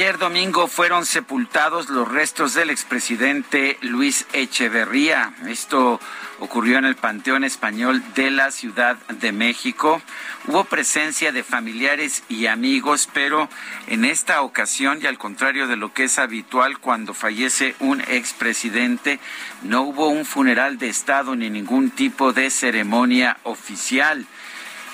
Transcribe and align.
Ayer 0.00 0.16
domingo 0.16 0.66
fueron 0.66 1.04
sepultados 1.04 1.90
los 1.90 2.08
restos 2.08 2.54
del 2.54 2.70
expresidente 2.70 3.76
Luis 3.82 4.26
Echeverría. 4.32 5.34
Esto 5.46 6.00
ocurrió 6.38 6.78
en 6.78 6.86
el 6.86 6.96
Panteón 6.96 7.44
Español 7.44 8.02
de 8.14 8.30
la 8.30 8.50
Ciudad 8.50 8.96
de 8.96 9.32
México. 9.32 10.00
Hubo 10.46 10.64
presencia 10.64 11.32
de 11.32 11.44
familiares 11.44 12.22
y 12.30 12.46
amigos, 12.46 13.10
pero 13.12 13.50
en 13.88 14.06
esta 14.06 14.40
ocasión, 14.40 15.00
y 15.02 15.06
al 15.06 15.18
contrario 15.18 15.66
de 15.66 15.76
lo 15.76 15.92
que 15.92 16.04
es 16.04 16.18
habitual 16.18 16.78
cuando 16.78 17.12
fallece 17.12 17.76
un 17.78 18.00
expresidente, 18.00 19.20
no 19.64 19.82
hubo 19.82 20.08
un 20.08 20.24
funeral 20.24 20.78
de 20.78 20.88
Estado 20.88 21.36
ni 21.36 21.50
ningún 21.50 21.90
tipo 21.90 22.32
de 22.32 22.48
ceremonia 22.48 23.36
oficial 23.42 24.26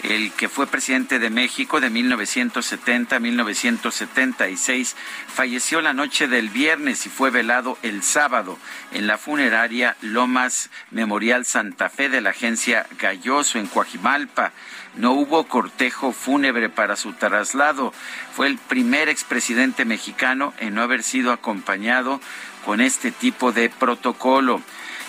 el 0.03 0.33
que 0.33 0.49
fue 0.49 0.67
presidente 0.67 1.19
de 1.19 1.31
México 1.31 1.81
de 1.81 1.91
1970 1.91 3.17
a 3.17 3.21
1976, 3.21 4.97
falleció 5.27 5.81
la 5.81 5.93
noche 5.93 6.29
del 6.29 6.51
viernes 6.51 7.07
y 7.07 7.09
fue 7.09 7.31
velado 7.31 7.79
el 7.83 8.03
sábado 8.03 8.59
en 8.93 9.07
la 9.07 9.19
funeraria 9.19 9.97
Lomas 10.03 10.71
Memorial 10.91 11.45
Santa 11.45 11.89
Fe 11.89 12.09
de 12.09 12.21
la 12.21 12.31
agencia 12.31 12.87
Galloso 12.99 13.59
en 13.59 13.67
Coajimalpa. 13.67 14.53
No 14.97 15.13
hubo 15.13 15.45
cortejo 15.45 16.13
fúnebre 16.13 16.69
para 16.69 16.97
su 16.97 17.13
traslado. 17.13 17.93
Fue 18.35 18.47
el 18.47 18.59
primer 18.59 19.09
expresidente 19.09 19.85
mexicano 19.85 20.55
en 20.59 20.75
no 20.75 20.83
haber 20.83 21.03
sido 21.03 21.33
acompañado 21.33 22.21
con 22.65 22.81
este 22.81 23.13
tipo 23.13 23.53
de 23.53 23.71
protocolo. 23.71 24.63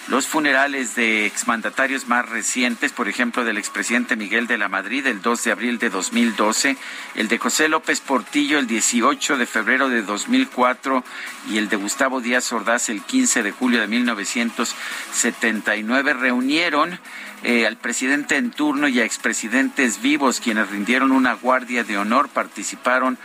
Los 0.07 0.25
funerales 0.25 0.95
de 0.95 1.25
exmandatarios 1.25 2.07
más 2.07 2.29
recientes, 2.29 2.93
por 2.93 3.09
ejemplo, 3.09 3.43
del 3.43 3.57
expresidente 3.57 4.15
Miguel 4.15 4.47
de 4.47 4.57
la 4.57 4.69
Madrid 4.69 5.05
el 5.05 5.21
2 5.21 5.43
de 5.43 5.51
abril 5.51 5.79
de 5.79 5.89
2012, 5.89 6.77
el 7.15 7.27
de 7.27 7.37
José 7.37 7.67
López 7.67 7.99
Portillo 7.99 8.57
el 8.57 8.67
18 8.67 9.37
de 9.37 9.45
febrero 9.45 9.89
de 9.89 10.03
2004 10.03 11.03
y 11.49 11.57
el 11.57 11.67
de 11.67 11.75
Gustavo 11.75 12.21
Díaz 12.21 12.53
Ordaz 12.53 12.87
el 12.87 13.01
15 13.01 13.43
de 13.43 13.51
julio 13.51 13.81
de 13.81 13.87
1979, 13.87 16.13
reunieron 16.13 16.97
eh, 17.43 17.67
al 17.67 17.75
presidente 17.75 18.37
en 18.37 18.51
turno 18.51 18.87
y 18.87 19.01
a 19.01 19.03
expresidentes 19.03 20.01
vivos 20.01 20.39
quienes 20.39 20.69
rindieron 20.69 21.11
una 21.11 21.33
guardia 21.33 21.83
de 21.83 21.97
honor, 21.97 22.29
participaron, 22.29 23.17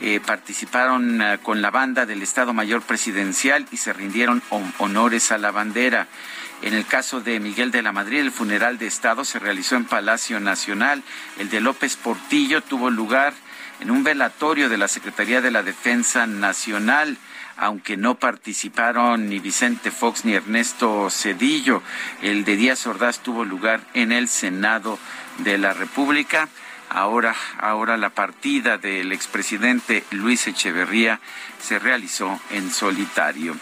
eh, 0.00 0.20
participaron 0.24 1.20
eh, 1.20 1.38
con 1.42 1.62
la 1.62 1.70
banda 1.70 2.06
del 2.06 2.22
Estado 2.22 2.52
Mayor 2.52 2.82
Presidencial 2.82 3.66
y 3.70 3.76
se 3.76 3.92
rindieron 3.92 4.42
honores 4.78 5.30
a 5.32 5.38
la 5.38 5.50
bandera. 5.50 6.08
En 6.62 6.74
el 6.74 6.86
caso 6.86 7.20
de 7.20 7.40
Miguel 7.40 7.70
de 7.70 7.82
la 7.82 7.92
Madrid, 7.92 8.20
el 8.20 8.32
funeral 8.32 8.78
de 8.78 8.86
Estado 8.86 9.24
se 9.24 9.38
realizó 9.38 9.76
en 9.76 9.84
Palacio 9.84 10.40
Nacional. 10.40 11.02
El 11.38 11.50
de 11.50 11.60
López 11.60 11.96
Portillo 11.96 12.62
tuvo 12.62 12.90
lugar 12.90 13.34
en 13.80 13.90
un 13.90 14.04
velatorio 14.04 14.68
de 14.68 14.78
la 14.78 14.88
Secretaría 14.88 15.40
de 15.40 15.50
la 15.50 15.62
Defensa 15.62 16.26
Nacional 16.26 17.16
aunque 17.60 17.98
no 17.98 18.14
participaron 18.14 19.28
ni 19.28 19.38
Vicente 19.38 19.90
Fox 19.90 20.24
ni 20.24 20.32
Ernesto 20.32 21.10
Cedillo. 21.10 21.82
El 22.22 22.44
de 22.44 22.56
Díaz 22.56 22.86
Ordaz 22.86 23.18
tuvo 23.18 23.44
lugar 23.44 23.82
en 23.92 24.12
el 24.12 24.28
Senado 24.28 24.98
de 25.38 25.58
la 25.58 25.74
República. 25.74 26.48
Ahora, 26.90 27.36
ahora 27.60 27.96
la 27.96 28.10
partida 28.10 28.76
del 28.76 29.12
expresidente 29.12 30.02
Luis 30.10 30.48
Echeverría 30.48 31.20
se 31.60 31.78
realizó 31.78 32.40
en 32.50 32.72
solitario. 32.72 33.56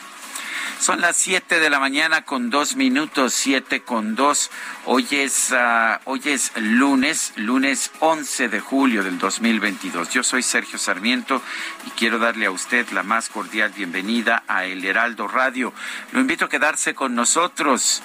Son 0.81 1.01
las 1.01 1.17
siete 1.17 1.61
de 1.61 1.69
la 1.69 1.81
mañana 1.81 2.25
con 2.25 2.49
dos 2.49 2.77
minutos, 2.77 3.35
siete 3.35 3.83
con 3.83 4.15
dos. 4.15 4.51
Hoy 4.87 5.07
es, 5.11 5.51
uh, 5.51 5.99
hoy 6.05 6.23
es 6.25 6.53
lunes, 6.57 7.33
lunes 7.37 7.91
11 7.99 8.49
de 8.49 8.61
julio 8.61 9.03
del 9.03 9.19
2022. 9.19 10.09
Yo 10.11 10.23
soy 10.23 10.43
Sergio 10.43 10.79
Sarmiento 10.79 11.43
y 11.87 11.91
quiero 11.91 12.19
darle 12.19 12.47
a 12.47 12.53
usted 12.53 12.89
la 12.93 13.03
más 13.03 13.29
cordial 13.29 13.73
bienvenida 13.77 14.45
a 14.47 14.65
El 14.65 14.85
Heraldo 14.85 15.27
Radio. 15.27 15.75
Lo 16.13 16.21
invito 16.21 16.47
a 16.47 16.49
quedarse 16.49 16.95
con 16.95 17.15
nosotros. 17.15 18.03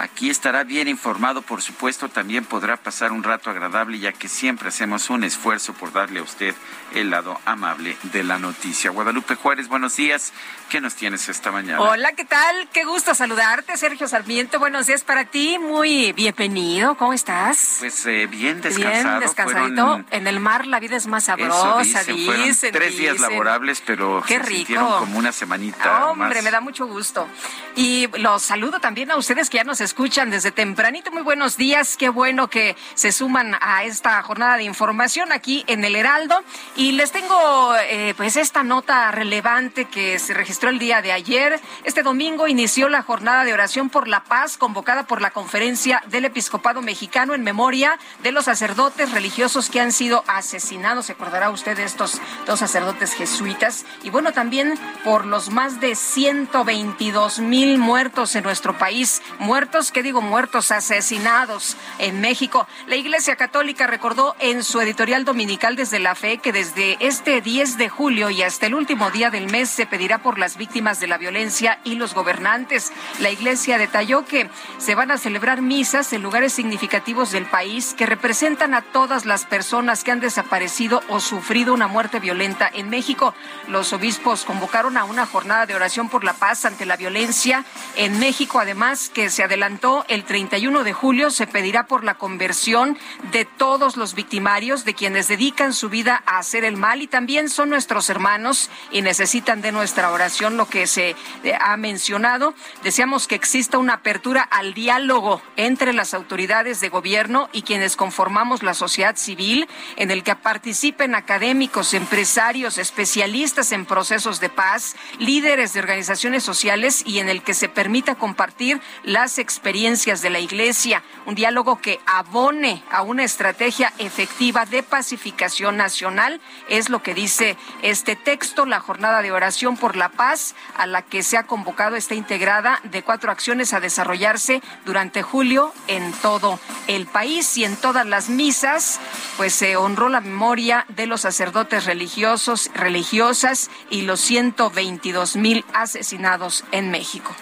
Aquí 0.00 0.30
estará 0.30 0.64
bien 0.64 0.88
informado, 0.88 1.42
por 1.42 1.60
supuesto, 1.60 2.08
también 2.08 2.46
podrá 2.46 2.78
pasar 2.78 3.12
un 3.12 3.22
rato 3.22 3.50
agradable, 3.50 3.98
ya 3.98 4.12
que 4.12 4.28
siempre 4.28 4.68
hacemos 4.70 5.10
un 5.10 5.24
esfuerzo 5.24 5.74
por 5.74 5.92
darle 5.92 6.20
a 6.20 6.22
usted 6.22 6.54
el 6.94 7.10
lado 7.10 7.38
amable 7.44 7.98
de 8.04 8.24
la 8.24 8.38
noticia. 8.38 8.90
Guadalupe 8.90 9.34
Juárez, 9.34 9.68
buenos 9.68 9.96
días. 9.96 10.32
¿Qué 10.70 10.80
nos 10.80 10.94
tienes 10.94 11.28
esta 11.28 11.52
mañana? 11.52 11.82
Hola, 11.82 12.12
¿qué 12.12 12.24
tal? 12.24 12.70
Qué 12.72 12.84
gusto 12.84 13.14
saludarte, 13.14 13.76
Sergio 13.76 14.08
Sarmiento. 14.08 14.58
Buenos 14.58 14.86
días 14.86 15.04
para 15.04 15.26
ti. 15.26 15.58
Muy 15.58 16.12
bienvenido. 16.12 16.94
¿Cómo 16.96 17.12
estás? 17.12 17.76
Pues 17.80 18.06
eh, 18.06 18.26
bien 18.26 18.62
descansado. 18.62 19.18
Bien 19.18 19.20
descansadito. 19.20 20.04
en 20.12 20.26
el 20.26 20.40
mar 20.40 20.66
la 20.66 20.80
vida 20.80 20.96
es 20.96 21.08
más 21.08 21.24
sabrosa, 21.24 22.04
dicen, 22.04 22.72
tres 22.72 22.96
días 22.96 23.20
laborables, 23.20 23.82
pero 23.84 24.22
Qué 24.26 24.38
se 24.38 24.42
rico. 24.44 24.56
sintieron 24.56 24.98
como 24.98 25.18
una 25.18 25.30
semanita 25.30 26.06
Hombre, 26.06 26.36
más. 26.36 26.44
me 26.44 26.50
da 26.50 26.62
mucho 26.62 26.86
gusto. 26.86 27.28
Y 27.76 28.06
los 28.18 28.42
saludo 28.42 28.80
también 28.80 29.10
a 29.10 29.16
ustedes 29.16 29.50
que 29.50 29.58
ya 29.58 29.64
nos 29.64 29.82
escuchan 29.82 29.89
desde 29.94 30.50
tempranito. 30.50 31.10
Muy 31.10 31.22
buenos 31.22 31.56
días. 31.56 31.96
Qué 31.96 32.08
bueno 32.08 32.48
que 32.48 32.74
se 32.94 33.12
suman 33.12 33.56
a 33.60 33.84
esta 33.84 34.22
jornada 34.22 34.56
de 34.56 34.62
información 34.62 35.30
aquí 35.30 35.64
en 35.66 35.84
el 35.84 35.94
Heraldo. 35.94 36.42
Y 36.74 36.92
les 36.92 37.12
tengo 37.12 37.74
eh, 37.76 38.14
pues 38.16 38.36
esta 38.36 38.62
nota 38.62 39.10
relevante 39.10 39.86
que 39.86 40.18
se 40.18 40.32
registró 40.32 40.70
el 40.70 40.78
día 40.78 41.02
de 41.02 41.12
ayer. 41.12 41.60
Este 41.84 42.02
domingo 42.02 42.48
inició 42.48 42.88
la 42.88 43.02
jornada 43.02 43.44
de 43.44 43.52
oración 43.52 43.90
por 43.90 44.08
la 44.08 44.24
paz 44.24 44.56
convocada 44.56 45.06
por 45.06 45.20
la 45.20 45.32
Conferencia 45.32 46.02
del 46.06 46.24
Episcopado 46.24 46.80
Mexicano 46.80 47.34
en 47.34 47.42
memoria 47.42 47.98
de 48.22 48.32
los 48.32 48.46
sacerdotes 48.46 49.10
religiosos 49.10 49.68
que 49.68 49.80
han 49.80 49.92
sido 49.92 50.24
asesinados. 50.28 51.06
Se 51.06 51.12
acordará 51.12 51.50
usted 51.50 51.76
de 51.76 51.84
estos 51.84 52.20
dos 52.46 52.60
sacerdotes 52.60 53.12
jesuitas. 53.12 53.84
Y 54.02 54.10
bueno, 54.10 54.32
también 54.32 54.78
por 55.04 55.26
los 55.26 55.50
más 55.50 55.80
de 55.80 55.94
122 55.94 57.40
mil 57.40 57.76
muertos 57.78 58.34
en 58.36 58.44
nuestro 58.44 58.78
país. 58.78 59.20
Muertos, 59.38 59.79
¿qué 59.90 60.02
digo? 60.02 60.20
Muertos, 60.20 60.72
asesinados 60.72 61.74
en 61.98 62.20
México. 62.20 62.68
La 62.86 62.96
Iglesia 62.96 63.36
Católica 63.36 63.86
recordó 63.86 64.36
en 64.38 64.62
su 64.62 64.78
editorial 64.78 65.24
dominical 65.24 65.74
desde 65.74 65.98
la 65.98 66.14
fe 66.14 66.36
que 66.36 66.52
desde 66.52 66.98
este 67.00 67.40
10 67.40 67.78
de 67.78 67.88
julio 67.88 68.28
y 68.28 68.42
hasta 68.42 68.66
el 68.66 68.74
último 68.74 69.10
día 69.10 69.30
del 69.30 69.50
mes 69.50 69.70
se 69.70 69.86
pedirá 69.86 70.18
por 70.18 70.38
las 70.38 70.58
víctimas 70.58 71.00
de 71.00 71.06
la 71.06 71.16
violencia 71.16 71.78
y 71.82 71.94
los 71.94 72.12
gobernantes. 72.12 72.92
La 73.20 73.30
Iglesia 73.30 73.78
detalló 73.78 74.26
que 74.26 74.50
se 74.76 74.94
van 74.94 75.10
a 75.10 75.16
celebrar 75.16 75.62
misas 75.62 76.12
en 76.12 76.22
lugares 76.22 76.52
significativos 76.52 77.30
del 77.30 77.46
país 77.46 77.94
que 77.96 78.04
representan 78.04 78.74
a 78.74 78.82
todas 78.82 79.24
las 79.24 79.46
personas 79.46 80.04
que 80.04 80.10
han 80.10 80.20
desaparecido 80.20 81.02
o 81.08 81.20
sufrido 81.20 81.72
una 81.72 81.88
muerte 81.88 82.20
violenta 82.20 82.70
en 82.70 82.90
México. 82.90 83.34
Los 83.66 83.94
obispos 83.94 84.44
convocaron 84.44 84.98
a 84.98 85.04
una 85.04 85.24
jornada 85.24 85.64
de 85.64 85.74
oración 85.74 86.10
por 86.10 86.22
la 86.22 86.34
paz 86.34 86.66
ante 86.66 86.84
la 86.84 86.98
violencia 86.98 87.64
en 87.96 88.18
México, 88.18 88.60
además 88.60 89.08
que 89.08 89.30
se 89.30 89.42
adelanta 89.42 89.59
adelantó, 89.60 90.06
el 90.08 90.24
31 90.24 90.84
de 90.84 90.94
julio 90.94 91.30
se 91.30 91.46
pedirá 91.46 91.86
por 91.86 92.02
la 92.02 92.14
conversión 92.14 92.96
de 93.30 93.44
todos 93.44 93.98
los 93.98 94.14
victimarios, 94.14 94.86
de 94.86 94.94
quienes 94.94 95.28
dedican 95.28 95.74
su 95.74 95.90
vida 95.90 96.22
a 96.24 96.38
hacer 96.38 96.64
el 96.64 96.78
mal 96.78 97.02
y 97.02 97.06
también 97.06 97.50
son 97.50 97.68
nuestros 97.68 98.08
hermanos 98.08 98.70
y 98.90 99.02
necesitan 99.02 99.60
de 99.60 99.70
nuestra 99.70 100.12
oración, 100.12 100.56
lo 100.56 100.66
que 100.66 100.86
se 100.86 101.14
eh, 101.44 101.52
ha 101.60 101.76
mencionado. 101.76 102.54
Deseamos 102.82 103.28
que 103.28 103.34
exista 103.34 103.76
una 103.76 103.94
apertura 103.94 104.40
al 104.42 104.72
diálogo 104.72 105.42
entre 105.56 105.92
las 105.92 106.14
autoridades 106.14 106.80
de 106.80 106.88
gobierno 106.88 107.50
y 107.52 107.60
quienes 107.60 107.96
conformamos 107.96 108.62
la 108.62 108.72
sociedad 108.72 109.16
civil, 109.16 109.68
en 109.96 110.10
el 110.10 110.22
que 110.22 110.36
participen 110.36 111.14
académicos, 111.14 111.92
empresarios, 111.92 112.78
especialistas 112.78 113.72
en 113.72 113.84
procesos 113.84 114.40
de 114.40 114.48
paz, 114.48 114.96
líderes 115.18 115.74
de 115.74 115.80
organizaciones 115.80 116.44
sociales 116.44 117.02
y 117.04 117.18
en 117.18 117.28
el 117.28 117.42
que 117.42 117.52
se 117.52 117.68
permita 117.68 118.14
compartir 118.14 118.80
las 119.04 119.36
experiencias 119.36 119.49
de 119.50 120.30
la 120.30 120.38
Iglesia, 120.38 121.02
un 121.26 121.34
diálogo 121.34 121.80
que 121.80 121.98
abone 122.06 122.84
a 122.90 123.02
una 123.02 123.24
estrategia 123.24 123.92
efectiva 123.98 124.64
de 124.64 124.82
pacificación 124.82 125.76
nacional, 125.76 126.40
es 126.68 126.88
lo 126.88 127.02
que 127.02 127.14
dice 127.14 127.56
este 127.82 128.14
texto. 128.14 128.64
La 128.64 128.78
jornada 128.80 129.22
de 129.22 129.32
oración 129.32 129.76
por 129.76 129.96
la 129.96 130.08
paz 130.08 130.54
a 130.76 130.86
la 130.86 131.02
que 131.02 131.22
se 131.22 131.36
ha 131.36 131.46
convocado 131.46 131.96
está 131.96 132.14
integrada 132.14 132.80
de 132.84 133.02
cuatro 133.02 133.32
acciones 133.32 133.72
a 133.72 133.80
desarrollarse 133.80 134.62
durante 134.84 135.22
julio 135.22 135.72
en 135.88 136.12
todo 136.12 136.60
el 136.86 137.06
país 137.06 137.56
y 137.56 137.64
en 137.64 137.76
todas 137.76 138.06
las 138.06 138.28
misas, 138.28 139.00
pues 139.36 139.52
se 139.52 139.76
honró 139.76 140.08
la 140.08 140.20
memoria 140.20 140.86
de 140.88 141.06
los 141.06 141.22
sacerdotes 141.22 141.86
religiosos, 141.86 142.70
religiosas 142.74 143.70
y 143.90 144.02
los 144.02 144.20
122 144.20 145.36
mil 145.36 145.64
asesinados 145.74 146.64
en 146.70 146.90
México. 146.90 147.34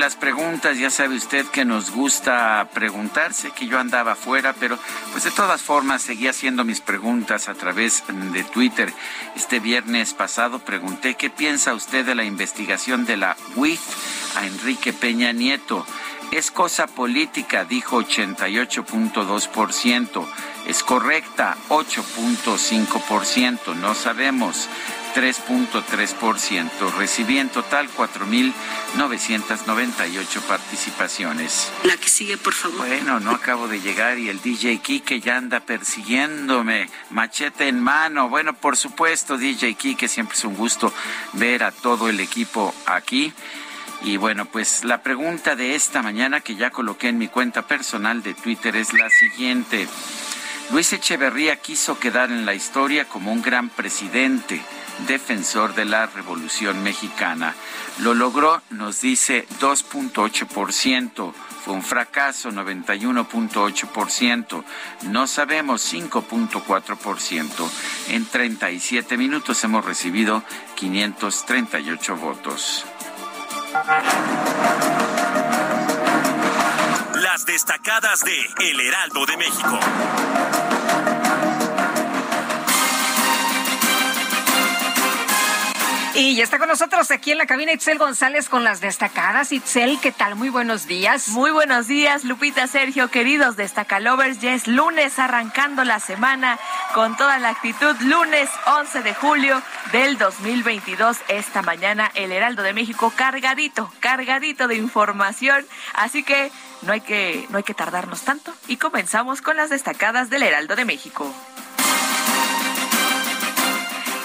Las 0.01 0.17
preguntas, 0.17 0.77
ya 0.79 0.91
sabe 0.91 1.15
usted 1.15 1.45
que 1.47 1.67
nos 1.67 1.91
gusta 1.91 2.67
preguntarse, 2.73 3.51
que 3.51 3.67
yo 3.67 3.79
andaba 3.79 4.13
afuera, 4.13 4.55
pero 4.59 4.79
pues 5.13 5.25
de 5.25 5.31
todas 5.31 5.61
formas 5.61 6.01
seguía 6.01 6.31
haciendo 6.31 6.65
mis 6.65 6.81
preguntas 6.81 7.51
a 7.51 7.55
través 7.55 8.03
de 8.09 8.43
Twitter. 8.45 8.95
Este 9.37 9.61
viernes 9.61 10.15
pasado 10.15 10.61
pregunté 10.61 11.17
qué 11.17 11.29
piensa 11.29 11.75
usted 11.75 12.07
de 12.07 12.15
la 12.15 12.25
investigación 12.25 13.05
de 13.05 13.19
la 13.19 13.37
UIF 13.57 13.83
a 14.37 14.47
Enrique 14.47 14.95
Peña 14.95 15.33
Nieto. 15.33 15.85
Es 16.31 16.51
cosa 16.51 16.87
política, 16.87 17.67
dijo 17.67 18.01
88.2%. 18.01 20.27
Es 20.67 20.83
correcta, 20.83 21.59
8.5%. 21.69 23.77
No 23.77 23.95
sabemos. 23.95 24.67
3.3%. 25.15 26.93
Recibí 26.97 27.39
en 27.39 27.49
total 27.49 27.89
4.998 27.91 30.41
participaciones. 30.43 31.73
La 31.85 31.97
que 31.97 32.09
sigue, 32.09 32.37
por 32.37 32.55
favor. 32.55 32.87
Bueno, 32.87 33.19
no 33.21 33.31
acabo 33.33 33.69
de 33.69 33.81
llegar 33.81 34.19
y 34.19 34.29
el 34.29 34.41
DJ 34.41 34.79
Kike 34.79 35.21
ya 35.21 35.37
anda 35.37 35.61
persiguiéndome, 35.61 36.89
machete 37.11 37.69
en 37.69 37.81
mano. 37.81 38.29
Bueno, 38.29 38.55
por 38.55 38.77
supuesto, 38.77 39.39
DJ 39.39 39.75
Kike, 39.75 40.09
siempre 40.09 40.37
es 40.37 40.45
un 40.45 40.57
gusto 40.57 40.93
ver 41.35 41.63
a 41.65 41.71
todo 41.73 42.09
el 42.09 42.21
equipo 42.21 42.75
aquí. 42.87 43.33
Y 44.03 44.17
bueno, 44.17 44.47
pues 44.47 44.83
la 44.85 45.03
pregunta 45.03 45.57
de 45.57 45.75
esta 45.75 46.01
mañana 46.03 46.41
que 46.41 46.57
ya 46.57 46.71
coloqué 46.71 47.09
en 47.09 47.19
mi 47.19 47.29
cuenta 47.29 47.61
personal 47.63 48.23
de 48.23 48.33
Twitter 48.35 48.77
es 48.77 48.95
la 48.95 49.11
siguiente. 49.11 49.87
Luis 50.73 50.93
Echeverría 50.93 51.57
quiso 51.57 51.99
quedar 51.99 52.31
en 52.31 52.47
la 52.47 52.55
historia 52.55 53.07
como 53.07 53.33
un 53.33 53.43
gran 53.43 53.69
presidente 53.69 54.63
defensor 55.07 55.75
de 55.75 55.85
la 55.85 56.07
Revolución 56.07 56.83
Mexicana. 56.83 57.55
Lo 57.99 58.15
logró, 58.15 58.63
nos 58.71 59.01
dice, 59.01 59.47
2.8%. 59.61 61.33
Fue 61.65 61.75
un 61.75 61.83
fracaso, 61.83 62.51
91.8%. 62.51 64.65
No 65.03 65.27
sabemos, 65.27 65.93
5.4%. 65.93 67.71
En 68.09 68.25
37 68.25 69.19
minutos 69.19 69.63
hemos 69.65 69.85
recibido 69.85 70.43
538 70.77 72.17
votos. 72.17 72.87
Las 77.15 77.45
destacadas 77.47 78.25
de 78.25 78.41
El 78.71 78.81
Heraldo 78.81 79.27
de 79.27 79.37
México. 79.37 79.79
Y 86.23 86.35
ya 86.35 86.45
está 86.45 86.59
con 86.59 86.69
nosotros 86.69 87.11
aquí 87.11 87.33
en 87.33 87.39
la 87.39 87.47
cabina 87.47 87.73
Itzel 87.73 87.97
González 87.97 88.51
con 88.51 88.63
las 88.63 88.83
destacadas. 88.83 89.53
Itzel, 89.53 89.99
¿qué 90.03 90.13
tal? 90.13 90.37
Muy 90.37 90.51
buenos 90.51 90.87
días. 90.87 91.29
Muy 91.29 91.51
buenos 91.51 91.87
días, 91.87 92.25
Lupita, 92.25 92.67
Sergio, 92.67 93.09
queridos 93.09 93.57
destacalovers. 93.57 94.39
Ya 94.39 94.53
es 94.53 94.67
lunes 94.67 95.19
arrancando 95.19 95.83
la 95.83 95.99
semana 95.99 96.59
con 96.93 97.17
toda 97.17 97.39
la 97.39 97.49
actitud. 97.49 97.97
Lunes 98.03 98.51
11 98.67 99.01
de 99.01 99.15
julio 99.15 99.63
del 99.93 100.19
2022. 100.19 101.17
Esta 101.29 101.63
mañana 101.63 102.13
el 102.15 102.33
Heraldo 102.33 102.63
de 102.65 102.75
México 102.75 103.11
cargadito, 103.17 103.91
cargadito 104.01 104.69
de 104.69 104.77
información. 104.77 105.65
Así 105.95 106.23
que 106.23 106.53
no 106.83 106.93
hay 106.93 107.01
que, 107.01 107.47
no 107.49 107.57
hay 107.57 107.65
que 107.65 107.73
tardarnos 107.73 108.25
tanto. 108.25 108.53
Y 108.69 108.77
comenzamos 108.77 109.41
con 109.41 109.57
las 109.57 109.71
destacadas 109.71 110.29
del 110.29 110.43
Heraldo 110.43 110.77
de 110.77 110.85
México. 110.85 111.35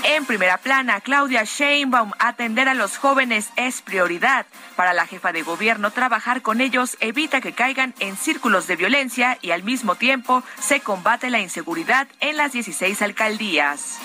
En 0.07 0.23
primera 0.25 0.59
plana, 0.59 1.01
Claudia 1.01 1.45
Sheinbaum, 1.45 2.11
atender 2.19 2.69
a 2.69 2.75
los 2.75 2.95
jóvenes 2.97 3.49
es 3.55 3.81
prioridad. 3.81 4.45
Para 4.75 4.93
la 4.93 5.07
jefa 5.07 5.31
de 5.31 5.41
gobierno, 5.41 5.89
trabajar 5.89 6.43
con 6.43 6.61
ellos 6.61 6.95
evita 6.99 7.41
que 7.41 7.53
caigan 7.53 7.95
en 7.99 8.15
círculos 8.15 8.67
de 8.67 8.75
violencia 8.75 9.39
y 9.41 9.49
al 9.49 9.63
mismo 9.63 9.95
tiempo 9.95 10.43
se 10.59 10.79
combate 10.81 11.31
la 11.31 11.39
inseguridad 11.39 12.07
en 12.19 12.37
las 12.37 12.51
16 12.51 13.01
alcaldías. 13.01 13.97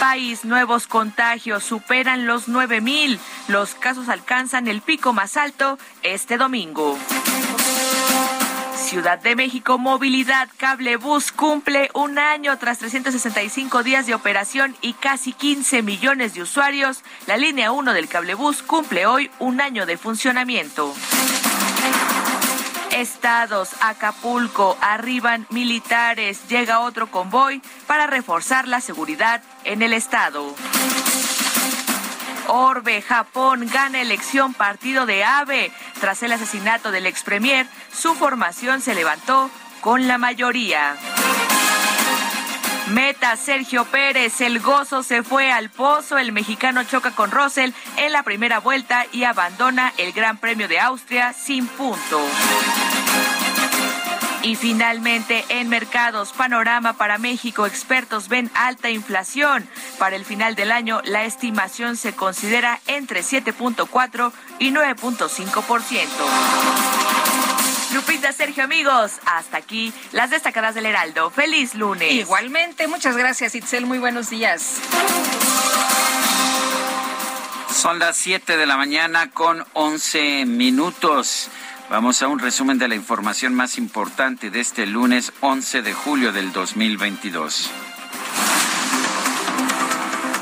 País, 0.00 0.44
nuevos 0.44 0.88
contagios 0.88 1.62
superan 1.62 2.26
los 2.26 2.48
9.000. 2.48 3.20
Los 3.46 3.76
casos 3.76 4.08
alcanzan 4.08 4.66
el 4.66 4.80
pico 4.80 5.12
más 5.12 5.36
alto 5.36 5.78
este 6.02 6.38
domingo. 6.38 6.98
Ciudad 8.92 9.18
de 9.20 9.34
México, 9.36 9.78
Movilidad 9.78 10.50
Cable 10.58 10.98
Bus 10.98 11.32
cumple 11.32 11.88
un 11.94 12.18
año 12.18 12.58
tras 12.58 12.76
365 12.76 13.82
días 13.82 14.06
de 14.06 14.14
operación 14.14 14.76
y 14.82 14.92
casi 14.92 15.32
15 15.32 15.80
millones 15.80 16.34
de 16.34 16.42
usuarios. 16.42 17.02
La 17.26 17.38
línea 17.38 17.72
1 17.72 17.94
del 17.94 18.06
Cablebús 18.06 18.62
cumple 18.62 19.06
hoy 19.06 19.30
un 19.38 19.62
año 19.62 19.86
de 19.86 19.96
funcionamiento. 19.96 20.94
Estados, 22.90 23.70
Acapulco, 23.80 24.76
arriban 24.82 25.46
militares, 25.48 26.46
llega 26.48 26.80
otro 26.80 27.10
convoy 27.10 27.62
para 27.86 28.06
reforzar 28.06 28.68
la 28.68 28.82
seguridad 28.82 29.42
en 29.64 29.80
el 29.80 29.94
estado. 29.94 30.54
Orbe, 32.48 33.02
Japón 33.02 33.68
gana 33.72 34.00
elección 34.00 34.54
partido 34.54 35.06
de 35.06 35.24
AVE 35.24 35.72
Tras 36.00 36.22
el 36.22 36.32
asesinato 36.32 36.90
del 36.90 37.06
ex 37.06 37.22
premier, 37.22 37.66
su 37.92 38.14
formación 38.14 38.80
se 38.80 38.94
levantó 38.94 39.50
con 39.80 40.06
la 40.06 40.18
mayoría. 40.18 40.96
Meta 42.88 43.36
Sergio 43.36 43.84
Pérez, 43.84 44.40
el 44.40 44.60
gozo 44.60 45.02
se 45.02 45.22
fue 45.22 45.50
al 45.50 45.70
pozo, 45.70 46.18
el 46.18 46.32
mexicano 46.32 46.84
choca 46.84 47.12
con 47.12 47.30
Russell 47.30 47.70
en 47.96 48.12
la 48.12 48.22
primera 48.22 48.58
vuelta 48.58 49.06
y 49.12 49.24
abandona 49.24 49.92
el 49.96 50.12
Gran 50.12 50.36
Premio 50.36 50.68
de 50.68 50.80
Austria 50.80 51.32
sin 51.32 51.66
punto. 51.66 52.20
Y 54.42 54.56
finalmente, 54.56 55.44
en 55.48 55.68
mercados, 55.68 56.32
panorama 56.32 56.94
para 56.94 57.18
México, 57.18 57.64
expertos 57.64 58.28
ven 58.28 58.50
alta 58.54 58.90
inflación. 58.90 59.68
Para 59.98 60.16
el 60.16 60.24
final 60.24 60.56
del 60.56 60.72
año, 60.72 61.00
la 61.04 61.24
estimación 61.24 61.96
se 61.96 62.14
considera 62.14 62.80
entre 62.88 63.20
7.4 63.20 64.32
y 64.58 64.72
9.5%. 64.72 66.08
Lupita, 67.94 68.32
Sergio, 68.32 68.64
amigos, 68.64 69.12
hasta 69.26 69.58
aquí 69.58 69.92
las 70.10 70.30
destacadas 70.30 70.74
del 70.74 70.86
Heraldo. 70.86 71.30
Feliz 71.30 71.74
lunes. 71.74 72.10
Igualmente, 72.10 72.88
muchas 72.88 73.16
gracias, 73.16 73.54
Itzel. 73.54 73.86
Muy 73.86 73.98
buenos 73.98 74.30
días. 74.30 74.80
Son 77.70 77.98
las 77.98 78.16
7 78.16 78.56
de 78.56 78.66
la 78.66 78.76
mañana 78.76 79.30
con 79.30 79.64
11 79.74 80.46
minutos. 80.46 81.48
Vamos 81.90 82.22
a 82.22 82.28
un 82.28 82.38
resumen 82.38 82.78
de 82.78 82.88
la 82.88 82.94
información 82.94 83.54
más 83.54 83.76
importante 83.76 84.50
de 84.50 84.60
este 84.60 84.86
lunes 84.86 85.32
11 85.40 85.82
de 85.82 85.92
julio 85.92 86.32
del 86.32 86.52
2022. 86.52 87.70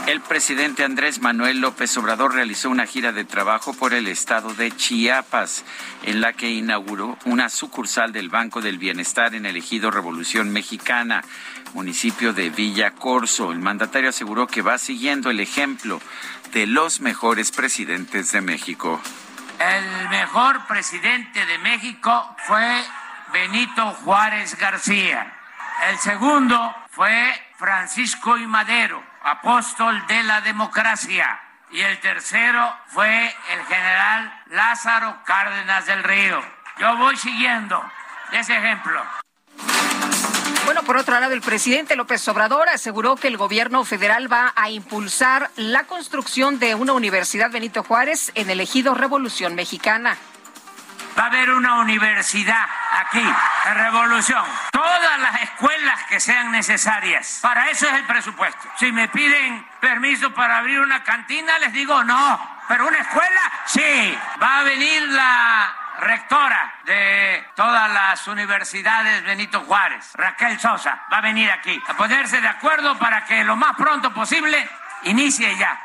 El 0.06 0.20
presidente 0.20 0.84
Andrés 0.84 1.20
Manuel 1.20 1.60
López 1.60 1.96
Obrador 1.96 2.34
realizó 2.34 2.68
una 2.68 2.86
gira 2.86 3.12
de 3.12 3.24
trabajo 3.24 3.72
por 3.74 3.94
el 3.94 4.08
estado 4.08 4.54
de 4.54 4.70
Chiapas, 4.72 5.64
en 6.04 6.20
la 6.20 6.32
que 6.32 6.50
inauguró 6.50 7.16
una 7.26 7.48
sucursal 7.48 8.12
del 8.12 8.28
Banco 8.28 8.60
del 8.60 8.78
Bienestar 8.78 9.34
en 9.34 9.46
el 9.46 9.56
ejido 9.56 9.90
Revolución 9.90 10.50
Mexicana, 10.50 11.22
municipio 11.74 12.32
de 12.32 12.50
Villa 12.50 12.92
Corso. 12.92 13.52
El 13.52 13.60
mandatario 13.60 14.10
aseguró 14.10 14.46
que 14.46 14.62
va 14.62 14.78
siguiendo 14.78 15.30
el 15.30 15.40
ejemplo 15.40 16.00
de 16.52 16.66
los 16.66 17.00
mejores 17.00 17.52
presidentes 17.52 18.32
de 18.32 18.40
México. 18.40 19.00
El 19.60 20.08
mejor 20.08 20.66
presidente 20.66 21.44
de 21.44 21.58
México 21.58 22.34
fue 22.46 22.82
Benito 23.30 23.92
Juárez 24.04 24.56
García. 24.56 25.30
El 25.90 25.98
segundo 25.98 26.74
fue 26.88 27.30
Francisco 27.58 28.38
y 28.38 28.46
Madero, 28.46 29.04
apóstol 29.22 30.06
de 30.06 30.22
la 30.22 30.40
democracia. 30.40 31.38
Y 31.72 31.80
el 31.82 32.00
tercero 32.00 32.74
fue 32.86 33.26
el 33.52 33.66
general 33.66 34.42
Lázaro 34.46 35.18
Cárdenas 35.26 35.84
del 35.84 36.04
Río. 36.04 36.42
Yo 36.78 36.96
voy 36.96 37.18
siguiendo 37.18 37.84
ese 38.32 38.56
ejemplo. 38.56 39.04
Bueno, 40.64 40.82
por 40.84 40.96
otro 40.96 41.18
lado, 41.18 41.32
el 41.32 41.40
presidente 41.40 41.96
López 41.96 42.26
Obrador 42.28 42.68
aseguró 42.68 43.16
que 43.16 43.28
el 43.28 43.36
gobierno 43.36 43.84
federal 43.84 44.32
va 44.32 44.52
a 44.54 44.70
impulsar 44.70 45.50
la 45.56 45.84
construcción 45.84 46.58
de 46.58 46.74
una 46.74 46.92
universidad 46.92 47.50
Benito 47.50 47.82
Juárez 47.82 48.30
en 48.34 48.50
el 48.50 48.60
ejido 48.60 48.94
Revolución 48.94 49.54
Mexicana. 49.54 50.16
Va 51.18 51.24
a 51.24 51.26
haber 51.26 51.50
una 51.50 51.80
universidad 51.80 52.64
aquí, 52.92 53.24
en 53.66 53.74
Revolución. 53.74 54.44
Todas 54.70 55.18
las 55.18 55.42
escuelas 55.42 56.04
que 56.08 56.20
sean 56.20 56.52
necesarias. 56.52 57.40
Para 57.42 57.68
eso 57.70 57.86
es 57.88 57.94
el 57.94 58.06
presupuesto. 58.06 58.68
Si 58.78 58.92
me 58.92 59.08
piden 59.08 59.66
permiso 59.80 60.32
para 60.32 60.58
abrir 60.58 60.80
una 60.80 61.02
cantina, 61.02 61.58
les 61.58 61.72
digo 61.72 62.04
no. 62.04 62.60
Pero 62.68 62.86
una 62.86 62.98
escuela, 62.98 63.52
sí. 63.66 64.16
Va 64.40 64.60
a 64.60 64.62
venir 64.62 65.02
la 65.08 65.79
rectora 66.00 66.74
de 66.84 67.44
todas 67.54 67.92
las 67.92 68.26
universidades 68.26 69.22
Benito 69.22 69.60
Juárez, 69.60 70.10
Raquel 70.14 70.58
Sosa, 70.58 71.02
va 71.12 71.18
a 71.18 71.20
venir 71.20 71.50
aquí 71.50 71.80
a 71.86 71.96
ponerse 71.96 72.40
de 72.40 72.48
acuerdo 72.48 72.98
para 72.98 73.24
que 73.24 73.44
lo 73.44 73.56
más 73.56 73.76
pronto 73.76 74.12
posible 74.12 74.68
inicie 75.04 75.56
ya. 75.56 75.78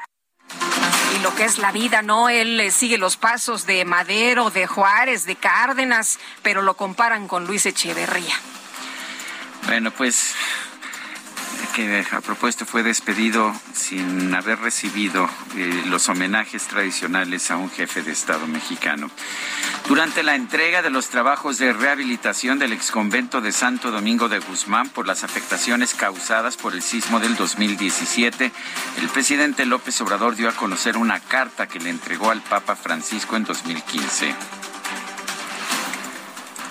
Y 1.15 1.19
lo 1.19 1.33
que 1.35 1.45
es 1.45 1.57
la 1.59 1.71
vida, 1.71 2.01
¿no? 2.01 2.29
Él 2.29 2.59
eh, 2.59 2.71
sigue 2.71 2.97
los 2.97 3.17
pasos 3.17 3.65
de 3.65 3.85
Madero, 3.85 4.49
de 4.49 4.67
Juárez, 4.67 5.25
de 5.25 5.35
Cárdenas, 5.35 6.19
pero 6.41 6.61
lo 6.61 6.75
comparan 6.75 7.27
con 7.27 7.45
Luis 7.45 7.65
Echeverría. 7.65 8.35
Bueno, 9.65 9.91
pues 9.91 10.35
que 11.75 12.05
a 12.09 12.21
propósito 12.21 12.65
fue 12.65 12.83
despedido 12.83 13.53
sin 13.73 14.33
haber 14.33 14.59
recibido 14.59 15.29
eh, 15.57 15.83
los 15.87 16.07
homenajes 16.07 16.67
tradicionales 16.67 17.51
a 17.51 17.57
un 17.57 17.69
jefe 17.69 18.01
de 18.01 18.13
Estado 18.13 18.47
mexicano. 18.47 19.11
Durante 19.85 20.23
la 20.23 20.35
entrega 20.35 20.81
de 20.81 20.89
los 20.89 21.09
trabajos 21.09 21.57
de 21.57 21.73
rehabilitación 21.73 22.59
del 22.59 22.71
exconvento 22.71 23.41
de 23.41 23.51
Santo 23.51 23.91
Domingo 23.91 24.29
de 24.29 24.39
Guzmán 24.39 24.87
por 24.87 25.05
las 25.05 25.25
afectaciones 25.25 25.93
causadas 25.95 26.55
por 26.55 26.73
el 26.73 26.81
sismo 26.81 27.19
del 27.19 27.35
2017, 27.35 28.53
el 29.01 29.09
presidente 29.09 29.65
López 29.65 29.99
Obrador 29.99 30.37
dio 30.37 30.47
a 30.47 30.53
conocer 30.53 30.95
una 30.95 31.19
carta 31.19 31.67
que 31.67 31.81
le 31.81 31.89
entregó 31.89 32.31
al 32.31 32.41
Papa 32.41 32.77
Francisco 32.77 33.35
en 33.35 33.43
2015. 33.43 34.33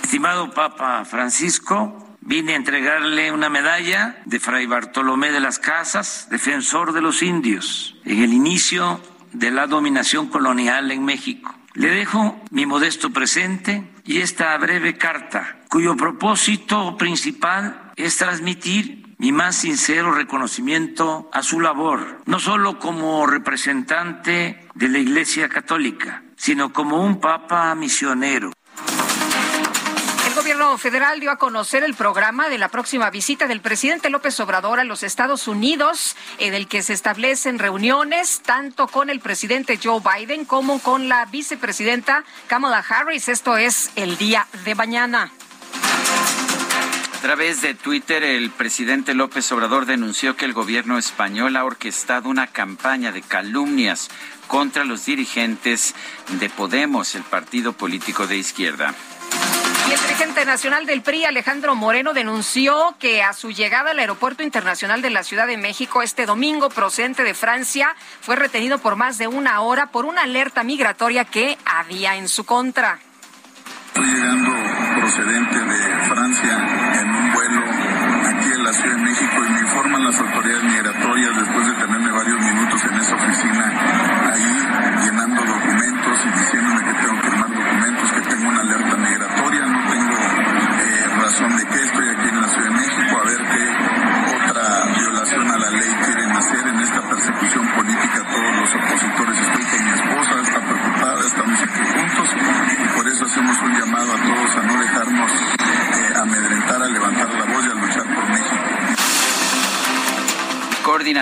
Estimado 0.03 0.51
Papa 0.51 1.05
Francisco, 1.05 2.04
Vine 2.27 2.55
a 2.55 2.57
entregarle 2.57 3.31
una 3.33 3.51
medalla 3.51 4.23
de 4.25 4.41
Fray 4.41 4.65
Bartolomé 4.65 5.31
de 5.31 5.41
las 5.41 5.59
Casas, 5.59 6.27
defensor 6.31 6.95
de 6.95 7.03
los 7.03 7.23
indios, 7.23 7.97
en 8.07 8.23
el 8.23 8.33
inicio 8.33 8.99
de 9.35 9.51
la 9.51 9.67
dominación 9.67 10.29
colonial 10.29 10.91
en 10.91 11.05
México. 11.05 11.55
Le 11.75 11.91
dejo 11.91 12.41
mi 12.51 12.65
modesto 12.65 13.11
presente 13.11 13.93
y 14.07 14.21
esta 14.21 14.57
breve 14.57 14.97
carta, 14.97 15.59
cuyo 15.69 15.99
propósito 15.99 16.97
principal 16.97 17.93
es 17.97 18.17
transmitir 18.17 19.15
mi 19.19 19.31
más 19.31 19.57
sincero 19.57 20.11
reconocimiento 20.13 21.29
a 21.31 21.43
su 21.43 21.61
labor, 21.61 22.23
no 22.25 22.41
solo 22.41 22.79
como 22.79 23.27
representante 23.27 24.67
de 24.75 24.89
la 24.89 24.99
Iglesia 24.99 25.51
Católica, 25.51 26.23
sino 26.37 26.73
como 26.73 27.05
un 27.05 27.21
papa 27.21 27.75
misionero 27.75 28.51
gobierno 30.55 30.79
federal 30.79 31.19
dio 31.19 31.33
a 31.33 31.37
conocer 31.37 31.83
el 31.83 31.95
programa 31.95 32.49
de 32.49 32.59
la 32.59 32.69
próxima 32.69 33.11
visita 33.11 33.49
del 33.49 33.61
presidente 33.61 34.09
López 34.09 34.39
Obrador 34.39 34.79
a 34.79 34.85
los 34.85 35.03
Estados 35.03 35.49
Unidos, 35.49 36.15
en 36.39 36.55
el 36.55 36.69
que 36.69 36.85
se 36.85 36.93
establecen 36.93 37.59
reuniones 37.59 38.41
tanto 38.41 38.87
con 38.87 39.11
el 39.11 39.19
presidente 39.19 39.81
Joe 39.83 40.01
Biden 40.01 40.45
como 40.45 40.79
con 40.79 41.09
la 41.09 41.25
vicepresidenta 41.25 42.23
Kamala 42.47 42.85
Harris. 42.89 43.29
Esto 43.29 43.57
es 43.57 43.91
el 43.97 44.17
día 44.17 44.47
de 44.65 44.77
mañana. 44.77 45.33
A 47.15 47.21
través 47.21 47.61
de 47.61 47.75
Twitter, 47.75 48.23
el 48.23 48.51
presidente 48.51 49.13
López 49.15 49.51
Obrador 49.51 49.87
denunció 49.87 50.37
que 50.37 50.45
el 50.45 50.53
gobierno 50.53 50.99
español 50.99 51.57
ha 51.57 51.65
orquestado 51.65 52.29
una 52.29 52.47
campaña 52.47 53.11
de 53.11 53.23
calumnias 53.23 54.09
contra 54.47 54.85
los 54.85 55.05
dirigentes 55.05 55.97
de 56.39 56.49
Podemos, 56.49 57.17
el 57.17 57.25
partido 57.25 57.73
político 57.73 58.29
de 58.29 58.37
izquierda. 58.37 58.95
Y 59.87 59.93
el 59.93 60.01
dirigente 60.01 60.47
nacional 60.47 60.87
del 60.87 61.03
PRI, 61.03 61.27
Alejandro 61.27 61.75
Moreno, 61.75 62.15
denunció 62.15 62.97
que 62.99 63.23
a 63.23 63.35
su 63.35 63.51
llegada 63.51 63.91
al 63.91 63.99
Aeropuerto 63.99 64.43
Internacional 64.43 65.03
de 65.03 65.11
la 65.11 65.23
Ciudad 65.23 65.47
de 65.47 65.59
México 65.59 66.01
este 66.01 66.25
domingo, 66.25 66.71
procedente 66.71 67.23
de 67.23 67.35
Francia, 67.35 67.95
fue 68.23 68.37
retenido 68.37 68.79
por 68.79 68.97
más 68.97 69.19
de 69.19 69.27
una 69.27 69.61
hora 69.61 69.89
por 69.89 70.07
una 70.07 70.23
alerta 70.23 70.63
migratoria 70.63 71.27
que 71.27 71.59
había 71.67 72.17
en 72.17 72.29
su 72.29 72.45
contra. 72.45 72.99
Estoy 73.89 74.07
llegando 74.07 74.51
procedente 75.01 75.59
de 75.59 76.09
Francia 76.09 76.67
en 77.01 77.15
un 77.15 77.33
vuelo 77.33 77.61
aquí 78.27 78.53
en 78.53 78.65
la 78.65 78.73
Ciudad 78.73 78.97
de 78.97 79.03
México 79.03 79.45
y 79.47 79.51
me 79.51 79.61
informan 79.61 80.05
las 80.05 80.19
autoridades 80.19 80.65
migratorias 80.65 81.37
después 81.37 81.67
de 81.67 81.75
tenerme 81.75 82.11
varios 82.11 82.41
minutos 82.41 82.85
en 82.85 82.94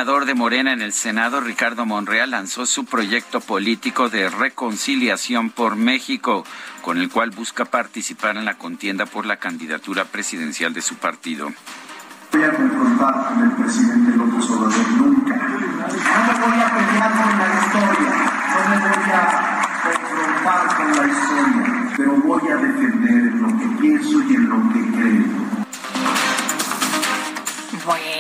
coordinador 0.04 0.26
de 0.26 0.35
Morena 0.35 0.73
en 0.73 0.82
el 0.82 0.92
Senado, 0.92 1.40
Ricardo 1.40 1.87
Monreal, 1.87 2.32
lanzó 2.32 2.66
su 2.66 2.85
proyecto 2.85 3.40
político 3.40 4.09
de 4.09 4.28
reconciliación 4.28 5.50
por 5.50 5.76
México, 5.76 6.44
con 6.80 6.99
el 6.99 7.09
cual 7.09 7.30
busca 7.30 7.64
participar 7.66 8.37
en 8.37 8.44
la 8.44 8.54
contienda 8.54 9.06
por 9.06 9.26
la 9.26 9.37
candidatura 9.37 10.04
presidencial 10.04 10.73
de 10.73 10.82
su 10.82 10.97
partido. 10.97 11.52
Voy 12.32 12.42
a 12.42 12.50
confrontar 12.50 13.28
con 13.28 13.44
el 13.44 13.52
presidente 13.52 14.16
López 14.16 14.50
Obrador 14.50 14.90
nunca. 14.90 15.37
No 15.37 16.21
me 16.26 16.35
voy 16.40 16.61
a 16.61 16.68
pelear 16.75 17.12
con 17.12 17.38
la 17.38 17.47
historia, 17.62 18.11
no 18.50 18.61
me 18.71 18.76
voy 18.82 18.88
a 18.88 19.30
confrontar 19.85 20.76
con 20.76 20.97
la 20.97 21.12
historia 21.12 21.32
pienso 23.82 24.23
y 24.23 24.35
en 24.35 24.49
lo 24.49 24.56
que 24.73 24.80
creo. 24.92 25.32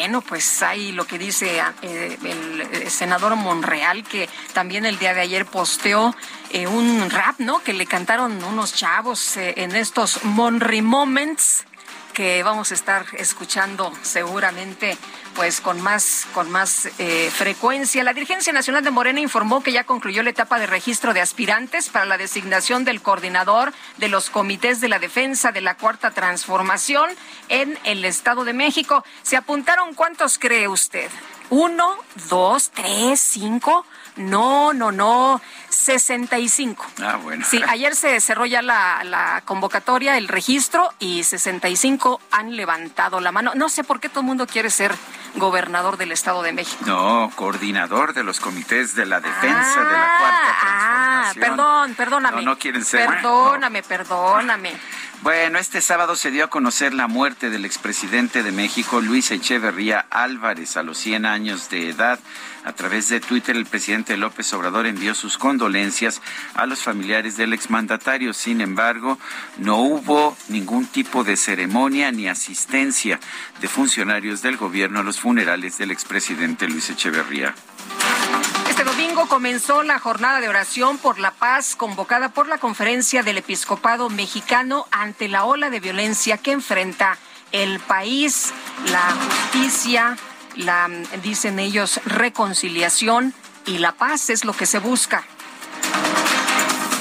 Bueno, 0.02 0.20
pues 0.20 0.64
hay 0.64 0.90
lo 0.90 1.06
que 1.06 1.16
dice 1.16 1.62
eh, 1.82 2.18
el, 2.24 2.90
senador 2.90 3.36
Monreal, 3.36 4.02
que 4.02 4.28
también 4.52 4.84
el 4.84 4.98
día 4.98 5.14
de 5.14 5.20
ayer 5.20 5.46
posteó 5.46 6.12
eh, 6.50 6.66
un 6.66 7.08
rap, 7.08 7.38
¿no? 7.38 7.62
Que 7.62 7.72
le 7.72 7.86
cantaron 7.86 8.42
unos 8.42 8.74
chavos 8.74 9.36
eh, 9.36 9.54
en 9.58 9.76
estos 9.76 10.24
Monry 10.24 10.82
Moments 10.82 11.66
que 12.14 12.42
vamos 12.42 12.72
a 12.72 12.74
estar 12.74 13.06
escuchando 13.16 13.92
seguramente 14.02 14.98
pues 15.34 15.60
con 15.60 15.80
más 15.80 16.26
con 16.34 16.50
más 16.50 16.88
eh, 16.98 17.30
frecuencia. 17.32 18.04
La 18.04 18.12
Dirigencia 18.12 18.52
Nacional 18.52 18.84
de 18.84 18.90
Morena 18.90 19.20
informó 19.20 19.62
que 19.62 19.72
ya 19.72 19.84
concluyó 19.84 20.22
la 20.22 20.30
etapa 20.30 20.58
de 20.58 20.66
registro 20.66 21.14
de 21.14 21.20
aspirantes 21.20 21.88
para 21.88 22.04
la 22.04 22.18
designación 22.18 22.84
del 22.84 23.02
coordinador 23.02 23.72
de 23.98 24.08
los 24.08 24.30
comités 24.30 24.80
de 24.80 24.88
la 24.88 24.98
defensa 24.98 25.52
de 25.52 25.60
la 25.60 25.76
cuarta 25.76 26.10
transformación 26.10 27.10
en 27.48 27.78
el 27.84 28.04
Estado 28.04 28.44
de 28.44 28.52
México. 28.52 29.04
¿Se 29.22 29.36
apuntaron 29.36 29.94
cuántos 29.94 30.38
cree 30.38 30.68
usted? 30.68 31.10
¿Uno, 31.50 31.96
dos, 32.28 32.70
tres, 32.70 33.20
cinco? 33.20 33.84
No, 34.16 34.72
no, 34.72 34.92
no. 34.92 35.40
65. 35.68 36.86
Ah, 37.02 37.16
bueno. 37.22 37.44
Sí, 37.48 37.60
ayer 37.68 37.94
se 37.94 38.20
cerró 38.20 38.46
ya 38.46 38.62
la, 38.62 39.42
convocatoria, 39.44 40.18
el 40.18 40.28
registro, 40.28 40.92
y 40.98 41.24
65 41.24 42.20
han 42.30 42.56
levantado 42.56 43.20
la 43.20 43.32
mano. 43.32 43.52
No 43.54 43.68
sé 43.68 43.82
por 43.82 44.00
qué 44.00 44.08
todo 44.08 44.20
el 44.20 44.26
mundo 44.26 44.46
quiere 44.46 44.70
ser 44.70 44.94
gobernador 45.36 45.96
del 45.96 46.12
Estado 46.12 46.42
de 46.42 46.52
México. 46.52 46.84
No, 46.86 47.30
coordinador 47.34 48.12
de 48.12 48.22
los 48.22 48.38
comités 48.38 48.94
de 48.94 49.06
la 49.06 49.20
defensa 49.20 49.84
de 49.84 49.92
la 49.92 50.16
cuarta 50.18 50.48
ah, 50.50 50.58
transformación. 50.60 51.44
Ah, 51.44 51.46
perdón, 51.46 51.94
perdóname. 51.94 52.36
No, 52.42 52.50
no 52.50 52.58
quieren 52.58 52.84
ser. 52.84 53.08
Perdóname, 53.08 53.82
perdóname. 53.82 54.72
Bueno, 55.22 55.58
este 55.58 55.80
sábado 55.80 56.16
se 56.16 56.32
dio 56.32 56.44
a 56.44 56.48
conocer 56.48 56.92
la 56.92 57.06
muerte 57.06 57.48
del 57.48 57.64
expresidente 57.64 58.42
de 58.42 58.50
México, 58.50 59.00
Luis 59.00 59.30
Echeverría 59.30 60.04
Álvarez, 60.10 60.76
a 60.76 60.82
los 60.82 60.98
100 60.98 61.26
años 61.26 61.70
de 61.70 61.90
edad. 61.90 62.18
A 62.64 62.72
través 62.72 63.08
de 63.08 63.20
Twitter, 63.20 63.56
el 63.56 63.66
presidente 63.66 64.16
López 64.16 64.52
Obrador 64.54 64.86
envió 64.86 65.14
sus 65.14 65.36
condolencias 65.36 66.22
a 66.54 66.64
los 66.66 66.80
familiares 66.80 67.36
del 67.36 67.52
exmandatario. 67.52 68.32
Sin 68.32 68.60
embargo, 68.60 69.18
no 69.58 69.78
hubo 69.78 70.36
ningún 70.48 70.86
tipo 70.86 71.24
de 71.24 71.36
ceremonia 71.36 72.12
ni 72.12 72.28
asistencia 72.28 73.18
de 73.60 73.68
funcionarios 73.68 74.42
del 74.42 74.56
gobierno 74.56 75.00
a 75.00 75.02
los 75.02 75.18
funerales 75.18 75.76
del 75.78 75.90
expresidente 75.90 76.68
Luis 76.68 76.88
Echeverría. 76.90 77.54
Este 78.70 78.84
domingo 78.84 79.26
comenzó 79.26 79.82
la 79.82 79.98
jornada 79.98 80.40
de 80.40 80.48
oración 80.48 80.98
por 80.98 81.18
la 81.18 81.32
paz 81.32 81.74
convocada 81.74 82.28
por 82.28 82.46
la 82.46 82.58
Conferencia 82.58 83.24
del 83.24 83.38
Episcopado 83.38 84.08
Mexicano 84.08 84.86
ante 84.92 85.28
la 85.28 85.44
ola 85.44 85.68
de 85.68 85.80
violencia 85.80 86.38
que 86.38 86.52
enfrenta 86.52 87.18
el 87.50 87.80
país, 87.80 88.52
la 88.90 89.10
justicia, 89.10 90.16
la, 90.56 90.88
dicen 91.22 91.58
ellos, 91.58 92.00
reconciliación 92.04 93.34
y 93.66 93.78
la 93.78 93.92
paz 93.92 94.30
es 94.30 94.44
lo 94.44 94.52
que 94.52 94.66
se 94.66 94.78
busca. 94.78 95.24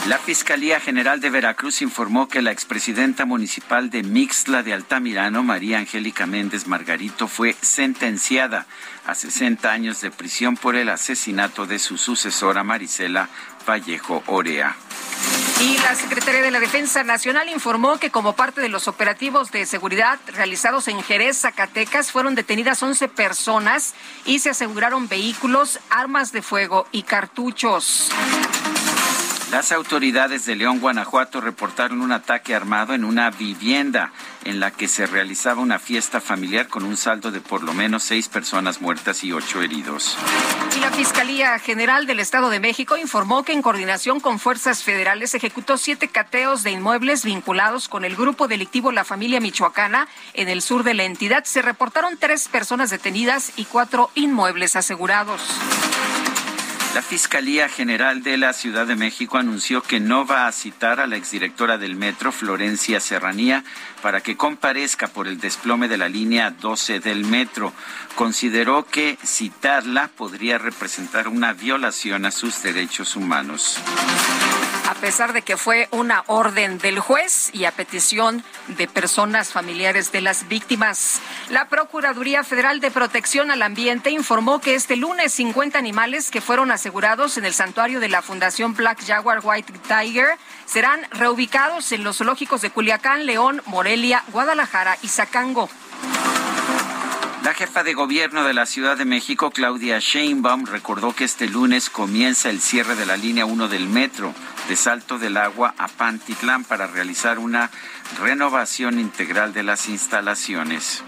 La 0.08 0.18
Fiscalía 0.18 0.80
General 0.80 1.22
de 1.22 1.30
Veracruz 1.30 1.84
informó 1.84 2.28
que 2.28 2.42
la 2.42 2.52
expresidenta 2.52 3.26
municipal 3.26 3.92
de 3.92 4.02
Mixtla 4.02 4.64
de 4.64 4.74
Altamirano, 4.74 5.44
María 5.44 5.78
Angélica 5.78 6.26
Méndez 6.26 6.66
Margarito, 6.66 7.28
fue 7.28 7.56
sentenciada 7.62 8.66
a 9.06 9.14
60 9.14 9.72
años 9.72 10.02
de 10.02 10.10
prisión 10.10 10.58
por 10.58 10.76
el 10.76 10.90
asesinato 10.90 11.68
de 11.68 11.78
su 11.78 12.00
sucesora 12.00 12.64
Marisela 12.64 13.30
Vallejo 13.66 14.24
Orea. 14.28 14.76
Y 15.62 15.78
la 15.78 15.94
Secretaría 15.94 16.42
de 16.42 16.50
la 16.50 16.60
Defensa 16.60 17.04
Nacional 17.04 17.48
informó 17.50 17.98
que 17.98 18.10
como 18.10 18.34
parte 18.34 18.62
de 18.62 18.70
los 18.70 18.88
operativos 18.88 19.52
de 19.52 19.68
seguridad 19.68 20.20
realizados 20.28 20.88
en 20.88 21.04
Jerez, 21.04 21.42
Zacatecas, 21.42 22.12
fueron 22.12 22.34
detenidas 22.34 22.82
11 22.82 23.08
personas 23.10 23.94
y 24.26 24.40
se 24.40 24.50
aseguraron 24.50 25.08
vehículos, 25.08 25.80
armas 25.92 26.32
de 26.32 26.42
fuego 26.42 26.88
y 26.92 27.04
cartuchos. 27.04 28.10
Las 29.52 29.74
autoridades 29.74 30.46
de 30.46 30.56
León, 30.56 30.80
Guanajuato, 30.80 31.42
reportaron 31.42 32.02
un 32.02 32.14
ataque 32.14 32.56
armado 32.56 32.94
en 32.94 33.04
una 33.04 33.30
vivienda 33.32 34.14
en 34.46 34.62
la 34.62 34.72
que 34.72 34.88
se 34.88 35.06
realizaba 35.06 35.62
una 35.62 35.78
fiesta 35.78 36.22
familiar 36.22 36.70
con 36.70 36.84
un 36.84 36.96
saldo 36.96 37.32
de 37.32 37.42
por 37.42 37.62
lo 37.62 37.74
menos 37.74 38.04
seis 38.04 38.30
personas 38.30 38.80
muertas 38.80 39.26
y 39.26 39.34
ocho 39.34 39.62
heridos. 39.62 40.18
Y 40.78 40.80
la 40.80 40.90
Fiscalía 40.92 41.60
General 41.60 42.08
del 42.08 42.22
Estado 42.22 42.50
de 42.50 42.62
México 42.62 42.96
informó 42.96 43.44
que 43.44 43.52
en 43.52 43.62
coordinación 43.62 44.22
con 44.22 44.40
fuerzas 44.40 44.84
federales 44.84 45.36
ejecutó 45.36 45.78
siete 45.78 46.08
cateos 46.08 46.64
de 46.64 46.72
inmuebles 46.72 47.26
vinculados 47.26 47.90
con 47.90 48.06
el 48.06 48.16
grupo 48.16 48.48
delictivo 48.48 48.94
La 48.94 49.04
Familia 49.04 49.42
Michoacana 49.42 50.08
en 50.34 50.48
el 50.48 50.62
sur 50.62 50.84
de 50.84 50.94
la 50.94 51.04
entidad. 51.04 51.44
Se 51.44 51.62
reportaron 51.62 52.18
tres 52.18 52.48
personas 52.48 52.90
detenidas 52.90 53.52
y 53.58 53.66
cuatro 53.66 54.12
inmuebles 54.16 54.78
asegurados. 54.78 55.42
La 56.94 57.02
Fiscalía 57.02 57.70
General 57.70 58.22
de 58.22 58.38
la 58.38 58.52
Ciudad 58.52 58.86
de 58.86 58.98
México 58.98 59.38
anunció 59.38 59.82
que 59.82 60.02
no 60.02 60.26
va 60.26 60.48
a 60.48 60.52
citar 60.52 61.00
a 61.00 61.08
la 61.08 61.16
exdirectora 61.16 61.78
del 61.78 61.96
metro, 61.96 62.34
Florencia 62.34 63.00
Serranía, 63.00 63.64
para 64.02 64.20
que 64.20 64.36
comparezca 64.36 65.08
por 65.08 65.30
el 65.30 65.40
desplome 65.40 65.88
de 65.88 65.98
la 65.98 66.10
línea 66.10 66.52
12 66.52 67.00
del 67.00 67.24
metro. 67.24 67.72
Consideró 68.16 68.86
que 68.86 69.18
citarla 69.26 70.10
podría 70.10 70.58
representar 70.58 71.30
una 71.30 71.54
violación 71.54 72.26
a 72.26 72.32
sus 72.32 72.62
derechos 72.62 73.16
humanos 73.16 73.80
a 74.92 74.96
pesar 74.96 75.32
de 75.32 75.42
que 75.42 75.56
fue 75.56 75.88
una 75.92 76.26
orden 76.28 76.78
del 76.78 77.00
juez 77.00 77.50
y 77.54 77.64
a 77.64 77.72
petición 77.72 78.44
de 78.68 78.90
personas 78.90 79.54
familiares 79.54 80.12
de 80.12 80.20
las 80.20 80.50
víctimas. 80.50 81.22
La 81.50 81.70
Procuraduría 81.70 82.44
Federal 82.44 82.82
de 82.82 82.92
Protección 82.92 83.52
al 83.52 83.62
Ambiente 83.62 84.12
informó 84.12 84.60
que 84.60 84.76
este 84.76 84.98
lunes 84.98 85.32
50 85.32 85.80
animales 85.80 86.30
que 86.30 86.42
fueron 86.42 86.72
asegurados 86.72 87.38
en 87.38 87.46
el 87.46 87.54
santuario 87.54 88.02
de 88.02 88.10
la 88.10 88.22
Fundación 88.22 88.74
Black 88.74 89.02
Jaguar 89.08 89.40
White 89.42 89.72
Tiger 89.88 90.38
serán 90.66 91.00
reubicados 91.12 91.94
en 91.94 92.04
los 92.04 92.18
zoológicos 92.18 92.62
de 92.62 92.72
Culiacán, 92.72 93.26
León, 93.26 93.62
Morelia, 93.68 94.26
Guadalajara 94.34 94.98
y 95.02 95.08
Zacango. 95.08 95.70
La 97.44 97.56
jefa 97.56 97.84
de 97.84 97.96
gobierno 97.96 98.44
de 98.44 98.54
la 98.54 98.68
Ciudad 98.68 98.98
de 98.98 99.06
México, 99.06 99.50
Claudia 99.50 99.98
Sheinbaum, 100.00 100.66
recordó 100.68 101.16
que 101.16 101.24
este 101.24 101.48
lunes 101.48 101.90
comienza 101.90 102.52
el 102.52 102.62
cierre 102.62 102.96
de 102.96 103.08
la 103.08 103.18
línea 103.18 103.46
1 103.46 103.68
del 103.68 103.88
metro 103.88 104.36
de 104.72 104.78
Salto 104.78 105.20
del 105.20 105.36
Agua 105.36 105.76
a 105.78 105.90
Pantitlán 105.90 106.64
para 106.64 106.88
realizar 106.88 107.40
una 107.40 107.70
renovación 108.22 109.02
integral 109.02 109.52
de 109.52 109.64
las 109.64 109.90
instalaciones. 109.90 111.04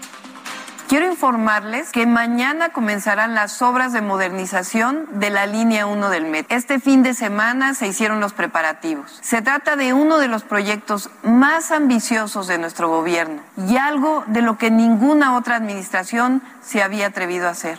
Quiero 0.86 1.06
informarles 1.06 1.90
que 1.90 2.06
mañana 2.06 2.74
comenzarán 2.74 3.34
las 3.34 3.62
obras 3.62 3.94
de 3.94 4.02
modernización 4.02 5.06
de 5.12 5.30
la 5.30 5.46
línea 5.46 5.86
1 5.86 6.10
del 6.10 6.26
metro. 6.26 6.54
Este 6.54 6.78
fin 6.78 7.02
de 7.02 7.14
semana 7.14 7.72
se 7.72 7.86
hicieron 7.86 8.20
los 8.20 8.34
preparativos. 8.34 9.18
Se 9.22 9.40
trata 9.40 9.76
de 9.76 9.94
uno 9.94 10.18
de 10.18 10.28
los 10.28 10.42
proyectos 10.42 11.08
más 11.22 11.70
ambiciosos 11.70 12.46
de 12.46 12.58
nuestro 12.58 12.90
gobierno 12.90 13.40
y 13.66 13.78
algo 13.78 14.24
de 14.26 14.42
lo 14.42 14.58
que 14.58 14.70
ninguna 14.70 15.38
otra 15.38 15.56
administración 15.56 16.42
se 16.62 16.82
había 16.82 17.06
atrevido 17.06 17.48
a 17.48 17.52
hacer. 17.52 17.78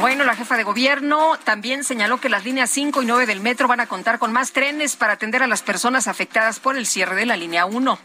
Bueno, 0.00 0.24
la 0.24 0.36
jefa 0.36 0.56
de 0.56 0.62
gobierno 0.62 1.36
también 1.42 1.82
señaló 1.82 2.20
que 2.20 2.28
las 2.28 2.44
líneas 2.44 2.70
5 2.70 3.02
y 3.02 3.06
9 3.06 3.26
del 3.26 3.40
metro 3.40 3.66
van 3.66 3.80
a 3.80 3.86
contar 3.86 4.20
con 4.20 4.32
más 4.32 4.52
trenes 4.52 4.94
para 4.94 5.14
atender 5.14 5.42
a 5.42 5.48
las 5.48 5.62
personas 5.62 6.06
afectadas 6.06 6.60
por 6.60 6.76
el 6.76 6.86
cierre 6.86 7.16
de 7.16 7.26
la 7.26 7.36
línea 7.36 7.66
1 7.66 7.98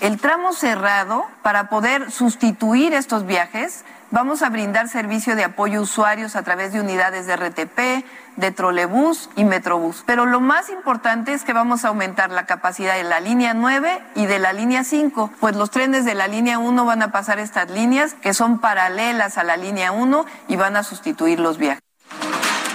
el 0.00 0.18
tramo 0.18 0.52
cerrado, 0.52 1.26
para 1.42 1.68
poder 1.68 2.10
sustituir 2.10 2.92
estos 2.92 3.26
viajes, 3.26 3.84
vamos 4.10 4.42
a 4.42 4.50
brindar 4.50 4.88
servicio 4.88 5.36
de 5.36 5.44
apoyo 5.44 5.80
a 5.80 5.82
usuarios 5.82 6.36
a 6.36 6.42
través 6.42 6.72
de 6.72 6.80
unidades 6.80 7.26
de 7.26 7.36
RTP, 7.36 8.04
de 8.36 8.50
trolebús 8.50 9.30
y 9.36 9.44
metrobús. 9.44 10.04
Pero 10.06 10.26
lo 10.26 10.40
más 10.40 10.70
importante 10.70 11.32
es 11.32 11.44
que 11.44 11.52
vamos 11.52 11.84
a 11.84 11.88
aumentar 11.88 12.30
la 12.30 12.46
capacidad 12.46 12.96
de 12.96 13.04
la 13.04 13.20
línea 13.20 13.54
9 13.54 14.02
y 14.14 14.26
de 14.26 14.38
la 14.38 14.52
línea 14.52 14.84
5, 14.84 15.30
pues 15.40 15.56
los 15.56 15.70
trenes 15.70 16.04
de 16.04 16.14
la 16.14 16.28
línea 16.28 16.58
1 16.58 16.84
van 16.84 17.02
a 17.02 17.12
pasar 17.12 17.38
estas 17.38 17.70
líneas 17.70 18.14
que 18.14 18.34
son 18.34 18.58
paralelas 18.58 19.38
a 19.38 19.44
la 19.44 19.56
línea 19.56 19.92
1 19.92 20.26
y 20.48 20.56
van 20.56 20.76
a 20.76 20.82
sustituir 20.82 21.40
los 21.40 21.58
viajes. 21.58 21.85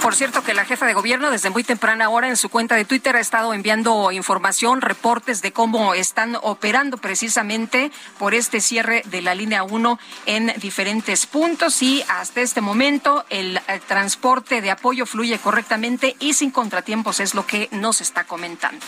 Por 0.02 0.16
cierto 0.16 0.44
que 0.44 0.56
la 0.56 0.66
jefa 0.66 0.88
de 0.88 0.96
gobierno 0.96 1.30
desde 1.30 1.52
muy 1.52 1.64
temprana 1.64 2.10
hora 2.10 2.28
en 2.28 2.36
su 2.36 2.50
cuenta 2.50 2.76
de 2.76 2.86
Twitter 2.86 3.16
ha 3.16 3.20
estado 3.20 3.54
enviando 3.54 4.12
información, 4.12 4.82
reportes 4.82 5.44
de 5.44 5.52
cómo 5.52 5.94
están 5.94 6.36
operando 6.42 6.98
precisamente 6.98 7.92
por 8.18 8.34
este 8.34 8.62
cierre 8.62 9.04
de 9.06 9.22
la 9.22 9.36
línea 9.36 9.62
1 9.62 10.00
en 10.26 10.54
diferentes 10.58 11.28
puntos 11.28 11.84
y 11.84 12.04
hasta 12.08 12.42
este 12.42 12.62
momento 12.62 13.26
el, 13.30 13.60
transporte 13.88 14.62
de 14.62 14.72
apoyo 14.72 15.06
fluye 15.06 15.38
correctamente 15.38 16.16
y 16.20 16.34
sin 16.34 16.50
contratiempos 16.50 17.20
es 17.20 17.36
lo 17.36 17.46
que 17.46 17.70
nos 17.72 18.02
está 18.02 18.24
comentando. 18.24 18.84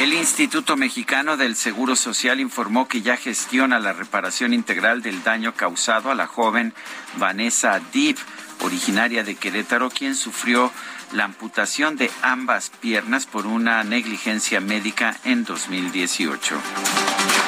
El 0.00 0.14
Instituto 0.14 0.76
Mexicano 0.76 1.36
del 1.36 1.56
Seguro 1.56 1.94
Social 1.96 2.40
informó 2.40 2.88
que 2.88 3.02
ya 3.02 3.16
gestiona 3.16 3.78
la 3.80 3.92
reparación 3.92 4.54
integral 4.54 5.02
del 5.02 5.22
daño 5.22 5.54
causado 5.54 6.10
a 6.10 6.14
la 6.14 6.26
joven 6.26 6.74
Vanessa 7.16 7.80
Deep 7.92 8.16
originaria 8.60 9.24
de 9.24 9.34
Querétaro, 9.34 9.90
quien 9.90 10.14
sufrió 10.14 10.72
la 11.12 11.24
amputación 11.24 11.96
de 11.96 12.10
ambas 12.22 12.70
piernas 12.70 13.26
por 13.26 13.46
una 13.46 13.84
negligencia 13.84 14.60
médica 14.60 15.16
en 15.24 15.44
2018. 15.44 16.56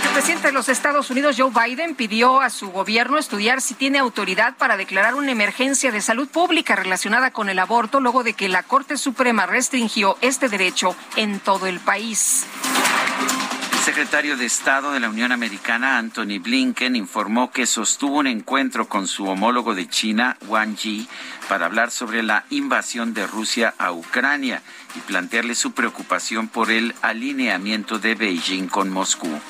El 0.05 0.11
presidente 0.11 0.49
de 0.49 0.53
los 0.53 0.69
Estados 0.69 1.11
Unidos, 1.11 1.37
Joe 1.39 1.51
Biden, 1.51 1.95
pidió 1.95 2.41
a 2.41 2.51
su 2.51 2.71
gobierno 2.71 3.19
estudiar 3.19 3.61
si 3.61 3.75
tiene 3.75 3.99
autoridad 3.99 4.57
para 4.57 4.77
declarar 4.77 5.15
una 5.15 5.33
emergencia 5.33 5.93
de 5.93 6.01
salud 6.01 6.29
pública 6.29 6.77
relacionada 6.77 7.31
con 7.31 7.49
el 7.49 7.59
aborto 7.59 8.01
luego 8.01 8.25
de 8.25 8.33
que 8.33 8.49
la 8.49 8.63
Corte 8.63 8.97
Suprema 8.97 9.47
restringió 9.47 10.17
este 10.21 10.49
derecho 10.49 10.97
en 11.17 11.41
todo 11.41 11.67
el 11.67 11.81
país. 11.81 12.47
El 13.79 13.85
secretario 13.85 14.37
de 14.37 14.45
Estado 14.45 14.91
de 14.91 14.99
la 14.99 15.09
Unión 15.09 15.31
Americana, 15.31 15.99
Anthony 15.99 16.41
Blinken, 16.43 16.97
informó 16.97 17.53
que 17.53 17.65
sostuvo 17.65 18.19
un 18.19 18.27
encuentro 18.27 18.89
con 18.89 19.07
su 19.07 19.25
homólogo 19.27 19.75
de 19.75 19.89
China, 19.89 20.37
Wang 20.49 20.77
Yi, 20.77 21.09
para 21.49 21.67
hablar 21.67 21.93
sobre 21.93 22.25
la 22.25 22.45
invasión 22.51 23.15
de 23.15 23.27
Rusia 23.27 23.75
a 23.79 23.93
Ucrania 23.93 24.63
y 24.97 24.99
plantearle 25.01 25.55
su 25.55 25.73
preocupación 25.73 26.49
por 26.49 26.73
el 26.73 26.95
alineamiento 27.03 28.01
de 28.01 28.17
Beijing 28.17 28.67
con 28.67 28.91
Moscú. 28.91 29.41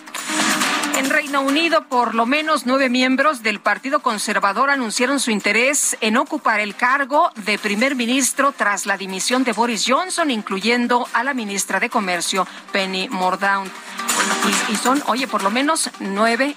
En 0.97 1.11
Reino 1.11 1.43
Unido, 1.43 1.85
por 1.89 2.15
lo 2.15 2.27
menos 2.27 2.67
nueve 2.67 2.89
miembros 2.89 3.43
del 3.43 3.61
Partido 3.61 4.01
Conservador 4.01 4.71
anunciaron 4.71 5.21
su 5.21 5.31
interés 5.31 5.97
en 6.01 6.17
ocupar 6.17 6.61
el 6.61 6.75
cargo 6.75 7.31
de 7.37 7.59
primer 7.59 7.95
ministro 7.95 8.53
tras 8.53 8.85
la 8.85 8.97
dimisión 8.97 9.45
de 9.45 9.53
Boris 9.53 9.85
Johnson, 9.87 10.31
incluyendo 10.31 11.07
a 11.13 11.23
la 11.23 11.35
ministra 11.35 11.79
de 11.81 11.89
Comercio, 11.89 12.47
Penny 12.73 13.09
Mordaunt. 13.09 13.71
Y, 14.69 14.73
y 14.73 14.77
son, 14.77 15.03
oye, 15.07 15.29
por 15.29 15.43
lo 15.43 15.51
menos 15.51 15.91
nueve 16.01 16.57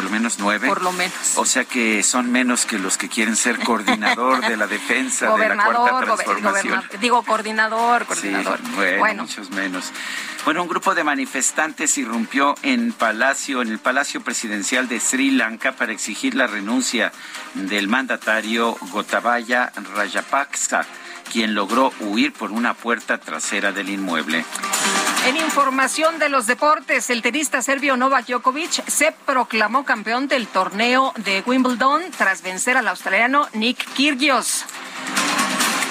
por 0.00 0.04
lo 0.06 0.10
menos 0.12 0.38
nueve. 0.38 0.66
Por 0.66 0.80
lo 0.80 0.92
menos. 0.92 1.12
O 1.36 1.44
sea 1.44 1.66
que 1.66 2.02
son 2.02 2.32
menos 2.32 2.64
que 2.64 2.78
los 2.78 2.96
que 2.96 3.10
quieren 3.10 3.36
ser 3.36 3.58
coordinador 3.58 4.40
de 4.40 4.56
la 4.56 4.66
defensa 4.66 5.36
de 5.36 5.48
la 5.50 5.62
cuarta 5.62 6.00
transformación. 6.00 6.82
Digo 7.02 7.22
coordinador, 7.22 8.06
coordinador. 8.06 8.58
Sí, 8.58 8.96
bueno, 8.98 9.24
muchos 9.24 9.50
menos. 9.50 9.92
Bueno, 10.46 10.62
un 10.62 10.68
grupo 10.68 10.94
de 10.94 11.04
manifestantes 11.04 11.98
irrumpió 11.98 12.54
en 12.62 12.94
Palacio, 12.94 13.60
en 13.60 13.68
el 13.68 13.78
Palacio 13.78 14.22
Presidencial 14.22 14.88
de 14.88 15.00
Sri 15.00 15.32
Lanka 15.32 15.72
para 15.72 15.92
exigir 15.92 16.34
la 16.34 16.46
renuncia 16.46 17.12
del 17.52 17.86
mandatario 17.86 18.78
Gotabaya 18.92 19.70
Rajapaksa 19.94 20.86
quien 21.30 21.54
logró 21.54 21.92
huir 22.00 22.32
por 22.32 22.50
una 22.50 22.74
puerta 22.74 23.18
trasera 23.18 23.70
del 23.70 23.90
inmueble. 23.90 24.44
En 25.26 25.36
información 25.36 26.18
de 26.18 26.30
los 26.30 26.46
deportes, 26.46 27.10
el 27.10 27.20
tenista 27.20 27.60
serbio 27.60 27.96
Novak 27.96 28.26
Djokovic 28.26 28.88
se 28.88 29.12
proclamó 29.26 29.84
campeón 29.84 30.28
del 30.28 30.46
torneo 30.46 31.12
de 31.18 31.42
Wimbledon 31.44 32.02
tras 32.16 32.40
vencer 32.42 32.78
al 32.78 32.88
australiano 32.88 33.46
Nick 33.52 33.86
Kyrgios. 33.92 34.64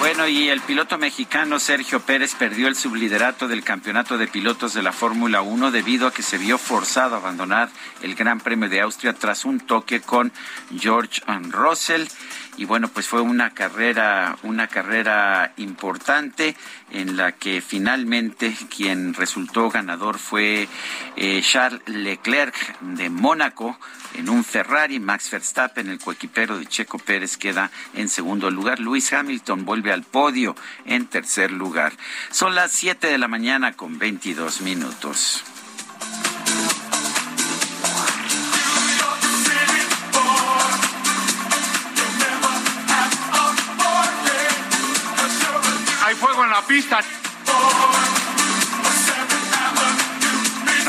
Bueno, 0.00 0.26
y 0.26 0.48
el 0.48 0.62
piloto 0.62 0.96
mexicano 0.96 1.60
Sergio 1.60 2.00
Pérez 2.00 2.34
perdió 2.34 2.68
el 2.68 2.74
subliderato 2.74 3.46
del 3.46 3.62
campeonato 3.62 4.16
de 4.16 4.26
pilotos 4.26 4.72
de 4.72 4.82
la 4.82 4.92
Fórmula 4.92 5.42
1 5.42 5.70
debido 5.70 6.06
a 6.06 6.12
que 6.12 6.22
se 6.22 6.38
vio 6.38 6.56
forzado 6.56 7.14
a 7.14 7.18
abandonar 7.18 7.68
el 8.00 8.14
Gran 8.14 8.40
Premio 8.40 8.68
de 8.70 8.80
Austria 8.80 9.12
tras 9.12 9.44
un 9.44 9.60
toque 9.60 10.00
con 10.00 10.32
George 10.76 11.20
Russell 11.50 12.06
y 12.60 12.66
bueno, 12.66 12.88
pues 12.88 13.08
fue 13.08 13.22
una 13.22 13.54
carrera, 13.54 14.36
una 14.42 14.66
carrera 14.66 15.54
importante 15.56 16.54
en 16.90 17.16
la 17.16 17.32
que 17.32 17.62
finalmente 17.62 18.54
quien 18.68 19.14
resultó 19.14 19.70
ganador 19.70 20.18
fue 20.18 20.68
eh, 21.16 21.40
Charles 21.42 21.80
Leclerc 21.86 22.78
de 22.80 23.08
Mónaco 23.08 23.78
en 24.12 24.28
un 24.28 24.44
Ferrari, 24.44 25.00
Max 25.00 25.30
Verstappen, 25.30 25.88
el 25.88 26.00
coequipero 26.00 26.58
de 26.58 26.66
Checo 26.66 26.98
Pérez, 26.98 27.38
queda 27.38 27.70
en 27.94 28.10
segundo 28.10 28.50
lugar. 28.50 28.78
Luis 28.78 29.10
Hamilton 29.10 29.64
vuelve 29.64 29.90
al 29.90 30.02
podio 30.02 30.54
en 30.84 31.06
tercer 31.06 31.52
lugar. 31.52 31.94
Son 32.30 32.54
las 32.54 32.72
7 32.72 33.06
de 33.06 33.16
la 33.16 33.28
mañana 33.28 33.72
con 33.72 33.98
22 33.98 34.60
minutos. 34.60 35.42
Pista. 46.70 47.00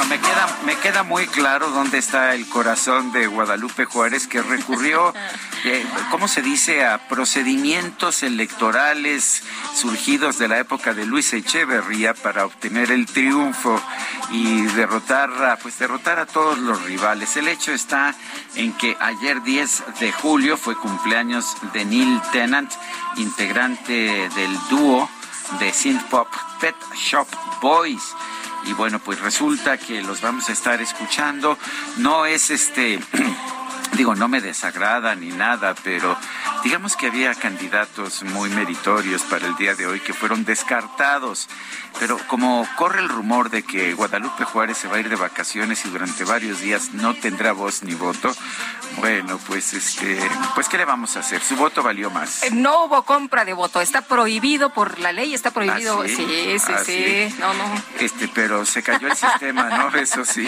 me 0.08 0.20
queda, 0.20 0.60
me 0.66 0.76
queda 0.76 1.04
muy 1.04 1.26
claro 1.26 1.70
dónde 1.70 1.98
está 1.98 2.36
el 2.36 2.48
corazón 2.48 3.12
de 3.12 3.26
Guadalupe 3.26 3.86
Juárez, 3.86 4.28
que 4.28 4.44
recurrió, 4.44 5.12
eh, 5.66 5.84
¿cómo 6.12 6.28
se 6.28 6.44
dice?, 6.44 6.86
a 6.86 7.08
procedimientos 7.08 8.22
electorales 8.22 9.42
surgidos 9.74 10.38
de 10.38 10.50
la 10.50 10.60
época 10.60 10.94
de 10.94 11.06
Luis 11.08 11.34
Echeverría 11.34 12.14
para 12.14 12.46
obtener 12.46 12.92
el 12.92 13.08
triunfo 13.08 13.82
y 14.30 14.62
derrotar 14.76 15.32
a, 15.44 15.58
pues 15.58 15.80
derrotar 15.80 16.20
a 16.20 16.28
todos 16.28 16.60
los 16.60 16.84
rivales. 16.84 17.38
El 17.38 17.48
hecho 17.48 17.72
está 17.72 18.14
en 18.54 18.74
que 18.74 18.96
ayer 19.00 19.42
10 19.42 19.84
de 20.00 20.12
julio 20.12 20.58
fue 20.58 20.76
cumpleaños 20.76 21.56
de 21.74 21.86
Neil 21.86 22.22
Tennant, 22.32 22.72
integrante 23.16 24.30
del 24.36 24.60
dúo 24.70 25.10
de 25.60 25.74
synth 25.74 26.04
pop 26.10 26.28
Pet 26.60 26.76
Shop 26.96 27.28
Boys. 27.62 28.16
Y 28.66 28.74
bueno, 28.74 29.00
pues 29.00 29.20
resulta 29.20 29.78
que 29.78 30.02
los 30.02 30.22
vamos 30.22 30.50
a 30.50 30.54
estar 30.54 30.82
escuchando. 30.82 31.58
No 31.98 32.26
es 32.26 32.50
este 32.50 33.00
digo, 33.94 34.16
no 34.16 34.28
me 34.28 34.42
desagrada 34.42 35.16
ni 35.16 35.30
nada, 35.30 35.76
pero 35.84 36.18
digamos 36.64 36.96
que 36.96 37.08
había 37.08 37.34
candidatos 37.36 38.24
muy 38.24 38.50
meritorios 38.50 39.22
para 39.24 39.48
el 39.48 39.56
día 39.56 39.76
de 39.76 39.88
hoy 39.88 40.00
que 40.00 40.14
fueron 40.14 40.46
descartados. 40.46 41.48
Pero 42.00 42.18
como 42.28 42.68
corre 42.78 43.00
el 43.00 43.10
rumor 43.10 43.50
de 43.50 43.64
que 43.64 43.94
Guadalupe 43.94 44.46
Juárez 44.46 44.78
se 44.78 44.88
va 44.88 44.96
a 44.96 45.00
ir 45.00 45.10
de 45.10 45.18
vacaciones 45.18 45.86
y 45.86 45.90
durante 45.90 46.24
varios 46.24 46.62
días 46.62 46.94
no 46.94 47.14
tendrá 47.14 47.52
voz 47.52 47.84
ni 47.84 47.94
voto, 47.94 48.34
bueno, 48.98 49.40
pues 49.48 49.74
este, 49.74 50.18
pues 50.56 50.68
qué 50.70 50.78
le 50.78 50.86
vamos 50.86 51.16
a 51.18 51.20
hacer? 51.20 51.42
Su 51.42 51.56
voto 51.56 51.84
valió 51.84 52.10
más. 52.10 52.44
Eh, 52.44 52.50
no 52.52 52.86
hubo 52.86 53.04
compra 53.04 53.46
de 53.46 53.54
voto, 53.54 53.82
está 53.82 54.02
prohibido 54.02 54.72
por 54.72 55.00
la 55.00 55.12
ley, 55.12 55.34
está 55.34 55.52
prohibido. 55.52 56.02
¿Ah, 56.02 56.08
sí, 56.08 56.16
sí, 56.16 56.60
sí, 56.60 56.74
¿Ah, 56.74 56.84
sí, 56.86 57.36
No, 57.40 57.54
no. 57.54 57.84
Este, 58.00 58.28
pero 58.30 58.66
se 58.66 58.82
cayó 58.84 59.08
el 59.08 59.16
sistema, 59.18 59.70
¿no? 59.70 59.96
Eso 59.98 60.26
sí. 60.26 60.48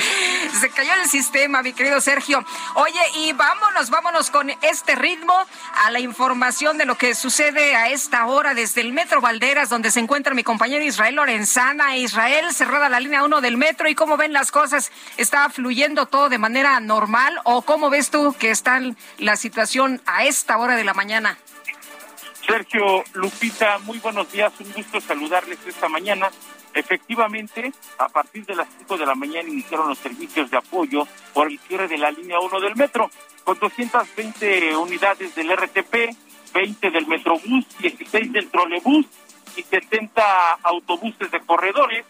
Se 0.60 0.70
cayó 0.70 0.94
el 1.04 1.10
sistema, 1.10 1.62
mi 1.62 1.74
querido 1.74 2.00
Sergio. 2.02 2.44
Oye, 2.76 3.02
y 3.18 3.23
vámonos, 3.32 3.90
vámonos 3.90 4.30
con 4.30 4.50
este 4.62 4.96
ritmo 4.96 5.34
a 5.86 5.92
la 5.92 6.00
información 6.00 6.78
de 6.78 6.86
lo 6.86 6.98
que 6.98 7.16
sucede 7.16 7.76
a 7.76 7.90
esta 7.90 8.26
hora 8.26 8.54
desde 8.54 8.82
el 8.82 8.92
Metro 8.92 9.22
Valderas, 9.22 9.70
donde 9.70 9.92
se 9.92 10.02
encuentra 10.02 10.34
mi 10.34 10.44
compañero 10.44 10.84
Israel 10.84 11.16
Lorenzana. 11.16 11.96
Israel, 11.96 12.54
cerrada 12.54 12.90
la 12.90 13.00
línea 13.00 13.24
1 13.24 13.40
del 13.40 13.56
metro, 13.56 13.88
¿y 13.88 13.96
cómo 13.96 14.18
ven 14.18 14.34
las 14.34 14.52
cosas? 14.52 14.92
¿Está 15.16 15.50
fluyendo 15.50 16.08
todo 16.08 16.28
de 16.28 16.38
manera 16.38 16.80
normal 16.82 17.40
o 17.46 17.62
cómo 17.62 17.90
ves 17.90 18.10
tú 18.10 18.36
que 18.38 18.52
está 18.52 18.82
la 19.20 19.38
situación 19.38 20.02
a 20.06 20.26
esta 20.26 20.58
hora 20.58 20.76
de 20.76 20.84
la 20.84 20.94
mañana? 20.94 21.38
Sergio, 22.46 23.04
Lupita, 23.14 23.78
muy 23.80 24.00
buenos 24.00 24.30
días, 24.32 24.52
un 24.60 24.72
gusto 24.74 25.00
saludarles 25.00 25.60
esta 25.66 25.88
mañana. 25.88 26.30
Efectivamente, 26.74 27.72
a 28.00 28.10
partir 28.10 28.46
de 28.46 28.56
las 28.56 28.68
5 28.80 28.98
de 28.98 29.06
la 29.06 29.14
mañana 29.14 29.48
iniciaron 29.48 29.90
los 29.90 29.98
servicios 30.00 30.50
de 30.50 30.58
apoyo 30.58 31.08
por 31.34 31.48
el 31.48 31.60
cierre 31.60 31.88
de 31.88 31.98
la 31.98 32.10
línea 32.10 32.40
1 32.40 32.60
del 32.60 32.76
metro, 32.76 33.12
con 33.44 33.60
220 33.60 34.76
unidades 34.78 35.36
del 35.36 35.56
RTP, 35.56 36.16
20 36.54 36.92
del 36.92 37.08
Metrobús, 37.08 37.66
16 37.80 38.32
del 38.32 38.50
Trolebús 38.50 39.06
y 39.56 39.62
70 39.62 40.24
autobuses 40.64 41.30
de 41.30 41.40
corredores, 41.42 42.06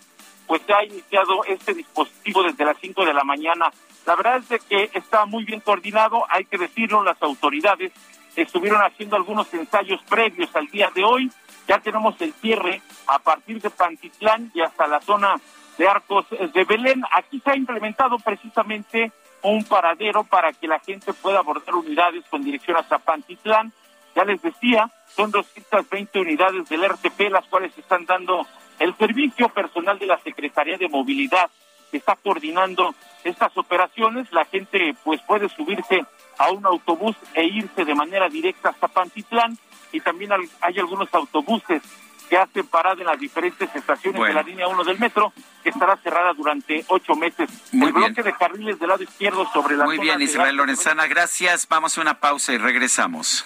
pues 0.47 0.61
se 0.65 0.73
ha 0.73 0.83
iniciado 0.83 1.43
este 1.45 1.73
dispositivo 1.73 2.43
desde 2.43 2.65
las 2.65 2.77
5 2.79 3.05
de 3.05 3.13
la 3.13 3.23
mañana. 3.23 3.71
La 4.05 4.15
verdad 4.15 4.37
es 4.37 4.49
de 4.49 4.59
que 4.59 4.89
está 4.93 5.25
muy 5.25 5.43
bien 5.43 5.59
coordinado, 5.59 6.25
hay 6.29 6.45
que 6.45 6.57
decirlo, 6.57 7.03
las 7.03 7.21
autoridades 7.21 7.91
estuvieron 8.35 8.81
haciendo 8.81 9.15
algunos 9.15 9.53
ensayos 9.53 10.01
previos 10.09 10.49
al 10.55 10.67
día 10.67 10.89
de 10.93 11.03
hoy 11.03 11.31
ya 11.67 11.79
tenemos 11.79 12.19
el 12.21 12.33
cierre 12.33 12.81
a 13.07 13.19
partir 13.19 13.61
de 13.61 13.69
Pantitlán 13.69 14.51
y 14.53 14.61
hasta 14.61 14.87
la 14.87 15.01
zona 15.01 15.35
de 15.77 15.87
Arcos 15.87 16.25
de 16.29 16.63
Belén. 16.65 17.03
Aquí 17.11 17.39
se 17.39 17.51
ha 17.51 17.55
implementado 17.55 18.17
precisamente 18.19 19.11
un 19.41 19.63
paradero 19.63 20.23
para 20.23 20.53
que 20.53 20.67
la 20.67 20.79
gente 20.79 21.13
pueda 21.13 21.39
abordar 21.39 21.75
unidades 21.75 22.23
con 22.29 22.43
dirección 22.43 22.77
hasta 22.77 22.99
Pantitlán. 22.99 23.71
Ya 24.15 24.23
les 24.23 24.41
decía, 24.41 24.89
son 25.07 25.31
220 25.31 26.19
unidades 26.19 26.69
del 26.69 26.87
RTP, 26.87 27.31
las 27.31 27.45
cuales 27.47 27.75
están 27.77 28.05
dando 28.05 28.45
el 28.79 28.95
servicio 28.97 29.49
personal 29.49 29.97
de 29.99 30.05
la 30.05 30.19
Secretaría 30.19 30.77
de 30.77 30.87
Movilidad 30.87 31.49
que 31.91 31.97
está 31.97 32.15
coordinando 32.15 32.93
estas 33.23 33.55
operaciones. 33.57 34.31
La 34.31 34.45
gente 34.45 34.95
pues 35.03 35.21
puede 35.21 35.49
subirse 35.49 36.05
a 36.37 36.51
un 36.51 36.65
autobús 36.65 37.15
e 37.33 37.45
irse 37.45 37.85
de 37.85 37.95
manera 37.95 38.29
directa 38.29 38.69
hasta 38.69 38.87
Pantitlán 38.87 39.57
y 39.93 40.01
también 40.01 40.31
hay 40.59 40.79
algunos 40.79 41.07
autobuses 41.13 41.81
que 42.29 42.37
hacen 42.37 42.65
parada 42.67 42.99
en 42.99 43.07
las 43.07 43.19
diferentes 43.19 43.73
estaciones 43.75 44.21
de 44.21 44.33
la 44.33 44.41
línea 44.41 44.67
1 44.67 44.83
del 44.83 44.99
metro, 44.99 45.31
que 45.61 45.69
estará 45.69 45.95
cerrada 45.97 46.33
durante 46.33 46.83
ocho 46.87 47.15
meses. 47.15 47.49
Muy 47.71 47.87
el 47.87 47.93
bien. 47.93 48.13
bloque 48.13 48.23
de 48.23 48.35
carriles 48.35 48.79
del 48.79 48.89
lado 48.89 49.03
izquierdo 49.03 49.47
sobre 49.53 49.77
la 49.77 49.85
Muy 49.85 49.99
bien, 49.99 50.21
Israel 50.21 50.55
Lorenzana, 50.55 51.05
gracias. 51.07 51.67
Vamos 51.67 51.97
a 51.97 52.01
una 52.01 52.19
pausa 52.19 52.53
y 52.53 52.57
regresamos. 52.57 53.45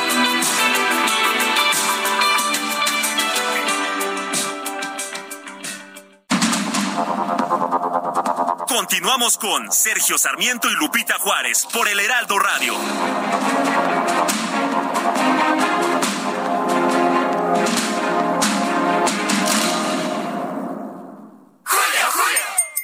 Continuamos 8.73 9.37
con 9.37 9.69
Sergio 9.69 10.17
Sarmiento 10.17 10.69
y 10.69 10.75
Lupita 10.75 11.15
Juárez 11.19 11.67
por 11.73 11.89
el 11.89 11.99
Heraldo 11.99 12.39
Radio. 12.39 12.73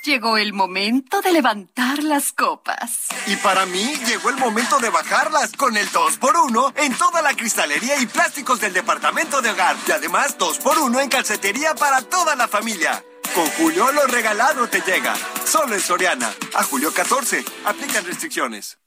Llegó 0.04 0.38
el 0.38 0.52
momento 0.52 1.21
de 1.21 1.32
levantar 1.32 2.04
las 2.04 2.34
copas. 2.34 3.08
Y 3.26 3.38
para 3.38 3.65
mí 3.65 3.95
llegó 4.06 4.30
el 4.30 4.36
momento 4.36 4.80
de 4.80 4.89
bajarlas 4.89 5.54
con 5.54 5.78
el 5.78 5.89
2x1 5.89 6.73
en 6.76 6.97
toda 6.97 7.21
la 7.21 7.34
cristalería 7.34 7.97
y 8.02 8.08
plásticos 8.08 8.60
del 8.60 8.73
departamento 8.73 9.41
de 9.41 9.52
hogar. 9.52 9.78
Y 9.88 9.91
además 9.91 10.38
2x1 10.38 11.02
en 11.02 11.10
calcetería 11.10 11.76
para 11.76 12.02
toda 12.02 12.36
la 12.36 12.50
familia. 12.50 13.02
Con 13.38 13.45
Julio 13.52 13.91
lo 13.91 14.08
regalado 14.08 14.67
te 14.67 14.82
llega. 14.82 15.13
Solo 15.45 15.76
en 15.76 15.80
Soriana. 15.80 16.34
A 16.56 16.63
julio 16.63 16.91
14. 16.91 17.45
Aplican 17.65 18.04
restricciones. 18.04 18.80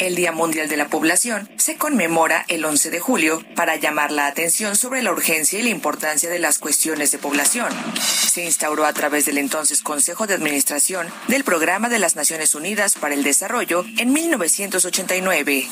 El 0.00 0.14
Día 0.14 0.32
Mundial 0.32 0.70
de 0.70 0.78
la 0.78 0.88
Población 0.88 1.46
se 1.58 1.76
conmemora 1.76 2.46
el 2.48 2.64
11 2.64 2.88
de 2.88 3.00
julio 3.00 3.44
para 3.54 3.76
llamar 3.76 4.10
la 4.10 4.28
atención 4.28 4.74
sobre 4.74 5.02
la 5.02 5.12
urgencia 5.12 5.58
y 5.58 5.62
la 5.62 5.68
importancia 5.68 6.30
de 6.30 6.38
las 6.38 6.58
cuestiones 6.58 7.10
de 7.10 7.18
población. 7.18 7.68
Se 8.00 8.42
instauró 8.42 8.86
a 8.86 8.94
través 8.94 9.26
del 9.26 9.36
entonces 9.36 9.82
Consejo 9.82 10.26
de 10.26 10.32
Administración 10.32 11.06
del 11.28 11.44
Programa 11.44 11.90
de 11.90 11.98
las 11.98 12.16
Naciones 12.16 12.54
Unidas 12.54 12.94
para 12.94 13.14
el 13.14 13.22
Desarrollo 13.22 13.84
en 13.98 14.14
1989. 14.14 15.68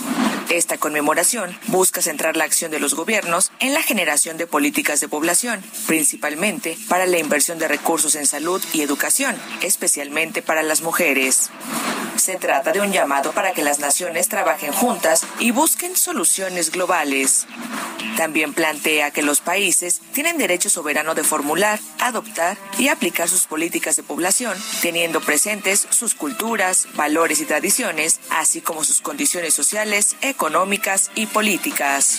Esta 0.50 0.76
conmemoración 0.76 1.58
busca 1.68 2.02
centrar 2.02 2.36
la 2.36 2.44
acción 2.44 2.70
de 2.70 2.80
los 2.80 2.94
gobiernos 2.94 3.50
en 3.60 3.72
la 3.72 3.82
generación 3.82 4.36
de 4.36 4.46
políticas 4.46 5.00
de 5.00 5.08
población, 5.08 5.62
principalmente 5.86 6.76
para 6.88 7.06
la 7.06 7.18
inversión 7.18 7.58
de 7.58 7.68
recursos 7.68 8.14
en 8.14 8.26
salud 8.26 8.62
y 8.74 8.82
educación, 8.82 9.36
especialmente 9.62 10.42
para 10.42 10.62
las 10.62 10.82
mujeres. 10.82 11.48
Se 12.16 12.34
trata 12.34 12.72
de 12.72 12.80
un 12.80 12.92
llamado 12.92 13.30
para 13.32 13.52
que 13.52 13.62
las 13.62 13.78
naciones 13.78 14.17
trabajen 14.26 14.72
juntas 14.72 15.24
y 15.38 15.52
busquen 15.52 15.94
soluciones 15.94 16.72
globales. 16.72 17.46
También 18.16 18.52
plantea 18.52 19.12
que 19.12 19.22
los 19.22 19.40
países 19.40 20.00
tienen 20.12 20.38
derecho 20.38 20.68
soberano 20.68 21.14
de 21.14 21.22
formular, 21.22 21.78
adoptar 22.00 22.58
y 22.76 22.88
aplicar 22.88 23.28
sus 23.28 23.46
políticas 23.46 23.94
de 23.94 24.02
población, 24.02 24.58
teniendo 24.82 25.20
presentes 25.20 25.86
sus 25.90 26.14
culturas, 26.14 26.88
valores 26.94 27.40
y 27.40 27.44
tradiciones, 27.44 28.18
así 28.30 28.60
como 28.60 28.82
sus 28.82 29.00
condiciones 29.00 29.54
sociales, 29.54 30.16
económicas 30.22 31.12
y 31.14 31.26
políticas. 31.26 32.18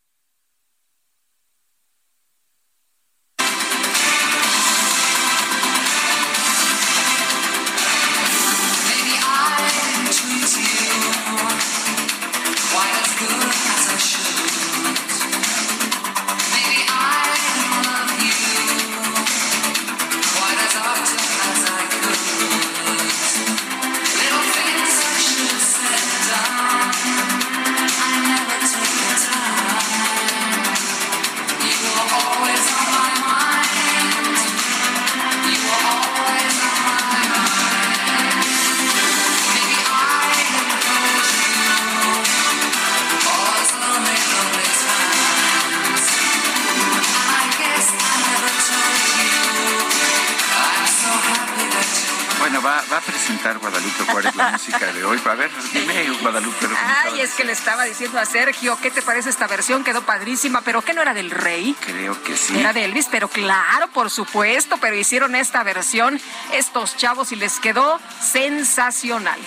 Va, 52.91 52.97
a 52.97 53.01
presentar 53.01 53.57
Guadalupe 53.59 54.03
Juárez 54.05 54.35
la 54.35 54.51
música 54.51 54.91
de 54.91 55.03
hoy. 55.03 55.19
A 55.25 55.33
ver, 55.35 55.49
dime, 55.73 56.09
Guadalupe. 56.21 56.67
Ay, 57.03 57.21
es 57.21 57.33
que 57.33 57.43
le 57.43 57.53
estaba 57.53 57.83
diciendo 57.83 58.19
a 58.19 58.25
Sergio, 58.25 58.77
¿qué 58.81 58.91
te 58.91 59.01
parece 59.01 59.29
esta 59.29 59.47
versión? 59.47 59.83
Quedó 59.83 60.01
padrísima, 60.01 60.61
pero 60.61 60.81
¿qué 60.81 60.93
no 60.93 61.01
era 61.01 61.13
del 61.13 61.31
rey? 61.31 61.75
Creo 61.79 62.21
que 62.23 62.35
sí. 62.35 62.57
Era 62.59 62.73
de 62.73 62.85
Elvis, 62.85 63.07
pero 63.09 63.27
claro, 63.27 63.87
por 63.89 64.09
supuesto, 64.09 64.77
pero 64.77 64.95
hicieron 64.95 65.35
esta 65.35 65.63
versión 65.63 66.19
estos 66.53 66.97
chavos 66.97 67.31
y 67.31 67.35
les 67.35 67.59
quedó 67.59 67.99
sensacional. 68.21 69.39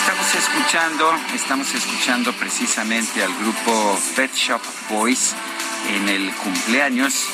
Estamos 0.00 0.34
escuchando, 0.34 1.14
estamos 1.34 1.74
escuchando 1.74 2.32
precisamente 2.32 3.22
al 3.22 3.34
grupo 3.34 3.98
Pet 4.16 4.34
Shop 4.34 4.60
Boys 4.90 5.34
en 5.88 6.08
el 6.08 6.34
cumpleaños 6.36 7.26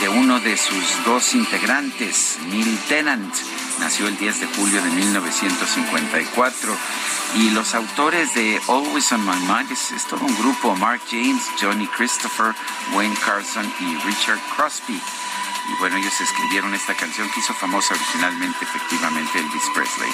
de 0.00 0.08
uno 0.08 0.38
de 0.40 0.56
sus 0.56 1.04
dos 1.04 1.34
integrantes, 1.34 2.38
Neil 2.50 2.78
Tennant. 2.88 3.34
Nació 3.80 4.08
el 4.08 4.18
10 4.18 4.40
de 4.40 4.46
julio 4.46 4.82
de 4.82 4.90
1954. 4.90 6.76
Y 7.36 7.50
los 7.50 7.74
autores 7.74 8.34
de 8.34 8.60
Always 8.68 9.12
on 9.12 9.24
My 9.24 9.36
Mind 9.46 9.70
es, 9.70 10.06
todo 10.08 10.24
un 10.24 10.36
grupo, 10.38 10.74
Mark 10.76 11.00
James, 11.10 11.42
Johnny 11.60 11.86
Christopher, 11.88 12.54
Wayne 12.94 13.16
Carson 13.24 13.70
y 13.80 13.94
Richard 14.06 14.40
Crosby. 14.56 14.94
Y 14.94 15.80
bueno, 15.80 15.96
ellos 15.96 16.18
escribieron 16.20 16.74
esta 16.74 16.94
canción 16.94 17.28
que 17.30 17.40
hizo 17.40 17.52
famosa 17.54 17.94
originalmente, 17.94 18.58
efectivamente, 18.62 19.38
Elvis 19.38 19.70
Presley. 19.74 20.10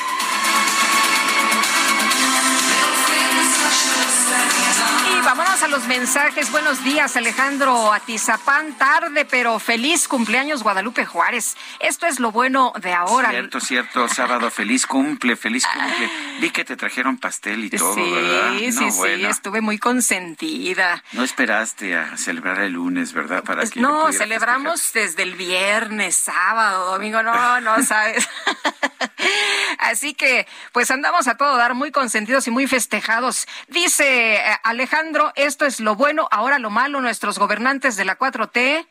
Y 4.26 5.20
vámonos 5.24 5.62
a 5.62 5.68
los 5.68 5.86
mensajes. 5.86 6.50
Buenos 6.50 6.82
días, 6.82 7.16
Alejandro 7.16 7.92
Atizapán. 7.92 8.72
Tarde, 8.74 9.24
pero 9.24 9.58
feliz 9.58 10.08
cumpleaños, 10.08 10.62
Guadalupe 10.62 11.04
Juárez. 11.04 11.56
Esto 11.78 12.06
es 12.06 12.18
lo 12.20 12.32
bueno 12.32 12.72
de 12.80 12.92
ahora. 12.94 13.30
Cierto, 13.30 13.60
cierto, 13.60 14.08
sábado, 14.08 14.50
feliz 14.50 14.86
cumple, 14.86 15.36
feliz 15.36 15.64
cumple. 15.66 16.10
Vi 16.40 16.50
que 16.50 16.64
te 16.64 16.76
trajeron 16.76 17.18
pastel 17.18 17.64
y 17.64 17.70
todo, 17.70 17.94
sí, 17.94 18.10
¿verdad? 18.10 18.52
sí, 18.58 18.66
No, 18.70 18.90
sí, 18.90 18.96
bueno. 18.98 19.28
estuve 19.28 19.60
muy 19.60 19.78
consentida. 19.78 21.02
No 21.12 21.22
esperaste 21.22 21.96
a 21.96 22.16
celebrar 22.16 22.60
el 22.60 22.72
lunes, 22.72 23.12
¿verdad? 23.12 23.44
Para 23.44 23.64
que 23.66 23.80
yo 23.80 23.82
No, 23.82 24.12
celebramos 24.12 24.92
desde 24.92 25.22
el 25.22 25.34
viernes, 25.34 26.16
sábado, 26.16 26.92
domingo, 26.92 27.22
no, 27.22 27.60
no, 27.60 27.82
sabes. 27.86 28.28
Así 29.78 30.14
que, 30.14 30.46
pues 30.72 30.90
andamos 30.90 31.28
a 31.28 31.36
todo 31.36 31.56
dar 31.56 31.74
muy 31.74 31.90
consentidos 31.92 32.46
y 32.46 32.50
muy 32.50 32.66
festejados. 32.66 33.46
Dice 33.68 34.13
eh, 34.14 34.58
Alejandro, 34.62 35.32
esto 35.34 35.66
es 35.66 35.80
lo 35.80 35.96
bueno, 35.96 36.28
ahora 36.30 36.58
lo 36.58 36.70
malo, 36.70 37.00
nuestros 37.00 37.38
gobernantes 37.38 37.96
de 37.96 38.04
la 38.04 38.18
4T 38.18 38.86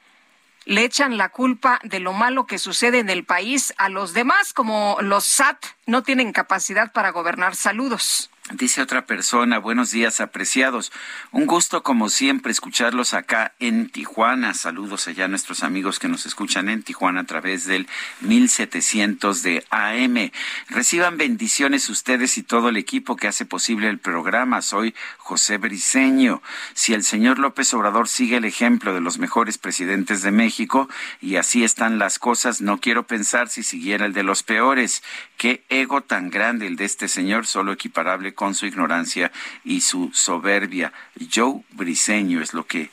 le 0.66 0.84
echan 0.84 1.18
la 1.18 1.30
culpa 1.30 1.80
de 1.84 2.00
lo 2.00 2.14
malo 2.14 2.46
que 2.46 2.58
sucede 2.58 3.00
en 3.00 3.10
el 3.10 3.26
país 3.26 3.74
a 3.78 3.90
los 3.90 4.14
demás, 4.14 4.54
como 4.54 4.98
los 5.02 5.26
SAT 5.26 5.66
no 5.86 6.04
tienen 6.04 6.32
capacidad 6.32 6.92
para 6.92 7.12
gobernar. 7.12 7.56
Saludos. 7.56 8.30
Dice 8.52 8.82
otra 8.82 9.06
persona, 9.06 9.58
buenos 9.58 9.92
días 9.92 10.20
apreciados. 10.20 10.92
Un 11.32 11.46
gusto 11.46 11.82
como 11.82 12.10
siempre 12.10 12.52
escucharlos 12.52 13.14
acá 13.14 13.54
en 13.60 13.90
Tijuana. 13.90 14.54
Saludos 14.54 15.08
allá 15.08 15.26
a 15.26 15.28
nuestros 15.30 15.64
amigos 15.64 15.98
que 15.98 16.10
nos 16.10 16.26
escuchan 16.26 16.68
en 16.68 16.84
Tijuana 16.84 17.22
a 17.22 17.24
través 17.24 17.66
del 17.66 17.88
1700 18.20 19.44
de 19.44 19.66
AM. 19.70 20.30
Reciban 20.68 21.18
bendiciones 21.18 21.88
ustedes 21.90 22.38
y 22.38 22.44
todo 22.44 22.68
el 22.68 22.76
equipo 22.76 23.16
que 23.16 23.30
hace 23.30 23.46
posible 23.46 23.88
el 23.88 24.00
programa. 24.00 24.62
Soy 24.62 24.94
José 25.20 25.58
Briceño. 25.58 26.44
Si 26.74 26.94
el 26.94 27.06
señor 27.06 27.40
López 27.40 27.74
Obrador 27.74 28.10
sigue 28.10 28.36
el 28.36 28.46
ejemplo 28.46 28.94
de 28.94 29.00
los 29.00 29.20
mejores 29.20 29.58
presidentes 29.58 30.22
de 30.22 30.32
México 30.32 30.90
y 31.22 31.38
así 31.38 31.64
están 31.64 31.98
las 31.98 32.20
cosas, 32.20 32.60
no 32.60 32.82
quiero 32.82 33.08
pensar 33.08 33.48
si 33.48 33.64
siguiera 33.64 34.06
el 34.06 34.12
de 34.12 34.24
los 34.24 34.44
peores. 34.44 35.02
Qué 35.38 35.64
ego 35.70 36.02
tan 36.02 36.30
grande 36.30 36.68
el 36.68 36.76
de 36.76 36.84
este 36.84 37.08
señor, 37.08 37.46
solo 37.46 37.72
equiparable 37.72 38.33
con 38.34 38.56
su 38.56 38.66
ignorancia 38.66 39.32
y 39.64 39.82
su 39.82 40.12
soberbia. 40.14 40.94
Joe 41.34 41.64
Briseño 41.72 42.42
es 42.42 42.54
lo 42.54 42.66
que 42.66 42.90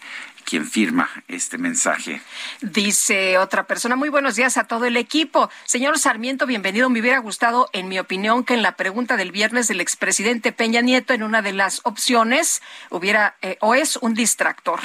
quien 0.51 0.67
firma 0.67 1.09
este 1.29 1.59
mensaje. 1.59 2.21
Dice 2.61 3.39
otra 3.39 3.69
persona, 3.69 3.95
muy 3.95 4.09
buenos 4.09 4.35
días 4.35 4.57
a 4.57 4.65
todo 4.65 4.85
el 4.85 4.97
equipo. 4.97 5.49
Señor 5.65 5.97
Sarmiento, 5.97 6.45
bienvenido. 6.45 6.91
Me 6.91 6.99
hubiera 6.99 7.21
gustado, 7.21 7.71
en 7.73 7.89
mi 7.89 8.01
opinión, 8.01 8.43
que 8.43 8.55
en 8.55 8.63
la 8.63 8.75
pregunta 8.75 9.17
del 9.17 9.31
viernes 9.31 9.69
del 9.69 9.81
expresidente 9.81 10.51
Peña 10.51 10.81
Nieto, 10.81 11.15
en 11.15 11.23
una 11.23 11.41
de 11.41 11.53
las 11.53 11.83
opciones, 11.85 12.63
hubiera 12.89 13.37
eh, 13.43 13.59
o 13.61 13.77
es 13.77 13.97
un 13.99 14.15
distractor. 14.15 14.81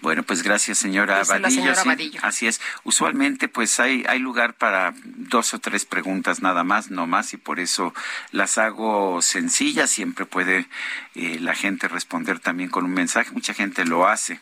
Bueno, 0.00 0.24
pues 0.24 0.42
gracias, 0.42 0.78
señora 0.78 1.20
Abadillo. 1.20 2.20
así 2.22 2.48
es. 2.48 2.60
Usualmente, 2.82 3.48
pues 3.48 3.78
hay, 3.78 4.02
hay 4.08 4.18
lugar 4.18 4.54
para 4.54 4.94
dos 5.04 5.54
o 5.54 5.60
tres 5.60 5.84
preguntas 5.84 6.42
nada 6.42 6.64
más, 6.64 6.90
no 6.90 7.06
más, 7.06 7.32
y 7.34 7.36
por 7.36 7.60
eso 7.60 7.94
las 8.32 8.58
hago 8.58 9.22
sencillas. 9.22 9.90
Siempre 9.90 10.24
puede 10.24 10.66
eh, 11.14 11.38
la 11.38 11.54
gente 11.54 11.86
responder 11.86 12.40
también 12.40 12.70
con 12.70 12.84
un 12.84 12.92
mensaje. 12.92 13.30
Mucha 13.30 13.54
gente 13.54 13.84
lo 13.84 14.08
hace. 14.08 14.40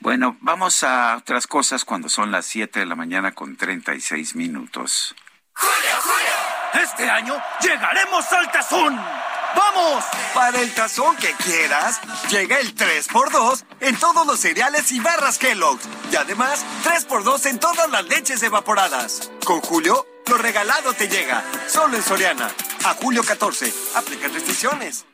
Bueno, 0.00 0.36
vamos 0.40 0.82
a 0.82 1.16
otras 1.16 1.46
cosas 1.46 1.84
cuando 1.84 2.08
son 2.08 2.30
las 2.30 2.46
7 2.46 2.80
de 2.80 2.86
la 2.86 2.94
mañana 2.94 3.32
con 3.32 3.56
36 3.56 4.36
minutos. 4.36 5.14
¡Julio, 5.52 5.96
Julio! 6.00 6.82
Este 6.84 7.10
año 7.10 7.34
llegaremos 7.60 8.32
al 8.32 8.50
Tazón. 8.50 9.00
¡Vamos! 9.56 10.04
Para 10.34 10.60
el 10.60 10.72
tazón 10.74 11.16
que 11.16 11.32
quieras, 11.32 12.00
llega 12.28 12.58
el 12.58 12.74
3x2 12.74 13.64
en 13.80 13.96
todos 13.96 14.26
los 14.26 14.38
cereales 14.38 14.92
y 14.92 15.00
barras 15.00 15.38
Kellogg's. 15.38 15.88
Y 16.12 16.16
además, 16.16 16.64
3x2 16.84 17.46
en 17.46 17.58
todas 17.58 17.88
las 17.90 18.04
leches 18.04 18.42
evaporadas. 18.42 19.30
Con 19.44 19.60
Julio, 19.62 20.06
lo 20.26 20.36
regalado 20.36 20.92
te 20.92 21.08
llega. 21.08 21.42
Solo 21.68 21.96
en 21.96 22.02
Soriana. 22.02 22.50
A 22.84 22.94
julio 22.94 23.22
14. 23.22 23.72
Aplica 23.94 24.28
restricciones. 24.28 25.06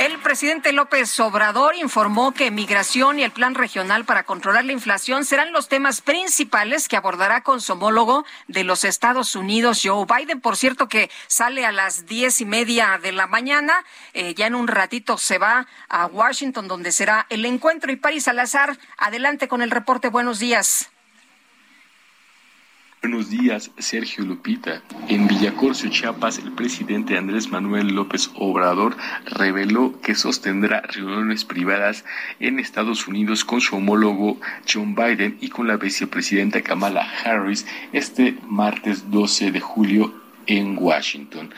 El 0.00 0.18
presidente 0.18 0.72
López 0.72 1.20
Obrador 1.20 1.74
informó 1.76 2.32
que 2.32 2.50
migración 2.50 3.18
y 3.18 3.22
el 3.22 3.32
plan 3.32 3.54
regional 3.54 4.06
para 4.06 4.22
controlar 4.22 4.64
la 4.64 4.72
inflación 4.72 5.26
serán 5.26 5.52
los 5.52 5.68
temas 5.68 6.00
principales 6.00 6.88
que 6.88 6.96
abordará 6.96 7.42
con 7.42 7.60
su 7.60 7.74
homólogo 7.74 8.24
de 8.48 8.64
los 8.64 8.84
Estados 8.84 9.36
Unidos, 9.36 9.82
Joe 9.84 10.06
Biden. 10.06 10.40
Por 10.40 10.56
cierto, 10.56 10.88
que 10.88 11.10
sale 11.26 11.66
a 11.66 11.70
las 11.70 12.06
diez 12.06 12.40
y 12.40 12.46
media 12.46 12.98
de 13.02 13.12
la 13.12 13.26
mañana. 13.26 13.84
Eh, 14.14 14.32
ya 14.32 14.46
en 14.46 14.54
un 14.54 14.68
ratito 14.68 15.18
se 15.18 15.36
va 15.36 15.66
a 15.90 16.06
Washington, 16.06 16.66
donde 16.66 16.92
será 16.92 17.26
el 17.28 17.44
encuentro. 17.44 17.92
Y 17.92 17.96
Paris 17.96 18.24
Salazar, 18.24 18.78
adelante 18.96 19.48
con 19.48 19.60
el 19.60 19.70
reporte. 19.70 20.08
Buenos 20.08 20.38
días. 20.38 20.90
Buenos 23.02 23.30
días, 23.30 23.70
Sergio 23.78 24.26
Lupita. 24.26 24.82
En 25.08 25.26
Villacorcio, 25.26 25.88
Chiapas, 25.88 26.36
el 26.36 26.52
presidente 26.52 27.16
Andrés 27.16 27.50
Manuel 27.50 27.94
López 27.94 28.30
Obrador 28.34 28.94
reveló 29.24 29.98
que 30.02 30.14
sostendrá 30.14 30.82
reuniones 30.82 31.46
privadas 31.46 32.04
en 32.40 32.58
Estados 32.58 33.08
Unidos 33.08 33.46
con 33.46 33.62
su 33.62 33.76
homólogo 33.76 34.38
John 34.70 34.94
Biden 34.94 35.38
y 35.40 35.48
con 35.48 35.66
la 35.66 35.78
vicepresidenta 35.78 36.60
Kamala 36.60 37.08
Harris 37.24 37.64
este 37.94 38.36
martes 38.46 39.10
12 39.10 39.50
de 39.50 39.60
julio 39.60 40.12
en 40.46 40.76
Washington 40.78 41.54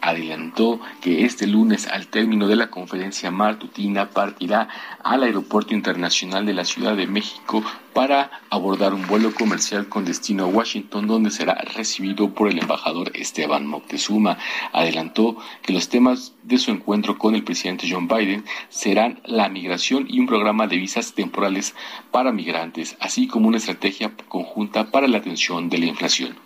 adelantó 0.00 0.80
que 1.00 1.24
este 1.24 1.46
lunes, 1.46 1.86
al 1.86 2.08
término 2.08 2.48
de 2.48 2.56
la 2.56 2.70
conferencia 2.70 3.30
matutina, 3.30 4.10
partirá 4.10 4.68
al 5.02 5.22
Aeropuerto 5.22 5.74
Internacional 5.74 6.46
de 6.46 6.54
la 6.54 6.64
Ciudad 6.64 6.96
de 6.96 7.06
México 7.06 7.62
para 7.92 8.42
abordar 8.50 8.92
un 8.92 9.06
vuelo 9.06 9.32
comercial 9.32 9.88
con 9.88 10.04
destino 10.04 10.44
a 10.44 10.48
Washington, 10.48 11.06
donde 11.06 11.30
será 11.30 11.54
recibido 11.74 12.34
por 12.34 12.48
el 12.48 12.58
embajador 12.58 13.10
Esteban 13.14 13.66
Moctezuma. 13.66 14.38
Adelantó 14.72 15.36
que 15.62 15.72
los 15.72 15.88
temas 15.88 16.34
de 16.42 16.58
su 16.58 16.70
encuentro 16.70 17.18
con 17.18 17.34
el 17.34 17.42
presidente 17.42 17.88
John 17.90 18.06
Biden 18.06 18.44
serán 18.68 19.20
la 19.24 19.48
migración 19.48 20.06
y 20.08 20.20
un 20.20 20.26
programa 20.26 20.66
de 20.66 20.76
visas 20.76 21.14
temporales 21.14 21.74
para 22.10 22.32
migrantes, 22.32 22.96
así 23.00 23.26
como 23.26 23.48
una 23.48 23.56
estrategia 23.56 24.12
conjunta 24.28 24.90
para 24.90 25.08
la 25.08 25.18
atención 25.18 25.68
de 25.68 25.78
la 25.78 25.86
inflación. 25.86 26.45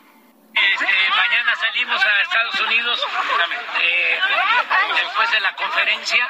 Este, 0.55 1.11
mañana 1.17 1.55
salimos 1.57 2.05
a 2.05 2.23
Estados 2.23 2.61
Unidos 2.61 3.07
eh, 3.81 4.21
después 4.97 5.31
de 5.31 5.41
la 5.41 5.55
conferencia. 5.55 6.29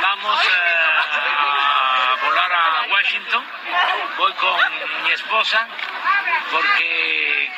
Vamos 0.00 0.44
eh, 0.44 0.48
a 1.38 2.24
volar 2.24 2.52
a 2.52 2.86
Washington. 2.90 3.44
Voy 4.16 4.32
con 4.34 5.02
mi 5.04 5.10
esposa 5.12 5.68
porque 6.50 7.52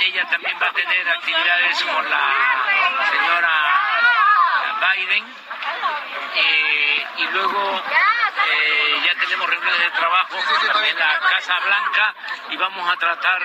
ella 0.00 0.24
también 0.28 0.56
va 0.60 0.66
a 0.66 0.72
tener 0.72 1.08
actividades 1.08 1.82
con 1.84 2.10
la 2.10 2.32
señora 3.10 3.52
Biden. 4.80 5.24
Eh, 6.36 7.06
y 7.16 7.26
luego 7.28 7.82
eh, 8.46 9.02
ya 9.06 9.14
tenemos 9.20 9.48
reuniones 9.48 9.80
de 9.80 9.90
trabajo 9.90 10.36
en 10.36 10.98
la 10.98 11.20
Casa 11.20 11.54
Blanca 11.64 12.14
y 12.50 12.56
vamos 12.56 12.90
a 12.90 12.96
tratar 12.96 13.42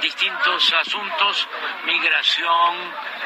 distintos 0.00 0.72
asuntos, 0.72 1.48
migración, 1.86 2.76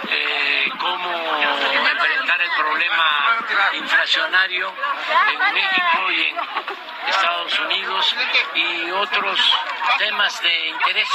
eh, 0.09 0.71
cómo 0.79 1.11
enfrentar 1.43 2.41
el 2.41 2.51
problema 2.59 3.39
inflacionario 3.75 4.73
en 5.33 5.55
México 5.55 6.11
y 6.11 6.21
en 6.21 6.37
Estados 7.09 7.59
Unidos 7.61 8.17
y 8.55 8.91
otros 8.91 9.41
temas 9.99 10.43
de 10.43 10.69
interés 10.71 11.09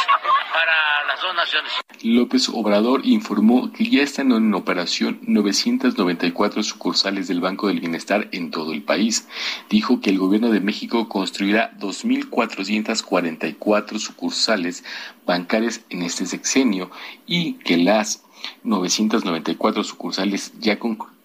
para 0.53 1.03
las 1.07 1.21
dos 1.21 1.35
naciones. 1.35 1.71
López 2.03 2.49
Obrador 2.49 3.01
informó 3.03 3.71
que 3.73 3.89
ya 3.89 4.03
están 4.03 4.31
en 4.31 4.53
operación 4.53 5.19
994 5.23 6.63
sucursales 6.63 7.27
del 7.27 7.41
Banco 7.41 7.67
del 7.67 7.79
Bienestar 7.79 8.29
en 8.31 8.51
todo 8.51 8.71
el 8.71 8.83
país. 8.83 9.27
Dijo 9.69 9.98
que 10.01 10.09
el 10.09 10.17
gobierno 10.17 10.49
de 10.49 10.59
México 10.59 11.07
construirá 11.09 11.71
2.444 11.77 13.99
sucursales 13.99 14.83
bancarias 15.25 15.81
en 15.89 16.01
este 16.03 16.25
sexenio 16.25 16.89
y 17.25 17.53
que 17.59 17.77
las 17.77 18.25
994 18.63 19.83
sucursales 19.83 20.53
ya 20.59 20.79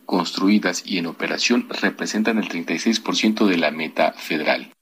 construidas 0.07 0.83
y 0.85 0.99
en 0.99 1.07
operación 1.07 1.69
representan 1.71 2.39
el 2.39 2.49
36% 2.49 3.47
de 3.47 3.57
la 3.57 3.71
meta 3.71 4.13
federal. 4.13 4.73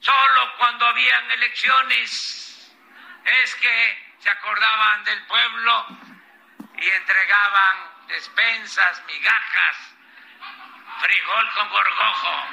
Solo 0.00 0.40
cuando 0.58 0.84
habían 0.86 1.30
elecciones 1.30 2.72
es 3.42 3.54
que 3.56 3.96
se 4.20 4.30
acordaban 4.30 5.04
del 5.04 5.22
pueblo 5.26 5.86
y 6.78 6.88
entregaban 6.88 7.76
despensas, 8.08 9.02
migajas, 9.06 9.76
frijol 11.00 11.52
con 11.54 11.68
gorgojo. 11.70 12.46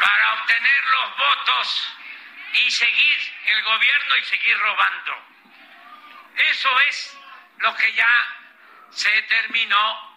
Para 0.00 0.33
obtener 0.44 0.84
los 0.86 1.16
votos 1.16 1.96
y 2.52 2.70
seguir 2.70 3.34
el 3.46 3.62
gobierno 3.62 4.16
y 4.16 4.24
seguir 4.24 4.58
robando. 4.58 5.24
Eso 6.36 6.80
es 6.80 7.18
lo 7.58 7.74
que 7.76 7.92
ya 7.94 8.36
se 8.90 9.22
terminó. 9.22 10.14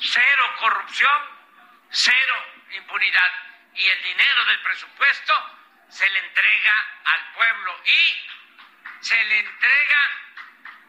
Cero 0.00 0.54
corrupción, 0.60 1.22
cero 1.90 2.46
impunidad. 2.76 3.32
Y 3.74 3.88
el 3.88 4.02
dinero 4.02 4.44
del 4.44 4.60
presupuesto 4.60 5.56
se 5.88 6.08
le 6.08 6.18
entrega 6.20 6.86
al 7.04 7.32
pueblo 7.32 7.80
y 7.84 8.28
se 9.00 9.24
le 9.24 9.38
entrega 9.40 10.10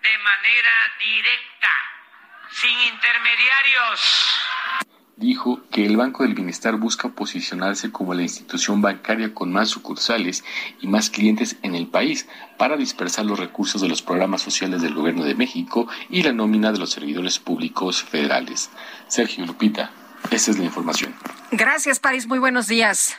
de 0.02 0.18
manera 0.20 0.94
directa, 1.00 1.72
sin 2.52 2.80
intermediarios 2.80 4.40
dijo 5.20 5.62
que 5.70 5.86
el 5.86 5.98
Banco 5.98 6.24
del 6.24 6.34
Bienestar 6.34 6.78
busca 6.78 7.10
posicionarse 7.10 7.92
como 7.92 8.14
la 8.14 8.22
institución 8.22 8.82
bancaria 8.82 9.34
con 9.34 9.52
más 9.52 9.70
sucursales 9.70 10.44
y 10.82 10.88
más 10.88 11.10
clientes 11.10 11.58
en 11.62 11.76
el 11.76 11.88
país 11.88 12.28
para 12.58 12.78
dispersar 12.78 13.26
los 13.26 13.38
recursos 13.38 13.82
de 13.82 13.90
los 13.90 14.02
programas 14.02 14.42
sociales 14.42 14.82
del 14.82 14.94
Gobierno 14.96 15.26
de 15.26 15.36
México 15.36 15.88
y 16.10 16.24
la 16.24 16.32
nómina 16.32 16.72
de 16.72 16.80
los 16.80 16.92
servidores 16.92 17.38
públicos 17.38 18.02
federales. 18.04 18.70
Sergio 19.08 19.46
Lupita, 19.46 19.92
esa 20.32 20.52
es 20.52 20.58
la 20.58 20.66
información. 20.66 21.14
Gracias, 21.52 22.00
París. 22.00 22.26
Muy 22.28 22.40
buenos 22.40 22.68
días. 22.68 23.18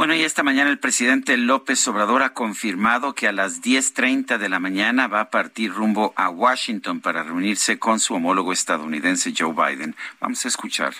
Bueno, 0.00 0.14
y 0.14 0.22
esta 0.22 0.42
mañana 0.42 0.70
el 0.70 0.78
presidente 0.78 1.36
López 1.36 1.86
Obrador 1.86 2.22
ha 2.22 2.32
confirmado 2.32 3.14
que 3.14 3.28
a 3.28 3.32
las 3.32 3.60
10.30 3.60 4.38
de 4.38 4.48
la 4.48 4.58
mañana 4.58 5.08
va 5.08 5.20
a 5.20 5.28
partir 5.28 5.74
rumbo 5.74 6.14
a 6.16 6.30
Washington 6.30 7.02
para 7.02 7.22
reunirse 7.22 7.78
con 7.78 8.00
su 8.00 8.14
homólogo 8.14 8.54
estadounidense 8.54 9.34
Joe 9.36 9.52
Biden. 9.52 9.94
Vamos 10.18 10.42
a 10.46 10.48
escuchar. 10.48 10.94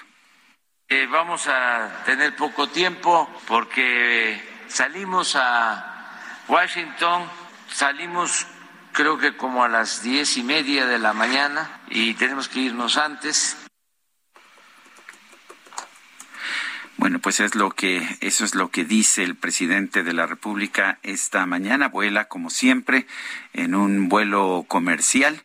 Eh, 0.87 1.07
vamos 1.11 1.47
a 1.49 2.03
tener 2.05 2.37
poco 2.37 2.69
tiempo 2.69 3.27
porque 3.49 4.39
salimos 4.69 5.35
a 5.35 6.45
Washington, 6.47 7.23
salimos 7.73 8.47
creo 8.93 9.17
que 9.17 9.35
como 9.35 9.65
a 9.65 9.71
las 9.71 10.03
diez 10.03 10.37
y 10.37 10.43
media 10.43 10.85
de 10.85 10.99
la 10.99 11.15
mañana 11.15 11.81
y 11.89 12.13
tenemos 12.13 12.51
que 12.51 12.61
irnos 12.61 12.99
antes. 12.99 13.70
Bueno, 17.01 17.19
pues 17.19 17.41
es 17.41 17.55
lo 17.55 17.71
que 17.71 18.07
eso 18.21 18.45
es 18.45 18.55
lo 18.55 18.71
que 18.71 18.85
dice 18.85 19.23
el 19.23 19.35
presidente 19.35 20.03
de 20.03 20.13
la 20.13 20.27
República 20.27 20.99
esta 21.03 21.47
mañana. 21.47 21.89
Vuela 21.89 22.27
como 22.27 22.51
siempre 22.51 23.07
en 23.55 23.75
un 23.75 24.11
vuelo 24.11 24.67
comercial 24.69 25.43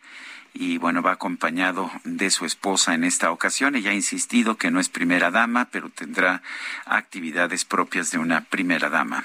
y 0.54 0.80
bueno, 0.80 1.02
va 1.02 1.14
acompañado 1.14 1.90
de 2.04 2.30
su 2.30 2.44
esposa 2.44 2.94
en 2.94 3.06
esta 3.06 3.32
ocasión. 3.32 3.78
Ella 3.78 3.92
ha 3.92 3.94
insistido 3.94 4.58
que 4.58 4.70
no 4.70 4.82
es 4.82 4.90
primera 4.90 5.32
dama, 5.32 5.70
pero 5.72 5.90
tendrá 5.90 6.42
actividades 6.86 7.64
propias 7.64 8.12
de 8.12 8.18
una 8.18 8.42
primera 8.42 8.90
dama. 8.90 9.24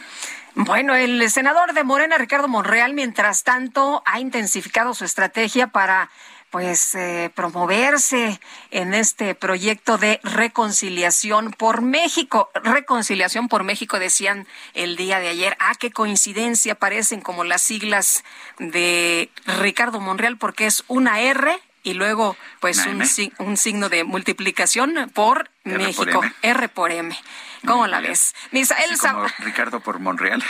Bueno, 0.55 0.95
el 0.95 1.29
senador 1.31 1.73
de 1.73 1.83
Morena, 1.83 2.17
Ricardo 2.17 2.47
Monreal, 2.47 2.95
mientras 2.95 3.43
tanto, 3.43 4.05
ha 4.07 4.21
intensificado 4.21 4.95
su 4.95 5.05
estrategia 5.05 5.67
para 5.67 6.11
pues 6.51 6.95
eh, 6.97 7.31
promoverse 7.35 8.41
en 8.71 8.93
este 8.93 9.35
proyecto 9.35 9.99
de 9.99 10.21
reconciliación 10.23 11.53
por 11.53 11.81
México. 11.81 12.51
Reconciliación 12.63 13.49
por 13.49 13.63
México, 13.63 13.99
decían 13.99 14.47
el 14.75 14.97
día 14.97 15.21
de 15.21 15.29
ayer. 15.29 15.57
Ah, 15.61 15.75
qué 15.79 15.91
coincidencia, 15.91 16.75
parecen 16.75 17.21
como 17.21 17.45
las 17.45 17.63
siglas 17.63 18.25
de 18.59 19.31
Ricardo 19.47 20.01
Monreal, 20.01 20.37
porque 20.37 20.67
es 20.67 20.85
una 20.89 21.21
R 21.21 21.59
y 21.83 21.95
luego 21.95 22.37
pues 22.61 22.85
un, 22.87 23.03
un, 23.39 23.57
signo 23.57 23.89
de 23.89 24.05
multiplicación 24.05 25.11
por 25.15 25.51
México, 25.65 26.21
R 26.43 26.69
por 26.69 26.91
M. 26.91 27.17
¿Cómo 27.67 27.87
la 27.87 28.01
ves? 28.01 28.35
Misael 28.53 28.97
Zavala. 28.97 29.33
Ricardo 29.39 29.81
por 29.81 29.99
Monreal. 29.99 30.43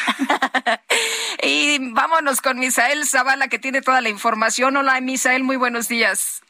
y 1.42 1.92
vámonos 1.92 2.40
con 2.40 2.58
Misael 2.58 3.06
Zavala, 3.06 3.48
que 3.48 3.58
tiene 3.58 3.82
toda 3.82 4.00
la 4.00 4.08
información. 4.08 4.76
Hola, 4.76 5.00
Misael, 5.00 5.42
muy 5.42 5.56
buenos 5.56 5.88
días. 5.88 6.42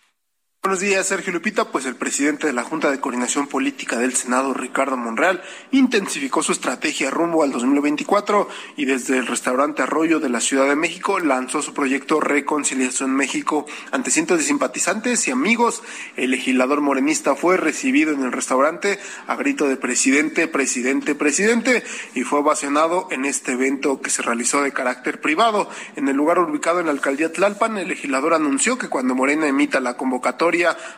Buenos 0.63 0.81
días, 0.81 1.07
Sergio 1.07 1.33
Lupita. 1.33 1.73
Pues 1.73 1.87
el 1.87 1.97
presidente 1.97 2.47
de 2.47 2.53
la 2.53 2.65
Junta 2.65 2.91
de 2.91 3.01
Coordinación 3.01 3.47
Política 3.47 3.97
del 3.97 4.13
Senado, 4.13 4.53
Ricardo 4.53 4.99
Monreal, 4.99 5.41
intensificó 5.71 6.43
su 6.43 6.53
estrategia 6.53 7.11
rumbo 7.11 7.43
al 7.43 7.51
2024 7.51 8.47
y 8.77 8.85
desde 8.85 9.17
el 9.17 9.27
restaurante 9.27 9.81
Arroyo 9.81 10.21
de 10.21 10.29
la 10.29 10.43
Ciudad 10.43 10.69
de 10.69 10.77
México 10.77 11.19
lanzó 11.19 11.63
su 11.63 11.73
proyecto 11.73 12.21
Reconciliación 12.21 13.11
México 13.11 13.65
ante 13.91 14.11
cientos 14.11 14.37
de 14.37 14.45
simpatizantes 14.45 15.27
y 15.29 15.31
amigos. 15.31 15.83
El 16.19 16.33
legislador 16.33 16.83
morenista 16.83 17.35
fue 17.37 17.57
recibido 17.57 18.13
en 18.13 18.23
el 18.23 18.31
restaurante 18.31 18.99
a 19.29 19.37
grito 19.37 19.67
de 19.67 19.79
presidente, 19.79 20.47
presidente, 20.47 21.15
presidente 21.15 21.83
y 22.15 22.25
fue 22.25 22.41
ovacionado 22.41 23.09
en 23.11 23.25
este 23.25 23.53
evento 23.53 24.03
que 24.03 24.11
se 24.11 24.21
realizó 24.21 24.61
de 24.61 24.73
carácter 24.73 25.23
privado. 25.23 25.71
En 25.97 26.07
el 26.09 26.17
lugar 26.17 26.39
ubicado 26.39 26.81
en 26.81 26.87
la 26.87 26.93
alcaldía 26.93 27.33
Tlalpan, 27.33 27.79
el 27.79 27.89
legislador 27.89 28.35
anunció 28.35 28.77
que 28.77 28.89
cuando 28.91 29.15
Morena 29.15 29.47
emita 29.47 29.81
la 29.81 29.97
convocatoria 29.97 30.50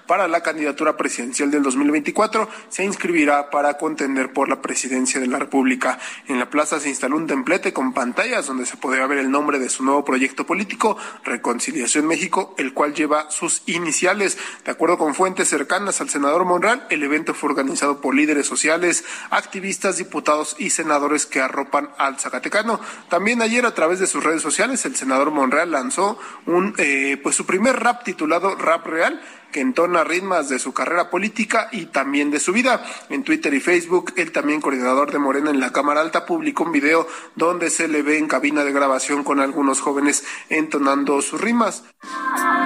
para 0.06 0.28
la 0.28 0.42
candidatura 0.42 0.96
presidencial 0.96 1.50
del 1.50 1.62
2024 1.62 2.48
se 2.68 2.84
inscribirá 2.84 3.50
para 3.50 3.76
contender 3.76 4.32
por 4.32 4.48
la 4.48 4.62
presidencia 4.62 5.20
de 5.20 5.26
la 5.26 5.38
República. 5.38 5.98
En 6.28 6.38
la 6.38 6.48
plaza 6.48 6.80
se 6.80 6.88
instaló 6.88 7.16
un 7.16 7.26
templete 7.26 7.72
con 7.72 7.92
pantallas 7.92 8.46
donde 8.46 8.64
se 8.64 8.76
podría 8.76 9.06
ver 9.06 9.18
el 9.18 9.30
nombre 9.30 9.58
de 9.58 9.68
su 9.68 9.84
nuevo 9.84 10.04
proyecto 10.04 10.46
político, 10.46 10.96
Reconciliación 11.24 12.06
México, 12.06 12.54
el 12.56 12.72
cual 12.72 12.94
lleva 12.94 13.30
sus 13.30 13.62
iniciales. 13.66 14.38
De 14.64 14.70
acuerdo 14.70 14.96
con 14.96 15.14
fuentes 15.14 15.48
cercanas 15.48 16.00
al 16.00 16.08
senador 16.08 16.44
Monreal, 16.44 16.86
el 16.88 17.02
evento 17.02 17.34
fue 17.34 17.50
organizado 17.50 18.00
por 18.00 18.14
líderes 18.14 18.46
sociales, 18.46 19.04
activistas, 19.30 19.98
diputados 19.98 20.56
y 20.58 20.70
senadores 20.70 21.26
que 21.26 21.40
arropan 21.40 21.90
al 21.98 22.18
Zacatecano. 22.18 22.80
También 23.08 23.42
ayer 23.42 23.66
a 23.66 23.74
través 23.74 24.00
de 24.00 24.06
sus 24.06 24.24
redes 24.24 24.40
sociales 24.40 24.84
el 24.86 24.96
senador 24.96 25.30
Monreal 25.30 25.70
lanzó 25.70 26.18
un 26.46 26.74
eh, 26.78 27.18
pues 27.22 27.36
su 27.36 27.46
primer 27.46 27.80
rap 27.80 28.04
titulado 28.04 28.54
Rap 28.56 28.86
Real 28.86 29.20
que 29.52 29.60
entona 29.60 30.02
ritmas 30.02 30.48
de 30.48 30.58
su 30.58 30.72
carrera 30.72 31.10
política 31.10 31.68
y 31.70 31.86
también 31.86 32.32
de 32.32 32.40
su 32.40 32.52
vida. 32.52 32.84
En 33.08 33.22
Twitter 33.22 33.54
y 33.54 33.60
Facebook, 33.60 34.14
él 34.16 34.32
también 34.32 34.60
coordinador 34.60 35.12
de 35.12 35.18
Morena 35.18 35.50
en 35.50 35.60
la 35.60 35.72
Cámara 35.72 36.00
Alta 36.00 36.26
publicó 36.26 36.64
un 36.64 36.72
video 36.72 37.06
donde 37.36 37.70
se 37.70 37.86
le 37.86 38.02
ve 38.02 38.18
en 38.18 38.26
cabina 38.26 38.64
de 38.64 38.72
grabación 38.72 39.22
con 39.22 39.38
algunos 39.38 39.80
jóvenes 39.80 40.24
entonando 40.48 41.22
sus 41.22 41.40
rimas. 41.40 41.84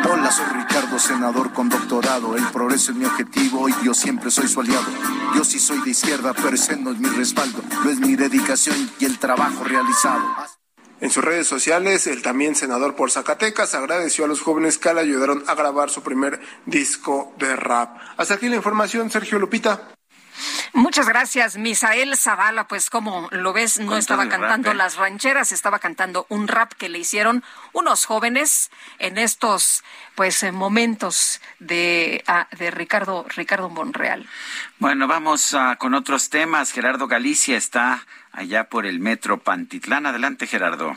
Hola, 0.08 0.30
soy 0.30 0.46
Ricardo, 0.46 0.98
senador 0.98 1.52
con 1.52 1.68
doctorado. 1.68 2.36
El 2.36 2.46
progreso 2.46 2.92
es 2.92 2.96
mi 2.96 3.04
objetivo 3.04 3.68
y 3.68 3.74
yo 3.84 3.92
siempre 3.92 4.30
soy 4.30 4.48
su 4.48 4.60
aliado. 4.60 4.86
Yo 5.34 5.44
sí 5.44 5.58
soy 5.58 5.80
de 5.80 5.90
izquierda, 5.90 6.32
pero 6.32 6.54
ese 6.54 6.76
no 6.76 6.92
es 6.92 6.98
mi 6.98 7.08
respaldo, 7.08 7.62
no 7.84 7.90
es 7.90 7.98
mi 7.98 8.14
dedicación 8.14 8.76
y 8.98 9.04
el 9.04 9.18
trabajo 9.18 9.64
realizado. 9.64 10.24
En 11.00 11.10
sus 11.10 11.22
redes 11.22 11.46
sociales, 11.46 12.06
el 12.06 12.22
también 12.22 12.54
senador 12.54 12.96
por 12.96 13.10
Zacatecas 13.10 13.74
agradeció 13.74 14.24
a 14.24 14.28
los 14.28 14.40
jóvenes 14.40 14.78
que 14.78 14.94
le 14.94 15.00
ayudaron 15.00 15.44
a 15.46 15.54
grabar 15.54 15.90
su 15.90 16.02
primer 16.02 16.40
disco 16.64 17.34
de 17.38 17.54
rap. 17.54 17.98
Hasta 18.16 18.34
aquí 18.34 18.48
la 18.48 18.56
información, 18.56 19.10
Sergio 19.10 19.38
Lupita. 19.38 19.96
Muchas 20.72 21.08
gracias, 21.08 21.56
Misael 21.56 22.16
Zavala. 22.16 22.68
Pues 22.68 22.90
como 22.90 23.28
lo 23.30 23.52
ves, 23.52 23.78
no 23.78 23.96
estaba 23.96 24.28
cantando 24.28 24.72
¿eh? 24.72 24.74
las 24.74 24.96
rancheras, 24.96 25.52
estaba 25.52 25.78
cantando 25.78 26.26
un 26.28 26.48
rap 26.48 26.72
que 26.74 26.88
le 26.88 26.98
hicieron 26.98 27.42
unos 27.72 28.04
jóvenes 28.04 28.70
en 28.98 29.16
estos 29.16 29.82
pues 30.14 30.42
eh, 30.42 30.52
momentos 30.52 31.40
de, 31.58 32.22
ah, 32.26 32.46
de 32.58 32.70
Ricardo 32.70 33.24
Ricardo 33.34 33.70
Monreal. 33.70 34.28
Bueno, 34.78 35.06
vamos 35.06 35.54
ah, 35.54 35.76
con 35.78 35.94
otros 35.94 36.28
temas. 36.28 36.72
Gerardo 36.72 37.06
Galicia 37.06 37.56
está 37.56 38.06
allá 38.36 38.64
por 38.64 38.86
el 38.86 39.00
metro 39.00 39.38
Pantitlán. 39.38 40.06
Adelante, 40.06 40.46
Gerardo. 40.46 40.96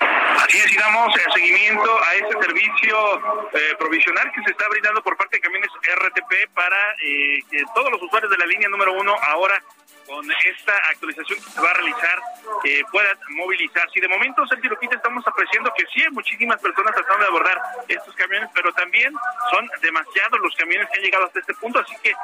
Así 0.00 0.58
es, 0.58 0.66
el 0.66 1.32
seguimiento 1.34 2.02
a 2.04 2.14
ese 2.14 2.30
servicio 2.40 3.16
eh, 3.52 3.74
provisional 3.78 4.30
que 4.32 4.42
se 4.44 4.50
está 4.52 4.68
brindando 4.68 5.02
por 5.02 5.16
parte 5.16 5.36
de 5.36 5.40
camiones 5.40 5.68
RTP 5.68 6.54
para 6.54 6.76
eh, 7.02 7.40
que 7.50 7.62
todos 7.74 7.90
los 7.90 8.02
usuarios 8.02 8.30
de 8.30 8.38
la 8.38 8.46
línea 8.46 8.68
número 8.68 8.92
uno 8.92 9.16
ahora 9.26 9.60
con 10.06 10.24
esta 10.30 10.74
actualización 10.90 11.38
que 11.38 11.50
se 11.50 11.60
va 11.60 11.70
a 11.70 11.74
realizar 11.74 12.22
eh, 12.64 12.82
puedan 12.90 13.18
movilizarse. 13.30 13.98
Y 13.98 14.00
de 14.00 14.08
momento, 14.08 14.46
Sergio 14.46 14.70
Lupita, 14.70 14.96
estamos 14.96 15.26
apreciando 15.26 15.72
que 15.76 15.84
sí 15.92 16.02
hay 16.02 16.10
muchísimas 16.10 16.60
personas 16.60 16.94
tratando 16.94 17.24
de 17.24 17.28
abordar 17.28 17.60
estos 17.88 18.14
camiones, 18.14 18.48
pero 18.54 18.72
también 18.72 19.12
son 19.50 19.68
demasiados 19.82 20.40
los 20.40 20.54
camiones 20.54 20.88
que 20.88 20.98
han 20.98 21.04
llegado 21.04 21.26
hasta 21.26 21.40
este 21.40 21.54
punto, 21.54 21.80
así 21.80 21.94
que 22.02 22.14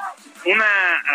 una 0.45 0.65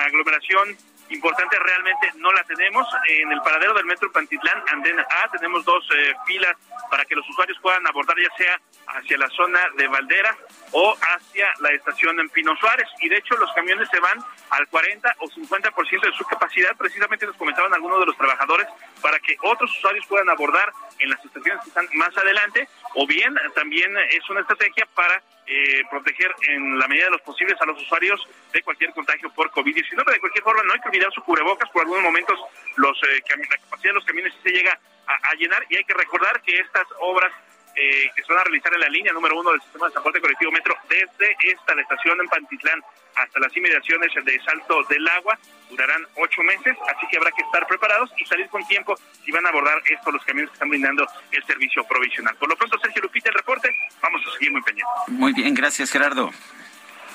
aglomeración 0.07 0.77
importante 1.11 1.59
realmente 1.59 2.13
no 2.17 2.33
la 2.33 2.43
tenemos. 2.45 2.87
En 3.09 3.33
el 3.33 3.41
paradero 3.43 3.75
del 3.75 3.85
metro 3.85 4.11
Pantitlán, 4.13 4.63
Andena 4.73 5.07
A, 5.23 5.29
tenemos 5.31 5.65
dos 5.65 5.85
eh, 5.95 6.15
filas 6.27 6.57
para 6.91 7.05
que 7.05 7.15
los 7.15 7.29
usuarios 7.29 7.59
puedan 7.61 7.87
abordar 7.87 8.17
ya 8.19 8.35
sea 8.37 8.61
hacia 8.89 9.19
la 9.19 9.29
zona 9.29 9.61
de 9.77 9.87
Valdera 9.87 10.37
o 10.73 10.97
hacia 11.01 11.49
la 11.61 11.71
estación 11.71 12.19
en 12.21 12.29
Pino 12.31 12.55
Suárez. 12.57 12.89
Y 13.01 13.09
de 13.09 13.17
hecho 13.19 13.37
los 13.37 13.53
camiones 13.53 13.89
se 13.91 14.01
van 14.01 14.19
al 14.51 14.67
40 14.69 15.17
o 15.19 15.29
50% 15.29 16.01
de 16.01 16.13
su 16.13 16.25
capacidad. 16.25 16.77
Precisamente 16.77 17.27
nos 17.27 17.37
comentaban 17.37 17.73
algunos 17.75 18.01
de 18.01 18.07
los 18.07 18.17
trabajadores 18.17 18.67
para 19.01 19.19
que 19.21 19.37
otros 19.43 19.71
usuarios 19.79 20.07
puedan 20.07 20.29
abordar 20.31 20.73
en 20.99 21.11
las 21.11 21.25
estaciones 21.25 21.63
que 21.63 21.69
están 21.69 21.89
más 21.95 22.17
adelante. 22.17 22.69
O 22.95 23.07
bien 23.07 23.35
también 23.55 23.97
es 24.11 24.29
una 24.31 24.41
estrategia 24.41 24.87
para 24.95 25.23
eh, 25.51 25.83
proteger 25.91 26.33
en 26.49 26.79
la 26.79 26.87
medida 26.87 27.07
de 27.07 27.11
los 27.11 27.23
posibles 27.23 27.61
a 27.61 27.67
los 27.67 27.83
usuarios 27.83 28.21
de 28.53 28.63
cualquier 28.63 28.93
contagio 28.93 29.31
por 29.35 29.51
COVID-19. 29.51 30.13
De 30.13 30.21
cualquier 30.21 30.45
forma, 30.45 30.63
no 30.63 30.73
hay 30.73 30.81
que 30.81 30.89
olvidar 30.89 31.13
su 31.13 31.23
cubrebocas. 31.23 31.69
Por 31.71 31.83
algunos 31.83 32.05
momentos 32.05 32.39
los 32.77 32.97
eh, 33.03 33.21
la 33.29 33.57
capacidad 33.57 33.91
de 33.91 33.95
los 33.95 34.05
camiones 34.05 34.33
se 34.43 34.51
llega 34.51 34.79
a 35.07 35.35
llenar 35.35 35.67
y 35.69 35.77
hay 35.77 35.83
que 35.83 35.95
recordar 35.95 36.41
que 36.43 36.57
estas 36.57 36.87
obras 37.01 37.33
eh, 37.77 38.11
que 38.15 38.23
se 38.23 38.33
van 38.33 38.41
a 38.41 38.45
realizar 38.45 38.73
en 38.75 38.81
la 38.81 38.89
línea 38.89 39.13
número 39.13 39.39
uno 39.39 39.53
del 39.53 39.61
sistema 39.61 39.87
de 39.87 39.93
transporte 39.93 40.21
colectivo 40.21 40.53
metro 40.53 40.77
desde 40.89 41.37
esta, 41.43 41.75
la 41.75 41.83
estación 41.83 42.21
en 42.21 42.29
Pantitlán, 42.29 42.83
hasta 43.17 43.41
las 43.41 43.57
inmediaciones 43.57 44.13
de 44.25 44.41
Salto 44.43 44.83
del 44.89 45.07
Agua. 45.09 45.39
Durarán 45.69 46.05
ocho 46.17 46.43
meses, 46.43 46.77
así 46.89 47.07
que 47.11 47.17
habrá 47.17 47.31
que 47.31 47.43
estar 47.43 47.67
preparados 47.67 48.11
y 48.19 48.25
salir 48.25 48.49
con 48.49 48.67
tiempo 48.67 48.97
si 49.25 49.31
van 49.31 49.47
a 49.47 49.51
abordar 49.51 49.81
esto 49.89 50.11
los 50.11 50.25
camiones 50.25 50.51
que 50.51 50.55
están 50.55 50.71
brindando 50.71 51.07
el 51.31 51.45
servicio 51.45 51.85
provisional. 51.85 52.35
Por 52.37 52.49
lo 52.49 52.57
pronto, 52.57 52.79
Sergio 52.79 53.03
Lupita, 53.03 53.29
el 53.29 53.37
reporte. 53.37 53.75
Vamos 54.03 54.21
a 54.27 54.33
seguir 54.33 54.51
muy 54.51 54.63
pendientes. 54.63 54.95
Muy 55.09 55.33
bien, 55.33 55.55
gracias, 55.55 55.91
Gerardo. 55.91 56.31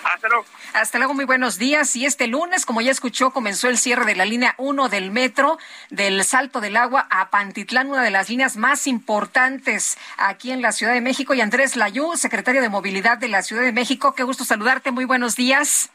Hasta 0.06 0.28
luego. 0.28 0.45
Hasta 0.74 0.97
luego, 0.99 1.14
muy 1.16 1.26
buenos 1.26 1.58
días. 1.58 1.95
Y 1.95 2.06
este 2.06 2.28
lunes, 2.28 2.66
como 2.66 2.82
ya 2.82 2.91
escuchó, 2.91 3.32
comenzó 3.32 3.70
el 3.70 3.78
cierre 3.78 4.06
de 4.06 4.16
la 4.16 4.26
línea 4.26 4.53
1 4.60 4.88
del 4.89 5.10
metro 5.10 5.58
del 5.89 6.24
Salto 6.24 6.62
del 6.62 6.78
Agua 6.78 7.08
a 7.10 7.32
Pantitlán, 7.32 7.89
una 7.89 8.03
de 8.03 8.12
las 8.12 8.30
líneas 8.30 8.56
más 8.56 8.86
importantes 8.86 9.97
aquí 10.18 10.51
en 10.51 10.62
la 10.62 10.72
Ciudad 10.72 10.93
de 10.93 11.01
México. 11.01 11.34
Y 11.34 11.41
Andrés 11.41 11.76
Layú, 11.76 12.16
secretario 12.18 12.62
de 12.62 12.70
Movilidad 12.70 13.18
de 13.18 13.30
la 13.30 13.41
Ciudad 13.41 13.64
de 13.64 13.72
México, 13.72 14.14
qué 14.14 14.22
gusto 14.22 14.45
saludarte. 14.45 14.91
Muy 14.91 15.06
buenos 15.06 15.36
días. 15.36 15.89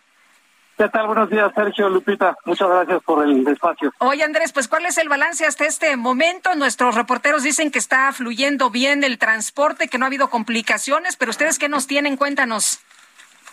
¿Qué 0.76 0.88
tal? 0.88 1.06
Buenos 1.06 1.30
días, 1.30 1.52
Sergio 1.54 1.88
Lupita. 1.88 2.36
Muchas 2.46 2.68
gracias 2.68 3.02
por 3.04 3.22
el 3.22 3.46
espacio. 3.46 3.92
Oye, 3.98 4.24
Andrés, 4.24 4.50
pues 4.52 4.66
¿cuál 4.66 4.86
es 4.86 4.98
el 4.98 5.08
balance 5.08 5.46
hasta 5.46 5.66
este 5.66 5.96
momento? 5.96 6.54
Nuestros 6.56 6.96
reporteros 6.96 7.42
dicen 7.44 7.70
que 7.70 7.78
está 7.78 8.10
fluyendo 8.12 8.70
bien 8.70 9.04
el 9.04 9.18
transporte, 9.18 9.88
que 9.88 9.98
no 9.98 10.06
ha 10.06 10.08
habido 10.08 10.30
complicaciones, 10.30 11.16
pero 11.16 11.30
ustedes 11.30 11.58
qué 11.58 11.68
nos 11.68 11.86
tienen, 11.86 12.16
cuéntanos. 12.16 12.80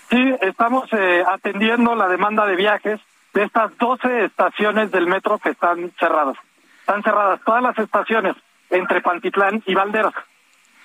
Sí, 0.10 0.36
estamos 0.42 0.88
eh, 0.94 1.24
atendiendo 1.28 1.96
la 1.96 2.08
demanda 2.08 2.46
de 2.46 2.56
viajes 2.56 3.00
de 3.34 3.44
estas 3.44 3.78
12 3.78 4.26
estaciones 4.26 4.90
del 4.92 5.08
metro 5.08 5.38
que 5.38 5.50
están 5.50 5.92
cerradas. 6.00 6.38
Están 6.80 7.04
cerradas 7.04 7.42
todas 7.46 7.62
las 7.62 7.78
estaciones 7.78 8.36
entre 8.70 9.02
Pantitlán 9.02 9.62
y 9.66 9.76
Valderas. 9.76 10.14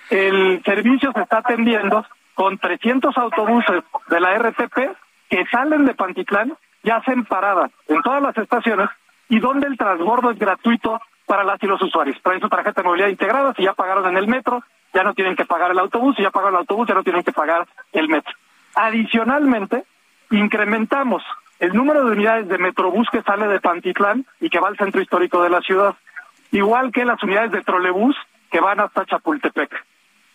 El 0.09 0.61
servicio 0.63 1.11
se 1.13 1.21
está 1.21 1.37
atendiendo 1.37 2.05
con 2.35 2.57
300 2.57 3.17
autobuses 3.17 3.83
de 4.09 4.19
la 4.19 4.37
RTP 4.37 4.75
que 5.29 5.45
salen 5.49 5.85
de 5.85 5.95
Pantitlán 5.95 6.57
y 6.83 6.89
hacen 6.89 7.23
paradas 7.23 7.71
en 7.87 8.01
todas 8.01 8.21
las 8.21 8.37
estaciones 8.37 8.89
y 9.29 9.39
donde 9.39 9.67
el 9.67 9.77
transbordo 9.77 10.31
es 10.31 10.37
gratuito 10.37 10.99
para 11.25 11.45
las 11.45 11.63
y 11.63 11.67
los 11.67 11.81
usuarios. 11.81 12.17
Traen 12.21 12.41
su 12.41 12.49
tarjeta 12.49 12.81
de 12.81 12.87
movilidad 12.87 13.07
integrada, 13.07 13.53
si 13.55 13.63
ya 13.63 13.73
pagaron 13.73 14.05
en 14.09 14.17
el 14.17 14.27
metro, 14.27 14.63
ya 14.93 15.03
no 15.03 15.13
tienen 15.13 15.37
que 15.37 15.45
pagar 15.45 15.71
el 15.71 15.79
autobús, 15.79 16.15
si 16.17 16.23
ya 16.23 16.29
pagaron 16.29 16.55
el 16.55 16.59
autobús, 16.59 16.87
ya 16.87 16.93
no 16.93 17.03
tienen 17.03 17.23
que 17.23 17.31
pagar 17.31 17.65
el 17.93 18.09
metro. 18.09 18.33
Adicionalmente, 18.75 19.83
incrementamos 20.31 21.23
el 21.59 21.73
número 21.73 22.05
de 22.05 22.11
unidades 22.11 22.47
de 22.47 22.57
Metrobús 22.57 23.07
que 23.11 23.21
sale 23.21 23.47
de 23.47 23.59
Pantitlán 23.59 24.25
y 24.39 24.49
que 24.49 24.59
va 24.59 24.67
al 24.67 24.77
centro 24.77 25.01
histórico 25.01 25.43
de 25.43 25.49
la 25.49 25.61
ciudad, 25.61 25.95
igual 26.51 26.91
que 26.91 27.05
las 27.05 27.21
unidades 27.23 27.51
de 27.51 27.61
trolebús 27.61 28.15
que 28.51 28.59
van 28.59 28.79
hasta 28.79 29.05
Chapultepec. 29.05 29.85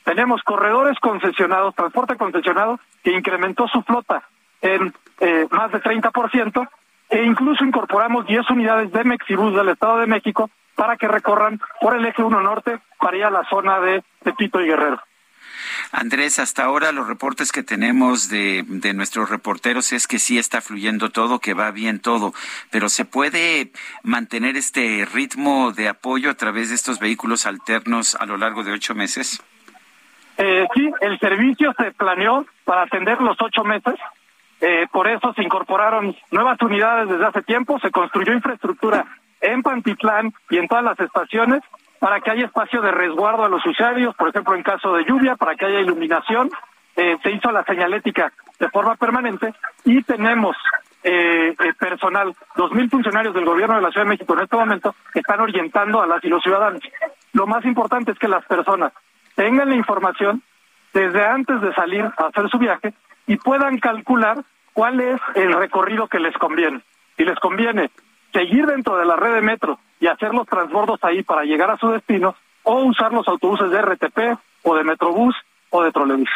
Tenemos 0.04 0.42
corredores 0.42 0.98
concesionados, 1.00 1.74
transporte 1.74 2.16
concesionado, 2.16 2.80
que 3.02 3.12
incrementó 3.12 3.68
su 3.68 3.82
flota 3.82 4.22
en 4.62 4.94
eh, 5.20 5.46
más 5.50 5.70
de 5.70 5.82
30%, 5.82 6.68
e 7.10 7.22
incluso 7.24 7.64
incorporamos 7.64 8.26
10 8.26 8.50
unidades 8.50 8.92
de 8.92 9.04
Mexibus 9.04 9.54
del 9.54 9.68
Estado 9.70 9.98
de 9.98 10.06
México 10.06 10.50
para 10.74 10.96
que 10.96 11.08
recorran 11.08 11.60
por 11.80 11.96
el 11.96 12.04
eje 12.06 12.22
1 12.22 12.40
norte 12.40 12.78
para 12.98 13.16
ir 13.16 13.24
a 13.24 13.30
la 13.30 13.44
zona 13.44 13.80
de 13.80 14.02
Tepito 14.22 14.60
y 14.60 14.66
Guerrero. 14.66 15.00
Andrés, 15.92 16.38
hasta 16.38 16.64
ahora 16.64 16.92
los 16.92 17.06
reportes 17.06 17.52
que 17.52 17.62
tenemos 17.62 18.28
de, 18.28 18.64
de, 18.66 18.94
nuestros 18.94 19.30
reporteros 19.30 19.92
es 19.92 20.06
que 20.06 20.18
sí 20.18 20.38
está 20.38 20.60
fluyendo 20.60 21.10
todo, 21.10 21.38
que 21.38 21.54
va 21.54 21.70
bien 21.70 22.00
todo, 22.00 22.32
pero 22.70 22.88
¿se 22.88 23.04
puede 23.04 23.72
mantener 24.02 24.56
este 24.56 25.06
ritmo 25.12 25.72
de 25.72 25.88
apoyo 25.88 26.30
a 26.30 26.34
través 26.34 26.68
de 26.68 26.74
estos 26.74 26.98
vehículos 26.98 27.46
alternos 27.46 28.14
a 28.14 28.26
lo 28.26 28.36
largo 28.36 28.64
de 28.64 28.72
ocho 28.72 28.94
meses? 28.94 29.42
Eh, 30.38 30.66
sí, 30.74 30.90
el 31.00 31.18
servicio 31.18 31.74
se 31.76 31.90
planeó 31.92 32.46
para 32.64 32.82
atender 32.82 33.20
los 33.20 33.36
ocho 33.40 33.64
meses. 33.64 33.94
Eh, 34.60 34.86
por 34.92 35.08
eso 35.08 35.32
se 35.34 35.42
incorporaron 35.42 36.16
nuevas 36.30 36.60
unidades 36.62 37.08
desde 37.08 37.26
hace 37.26 37.42
tiempo, 37.42 37.78
se 37.80 37.90
construyó 37.90 38.32
infraestructura 38.32 39.04
en 39.40 39.62
Pantitlán 39.62 40.32
y 40.50 40.58
en 40.58 40.68
todas 40.68 40.84
las 40.84 40.98
estaciones 40.98 41.62
para 41.98 42.20
que 42.20 42.30
haya 42.30 42.46
espacio 42.46 42.80
de 42.80 42.90
resguardo 42.90 43.44
a 43.44 43.48
los 43.48 43.64
usuarios, 43.66 44.14
por 44.14 44.28
ejemplo, 44.28 44.54
en 44.54 44.62
caso 44.62 44.94
de 44.94 45.04
lluvia, 45.04 45.36
para 45.36 45.54
que 45.54 45.66
haya 45.66 45.80
iluminación. 45.80 46.50
Eh, 46.96 47.16
se 47.22 47.30
hizo 47.30 47.52
la 47.52 47.64
señalética 47.64 48.32
de 48.58 48.68
forma 48.70 48.96
permanente 48.96 49.54
y 49.84 50.02
tenemos 50.02 50.56
eh, 51.04 51.54
eh 51.56 51.72
personal, 51.78 52.34
dos 52.56 52.72
mil 52.72 52.90
funcionarios 52.90 53.34
del 53.34 53.44
gobierno 53.44 53.76
de 53.76 53.82
la 53.82 53.90
Ciudad 53.90 54.04
de 54.04 54.10
México 54.10 54.34
en 54.34 54.40
este 54.40 54.56
momento 54.56 54.94
que 55.12 55.20
están 55.20 55.40
orientando 55.40 56.02
a 56.02 56.06
las 56.06 56.24
y 56.24 56.28
los 56.28 56.42
ciudadanos. 56.42 56.82
Lo 57.32 57.46
más 57.46 57.64
importante 57.64 58.12
es 58.12 58.18
que 58.18 58.26
las 58.26 58.44
personas 58.46 58.92
tengan 59.36 59.68
la 59.68 59.76
información 59.76 60.42
desde 60.92 61.24
antes 61.24 61.60
de 61.60 61.72
salir 61.74 62.04
a 62.04 62.26
hacer 62.26 62.48
su 62.50 62.58
viaje 62.58 62.94
y 63.28 63.36
puedan 63.36 63.78
calcular 63.78 64.38
cuál 64.72 65.00
es 65.00 65.20
el 65.34 65.52
recorrido 65.52 66.08
que 66.08 66.18
les 66.18 66.36
conviene. 66.36 66.80
Si 67.16 67.24
les 67.24 67.38
conviene 67.38 67.90
seguir 68.32 68.66
dentro 68.66 68.96
de 68.96 69.06
la 69.06 69.16
red 69.16 69.34
de 69.34 69.42
metro 69.42 69.78
y 70.00 70.06
hacer 70.06 70.32
los 70.32 70.46
transbordos 70.46 71.00
ahí 71.02 71.22
para 71.22 71.44
llegar 71.44 71.70
a 71.70 71.76
su 71.76 71.88
destino, 71.90 72.36
o 72.62 72.84
usar 72.84 73.12
los 73.12 73.26
autobuses 73.26 73.70
de 73.70 73.80
RTP 73.80 74.38
o 74.62 74.76
de 74.76 74.84
Metrobús 74.84 75.34
o 75.70 75.82
de 75.82 75.90
Trolebús. 75.90 76.28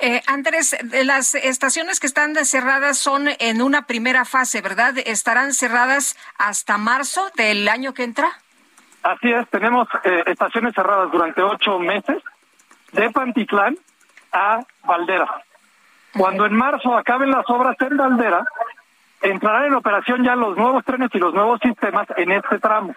Eh, 0.00 0.22
Andrés, 0.26 0.76
las 1.04 1.34
estaciones 1.34 2.00
que 2.00 2.06
están 2.06 2.34
cerradas 2.46 2.98
son 2.98 3.28
en 3.38 3.60
una 3.60 3.82
primera 3.82 4.24
fase, 4.24 4.60
¿verdad? 4.60 4.94
¿Estarán 5.04 5.52
cerradas 5.52 6.16
hasta 6.38 6.78
marzo 6.78 7.30
del 7.36 7.68
año 7.68 7.92
que 7.92 8.04
entra? 8.04 8.28
Así 9.02 9.30
es, 9.30 9.48
tenemos 9.50 9.88
eh, 10.04 10.24
estaciones 10.26 10.74
cerradas 10.74 11.10
durante 11.12 11.42
ocho 11.42 11.78
meses 11.78 12.22
de 12.92 13.10
Pantitlán 13.10 13.76
a 14.32 14.60
Valdera. 14.84 15.28
Cuando 16.16 16.46
en 16.46 16.54
marzo 16.54 16.96
acaben 16.96 17.30
las 17.30 17.48
obras 17.48 17.76
en 17.80 17.96
Valdera, 17.96 18.44
entrarán 19.22 19.66
en 19.66 19.74
operación 19.74 20.24
ya 20.24 20.36
los 20.36 20.56
nuevos 20.56 20.84
trenes 20.84 21.10
y 21.12 21.18
los 21.18 21.34
nuevos 21.34 21.60
sistemas 21.62 22.06
en 22.16 22.32
este 22.32 22.58
tramo. 22.58 22.94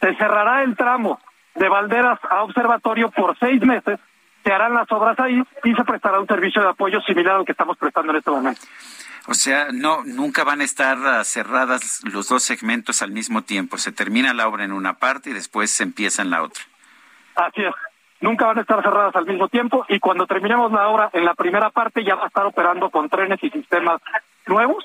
Se 0.00 0.14
cerrará 0.16 0.62
el 0.62 0.76
tramo 0.76 1.20
de 1.54 1.68
Valderas 1.68 2.18
a 2.28 2.42
Observatorio 2.42 3.10
por 3.10 3.38
seis 3.38 3.62
meses, 3.62 3.98
se 4.44 4.52
harán 4.52 4.74
las 4.74 4.90
obras 4.92 5.18
ahí 5.20 5.42
y 5.62 5.74
se 5.74 5.84
prestará 5.84 6.20
un 6.20 6.26
servicio 6.26 6.62
de 6.62 6.68
apoyo 6.68 7.00
similar 7.02 7.36
al 7.36 7.44
que 7.44 7.52
estamos 7.52 7.78
prestando 7.78 8.12
en 8.12 8.18
este 8.18 8.30
momento. 8.30 8.60
O 9.26 9.32
sea, 9.32 9.68
no, 9.72 10.04
nunca 10.04 10.44
van 10.44 10.60
a 10.60 10.64
estar 10.64 10.98
ah, 10.98 11.24
cerradas 11.24 12.02
los 12.04 12.28
dos 12.28 12.42
segmentos 12.42 13.00
al 13.00 13.10
mismo 13.10 13.42
tiempo. 13.42 13.78
Se 13.78 13.90
termina 13.90 14.34
la 14.34 14.46
obra 14.46 14.64
en 14.64 14.72
una 14.72 14.94
parte 14.98 15.30
y 15.30 15.32
después 15.32 15.70
se 15.70 15.82
empieza 15.82 16.20
en 16.20 16.30
la 16.30 16.42
otra. 16.42 16.62
Así 17.36 17.62
es 17.62 17.74
nunca 18.24 18.46
van 18.46 18.58
a 18.58 18.62
estar 18.62 18.82
cerradas 18.82 19.14
al 19.16 19.26
mismo 19.26 19.48
tiempo 19.48 19.84
y 19.88 20.00
cuando 20.00 20.26
terminemos 20.26 20.72
la 20.72 20.88
obra 20.88 21.10
en 21.12 21.26
la 21.26 21.34
primera 21.34 21.68
parte 21.70 22.02
ya 22.02 22.14
va 22.14 22.24
a 22.24 22.28
estar 22.28 22.46
operando 22.46 22.88
con 22.90 23.08
trenes 23.10 23.38
y 23.42 23.50
sistemas 23.50 24.00
nuevos 24.46 24.82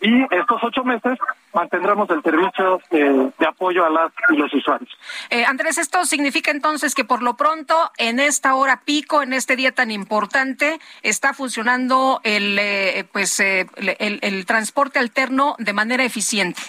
y 0.00 0.22
estos 0.34 0.62
ocho 0.62 0.84
meses 0.84 1.18
mantendremos 1.54 2.08
el 2.10 2.22
servicio 2.22 2.80
eh, 2.90 3.30
de 3.38 3.46
apoyo 3.46 3.84
a 3.84 3.90
las 3.90 4.12
y 4.28 4.36
los 4.36 4.52
usuarios. 4.52 4.90
Eh, 5.30 5.44
Andrés, 5.44 5.78
esto 5.78 6.04
significa 6.04 6.50
entonces 6.50 6.94
que 6.94 7.04
por 7.04 7.22
lo 7.22 7.34
pronto 7.34 7.90
en 7.96 8.20
esta 8.20 8.54
hora 8.54 8.82
pico, 8.84 9.22
en 9.22 9.32
este 9.32 9.56
día 9.56 9.72
tan 9.72 9.90
importante, 9.90 10.78
está 11.02 11.32
funcionando 11.32 12.20
el 12.24 12.58
eh, 12.58 13.04
pues 13.12 13.40
el, 13.40 13.68
el 13.98 14.46
transporte 14.46 14.98
alterno 14.98 15.56
de 15.58 15.72
manera 15.72 16.04
eficiente. 16.04 16.60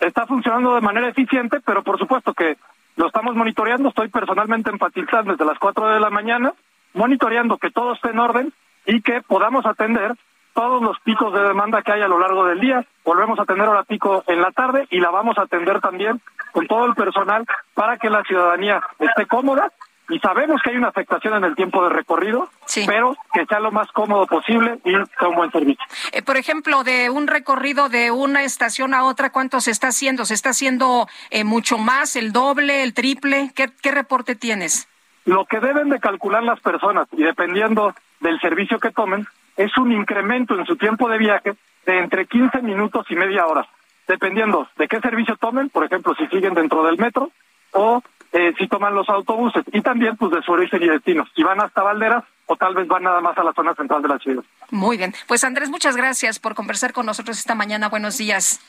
Está 0.00 0.26
funcionando 0.26 0.74
de 0.74 0.80
manera 0.80 1.08
eficiente, 1.08 1.60
pero 1.60 1.82
por 1.82 1.98
supuesto 1.98 2.34
que 2.34 2.56
lo 2.96 3.06
estamos 3.06 3.34
monitoreando, 3.34 3.88
estoy 3.88 4.08
personalmente 4.08 4.70
en 4.70 4.78
desde 4.78 5.44
las 5.44 5.58
4 5.58 5.94
de 5.94 6.00
la 6.00 6.10
mañana, 6.10 6.52
monitoreando 6.94 7.56
que 7.56 7.70
todo 7.70 7.94
esté 7.94 8.10
en 8.10 8.18
orden 8.18 8.52
y 8.84 9.00
que 9.00 9.22
podamos 9.22 9.64
atender 9.64 10.14
todos 10.54 10.82
los 10.82 10.98
picos 11.00 11.32
de 11.32 11.42
demanda 11.42 11.82
que 11.82 11.92
hay 11.92 12.02
a 12.02 12.08
lo 12.08 12.18
largo 12.18 12.46
del 12.46 12.60
día. 12.60 12.84
Volvemos 13.04 13.38
a 13.38 13.42
atender 13.42 13.66
ahora 13.66 13.84
pico 13.84 14.24
en 14.26 14.40
la 14.40 14.50
tarde 14.52 14.86
y 14.90 15.00
la 15.00 15.10
vamos 15.10 15.38
a 15.38 15.42
atender 15.42 15.80
también 15.80 16.20
con 16.52 16.66
todo 16.66 16.86
el 16.86 16.94
personal 16.94 17.46
para 17.74 17.96
que 17.96 18.10
la 18.10 18.22
ciudadanía 18.22 18.82
esté 18.98 19.26
cómoda 19.26 19.72
y 20.08 20.18
sabemos 20.18 20.60
que 20.62 20.70
hay 20.70 20.76
una 20.76 20.88
afectación 20.88 21.34
en 21.34 21.44
el 21.44 21.54
tiempo 21.54 21.82
de 21.84 21.90
recorrido, 21.90 22.50
pero 22.86 23.16
que 23.32 23.46
sea 23.46 23.60
lo 23.60 23.70
más 23.70 23.90
cómodo 23.92 24.26
posible 24.26 24.78
y 24.84 24.90
sea 24.90 25.28
un 25.28 25.36
buen 25.36 25.50
servicio. 25.50 25.84
Eh, 26.12 26.22
por 26.22 26.36
ejemplo, 26.36 26.84
de 26.84 27.08
un 27.08 27.26
recorrido 27.26 27.88
de 27.88 28.10
una 28.10 28.42
estación 28.42 28.94
a 28.94 29.04
otra, 29.04 29.30
¿cuánto 29.30 29.60
se 29.60 29.70
está 29.70 29.88
haciendo? 29.88 30.24
¿Se 30.24 30.34
está 30.34 30.50
haciendo 30.50 31.06
eh, 31.30 31.44
mucho 31.44 31.78
más, 31.78 32.16
el 32.16 32.32
doble, 32.32 32.82
el 32.82 32.94
triple? 32.94 33.52
¿Qué, 33.54 33.70
¿Qué 33.80 33.90
reporte 33.90 34.34
tienes? 34.34 34.88
Lo 35.24 35.46
que 35.46 35.60
deben 35.60 35.88
de 35.88 36.00
calcular 36.00 36.42
las 36.42 36.60
personas, 36.60 37.08
y 37.12 37.22
dependiendo 37.22 37.94
del 38.20 38.40
servicio 38.40 38.80
que 38.80 38.90
tomen, 38.90 39.26
es 39.56 39.76
un 39.76 39.92
incremento 39.92 40.58
en 40.58 40.66
su 40.66 40.76
tiempo 40.76 41.08
de 41.08 41.18
viaje 41.18 41.54
de 41.86 41.98
entre 41.98 42.26
15 42.26 42.62
minutos 42.62 43.06
y 43.10 43.16
media 43.16 43.46
hora, 43.46 43.66
dependiendo 44.06 44.68
de 44.76 44.88
qué 44.88 45.00
servicio 45.00 45.36
tomen, 45.36 45.68
por 45.70 45.84
ejemplo, 45.84 46.14
si 46.14 46.26
siguen 46.28 46.54
dentro 46.54 46.84
del 46.84 46.98
metro 46.98 47.30
o 47.72 48.02
eh, 48.32 48.54
si 48.58 48.66
toman 48.68 48.94
los 48.94 49.08
autobuses 49.08 49.64
y 49.72 49.80
también 49.80 50.16
pues 50.16 50.32
de 50.32 50.42
su 50.42 50.52
origen 50.52 50.82
y 50.82 50.88
destino, 50.88 51.26
si 51.34 51.42
van 51.42 51.60
hasta 51.60 51.82
Valderas 51.82 52.24
o 52.46 52.56
tal 52.56 52.74
vez 52.74 52.86
van 52.88 53.02
nada 53.02 53.20
más 53.20 53.36
a 53.36 53.44
la 53.44 53.52
zona 53.52 53.74
central 53.74 54.02
de 54.02 54.08
la 54.08 54.18
ciudad. 54.18 54.44
Muy 54.70 54.96
bien, 54.96 55.12
pues 55.26 55.44
Andrés, 55.44 55.70
muchas 55.70 55.96
gracias 55.96 56.38
por 56.38 56.54
conversar 56.54 56.92
con 56.92 57.06
nosotros 57.06 57.38
esta 57.38 57.54
mañana. 57.54 57.88
Buenos 57.88 58.18
días. 58.18 58.60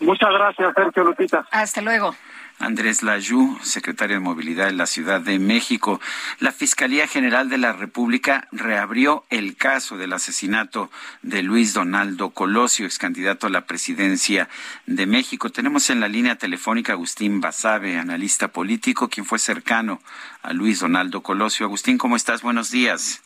Muchas 0.00 0.30
gracias, 0.30 0.74
Sergio 0.74 1.04
Lupita. 1.04 1.46
Hasta 1.50 1.80
luego. 1.80 2.14
Andrés 2.58 3.02
Layú, 3.02 3.58
secretario 3.62 4.16
de 4.16 4.20
Movilidad 4.20 4.66
de 4.66 4.72
la 4.72 4.86
Ciudad 4.86 5.20
de 5.20 5.38
México. 5.38 6.00
La 6.38 6.52
Fiscalía 6.52 7.06
General 7.06 7.50
de 7.50 7.58
la 7.58 7.74
República 7.74 8.48
reabrió 8.50 9.24
el 9.28 9.56
caso 9.56 9.98
del 9.98 10.14
asesinato 10.14 10.90
de 11.20 11.42
Luis 11.42 11.74
Donaldo 11.74 12.30
Colosio, 12.30 12.86
ex 12.86 12.98
candidato 12.98 13.46
a 13.46 13.50
la 13.50 13.66
presidencia 13.66 14.48
de 14.86 15.04
México. 15.04 15.50
Tenemos 15.50 15.90
en 15.90 16.00
la 16.00 16.08
línea 16.08 16.36
telefónica 16.36 16.94
Agustín 16.94 17.42
Basabe, 17.42 17.98
analista 17.98 18.48
político, 18.48 19.10
quien 19.10 19.26
fue 19.26 19.38
cercano 19.38 20.00
a 20.42 20.54
Luis 20.54 20.80
Donaldo 20.80 21.22
Colosio. 21.22 21.66
Agustín, 21.66 21.98
¿cómo 21.98 22.16
estás? 22.16 22.40
Buenos 22.40 22.70
días. 22.70 23.22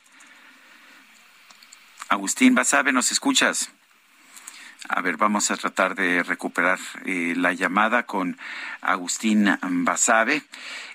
Agustín 2.08 2.56
Basabe, 2.56 2.92
¿nos 2.92 3.12
escuchas? 3.12 3.70
A 4.88 5.02
ver, 5.02 5.16
vamos 5.16 5.50
a 5.50 5.56
tratar 5.56 5.94
de 5.94 6.22
recuperar 6.22 6.78
eh, 7.04 7.34
la 7.36 7.52
llamada 7.52 8.04
con 8.04 8.38
Agustín 8.80 9.58
Basabe. 9.62 10.42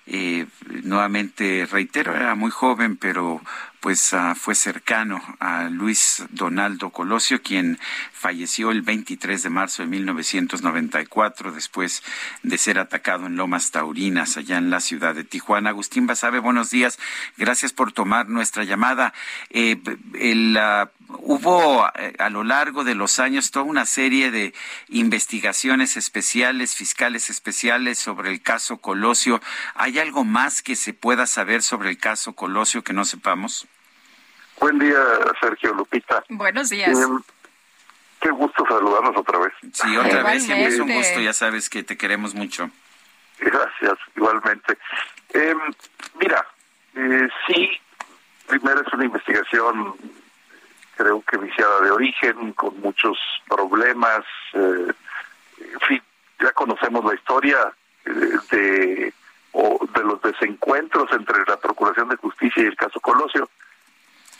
eh, 0.07 0.45
nuevamente 0.83 1.67
reitero, 1.71 2.15
era 2.15 2.35
muy 2.35 2.51
joven, 2.51 2.97
pero 2.97 3.41
pues 3.85 4.13
uh, 4.13 4.33
fue 4.33 4.55
cercano 4.55 5.21
a 5.39 5.65
Luis 5.69 6.23
Donaldo 6.31 6.89
Colosio, 6.89 7.43
quien 7.43 7.77
falleció 8.11 8.71
el 8.71 8.81
23 8.81 9.43
de 9.43 9.49
marzo 9.51 9.83
de 9.83 9.89
1994 9.89 11.51
después 11.51 12.01
de 12.41 12.57
ser 12.57 12.79
atacado 12.79 13.27
en 13.27 13.35
Lomas 13.35 13.69
Taurinas, 13.69 14.37
allá 14.37 14.57
en 14.57 14.71
la 14.71 14.79
ciudad 14.79 15.13
de 15.13 15.23
Tijuana. 15.23 15.69
Agustín 15.69 16.07
Basabe, 16.07 16.39
buenos 16.39 16.71
días. 16.71 16.97
Gracias 17.37 17.73
por 17.73 17.91
tomar 17.91 18.27
nuestra 18.27 18.63
llamada. 18.63 19.13
Eh, 19.51 19.79
el, 20.15 20.57
uh, 20.57 20.89
hubo 21.19 21.87
eh, 21.93 22.15
a 22.17 22.31
lo 22.31 22.43
largo 22.43 22.85
de 22.85 22.95
los 22.95 23.19
años 23.19 23.51
toda 23.51 23.65
una 23.65 23.85
serie 23.85 24.31
de 24.31 24.55
investigaciones 24.89 25.95
especiales, 25.95 26.73
fiscales 26.73 27.29
especiales 27.29 27.99
sobre 27.99 28.31
el 28.31 28.41
caso 28.41 28.77
Colosio. 28.77 29.43
¿Hay 29.75 29.99
algo 29.99 30.23
más 30.23 30.63
que 30.63 30.75
se 30.75 30.95
pueda 30.95 31.27
saber 31.27 31.61
sobre 31.61 31.91
el 31.91 31.99
caso 31.99 32.33
Colosio 32.33 32.83
que 32.83 32.93
no 32.93 33.05
sepamos? 33.05 33.67
Buen 34.59 34.79
día, 34.79 34.99
Sergio 35.39 35.73
Lupita. 35.73 36.23
Buenos 36.29 36.69
días. 36.69 36.97
Eh, 36.97 37.07
qué 38.21 38.31
gusto 38.31 38.65
saludarnos 38.67 39.15
otra 39.17 39.39
vez. 39.39 39.53
Sí, 39.73 39.97
otra 39.97 40.23
vez 40.23 40.43
siempre 40.43 40.67
es 40.67 40.79
un 40.79 40.91
gusto, 40.91 41.19
ya 41.19 41.33
sabes 41.33 41.69
que 41.69 41.83
te 41.83 41.97
queremos 41.97 42.33
mucho. 42.33 42.69
Gracias, 43.39 43.97
igualmente. 44.15 44.77
Eh, 45.33 45.55
mira, 46.19 46.45
eh, 46.95 47.27
sí, 47.47 47.69
primero 48.47 48.81
es 48.81 48.93
una 48.93 49.05
investigación, 49.05 49.95
creo 50.95 51.21
que 51.29 51.37
viciada 51.37 51.81
de 51.81 51.91
origen, 51.91 52.53
con 52.53 52.79
muchos 52.79 53.17
problemas. 53.47 54.23
Eh, 54.53 54.93
en 55.59 55.79
fin, 55.81 56.01
ya 56.39 56.51
conocemos 56.53 57.03
la 57.03 57.15
historia 57.15 57.57
eh, 58.05 58.09
de, 58.51 59.13
o 59.51 59.85
de 59.93 60.03
los 60.03 60.21
desencuentros 60.21 61.11
entre 61.11 61.43
la 61.45 61.57
Procuración 61.57 62.09
de 62.09 62.15
Justicia 62.15 62.63
y 62.63 62.67
el 62.67 62.75
caso 62.75 62.99
Colosio. 62.99 63.49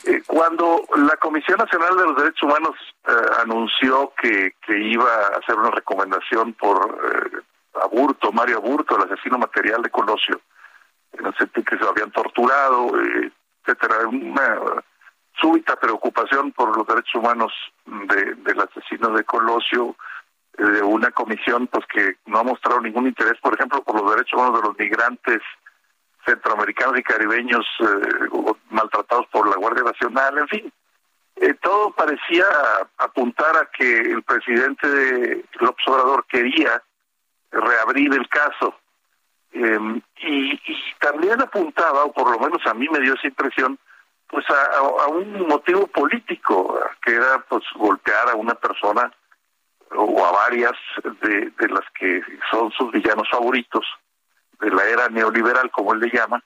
Eh, 0.06 0.22
cuando 0.24 0.82
la 0.96 1.16
Comisión 1.16 1.58
Nacional 1.58 1.96
de 1.96 2.04
los 2.04 2.16
Derechos 2.16 2.44
Humanos 2.44 2.76
eh, 3.08 3.12
anunció 3.42 4.12
que, 4.16 4.54
iba 4.68 5.04
a 5.04 5.38
hacer 5.38 5.56
una 5.56 5.70
recomendación 5.70 6.52
por 6.52 6.96
eh, 7.02 7.38
Aburto, 7.82 8.30
Mario 8.30 8.58
Aburto, 8.58 8.96
el 8.96 9.10
asesino 9.10 9.36
material 9.36 9.82
de 9.82 9.90
Colosio, 9.90 10.40
en 11.12 11.26
el 11.26 11.36
sentido 11.36 11.64
que 11.64 11.76
se 11.76 11.82
lo 11.82 11.90
habían 11.90 12.12
torturado, 12.12 12.92
etcétera, 13.64 14.06
una 14.06 14.60
súbita 15.40 15.74
preocupación 15.74 16.52
por 16.52 16.76
los 16.76 16.86
derechos 16.86 17.16
humanos 17.16 17.52
de, 17.84 18.34
del 18.36 18.60
asesino 18.60 19.08
de 19.10 19.24
Colosio, 19.24 19.96
de 20.56 20.82
una 20.82 21.10
comisión 21.10 21.66
pues 21.66 21.84
que 21.86 22.16
no 22.26 22.38
ha 22.38 22.44
mostrado 22.44 22.80
ningún 22.80 23.08
interés, 23.08 23.38
por 23.40 23.54
ejemplo, 23.54 23.82
por 23.82 24.00
los 24.00 24.10
derechos 24.12 24.34
humanos 24.34 24.60
de 24.62 24.68
los 24.68 24.78
migrantes 24.78 25.42
centroamericanos 26.26 26.98
y 26.98 27.02
caribeños 27.02 27.64
eh, 27.80 28.28
maltratados 28.70 29.26
por 29.28 29.48
la 29.48 29.56
Guardia 29.56 29.84
Nacional, 29.84 30.38
en 30.38 30.48
fin. 30.48 30.72
Eh, 31.36 31.54
todo 31.54 31.92
parecía 31.92 32.44
apuntar 32.98 33.56
a 33.56 33.70
que 33.70 33.98
el 33.98 34.22
presidente 34.22 35.44
López 35.60 35.86
Obrador 35.86 36.26
quería 36.26 36.82
reabrir 37.50 38.12
el 38.14 38.28
caso. 38.28 38.74
Eh, 39.52 40.00
y, 40.22 40.60
también 40.98 41.40
apuntaba, 41.40 42.04
o 42.04 42.12
por 42.12 42.30
lo 42.30 42.38
menos 42.38 42.66
a 42.66 42.74
mí 42.74 42.88
me 42.90 43.00
dio 43.00 43.14
esa 43.14 43.28
impresión, 43.28 43.78
pues 44.28 44.44
a, 44.50 45.06
un 45.08 45.46
motivo 45.46 45.86
político, 45.86 46.80
que 47.02 47.14
era 47.14 47.38
pues 47.48 47.62
golpear 47.76 48.28
a 48.30 48.34
una 48.34 48.54
persona 48.54 49.12
o 49.94 50.24
a 50.24 50.32
varias 50.32 50.72
de 51.22 51.68
las 51.68 51.84
que 51.96 52.20
son 52.50 52.72
sus 52.72 52.90
villanos 52.90 53.28
favoritos 53.30 53.86
de 54.60 54.70
la 54.70 54.84
era 54.84 55.08
neoliberal, 55.08 55.70
como 55.70 55.92
él 55.92 56.00
le 56.00 56.10
llama. 56.10 56.42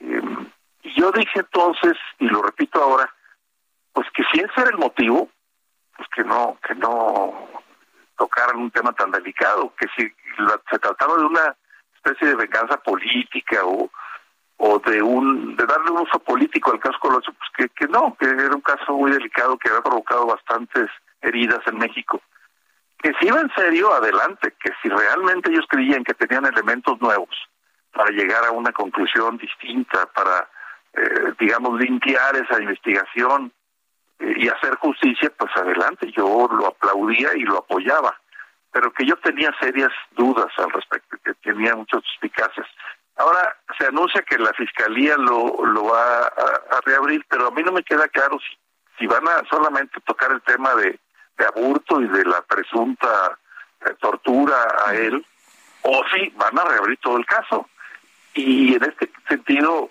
Eh, 0.00 0.22
yo 0.96 1.12
dije 1.12 1.40
entonces, 1.40 1.94
y 2.18 2.26
lo 2.26 2.42
repito 2.42 2.82
ahora, 2.82 3.12
pues 3.92 4.06
que 4.14 4.24
si 4.32 4.40
ese 4.40 4.60
era 4.60 4.70
el 4.70 4.78
motivo, 4.78 5.28
pues 5.96 6.08
que 6.14 6.24
no, 6.24 6.58
que 6.66 6.74
no 6.74 7.48
tocaran 8.16 8.56
un 8.56 8.70
tema 8.70 8.92
tan 8.92 9.10
delicado, 9.10 9.72
que 9.78 9.86
si 9.96 10.12
se 10.70 10.78
trataba 10.78 11.16
de 11.16 11.24
una 11.24 11.56
especie 11.94 12.28
de 12.28 12.34
venganza 12.34 12.76
política 12.78 13.64
o, 13.64 13.90
o 14.58 14.78
de 14.80 15.02
un 15.02 15.56
de 15.56 15.66
darle 15.66 15.90
un 15.90 16.02
uso 16.02 16.18
político 16.18 16.72
al 16.72 16.80
caso 16.80 16.98
Colosio, 17.00 17.32
pues 17.32 17.50
que, 17.56 17.86
que 17.86 17.90
no, 17.90 18.16
que 18.18 18.26
era 18.26 18.54
un 18.54 18.60
caso 18.60 18.92
muy 18.92 19.10
delicado 19.10 19.56
que 19.58 19.68
había 19.68 19.82
provocado 19.82 20.26
bastantes 20.26 20.90
heridas 21.22 21.60
en 21.66 21.78
México 21.78 22.20
que 23.04 23.12
si 23.20 23.26
iba 23.26 23.38
en 23.38 23.52
serio, 23.54 23.92
adelante, 23.92 24.54
que 24.58 24.72
si 24.80 24.88
realmente 24.88 25.50
ellos 25.50 25.66
creían 25.68 26.02
que 26.04 26.14
tenían 26.14 26.46
elementos 26.46 26.98
nuevos 27.02 27.36
para 27.92 28.10
llegar 28.10 28.46
a 28.46 28.50
una 28.50 28.72
conclusión 28.72 29.36
distinta, 29.36 30.06
para, 30.06 30.48
eh, 30.94 31.34
digamos, 31.38 31.78
limpiar 31.78 32.34
esa 32.34 32.62
investigación 32.62 33.52
eh, 34.20 34.34
y 34.38 34.48
hacer 34.48 34.76
justicia, 34.76 35.30
pues 35.36 35.54
adelante, 35.54 36.10
yo 36.16 36.48
lo 36.50 36.68
aplaudía 36.68 37.36
y 37.36 37.42
lo 37.42 37.58
apoyaba, 37.58 38.18
pero 38.72 38.90
que 38.90 39.04
yo 39.04 39.16
tenía 39.16 39.54
serias 39.60 39.92
dudas 40.12 40.48
al 40.56 40.70
respecto, 40.70 41.18
que 41.22 41.34
tenía 41.34 41.76
muchas 41.76 42.02
suspicacias. 42.04 42.66
Ahora 43.16 43.54
se 43.78 43.86
anuncia 43.86 44.22
que 44.22 44.38
la 44.38 44.54
fiscalía 44.54 45.18
lo, 45.18 45.62
lo 45.62 45.84
va 45.84 46.22
a, 46.22 46.80
reabrir, 46.86 47.22
pero 47.28 47.48
a 47.48 47.50
mí 47.50 47.62
no 47.62 47.72
me 47.72 47.84
queda 47.84 48.08
claro 48.08 48.38
si 48.98 49.06
van 49.06 49.28
a 49.28 49.46
solamente 49.50 50.00
tocar 50.06 50.32
el 50.32 50.40
tema 50.40 50.74
de 50.76 50.98
de 51.38 51.46
aburto 51.46 52.00
y 52.00 52.08
de 52.08 52.24
la 52.24 52.42
presunta 52.42 53.38
eh, 53.84 53.94
tortura 54.00 54.56
a 54.86 54.94
él, 54.94 55.24
o 55.82 56.02
si 56.12 56.28
van 56.36 56.58
a 56.58 56.64
reabrir 56.64 56.98
todo 56.98 57.16
el 57.16 57.26
caso. 57.26 57.68
Y 58.34 58.74
en 58.74 58.84
este 58.84 59.10
sentido 59.28 59.90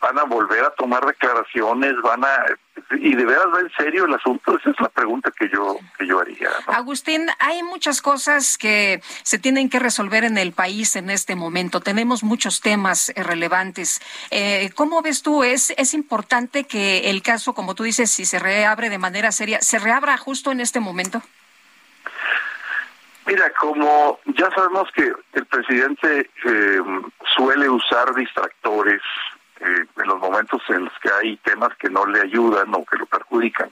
van 0.00 0.18
a 0.18 0.24
volver 0.24 0.64
a 0.64 0.70
tomar 0.70 1.04
declaraciones, 1.04 1.94
van 2.02 2.24
a 2.24 2.44
y 2.92 3.14
de 3.14 3.24
veras 3.24 3.46
va 3.54 3.60
en 3.60 3.70
serio 3.76 4.04
el 4.04 4.14
asunto. 4.14 4.56
Esa 4.58 4.70
es 4.70 4.80
la 4.80 4.88
pregunta 4.88 5.30
que 5.30 5.48
yo 5.48 5.78
que 5.98 6.06
yo 6.06 6.20
haría. 6.20 6.48
¿no? 6.66 6.72
Agustín, 6.72 7.28
hay 7.38 7.62
muchas 7.62 8.02
cosas 8.02 8.58
que 8.58 9.00
se 9.22 9.38
tienen 9.38 9.68
que 9.68 9.78
resolver 9.78 10.24
en 10.24 10.38
el 10.38 10.52
país 10.52 10.96
en 10.96 11.10
este 11.10 11.36
momento. 11.36 11.80
Tenemos 11.80 12.22
muchos 12.22 12.60
temas 12.60 13.10
eh, 13.10 13.22
relevantes. 13.22 14.00
Eh, 14.30 14.70
¿Cómo 14.74 15.02
ves 15.02 15.22
tú? 15.22 15.44
Es 15.44 15.72
es 15.76 15.94
importante 15.94 16.64
que 16.64 17.10
el 17.10 17.22
caso, 17.22 17.54
como 17.54 17.74
tú 17.74 17.84
dices, 17.84 18.10
si 18.10 18.24
se 18.24 18.38
reabre 18.38 18.90
de 18.90 18.98
manera 18.98 19.32
seria, 19.32 19.60
se 19.60 19.78
reabra 19.78 20.16
justo 20.16 20.52
en 20.52 20.60
este 20.60 20.80
momento. 20.80 21.22
Mira, 23.26 23.50
como 23.60 24.18
ya 24.26 24.50
sabemos 24.50 24.88
que 24.92 25.12
el 25.34 25.46
presidente 25.46 26.30
eh, 26.44 26.80
suele 27.36 27.68
usar 27.68 28.14
distractores 28.14 29.02
eh, 29.60 29.84
en 29.94 30.08
los 30.08 30.18
momentos 30.18 30.62
en 30.70 30.84
los 30.84 30.92
que 31.00 31.10
hay 31.12 31.36
temas 31.38 31.76
que 31.76 31.90
no 31.90 32.06
le 32.06 32.22
ayudan 32.22 32.74
o 32.74 32.84
que 32.84 32.96
lo 32.96 33.04
perjudican. 33.04 33.70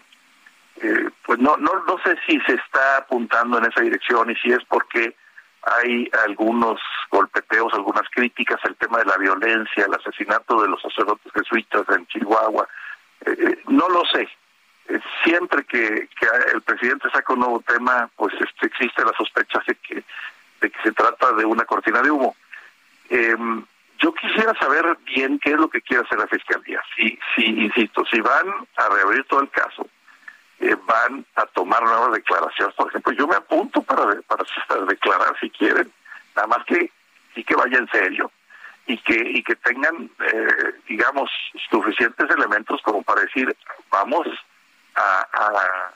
Eh, 0.80 1.08
pues 1.24 1.38
no, 1.38 1.56
no, 1.56 1.82
no 1.86 1.98
sé 2.04 2.16
si 2.26 2.38
se 2.40 2.54
está 2.54 2.98
apuntando 2.98 3.56
en 3.58 3.64
esa 3.64 3.80
dirección 3.80 4.30
y 4.30 4.36
si 4.36 4.52
es 4.52 4.62
porque 4.68 5.16
hay 5.62 6.10
algunos 6.26 6.78
golpeteos, 7.10 7.72
algunas 7.72 8.08
críticas 8.10 8.60
al 8.64 8.76
tema 8.76 8.98
de 8.98 9.06
la 9.06 9.16
violencia, 9.16 9.86
el 9.86 9.94
asesinato 9.94 10.60
de 10.60 10.68
los 10.68 10.80
sacerdotes 10.82 11.32
jesuitas 11.32 11.84
en 11.88 12.06
Chihuahua. 12.06 12.68
Eh, 13.24 13.58
no 13.68 13.88
lo 13.88 14.04
sé. 14.12 14.28
siempre 15.24 15.64
que, 15.64 16.08
que, 16.20 16.26
el 16.52 16.62
presidente 16.62 17.10
saca 17.10 17.32
un 17.32 17.40
nuevo 17.40 17.62
tema, 17.66 18.10
pues 18.14 18.34
este, 18.34 18.66
existe 18.66 19.04
la 19.04 19.12
sospecha 19.16 19.60
de 19.66 19.74
que, 19.74 20.04
de 20.60 20.70
que 20.70 20.82
se 20.82 20.92
trata 20.92 21.32
de 21.32 21.46
una 21.46 21.64
cortina 21.64 22.02
de 22.02 22.10
humo. 22.10 22.36
Yo 23.98 24.14
quisiera 24.14 24.54
saber 24.54 24.96
bien 25.04 25.38
qué 25.40 25.50
es 25.50 25.56
lo 25.56 25.68
que 25.68 25.82
quiere 25.82 26.04
hacer 26.04 26.18
la 26.18 26.28
Fiscalía. 26.28 26.80
Si, 26.96 27.18
si 27.34 27.44
insisto, 27.46 28.04
si 28.10 28.20
van 28.20 28.46
a 28.76 28.88
reabrir 28.90 29.24
todo 29.24 29.40
el 29.40 29.50
caso, 29.50 29.88
eh, 30.60 30.76
van 30.86 31.26
a 31.34 31.46
tomar 31.46 31.82
nuevas 31.82 32.12
declaraciones. 32.12 32.74
Por 32.76 32.88
ejemplo, 32.88 33.12
yo 33.12 33.26
me 33.26 33.36
apunto 33.36 33.82
para, 33.82 34.20
para 34.22 34.44
declarar 34.86 35.36
si 35.40 35.50
quieren, 35.50 35.90
nada 36.36 36.48
más 36.48 36.64
que 36.64 36.92
sí 37.34 37.42
que 37.42 37.56
vaya 37.56 37.78
en 37.78 37.88
serio 37.90 38.30
y 38.86 38.96
que 38.98 39.14
y 39.14 39.42
que 39.42 39.56
tengan, 39.56 40.10
eh, 40.32 40.74
digamos, 40.88 41.30
suficientes 41.68 42.30
elementos 42.30 42.80
como 42.82 43.02
para 43.02 43.22
decir, 43.22 43.54
vamos 43.90 44.26
a, 44.94 45.26
a 45.32 45.92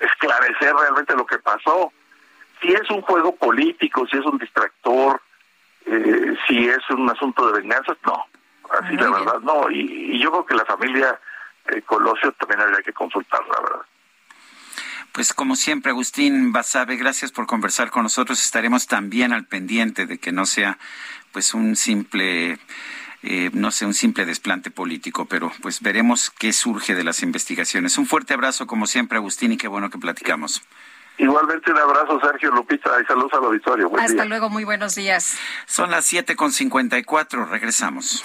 esclarecer 0.00 0.74
realmente 0.74 1.16
lo 1.16 1.26
que 1.26 1.38
pasó. 1.38 1.92
Si 2.60 2.72
es 2.72 2.88
un 2.90 3.02
juego 3.02 3.34
político, 3.36 4.06
si 4.06 4.18
es 4.18 4.24
un 4.24 4.38
distractor, 4.38 5.20
eh, 5.86 6.36
si 6.46 6.68
es 6.68 6.90
un 6.90 7.08
asunto 7.10 7.50
de 7.50 7.60
venganza, 7.60 7.96
no. 8.04 8.24
Así 8.70 8.94
la 8.96 9.10
verdad, 9.10 9.40
no. 9.40 9.70
Y, 9.70 10.14
y, 10.14 10.18
yo 10.18 10.30
creo 10.30 10.46
que 10.46 10.54
la 10.54 10.64
familia 10.64 11.18
eh, 11.68 11.82
Colosio 11.82 12.32
también 12.32 12.60
habría 12.60 12.82
que 12.82 12.92
consultar, 12.92 13.40
la 13.48 13.60
verdad. 13.60 13.86
Pues 15.12 15.32
como 15.32 15.56
siempre, 15.56 15.90
Agustín 15.90 16.52
Basabe, 16.52 16.96
gracias 16.96 17.32
por 17.32 17.46
conversar 17.46 17.90
con 17.90 18.02
nosotros. 18.02 18.42
Estaremos 18.44 18.86
también 18.86 19.32
al 19.32 19.46
pendiente 19.46 20.06
de 20.06 20.18
que 20.18 20.32
no 20.32 20.44
sea 20.44 20.78
pues 21.32 21.54
un 21.54 21.76
simple 21.76 22.58
eh, 23.22 23.50
no 23.52 23.72
sé, 23.72 23.84
un 23.84 23.94
simple 23.94 24.24
desplante 24.26 24.70
político, 24.70 25.26
pero 25.26 25.52
pues 25.60 25.80
veremos 25.80 26.30
qué 26.30 26.52
surge 26.52 26.94
de 26.94 27.02
las 27.02 27.22
investigaciones. 27.22 27.98
Un 27.98 28.06
fuerte 28.06 28.34
abrazo 28.34 28.66
como 28.66 28.86
siempre, 28.86 29.18
Agustín, 29.18 29.52
y 29.52 29.56
qué 29.56 29.66
bueno 29.66 29.90
que 29.90 29.98
platicamos. 29.98 30.62
Igualmente 31.18 31.72
un 31.72 31.78
abrazo, 31.78 32.20
Sergio 32.20 32.50
Lupita, 32.52 32.90
y 33.02 33.04
saludos 33.04 33.32
al 33.34 33.44
auditorio. 33.44 33.90
Hasta 33.98 34.24
luego, 34.24 34.48
muy 34.50 34.64
buenos 34.64 34.94
días. 34.94 35.36
Son 35.66 35.90
las 35.90 36.12
7.54, 36.12 37.48
regresamos. 37.48 38.24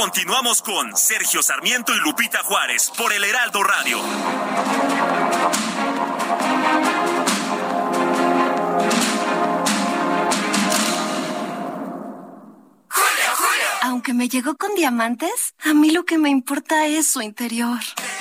Continuamos 0.00 0.62
con 0.62 0.96
Sergio 0.96 1.42
Sarmiento 1.42 1.92
y 1.92 1.98
Lupita 1.98 2.44
Juárez 2.44 2.92
por 2.96 3.12
el 3.12 3.24
Heraldo 3.24 3.64
Radio. 3.64 3.98
Aunque 13.82 14.14
me 14.14 14.28
llegó 14.28 14.56
con 14.56 14.72
diamantes, 14.76 15.56
a 15.64 15.74
mí 15.74 15.90
lo 15.90 16.04
que 16.04 16.16
me 16.16 16.30
importa 16.30 16.86
es 16.86 17.08
su 17.08 17.20
interior. 17.20 17.80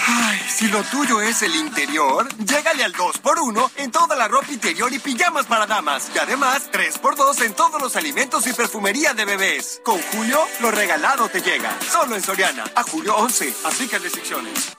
Ay, 0.10 0.40
si 0.48 0.70
lo 0.70 0.82
tuyo 0.84 1.22
es 1.22 1.42
el 1.42 1.54
interior, 1.56 2.28
llégale 2.38 2.86
al 2.86 2.94
2x1 2.94 3.72
en 3.76 3.92
toda 3.92 4.16
la 4.16 4.30
ropa 4.30 4.52
interior 4.54 4.92
y 4.94 5.00
pijamas 5.00 5.46
para 5.46 5.68
damas. 5.68 6.10
Y 6.16 6.18
además, 6.18 6.70
3x2 6.72 7.42
en 7.42 7.54
todos 7.54 7.82
los 7.82 7.96
alimentos 7.98 8.48
y 8.48 8.54
perfumería 8.54 9.14
de 9.14 9.26
bebés. 9.26 9.82
Con 9.84 10.02
Julio, 10.04 10.40
lo 10.62 10.72
regalado 10.72 11.28
te 11.28 11.42
llega. 11.42 11.78
Solo 11.92 12.16
en 12.16 12.24
Soriana. 12.24 12.64
A 12.76 12.84
julio 12.84 13.16
11. 13.18 13.54
Aplica 13.66 13.98
restricciones. 13.98 14.78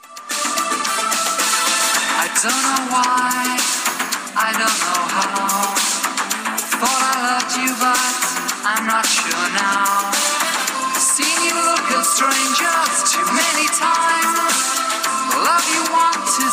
I 2.21 2.27
don't 2.43 2.63
know 2.63 2.89
why, 2.91 3.57
I 4.35 4.53
don't 4.53 4.79
know 4.81 5.03
how. 5.13 5.75
Thought 6.81 7.03
I 7.05 7.17
loved 7.29 7.53
you, 7.59 7.71
but 7.79 7.99
I'm 8.65 8.87
not 8.87 9.05
sure 9.07 9.49
now. 9.53 10.11
Seen 10.97 11.39
you 11.45 11.55
look 11.55 11.87
at 11.93 12.05
strangers 12.07 13.13
too 13.13 13.27
many 13.33 13.67
times. 13.77 14.78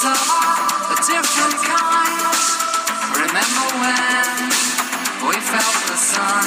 The 0.06 0.12
love 0.12 0.22
you 0.22 0.30
want 0.30 0.86
is 0.86 0.86
a, 0.86 0.94
a 0.94 0.98
different 1.02 1.58
kind. 1.66 2.38
Remember 3.18 3.68
when 3.82 4.38
we 5.26 5.38
felt 5.42 5.80
the 5.90 5.98
sun? 5.98 6.46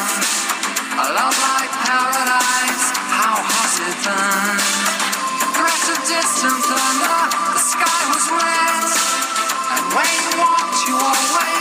A 0.94 1.06
love 1.10 1.34
like 1.42 1.72
paradise, 1.82 2.86
how 3.18 3.34
has 3.42 3.74
it 3.82 3.98
been? 4.06 4.58
Threat 5.58 5.84
of 5.90 6.00
distant 6.06 6.60
thunder, 6.70 7.20
the 7.50 7.58
sky 7.58 8.00
was 8.14 8.26
red. 8.30 8.90
And 9.74 9.84
when 9.90 10.06
you 10.06 10.30
walked, 10.38 10.78
you 10.86 10.94
always 10.94 11.57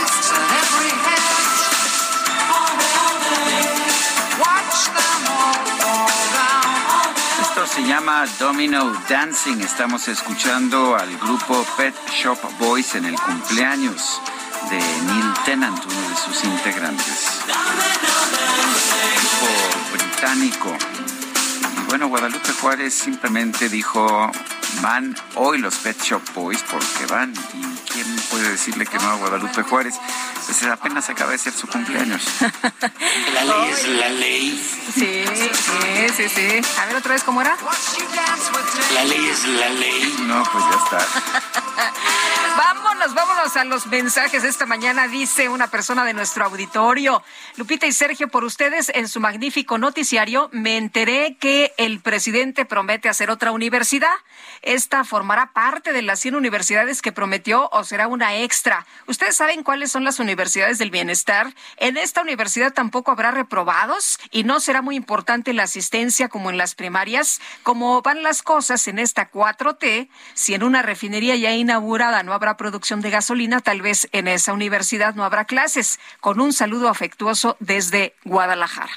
se 7.68 7.82
llama 7.82 8.24
Domino 8.38 8.92
Dancing. 9.08 9.60
Estamos 9.60 10.08
escuchando 10.08 10.96
al 10.96 11.16
grupo 11.18 11.66
Pet 11.76 11.94
Shop 12.10 12.38
Boys 12.58 12.94
en 12.94 13.04
el 13.04 13.14
cumpleaños 13.14 14.20
de 14.70 14.78
Neil 14.78 15.34
Tennant, 15.44 15.84
uno 15.84 16.08
de 16.08 16.16
sus 16.16 16.44
integrantes. 16.44 17.42
Grupo 19.16 19.92
británico. 19.92 20.97
Bueno, 21.88 22.08
Guadalupe 22.08 22.52
Juárez 22.52 22.92
simplemente 22.92 23.70
dijo, 23.70 24.30
van 24.82 25.16
hoy 25.36 25.56
los 25.56 25.74
Pet 25.76 25.98
Shop 26.02 26.22
Boys 26.34 26.62
porque 26.70 27.06
van. 27.10 27.32
¿Y 27.54 27.90
quién 27.90 28.06
puede 28.30 28.50
decirle 28.50 28.84
que 28.84 28.98
no 28.98 29.08
a 29.08 29.14
Guadalupe 29.14 29.62
Juárez? 29.62 29.94
Pues 30.44 30.62
apenas 30.64 31.08
acaba 31.08 31.32
de 31.32 31.38
ser 31.38 31.54
su 31.54 31.66
cumpleaños. 31.66 32.22
La 33.34 33.44
ley 33.44 33.70
es 33.70 33.88
la 33.88 34.08
ley. 34.10 34.70
Sí, 34.94 35.24
sí, 35.34 36.08
sí, 36.14 36.28
sí. 36.28 36.80
A 36.80 36.86
ver 36.86 36.96
otra 36.96 37.14
vez 37.14 37.22
cómo 37.22 37.40
era. 37.40 37.56
La 38.94 39.04
ley 39.04 39.26
es 39.26 39.44
la 39.46 39.68
ley. 39.70 40.16
No, 40.26 40.42
pues 40.52 40.64
ya 40.64 40.84
está. 40.84 40.98
Vámonos, 42.98 43.14
vámonos 43.14 43.56
a 43.56 43.64
los 43.64 43.86
mensajes. 43.86 44.42
Esta 44.42 44.66
mañana 44.66 45.06
dice 45.06 45.48
una 45.48 45.68
persona 45.68 46.04
de 46.04 46.14
nuestro 46.14 46.44
auditorio, 46.46 47.22
Lupita 47.56 47.86
y 47.86 47.92
Sergio, 47.92 48.26
por 48.26 48.42
ustedes 48.42 48.90
en 48.92 49.06
su 49.06 49.20
magnífico 49.20 49.78
noticiario 49.78 50.48
me 50.50 50.76
enteré 50.76 51.36
que 51.36 51.72
el 51.76 52.00
presidente 52.00 52.64
promete 52.64 53.08
hacer 53.08 53.30
otra 53.30 53.52
universidad. 53.52 54.10
Esta 54.62 55.04
formará 55.04 55.52
parte 55.52 55.92
de 55.92 56.02
las 56.02 56.18
100 56.18 56.34
universidades 56.34 57.00
que 57.00 57.12
prometió 57.12 57.68
o 57.70 57.84
será 57.84 58.08
una 58.08 58.38
extra. 58.38 58.84
¿Ustedes 59.06 59.36
saben 59.36 59.62
cuáles 59.62 59.92
son 59.92 60.02
las 60.02 60.18
universidades 60.18 60.78
del 60.78 60.90
bienestar? 60.90 61.54
En 61.76 61.98
esta 61.98 62.22
universidad 62.22 62.72
tampoco 62.72 63.12
habrá 63.12 63.30
reprobados 63.30 64.18
y 64.32 64.42
no 64.42 64.58
será 64.58 64.82
muy 64.82 64.96
importante 64.96 65.52
la 65.52 65.64
asistencia 65.64 66.28
como 66.28 66.50
en 66.50 66.56
las 66.56 66.74
primarias. 66.74 67.40
Como 67.62 68.02
van 68.02 68.24
las 68.24 68.42
cosas 68.42 68.88
en 68.88 68.98
esta 68.98 69.30
4T, 69.30 70.08
si 70.34 70.54
en 70.54 70.64
una 70.64 70.82
refinería 70.82 71.36
ya 71.36 71.52
inaugurada 71.52 72.24
no 72.24 72.32
habrá 72.32 72.56
producción 72.56 72.87
de 72.96 73.10
gasolina, 73.10 73.60
tal 73.60 73.82
vez 73.82 74.08
en 74.12 74.28
esa 74.28 74.54
universidad 74.54 75.14
no 75.14 75.24
habrá 75.24 75.44
clases. 75.44 76.00
Con 76.20 76.40
un 76.40 76.54
saludo 76.54 76.88
afectuoso 76.88 77.56
desde 77.60 78.14
Guadalajara. 78.24 78.90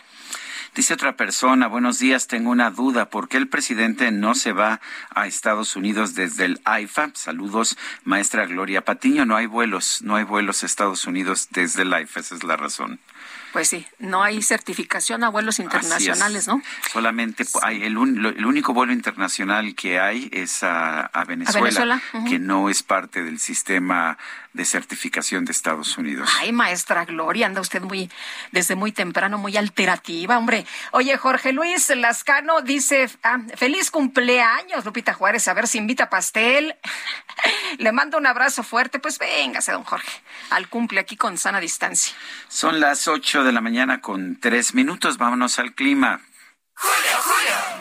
Dice 0.73 0.93
otra 0.93 1.17
persona, 1.17 1.67
buenos 1.67 1.99
días, 1.99 2.27
tengo 2.27 2.49
una 2.49 2.71
duda, 2.71 3.09
¿por 3.09 3.27
qué 3.27 3.35
el 3.35 3.49
presidente 3.49 4.09
no 4.09 4.35
se 4.35 4.53
va 4.53 4.79
a 5.13 5.27
Estados 5.27 5.75
Unidos 5.75 6.15
desde 6.15 6.45
el 6.45 6.61
AIFA? 6.63 7.11
Saludos, 7.13 7.77
maestra 8.05 8.45
Gloria 8.45 8.85
Patiño, 8.85 9.25
no 9.25 9.35
hay 9.35 9.47
vuelos, 9.47 10.01
no 10.01 10.15
hay 10.15 10.23
vuelos 10.23 10.63
a 10.63 10.67
Estados 10.67 11.05
Unidos 11.05 11.49
desde 11.51 11.81
el 11.81 11.93
AIFA, 11.93 12.21
esa 12.21 12.35
es 12.35 12.45
la 12.45 12.55
razón. 12.55 13.01
Pues 13.53 13.67
sí, 13.67 13.85
no 13.99 14.23
hay 14.23 14.41
certificación 14.41 15.23
a 15.23 15.29
vuelos 15.29 15.59
internacionales, 15.59 16.47
¿no? 16.47 16.61
Solamente 16.91 17.45
hay 17.63 17.83
el, 17.83 17.97
un- 17.97 18.21
lo- 18.21 18.29
el 18.29 18.45
único 18.45 18.73
vuelo 18.73 18.93
internacional 18.93 19.75
que 19.75 19.99
hay 19.99 20.29
es 20.31 20.63
a, 20.63 21.01
a 21.01 21.25
Venezuela, 21.25 22.01
que 22.29 22.39
no 22.39 22.69
es 22.69 22.81
parte 22.83 23.23
del 23.23 23.39
sistema 23.39 24.17
de 24.53 24.65
certificación 24.65 25.45
de 25.45 25.51
Estados 25.51 25.97
Unidos. 25.97 26.29
Ay, 26.39 26.51
maestra 26.51 27.05
Gloria, 27.05 27.45
anda 27.45 27.61
usted 27.61 27.81
muy, 27.81 28.09
desde 28.51 28.75
muy 28.75 28.91
temprano, 28.91 29.37
muy 29.37 29.55
alterativa, 29.57 30.37
hombre. 30.37 30.65
Oye, 30.91 31.15
Jorge 31.17 31.53
Luis 31.53 31.89
Lascano 31.95 32.61
dice, 32.61 33.09
ah, 33.23 33.39
feliz 33.55 33.91
cumpleaños, 33.91 34.83
Lupita 34.85 35.13
Juárez, 35.13 35.47
a 35.47 35.53
ver 35.53 35.67
si 35.67 35.77
invita 35.77 36.09
pastel. 36.09 36.75
Le 37.77 37.91
mando 37.91 38.17
un 38.17 38.27
abrazo 38.27 38.63
fuerte, 38.63 38.99
pues 38.99 39.17
véngase, 39.17 39.71
don 39.71 39.83
Jorge, 39.83 40.21
al 40.49 40.67
cumple 40.67 40.99
aquí 40.99 41.15
con 41.15 41.37
sana 41.37 41.59
distancia. 41.59 42.13
Son 42.47 42.79
las 42.79 43.07
8 43.07 43.43
de 43.43 43.51
la 43.51 43.61
mañana 43.61 44.01
con 44.01 44.39
tres 44.39 44.73
minutos, 44.73 45.17
vámonos 45.17 45.59
al 45.59 45.73
clima. 45.73 46.21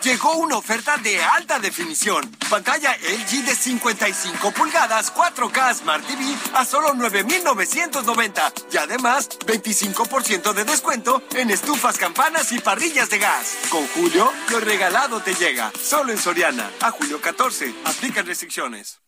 Llegó 0.03 0.33
una 0.33 0.57
oferta 0.57 0.97
de 0.97 1.23
alta 1.23 1.59
definición. 1.59 2.29
Pantalla 2.49 2.97
LG 2.97 3.45
de 3.45 3.55
55 3.55 4.51
pulgadas 4.51 5.13
4K 5.13 5.75
Smart 5.75 6.05
TV 6.05 6.35
a 6.55 6.65
solo 6.65 6.93
9,990. 6.95 8.53
Y 8.73 8.77
además, 8.77 9.29
25% 9.45 10.53
de 10.53 10.65
descuento 10.65 11.21
en 11.35 11.51
estufas, 11.51 11.97
campanas 11.97 12.51
y 12.51 12.59
parrillas 12.59 13.09
de 13.09 13.19
gas. 13.19 13.57
Con 13.69 13.87
Julio, 13.89 14.31
lo 14.49 14.59
regalado 14.59 15.21
te 15.21 15.35
llega. 15.35 15.71
Solo 15.79 16.11
en 16.11 16.17
Soriana. 16.17 16.69
A 16.81 16.91
julio 16.91 17.21
14. 17.21 17.73
Aplican 17.85 18.25
restricciones. 18.25 18.99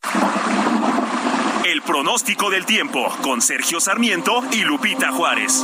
El 1.66 1.82
pronóstico 1.82 2.50
del 2.50 2.66
tiempo 2.66 3.10
con 3.24 3.42
Sergio 3.42 3.80
Sarmiento 3.80 4.44
y 4.52 4.64
Lupita 4.64 5.12
Juárez. 5.12 5.64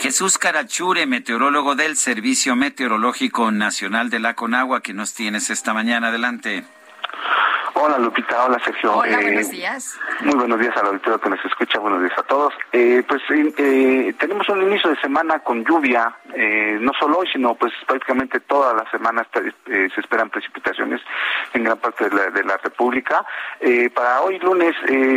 Jesús 0.00 0.38
Carachure, 0.38 1.06
meteorólogo 1.06 1.74
del 1.74 1.96
Servicio 1.96 2.54
Meteorológico 2.54 3.50
Nacional 3.50 4.10
de 4.10 4.20
la 4.20 4.34
Conagua, 4.34 4.80
que 4.80 4.94
nos 4.94 5.12
tienes 5.12 5.50
esta 5.50 5.74
mañana. 5.74 6.08
Adelante. 6.08 6.64
Hola 7.80 7.96
Lupita, 7.96 8.44
hola 8.44 8.58
Sergio. 8.64 8.92
Hola, 8.92 9.18
buenos 9.20 9.50
días. 9.50 10.00
Muy 10.22 10.34
buenos 10.34 10.58
días 10.58 10.76
al 10.78 10.86
auditorio 10.86 11.20
que 11.20 11.30
nos 11.30 11.44
escucha, 11.44 11.78
buenos 11.78 12.00
días 12.02 12.18
a 12.18 12.24
todos. 12.24 12.52
Eh, 12.72 13.04
pues 13.06 13.22
eh, 13.30 14.12
tenemos 14.18 14.48
un 14.48 14.62
inicio 14.62 14.90
de 14.90 14.96
semana 15.00 15.38
con 15.38 15.64
lluvia, 15.64 16.12
eh, 16.34 16.76
no 16.80 16.90
solo 16.98 17.18
hoy, 17.18 17.28
sino 17.32 17.54
pues 17.54 17.72
prácticamente 17.86 18.40
toda 18.40 18.74
la 18.74 18.90
semana 18.90 19.24
se 19.32 20.00
esperan 20.00 20.28
precipitaciones 20.28 21.00
en 21.54 21.62
gran 21.62 21.78
parte 21.78 22.10
de 22.10 22.16
la, 22.16 22.30
de 22.30 22.42
la 22.42 22.56
República. 22.56 23.24
para 23.94 24.22
hoy 24.22 24.40
lunes, 24.40 24.74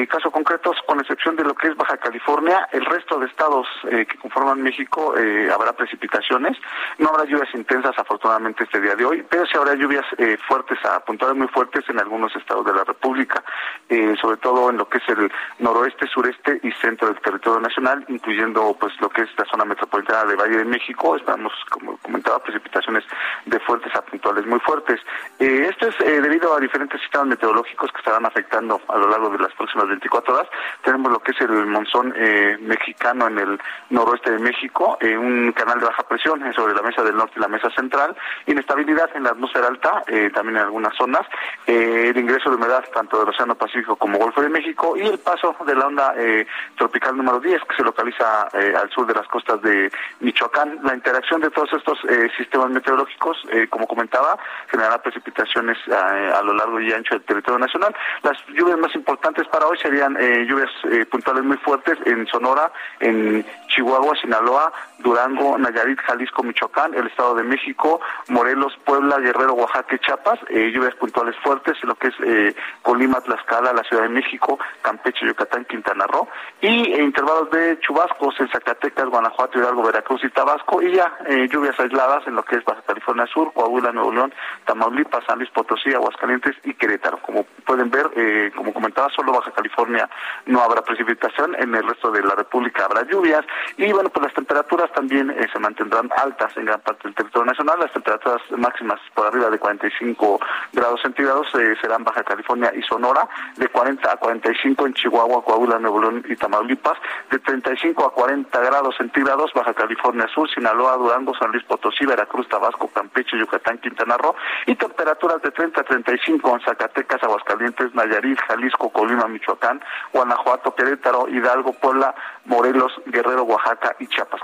casos 0.07 0.31
concretos, 0.31 0.77
con 0.85 0.99
excepción 0.99 1.35
de 1.35 1.43
lo 1.43 1.55
que 1.55 1.69
es 1.69 1.75
Baja 1.75 1.97
California, 1.97 2.67
el 2.73 2.85
resto 2.85 3.17
de 3.17 3.25
estados 3.25 3.67
que 3.89 4.17
conforman 4.19 4.61
México 4.61 5.15
habrá 5.51 5.73
precipitaciones. 5.73 6.55
No 6.99 7.09
habrá 7.09 7.25
lluvias 7.25 7.49
intensas 7.55 7.97
afortunadamente 7.97 8.65
este 8.65 8.79
día 8.79 8.93
de 8.93 9.05
hoy, 9.05 9.25
pero 9.27 9.47
sí 9.47 9.57
habrá 9.57 9.73
lluvias 9.73 10.05
fuertes, 10.47 10.77
a 10.85 10.99
puntuales 10.99 11.37
muy 11.37 11.47
fuertes 11.47 11.89
en 11.89 11.99
algunos 11.99 12.35
estados 12.35 12.50
de 12.59 12.73
la 12.73 12.83
República, 12.83 13.43
eh, 13.91 14.15
sobre 14.21 14.37
todo 14.37 14.69
en 14.69 14.77
lo 14.77 14.87
que 14.87 14.99
es 14.99 15.09
el 15.09 15.29
noroeste, 15.59 16.07
sureste 16.07 16.61
y 16.63 16.71
centro 16.71 17.09
del 17.09 17.19
territorio 17.19 17.59
nacional, 17.59 18.05
incluyendo 18.07 18.73
pues 18.79 18.93
lo 19.01 19.09
que 19.09 19.23
es 19.23 19.29
la 19.37 19.43
zona 19.43 19.65
metropolitana 19.65 20.23
de 20.23 20.37
Valle 20.37 20.59
de 20.59 20.63
México. 20.63 21.17
Estamos, 21.17 21.51
como 21.69 21.97
comentaba, 21.97 22.39
precipitaciones 22.39 23.03
de 23.45 23.59
fuertes 23.59 23.93
a 23.93 24.01
puntuales 24.01 24.45
muy 24.45 24.61
fuertes. 24.61 25.01
Eh, 25.39 25.67
esto 25.69 25.89
es 25.89 25.95
eh, 25.99 26.21
debido 26.21 26.55
a 26.55 26.61
diferentes 26.61 27.01
sistemas 27.01 27.27
meteorológicos 27.27 27.91
que 27.91 27.97
estarán 27.97 28.25
afectando 28.25 28.79
a 28.87 28.97
lo 28.97 29.09
largo 29.09 29.29
de 29.29 29.39
las 29.39 29.51
próximas 29.55 29.89
24 29.89 30.35
horas. 30.35 30.47
Tenemos 30.85 31.11
lo 31.11 31.19
que 31.19 31.31
es 31.31 31.41
el 31.41 31.65
monzón 31.65 32.13
mexicano 32.61 33.27
en 33.27 33.39
el 33.39 33.59
noroeste 33.89 34.31
de 34.31 34.39
México, 34.39 34.97
un 35.01 35.51
canal 35.51 35.81
de 35.81 35.87
baja 35.87 36.03
presión 36.03 36.41
sobre 36.53 36.73
la 36.73 36.81
mesa 36.81 37.03
del 37.03 37.17
norte 37.17 37.33
y 37.35 37.41
la 37.41 37.49
mesa 37.49 37.69
central, 37.71 38.15
inestabilidad 38.45 39.09
en 39.15 39.23
la 39.23 39.31
atmósfera 39.31 39.67
alta, 39.67 40.01
también 40.33 40.57
en 40.57 40.63
algunas 40.63 40.95
zonas, 40.95 41.27
el 41.65 42.15
ingreso 42.17 42.49
de 42.49 42.55
humedad 42.55 42.85
tanto 42.93 43.19
del 43.19 43.29
Océano 43.29 43.55
Pacífico 43.55 43.80
como 43.85 44.17
Golfo 44.17 44.41
de 44.41 44.49
México 44.49 44.95
y 44.95 45.01
el 45.01 45.19
paso 45.19 45.55
de 45.65 45.75
la 45.75 45.87
onda 45.87 46.13
eh, 46.17 46.45
tropical 46.77 47.15
número 47.15 47.39
10 47.39 47.61
que 47.63 47.75
se 47.75 47.83
localiza 47.83 48.47
eh, 48.53 48.73
al 48.79 48.89
sur 48.89 49.05
de 49.05 49.13
las 49.13 49.27
costas 49.27 49.61
de 49.61 49.91
Michoacán. 50.19 50.79
La 50.83 50.95
interacción 50.95 51.41
de 51.41 51.49
todos 51.49 51.71
estos 51.73 51.99
eh, 52.09 52.29
sistemas 52.37 52.69
meteorológicos, 52.69 53.37
como 53.69 53.87
comentaba, 53.87 54.37
generará 54.69 55.01
precipitaciones 55.01 55.77
a 55.89 56.41
lo 56.41 56.53
largo 56.53 56.79
y 56.79 56.91
ancho 56.91 57.15
del 57.15 57.23
territorio 57.23 57.59
nacional. 57.59 57.95
Las 58.23 58.37
lluvias 58.47 58.77
más 58.77 58.93
importantes 58.95 59.47
para 59.47 59.67
hoy 59.67 59.77
serían 59.77 60.15
lluvias 60.45 60.69
puntuales 61.09 61.43
muy 61.43 61.57
fuertes 61.57 61.97
en 62.05 62.27
Sonora, 62.27 62.71
en 62.99 63.45
Chihuahua, 63.67 64.15
Sinaloa, 64.15 64.71
Durango, 64.99 65.57
Nayarit, 65.57 65.99
Jalisco, 65.99 66.43
Michoacán, 66.43 66.93
el 66.93 67.07
Estado 67.07 67.35
de 67.35 67.43
México, 67.43 67.99
Morelos, 68.29 68.77
Puebla, 68.85 69.17
Guerrero, 69.19 69.53
Oaxaca 69.53 69.95
y 69.95 69.99
Chiapas, 69.99 70.39
lluvias 70.49 70.95
puntuales 70.95 71.35
fuertes 71.43 71.77
en 71.81 71.89
lo 71.89 71.95
que 71.95 72.07
es 72.07 72.15
eh, 72.23 72.55
Colima, 72.81 73.21
Tlaxcala, 73.21 73.70
la 73.73 73.83
Ciudad 73.83 74.03
de 74.03 74.09
México, 74.09 74.59
Campeche, 74.81 75.25
Yucatán, 75.25 75.65
Quintana 75.65 76.05
Roo, 76.07 76.27
y 76.61 76.99
intervalos 76.99 77.49
de 77.51 77.79
chubascos 77.79 78.39
en 78.39 78.49
Zacatecas, 78.49 79.09
Guanajuato, 79.09 79.59
Hidalgo, 79.59 79.83
Veracruz 79.83 80.23
y 80.23 80.29
Tabasco, 80.29 80.81
y 80.81 80.93
ya 80.93 81.17
eh, 81.27 81.47
lluvias 81.51 81.79
aisladas 81.79 82.25
en 82.27 82.35
lo 82.35 82.43
que 82.43 82.57
es 82.57 82.65
Baja 82.65 82.81
California 82.85 83.25
Sur, 83.27 83.51
Coahuila, 83.53 83.91
Nuevo 83.91 84.11
León, 84.11 84.33
Tamaulipas, 84.65 85.23
San 85.25 85.39
Luis 85.39 85.49
Potosí, 85.51 85.93
Aguascalientes 85.93 86.55
y 86.63 86.73
Querétaro. 86.73 87.17
Como 87.21 87.43
pueden 87.65 87.89
ver, 87.89 88.09
eh, 88.15 88.51
como 88.55 88.73
comentaba, 88.73 89.09
solo 89.09 89.33
Baja 89.33 89.51
California 89.51 90.09
no 90.45 90.61
habrá 90.61 90.81
precipitación, 90.81 91.55
en 91.55 91.73
el 91.75 91.87
resto 91.87 92.11
de 92.11 92.23
la 92.23 92.35
República 92.35 92.85
habrá 92.85 93.03
lluvias, 93.03 93.45
y 93.77 93.91
bueno, 93.91 94.09
pues 94.09 94.25
las 94.25 94.33
temperaturas 94.33 94.91
también 94.93 95.33
se 95.51 95.59
mantendrán 95.59 96.09
altas 96.17 96.55
en 96.57 96.65
gran 96.65 96.81
parte 96.81 97.03
del 97.03 97.15
territorio 97.15 97.45
nacional, 97.45 97.79
las 97.79 97.93
temperaturas 97.93 98.41
máximas 98.57 98.99
por 99.13 99.27
arriba 99.27 99.49
de 99.49 99.59
45 99.59 100.39
grados 100.73 101.01
centígrados 101.01 101.47
serán 101.81 102.03
Baja 102.03 102.23
California 102.23 102.71
y 102.75 102.81
Sonora, 102.83 103.27
de 103.61 103.69
40 103.69 104.11
a 104.11 104.17
45 104.17 104.87
en 104.87 104.93
Chihuahua, 104.95 105.45
Coahuila, 105.45 105.77
Nuevo 105.77 106.01
León 106.01 106.25
y 106.27 106.35
Tamaulipas, 106.35 106.97
de 107.29 107.37
35 107.37 108.07
a 108.07 108.11
40 108.11 108.59
grados 108.59 108.95
centígrados 108.97 109.53
Baja 109.53 109.73
California 109.75 110.27
Sur, 110.33 110.49
Sinaloa, 110.49 110.97
Durango, 110.97 111.35
San 111.35 111.51
Luis 111.51 111.63
Potosí, 111.65 112.03
Veracruz, 112.05 112.49
Tabasco, 112.49 112.87
Campeche, 112.87 113.37
Yucatán, 113.37 113.77
Quintana 113.77 114.17
Roo 114.17 114.33
y 114.65 114.75
temperaturas 114.75 115.43
de 115.43 115.51
30 115.51 115.79
a 115.79 115.83
35 115.83 116.55
en 116.55 116.61
Zacatecas, 116.61 117.21
Aguascalientes, 117.21 117.93
Nayarit, 117.93 118.39
Jalisco, 118.47 118.89
Colima, 118.89 119.27
Michoacán, 119.27 119.79
Guanajuato, 120.11 120.73
Querétaro, 120.73 121.29
Hidalgo, 121.29 121.73
Puebla, 121.73 122.15
Morelos, 122.45 122.91
Guerrero, 123.05 123.43
Oaxaca 123.43 123.95
y 123.99 124.07
Chiapas. 124.07 124.41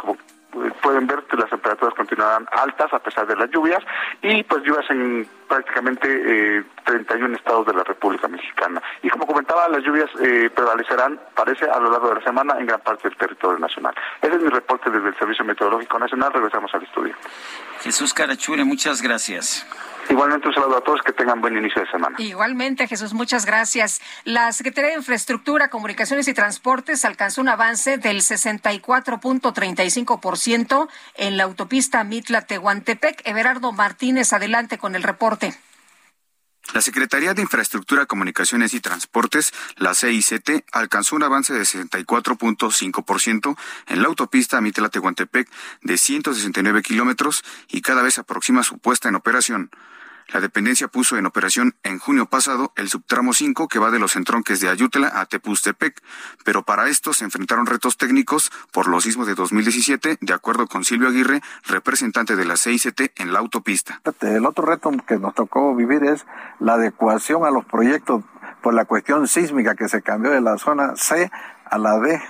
Como 0.57 0.73
pueden 0.81 1.07
ver 1.07 1.23
que 1.23 1.37
las 1.37 1.49
temperaturas 1.49 1.93
continuarán 1.95 2.47
altas 2.51 2.91
a 2.93 2.99
pesar 2.99 3.27
de 3.27 3.35
las 3.35 3.49
lluvias 3.51 3.83
y 4.21 4.43
pues 4.43 4.63
lluvias 4.63 4.89
en 4.89 5.27
prácticamente 5.47 6.07
eh, 6.57 6.63
31 6.85 7.35
estados 7.35 7.65
de 7.65 7.73
la 7.73 7.83
República 7.83 8.27
Mexicana. 8.27 8.81
Y 9.03 9.09
como 9.09 9.25
comentaba, 9.25 9.67
las 9.69 9.83
lluvias 9.83 10.09
eh, 10.21 10.49
prevalecerán, 10.53 11.19
parece, 11.35 11.65
a 11.65 11.79
lo 11.79 11.91
largo 11.91 12.09
de 12.09 12.15
la 12.15 12.21
semana 12.21 12.57
en 12.59 12.65
gran 12.65 12.81
parte 12.81 13.07
del 13.07 13.17
territorio 13.17 13.59
nacional. 13.59 13.93
Ese 14.21 14.35
es 14.35 14.41
mi 14.41 14.49
reporte 14.49 14.89
desde 14.89 15.09
el 15.09 15.17
Servicio 15.17 15.45
Meteorológico 15.45 15.99
Nacional. 15.99 16.33
Regresamos 16.33 16.73
al 16.73 16.83
estudio. 16.83 17.15
Jesús 17.81 18.13
Carachure, 18.13 18.63
muchas 18.63 19.01
gracias. 19.01 19.65
Igualmente 20.09 20.47
un 20.47 20.53
saludo 20.53 20.77
a 20.77 20.81
todos, 20.81 21.01
que 21.01 21.11
tengan 21.11 21.41
buen 21.41 21.57
inicio 21.57 21.81
de 21.81 21.91
semana. 21.91 22.15
Igualmente, 22.19 22.87
Jesús, 22.87 23.13
muchas 23.13 23.45
gracias. 23.45 24.01
La 24.23 24.53
Secretaría 24.53 24.91
de 24.91 24.97
Infraestructura, 24.97 25.69
Comunicaciones 25.69 26.27
y 26.27 26.33
Transportes 26.33 27.05
alcanzó 27.05 27.41
un 27.41 27.49
avance 27.49 27.97
del 27.97 28.17
64.35% 28.17 30.87
en 31.15 31.37
la 31.37 31.43
autopista 31.43 32.03
Mitla-Tehuantepec. 32.03 33.21
Everardo 33.25 33.71
Martínez, 33.71 34.33
adelante 34.33 34.77
con 34.77 34.95
el 34.95 35.01
reporte. 35.03 35.57
La 36.73 36.81
Secretaría 36.81 37.33
de 37.33 37.41
Infraestructura, 37.41 38.05
Comunicaciones 38.05 38.73
y 38.73 38.81
Transportes, 38.81 39.53
la 39.77 39.93
CICT, 39.93 40.65
alcanzó 40.73 41.15
un 41.15 41.23
avance 41.23 41.53
de 41.53 41.61
64.5% 41.61 43.57
en 43.87 44.01
la 44.01 44.07
autopista 44.07 44.59
Mitla-Tehuantepec 44.59 45.47
de 45.81 45.97
169 45.97 46.81
kilómetros 46.81 47.45
y 47.69 47.81
cada 47.81 48.03
vez 48.03 48.19
aproxima 48.19 48.63
su 48.63 48.79
puesta 48.79 49.07
en 49.07 49.15
operación. 49.15 49.71
La 50.29 50.41
dependencia 50.41 50.89
puso 50.89 51.17
en 51.17 51.25
operación 51.25 51.75
en 51.83 51.99
junio 51.99 52.25
pasado 52.25 52.73
el 52.75 52.89
subtramo 52.89 53.33
5 53.33 53.69
que 53.69 53.79
va 53.79 53.91
de 53.91 53.99
los 53.99 54.17
entronques 54.17 54.59
de 54.59 54.67
Ayutla 54.67 55.11
a 55.15 55.25
Tepustepec, 55.25 56.01
pero 56.43 56.63
para 56.63 56.89
esto 56.89 57.13
se 57.13 57.23
enfrentaron 57.23 57.65
retos 57.65 57.95
técnicos 57.95 58.51
por 58.73 58.89
los 58.89 59.03
sismos 59.03 59.25
de 59.27 59.35
2017, 59.35 60.17
de 60.19 60.33
acuerdo 60.33 60.67
con 60.67 60.83
Silvio 60.83 61.07
Aguirre, 61.07 61.41
representante 61.65 62.35
de 62.35 62.43
la 62.43 62.57
CICT 62.57 63.19
en 63.21 63.31
la 63.31 63.39
autopista. 63.39 64.01
El 64.21 64.45
otro 64.45 64.65
reto 64.65 64.91
que 65.07 65.17
nos 65.17 65.33
tocó 65.33 65.73
vivir 65.75 66.03
es 66.03 66.25
la 66.59 66.73
adecuación 66.73 67.45
a 67.45 67.51
los 67.51 67.63
proyectos 67.63 68.23
por 68.61 68.73
la 68.73 68.83
cuestión 68.83 69.27
sísmica 69.27 69.75
que 69.75 69.87
se 69.87 70.01
cambió 70.01 70.31
de 70.31 70.41
la 70.41 70.57
zona 70.57 70.95
C 70.97 71.31
a 71.69 71.77
la 71.77 71.99
D 71.99 72.21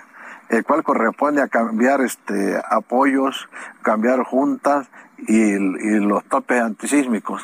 el 0.49 0.63
cual 0.63 0.83
corresponde 0.83 1.41
a 1.41 1.47
cambiar 1.47 2.01
este 2.01 2.61
apoyos, 2.69 3.49
cambiar 3.81 4.23
juntas 4.23 4.87
y, 5.17 5.35
y 5.35 5.99
los 5.99 6.23
topes 6.25 6.61
antisísmicos. 6.61 7.43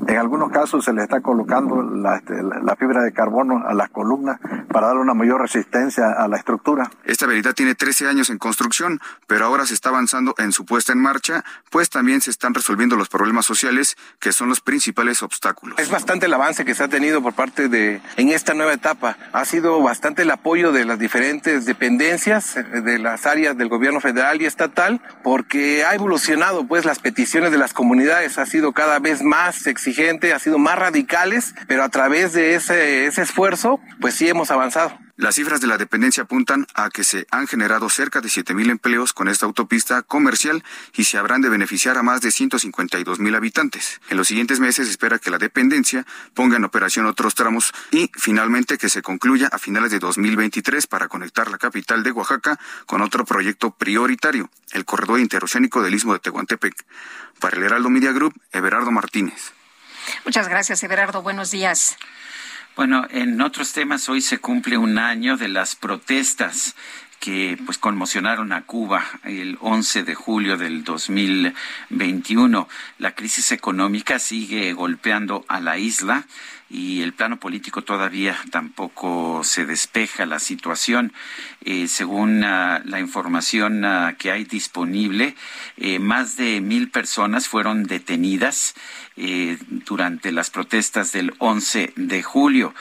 En 0.07 0.17
algunos 0.17 0.51
casos 0.51 0.83
se 0.83 0.93
le 0.93 1.03
está 1.03 1.21
colocando 1.21 1.83
este, 2.15 2.33
la, 2.41 2.75
fibra 2.75 3.03
de 3.03 3.13
carbono 3.13 3.63
a 3.67 3.73
las 3.73 3.89
columnas 3.89 4.39
para 4.71 4.87
darle 4.87 5.01
una 5.01 5.13
mayor 5.13 5.41
resistencia 5.41 6.11
a 6.11 6.27
la 6.27 6.37
estructura. 6.37 6.89
Esta 7.03 7.27
vereda 7.27 7.53
tiene 7.53 7.75
13 7.75 8.07
años 8.07 8.29
en 8.29 8.37
construcción, 8.37 8.99
pero 9.27 9.45
ahora 9.45 9.65
se 9.65 9.73
está 9.73 9.89
avanzando 9.89 10.33
en 10.37 10.51
su 10.51 10.65
puesta 10.65 10.93
en 10.93 10.99
marcha, 10.99 11.43
pues 11.69 11.89
también 11.89 12.21
se 12.21 12.31
están 12.31 12.53
resolviendo 12.53 12.95
los 12.95 13.09
problemas 13.09 13.45
sociales 13.45 13.95
que 14.19 14.33
son 14.33 14.49
los 14.49 14.61
principales 14.61 15.21
obstáculos. 15.21 15.77
Es 15.79 15.91
bastante 15.91 16.25
el 16.25 16.33
avance 16.33 16.65
que 16.65 16.73
se 16.73 16.83
ha 16.83 16.87
tenido 16.87 17.21
por 17.21 17.33
parte 17.33 17.69
de, 17.69 18.01
en 18.17 18.29
esta 18.29 18.53
nueva 18.53 18.73
etapa. 18.73 19.17
Ha 19.33 19.45
sido 19.45 19.81
bastante 19.81 20.23
el 20.23 20.31
apoyo 20.31 20.71
de 20.71 20.85
las 20.85 20.97
diferentes 20.97 21.65
dependencias, 21.65 22.57
eh, 22.57 22.63
de 22.63 22.97
las 22.97 23.25
áreas 23.25 23.57
del 23.57 23.69
gobierno 23.69 24.01
federal 24.01 24.41
y 24.41 24.45
estatal, 24.45 25.01
porque 25.23 25.85
ha 25.85 25.93
evolucionado 25.93 26.65
pues 26.67 26.85
las 26.85 26.99
peticiones 26.99 27.51
de 27.51 27.57
las 27.57 27.73
comunidades, 27.73 28.37
ha 28.37 28.45
sido 28.45 28.71
cada 28.71 28.99
vez 28.99 29.21
más 29.21 29.67
exigente, 29.67 29.90
ha 30.33 30.39
sido 30.39 30.57
más 30.57 30.77
radicales, 30.77 31.53
pero 31.67 31.83
a 31.83 31.89
través 31.89 32.33
de 32.33 32.55
ese, 32.55 33.05
ese 33.05 33.21
esfuerzo, 33.21 33.79
pues 33.99 34.15
sí 34.15 34.27
hemos 34.27 34.51
avanzado. 34.51 34.97
Las 35.21 35.35
cifras 35.35 35.61
de 35.61 35.67
la 35.67 35.77
dependencia 35.77 36.23
apuntan 36.23 36.65
a 36.73 36.89
que 36.89 37.03
se 37.03 37.27
han 37.29 37.45
generado 37.45 37.89
cerca 37.89 38.21
de 38.21 38.27
7.000 38.27 38.71
empleos 38.71 39.13
con 39.13 39.27
esta 39.27 39.45
autopista 39.45 40.01
comercial 40.01 40.63
y 40.95 41.03
se 41.03 41.19
habrán 41.19 41.41
de 41.41 41.49
beneficiar 41.49 41.95
a 41.99 42.01
más 42.01 42.21
de 42.21 42.29
152.000 42.29 43.35
habitantes. 43.35 44.01
En 44.09 44.17
los 44.17 44.29
siguientes 44.29 44.59
meses 44.59 44.87
se 44.87 44.91
espera 44.91 45.19
que 45.19 45.29
la 45.29 45.37
dependencia 45.37 46.07
ponga 46.33 46.57
en 46.57 46.63
operación 46.63 47.05
otros 47.05 47.35
tramos 47.35 47.71
y 47.91 48.09
finalmente 48.15 48.79
que 48.79 48.89
se 48.89 49.03
concluya 49.03 49.47
a 49.51 49.59
finales 49.59 49.91
de 49.91 49.99
2023 49.99 50.87
para 50.87 51.07
conectar 51.07 51.51
la 51.51 51.59
capital 51.59 52.01
de 52.01 52.11
Oaxaca 52.11 52.59
con 52.87 53.03
otro 53.03 53.23
proyecto 53.23 53.69
prioritario, 53.69 54.49
el 54.71 54.85
corredor 54.85 55.19
interoceánico 55.19 55.83
del 55.83 55.93
Istmo 55.93 56.13
de 56.13 56.19
Tehuantepec. 56.19 56.73
Para 57.39 57.57
el 57.57 57.63
Heraldo 57.63 57.91
Media 57.91 58.11
Group, 58.11 58.33
Everardo 58.51 58.89
Martínez. 58.89 59.53
Muchas 60.25 60.47
gracias, 60.47 60.83
Everardo. 60.83 61.21
Buenos 61.21 61.51
días. 61.51 61.97
Bueno, 62.75 63.05
en 63.09 63.41
otros 63.41 63.73
temas, 63.73 64.07
hoy 64.07 64.21
se 64.21 64.39
cumple 64.39 64.77
un 64.77 64.97
año 64.97 65.35
de 65.37 65.49
las 65.49 65.75
protestas 65.75 66.75
que 67.21 67.57
pues 67.65 67.77
conmocionaron 67.77 68.51
a 68.51 68.63
Cuba 68.63 69.05
el 69.23 69.57
11 69.61 70.03
de 70.03 70.15
julio 70.15 70.57
del 70.57 70.83
2021. 70.83 72.67
La 72.97 73.13
crisis 73.13 73.51
económica 73.51 74.17
sigue 74.17 74.73
golpeando 74.73 75.45
a 75.47 75.59
la 75.59 75.77
isla 75.77 76.25
y 76.67 77.01
el 77.01 77.13
plano 77.13 77.37
político 77.37 77.83
todavía 77.83 78.37
tampoco 78.49 79.43
se 79.43 79.65
despeja 79.65 80.25
la 80.25 80.39
situación. 80.39 81.13
Eh, 81.63 81.87
según 81.87 82.43
ah, 82.43 82.81
la 82.85 82.99
información 82.99 83.83
ah, 83.83 84.15
que 84.17 84.31
hay 84.31 84.45
disponible, 84.45 85.35
eh, 85.77 85.99
más 85.99 86.37
de 86.37 86.61
mil 86.61 86.89
personas 86.89 87.47
fueron 87.47 87.83
detenidas 87.83 88.73
eh, 89.17 89.57
durante 89.67 90.31
las 90.31 90.49
protestas 90.49 91.11
del 91.11 91.33
11 91.39 91.93
de 91.97 92.23
julio. 92.23 92.73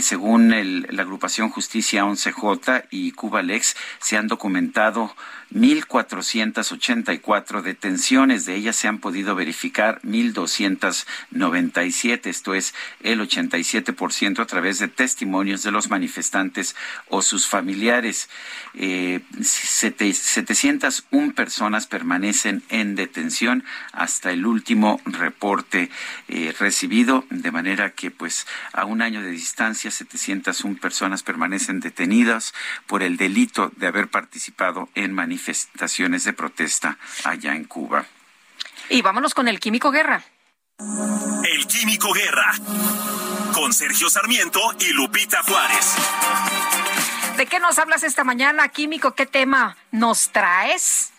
Según 0.00 0.50
la 0.88 1.02
agrupación 1.02 1.50
Justicia 1.50 2.04
11J 2.04 2.86
y 2.90 3.12
Cubalex, 3.12 3.76
se 4.00 4.16
han 4.16 4.28
documentado 4.28 5.14
1.484 5.54 7.62
detenciones. 7.62 8.44
De 8.46 8.54
ellas 8.54 8.76
se 8.76 8.86
han 8.88 8.98
podido 8.98 9.34
verificar 9.34 10.00
1.297, 10.02 12.26
esto 12.26 12.54
es 12.54 12.74
el 13.00 13.20
87% 13.20 14.40
a 14.40 14.46
través 14.46 14.78
de 14.78 14.88
testimonios 14.88 15.62
de 15.62 15.72
los 15.72 15.90
manifestantes 15.90 16.74
o 17.08 17.20
sus 17.22 17.48
familiares. 17.48 18.28
Eh, 18.74 19.20
701 19.42 21.34
personas 21.34 21.86
permanecen 21.86 22.62
en 22.68 22.94
detención 22.94 23.64
hasta 23.92 24.30
el 24.30 24.46
último 24.46 25.00
reporte 25.04 25.90
eh, 26.28 26.54
recibido, 26.58 27.24
de 27.30 27.50
manera 27.50 27.90
que 27.90 28.12
pues 28.12 28.46
a 28.72 28.84
un 28.84 29.02
año 29.02 29.20
de 29.22 29.30
distancia 29.30 29.90
701 29.90 30.78
personas 30.78 31.24
permanecen 31.24 31.80
detenidas 31.80 32.54
por 32.86 33.02
el 33.02 33.16
delito 33.16 33.72
de 33.76 33.88
haber 33.88 34.08
participado 34.08 34.88
en 34.94 35.12
manifestaciones 35.12 35.39
de 36.24 36.32
protesta 36.32 36.98
allá 37.24 37.54
en 37.54 37.64
Cuba. 37.64 38.04
Y 38.88 39.02
vámonos 39.02 39.34
con 39.34 39.48
el 39.48 39.60
Químico 39.60 39.90
Guerra. 39.90 40.22
El 40.78 41.66
Químico 41.66 42.12
Guerra. 42.12 42.52
Con 43.54 43.72
Sergio 43.72 44.08
Sarmiento 44.08 44.60
y 44.80 44.92
Lupita 44.92 45.42
Juárez. 45.42 45.96
¿De 47.36 47.46
qué 47.46 47.58
nos 47.58 47.78
hablas 47.78 48.02
esta 48.02 48.24
mañana, 48.24 48.68
Químico? 48.68 49.14
¿Qué 49.14 49.26
tema 49.26 49.76
nos 49.92 50.30
traes? 50.30 51.12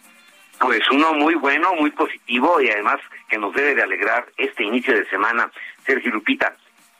Pues 0.59 0.81
uno 0.91 1.13
muy 1.13 1.35
bueno, 1.35 1.73
muy 1.73 1.91
positivo 1.91 2.61
y 2.61 2.69
además 2.69 2.99
que 3.27 3.37
nos 3.37 3.53
debe 3.53 3.73
de 3.75 3.83
alegrar 3.83 4.27
este 4.37 4.63
inicio 4.63 4.93
de 4.93 5.09
semana. 5.09 5.51
Sergio 5.85 6.11
Lupita, 6.11 6.55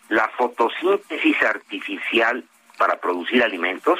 la 0.10 0.28
fotosíntesis 0.30 1.42
artificial 1.44 2.44
para 2.78 3.00
producir 3.00 3.44
alimentos. 3.44 4.00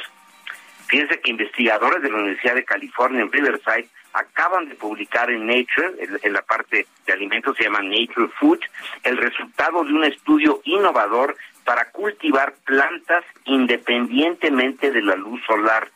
Fíjense 0.92 1.20
que 1.20 1.30
investigadores 1.30 2.02
de 2.02 2.10
la 2.10 2.18
Universidad 2.18 2.54
de 2.54 2.66
California 2.66 3.22
en 3.22 3.32
Riverside 3.32 3.88
acaban 4.12 4.68
de 4.68 4.74
publicar 4.74 5.30
en 5.30 5.46
Nature, 5.46 5.94
en, 6.22 6.32
la 6.34 6.42
parte 6.42 6.86
de 7.06 7.12
alimentos 7.14 7.56
se 7.56 7.64
llama 7.64 7.80
Nature 7.80 8.28
Food, 8.38 8.58
el 9.02 9.16
resultado 9.16 9.84
de 9.84 9.94
un 9.94 10.04
estudio 10.04 10.60
innovador 10.64 11.34
para 11.64 11.90
cultivar 11.92 12.52
plantas 12.66 13.24
independientemente 13.46 14.90
de 14.90 15.00
la 15.00 15.16
luz 15.16 15.40
solar, 15.46 15.88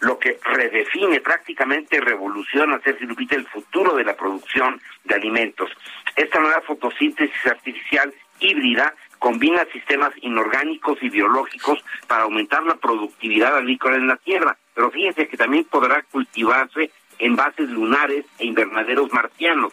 lo 0.00 0.18
que 0.18 0.38
redefine 0.42 1.20
prácticamente 1.20 2.00
revoluciona, 2.00 2.80
Sergio 2.80 3.06
Lupita, 3.06 3.36
el 3.36 3.46
futuro 3.48 3.96
de 3.96 4.04
la 4.04 4.16
producción 4.16 4.80
de 5.04 5.14
alimentos. 5.14 5.70
Esta 6.16 6.40
nueva 6.40 6.62
fotosíntesis 6.62 7.46
artificial 7.46 8.14
híbrida 8.40 8.94
combina 9.18 9.64
sistemas 9.72 10.12
inorgánicos 10.22 10.98
y 11.02 11.08
biológicos 11.08 11.78
para 12.06 12.24
aumentar 12.24 12.62
la 12.64 12.76
productividad 12.76 13.56
agrícola 13.56 13.96
en 13.96 14.06
la 14.06 14.16
tierra, 14.16 14.56
pero 14.74 14.90
fíjense 14.90 15.28
que 15.28 15.36
también 15.36 15.64
podrá 15.64 16.02
cultivarse 16.10 16.90
en 17.18 17.36
bases 17.36 17.68
lunares 17.70 18.24
e 18.38 18.46
invernaderos 18.46 19.12
marcianos. 19.12 19.72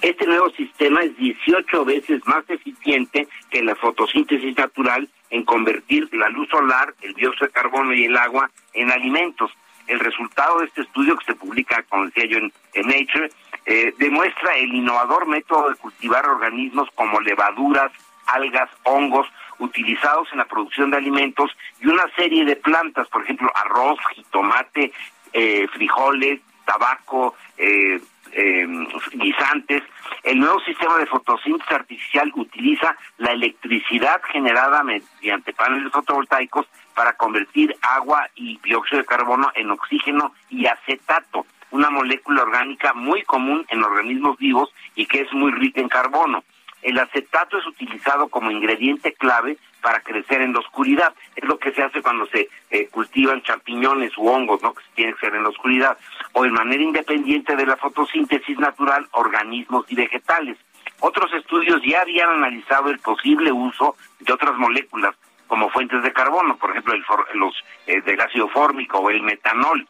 Este 0.00 0.26
nuevo 0.26 0.50
sistema 0.50 1.00
es 1.02 1.16
18 1.16 1.84
veces 1.84 2.26
más 2.26 2.42
eficiente 2.50 3.28
que 3.50 3.62
la 3.62 3.76
fotosíntesis 3.76 4.56
natural 4.56 5.08
en 5.30 5.44
convertir 5.44 6.08
la 6.12 6.28
luz 6.28 6.48
solar, 6.48 6.92
el 7.02 7.14
dióxido 7.14 7.46
de 7.46 7.52
carbono 7.52 7.94
y 7.94 8.06
el 8.06 8.16
agua 8.16 8.50
en 8.74 8.90
alimentos. 8.90 9.52
El 9.86 10.00
resultado 10.00 10.58
de 10.58 10.66
este 10.66 10.82
estudio 10.82 11.16
que 11.16 11.26
se 11.26 11.34
publica, 11.34 11.84
como 11.88 12.06
decía 12.06 12.24
yo, 12.26 12.38
en, 12.38 12.52
Nature, 12.74 13.30
eh, 13.64 13.94
demuestra 13.98 14.56
el 14.56 14.74
innovador 14.74 15.28
método 15.28 15.70
de 15.70 15.76
cultivar 15.76 16.28
organismos 16.28 16.88
como 16.96 17.20
levaduras, 17.20 17.92
algas, 18.34 18.70
hongos, 18.84 19.26
utilizados 19.58 20.28
en 20.32 20.38
la 20.38 20.44
producción 20.44 20.90
de 20.90 20.96
alimentos 20.96 21.50
y 21.80 21.86
una 21.86 22.08
serie 22.16 22.44
de 22.44 22.56
plantas, 22.56 23.08
por 23.08 23.22
ejemplo, 23.22 23.50
arroz, 23.54 23.98
jitomate, 24.14 24.92
eh, 25.32 25.66
frijoles, 25.68 26.40
tabaco, 26.64 27.34
eh, 27.56 28.00
eh, 28.32 28.66
guisantes. 29.12 29.82
El 30.22 30.40
nuevo 30.40 30.60
sistema 30.60 30.96
de 30.98 31.06
fotosíntesis 31.06 31.72
artificial 31.72 32.32
utiliza 32.34 32.96
la 33.18 33.32
electricidad 33.32 34.20
generada 34.30 34.82
mediante 34.82 35.52
paneles 35.52 35.92
fotovoltaicos 35.92 36.66
para 36.94 37.14
convertir 37.14 37.74
agua 37.82 38.28
y 38.34 38.58
dióxido 38.62 38.98
de 38.98 39.06
carbono 39.06 39.50
en 39.54 39.70
oxígeno 39.70 40.34
y 40.50 40.66
acetato, 40.66 41.46
una 41.70 41.90
molécula 41.90 42.42
orgánica 42.42 42.92
muy 42.94 43.22
común 43.22 43.64
en 43.68 43.82
organismos 43.82 44.38
vivos 44.38 44.70
y 44.94 45.06
que 45.06 45.22
es 45.22 45.32
muy 45.32 45.52
rica 45.52 45.80
en 45.80 45.88
carbono. 45.88 46.44
El 46.82 46.98
acetato 46.98 47.58
es 47.58 47.66
utilizado 47.66 48.28
como 48.28 48.50
ingrediente 48.50 49.12
clave 49.12 49.56
para 49.80 50.00
crecer 50.00 50.42
en 50.42 50.52
la 50.52 50.60
oscuridad. 50.60 51.14
Es 51.36 51.44
lo 51.44 51.58
que 51.58 51.72
se 51.72 51.82
hace 51.82 52.02
cuando 52.02 52.26
se 52.26 52.48
eh, 52.70 52.88
cultivan 52.88 53.42
champiñones 53.42 54.16
u 54.18 54.28
hongos, 54.28 54.62
¿no? 54.62 54.74
Que 54.74 54.82
tiene 54.94 55.14
que 55.14 55.20
ser 55.20 55.34
en 55.34 55.44
la 55.44 55.50
oscuridad. 55.50 55.96
O 56.32 56.42
de 56.42 56.50
manera 56.50 56.82
independiente 56.82 57.56
de 57.56 57.66
la 57.66 57.76
fotosíntesis 57.76 58.58
natural, 58.58 59.06
organismos 59.12 59.86
y 59.88 59.94
vegetales. 59.94 60.58
Otros 61.00 61.32
estudios 61.34 61.80
ya 61.84 62.02
habían 62.02 62.30
analizado 62.30 62.90
el 62.90 62.98
posible 62.98 63.50
uso 63.52 63.96
de 64.20 64.32
otras 64.32 64.56
moléculas 64.56 65.14
como 65.48 65.68
fuentes 65.68 66.02
de 66.02 66.12
carbono, 66.12 66.56
por 66.56 66.70
ejemplo, 66.70 66.94
el 66.94 67.04
los 67.34 67.54
eh, 67.86 68.00
del 68.00 68.20
ácido 68.20 68.48
fórmico 68.48 68.98
o 68.98 69.10
el 69.10 69.22
metanol. 69.22 69.86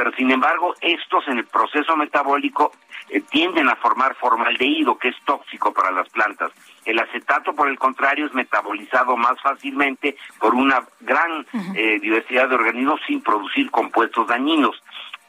Pero 0.00 0.16
sin 0.16 0.30
embargo, 0.30 0.74
estos 0.80 1.28
en 1.28 1.36
el 1.36 1.44
proceso 1.44 1.94
metabólico 1.94 2.72
eh, 3.10 3.20
tienden 3.28 3.68
a 3.68 3.76
formar 3.76 4.14
formaldehído, 4.14 4.96
que 4.96 5.08
es 5.08 5.16
tóxico 5.26 5.74
para 5.74 5.90
las 5.90 6.08
plantas. 6.08 6.52
El 6.86 6.98
acetato, 6.98 7.52
por 7.52 7.68
el 7.68 7.78
contrario, 7.78 8.24
es 8.24 8.32
metabolizado 8.32 9.18
más 9.18 9.38
fácilmente 9.42 10.16
por 10.38 10.54
una 10.54 10.82
gran 11.00 11.46
eh, 11.74 11.98
diversidad 12.00 12.48
de 12.48 12.54
organismos 12.54 12.98
sin 13.06 13.20
producir 13.20 13.70
compuestos 13.70 14.26
dañinos. 14.26 14.82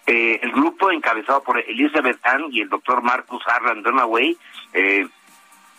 Eh, 0.08 0.40
el 0.42 0.54
grupo 0.54 0.90
encabezado 0.90 1.44
por 1.44 1.60
Elizabeth 1.60 2.26
Ann 2.26 2.46
y 2.50 2.62
el 2.62 2.70
doctor 2.70 3.02
Marcus 3.02 3.44
Harlan 3.46 3.84
Dunaway 3.84 4.38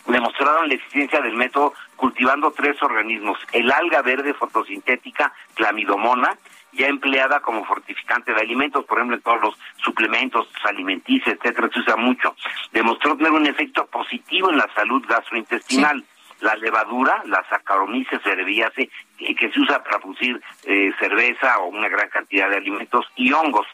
demostraron 0.05 0.67
la 0.67 0.75
eficiencia 0.75 1.19
del 1.19 1.35
método 1.35 1.73
cultivando 1.95 2.51
tres 2.51 2.79
organismos. 2.83 3.39
El 3.53 3.71
alga 3.71 4.03
verde 4.03 4.35
fotosintética, 4.35 5.33
clamidomona, 5.55 6.37
ya 6.73 6.87
empleada 6.87 7.39
como 7.39 7.65
fortificante 7.65 8.33
de 8.33 8.41
alimentos, 8.41 8.85
por 8.85 8.97
ejemplo, 8.97 9.17
en 9.17 9.21
todos 9.21 9.41
los 9.41 9.55
suplementos 9.77 10.47
alimenticios, 10.63 11.35
etcétera, 11.35 11.69
se 11.73 11.79
usa 11.79 11.95
mucho. 11.95 12.35
Demostró 12.71 13.15
tener 13.15 13.31
un 13.31 13.45
efecto 13.45 13.85
positivo 13.87 14.49
en 14.49 14.57
la 14.57 14.69
salud 14.75 15.03
gastrointestinal. 15.07 16.03
La 16.41 16.55
levadura, 16.55 17.21
la 17.25 17.45
Saccharomyces 17.47 18.21
cerevisiae, 18.21 18.89
que 19.17 19.51
se 19.51 19.59
usa 19.59 19.81
para 19.81 19.99
producir 19.99 20.41
eh, 20.65 20.91
cerveza 20.99 21.59
o 21.59 21.67
una 21.67 21.87
gran 21.87 22.09
cantidad 22.09 22.49
de 22.49 22.57
alimentos, 22.57 23.05
y 23.15 23.31
hongos. 23.31 23.67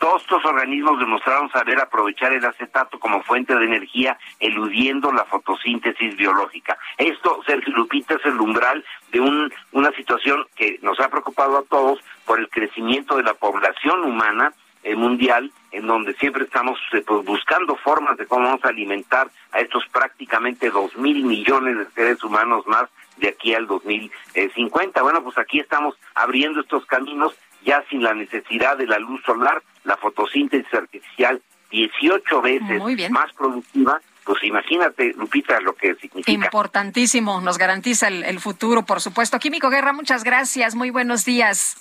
Todos 0.00 0.22
estos 0.22 0.42
organismos 0.46 0.98
demostraron 0.98 1.50
saber 1.50 1.78
aprovechar 1.78 2.32
el 2.32 2.42
acetato 2.42 2.98
como 2.98 3.22
fuente 3.22 3.54
de 3.54 3.66
energía, 3.66 4.18
eludiendo 4.40 5.12
la 5.12 5.26
fotosíntesis 5.26 6.16
biológica. 6.16 6.78
Esto, 6.96 7.42
Sergio 7.44 7.74
Lupita, 7.74 8.14
es 8.14 8.24
el 8.24 8.40
umbral 8.40 8.82
de 9.12 9.20
un, 9.20 9.52
una 9.72 9.92
situación 9.92 10.46
que 10.56 10.78
nos 10.80 10.98
ha 11.00 11.10
preocupado 11.10 11.58
a 11.58 11.64
todos 11.64 12.00
por 12.24 12.40
el 12.40 12.48
crecimiento 12.48 13.18
de 13.18 13.24
la 13.24 13.34
población 13.34 14.02
humana 14.02 14.54
eh, 14.84 14.96
mundial, 14.96 15.52
en 15.70 15.86
donde 15.86 16.14
siempre 16.14 16.44
estamos 16.44 16.80
eh, 16.94 17.04
pues, 17.06 17.22
buscando 17.26 17.76
formas 17.76 18.16
de 18.16 18.24
cómo 18.24 18.46
vamos 18.46 18.64
a 18.64 18.70
alimentar 18.70 19.30
a 19.52 19.60
estos 19.60 19.86
prácticamente 19.88 20.70
dos 20.70 20.96
mil 20.96 21.22
millones 21.24 21.76
de 21.76 21.90
seres 21.90 22.24
humanos 22.24 22.66
más 22.66 22.88
de 23.18 23.28
aquí 23.28 23.52
al 23.52 23.66
2050. 23.66 25.02
Bueno, 25.02 25.22
pues 25.22 25.36
aquí 25.36 25.60
estamos 25.60 25.94
abriendo 26.14 26.62
estos 26.62 26.86
caminos 26.86 27.36
ya 27.64 27.84
sin 27.90 28.02
la 28.02 28.14
necesidad 28.14 28.76
de 28.76 28.86
la 28.86 28.98
luz 28.98 29.22
solar, 29.24 29.62
la 29.84 29.96
fotosíntesis 29.96 30.72
artificial 30.72 31.40
18 31.70 32.42
veces 32.42 33.10
más 33.10 33.32
productiva, 33.32 34.00
pues 34.24 34.42
imagínate, 34.44 35.14
Lupita, 35.16 35.60
lo 35.60 35.74
que 35.74 35.94
significa. 35.94 36.32
Importantísimo, 36.32 37.40
nos 37.40 37.58
garantiza 37.58 38.08
el, 38.08 38.40
futuro, 38.40 38.84
por 38.84 39.00
supuesto. 39.00 39.38
Químico 39.38 39.70
Guerra, 39.70 39.92
muchas 39.92 40.24
gracias, 40.24 40.74
muy 40.74 40.90
buenos 40.90 41.24
días. 41.24 41.76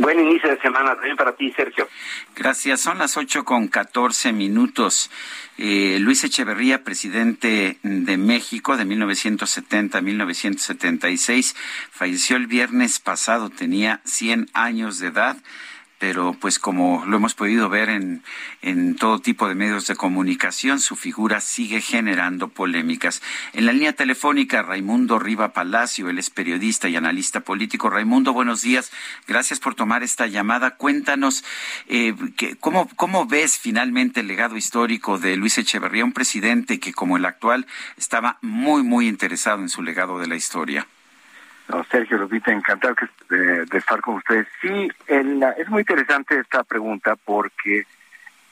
Buen 0.00 0.18
inicio 0.18 0.48
de 0.48 0.58
semana 0.62 0.94
también 0.94 1.14
para 1.14 1.36
ti, 1.36 1.52
Sergio. 1.52 1.86
Gracias. 2.34 2.80
Son 2.80 2.96
las 2.96 3.18
ocho 3.18 3.44
con 3.44 3.68
catorce 3.68 4.32
minutos. 4.32 5.10
Eh, 5.58 5.98
Luis 6.00 6.24
Echeverría, 6.24 6.84
presidente 6.84 7.76
de 7.82 8.16
México 8.16 8.78
de 8.78 8.86
1970 8.86 9.98
a 9.98 10.00
1976, 10.00 11.54
falleció 11.90 12.38
el 12.38 12.46
viernes 12.46 12.98
pasado. 12.98 13.50
Tenía 13.50 14.00
100 14.04 14.48
años 14.54 15.00
de 15.00 15.08
edad 15.08 15.36
pero 16.00 16.34
pues 16.40 16.58
como 16.58 17.04
lo 17.06 17.18
hemos 17.18 17.34
podido 17.34 17.68
ver 17.68 17.90
en, 17.90 18.24
en 18.62 18.96
todo 18.96 19.18
tipo 19.18 19.46
de 19.46 19.54
medios 19.54 19.86
de 19.86 19.96
comunicación, 19.96 20.80
su 20.80 20.96
figura 20.96 21.42
sigue 21.42 21.82
generando 21.82 22.48
polémicas. 22.48 23.20
En 23.52 23.66
la 23.66 23.72
línea 23.74 23.92
telefónica, 23.92 24.62
Raimundo 24.62 25.18
Riva 25.18 25.52
Palacio, 25.52 26.08
él 26.08 26.18
es 26.18 26.30
periodista 26.30 26.88
y 26.88 26.96
analista 26.96 27.40
político. 27.40 27.90
Raimundo, 27.90 28.32
buenos 28.32 28.62
días. 28.62 28.90
Gracias 29.28 29.60
por 29.60 29.74
tomar 29.74 30.02
esta 30.02 30.26
llamada. 30.26 30.76
Cuéntanos 30.76 31.44
eh, 31.86 32.14
que, 32.34 32.56
¿cómo, 32.56 32.88
cómo 32.96 33.26
ves 33.26 33.58
finalmente 33.58 34.20
el 34.20 34.28
legado 34.28 34.56
histórico 34.56 35.18
de 35.18 35.36
Luis 35.36 35.58
Echeverría, 35.58 36.06
un 36.06 36.14
presidente 36.14 36.80
que 36.80 36.94
como 36.94 37.18
el 37.18 37.26
actual 37.26 37.66
estaba 37.98 38.38
muy, 38.40 38.82
muy 38.82 39.06
interesado 39.06 39.60
en 39.60 39.68
su 39.68 39.82
legado 39.82 40.18
de 40.18 40.28
la 40.28 40.36
historia. 40.36 40.86
Sergio 41.90 42.18
Lupita, 42.18 42.52
encantado 42.52 42.94
de, 43.28 43.66
estar 43.72 44.00
con 44.00 44.16
ustedes. 44.16 44.46
Sí, 44.60 44.90
es 45.06 45.68
muy 45.68 45.80
interesante 45.80 46.38
esta 46.38 46.64
pregunta 46.64 47.16
porque 47.16 47.86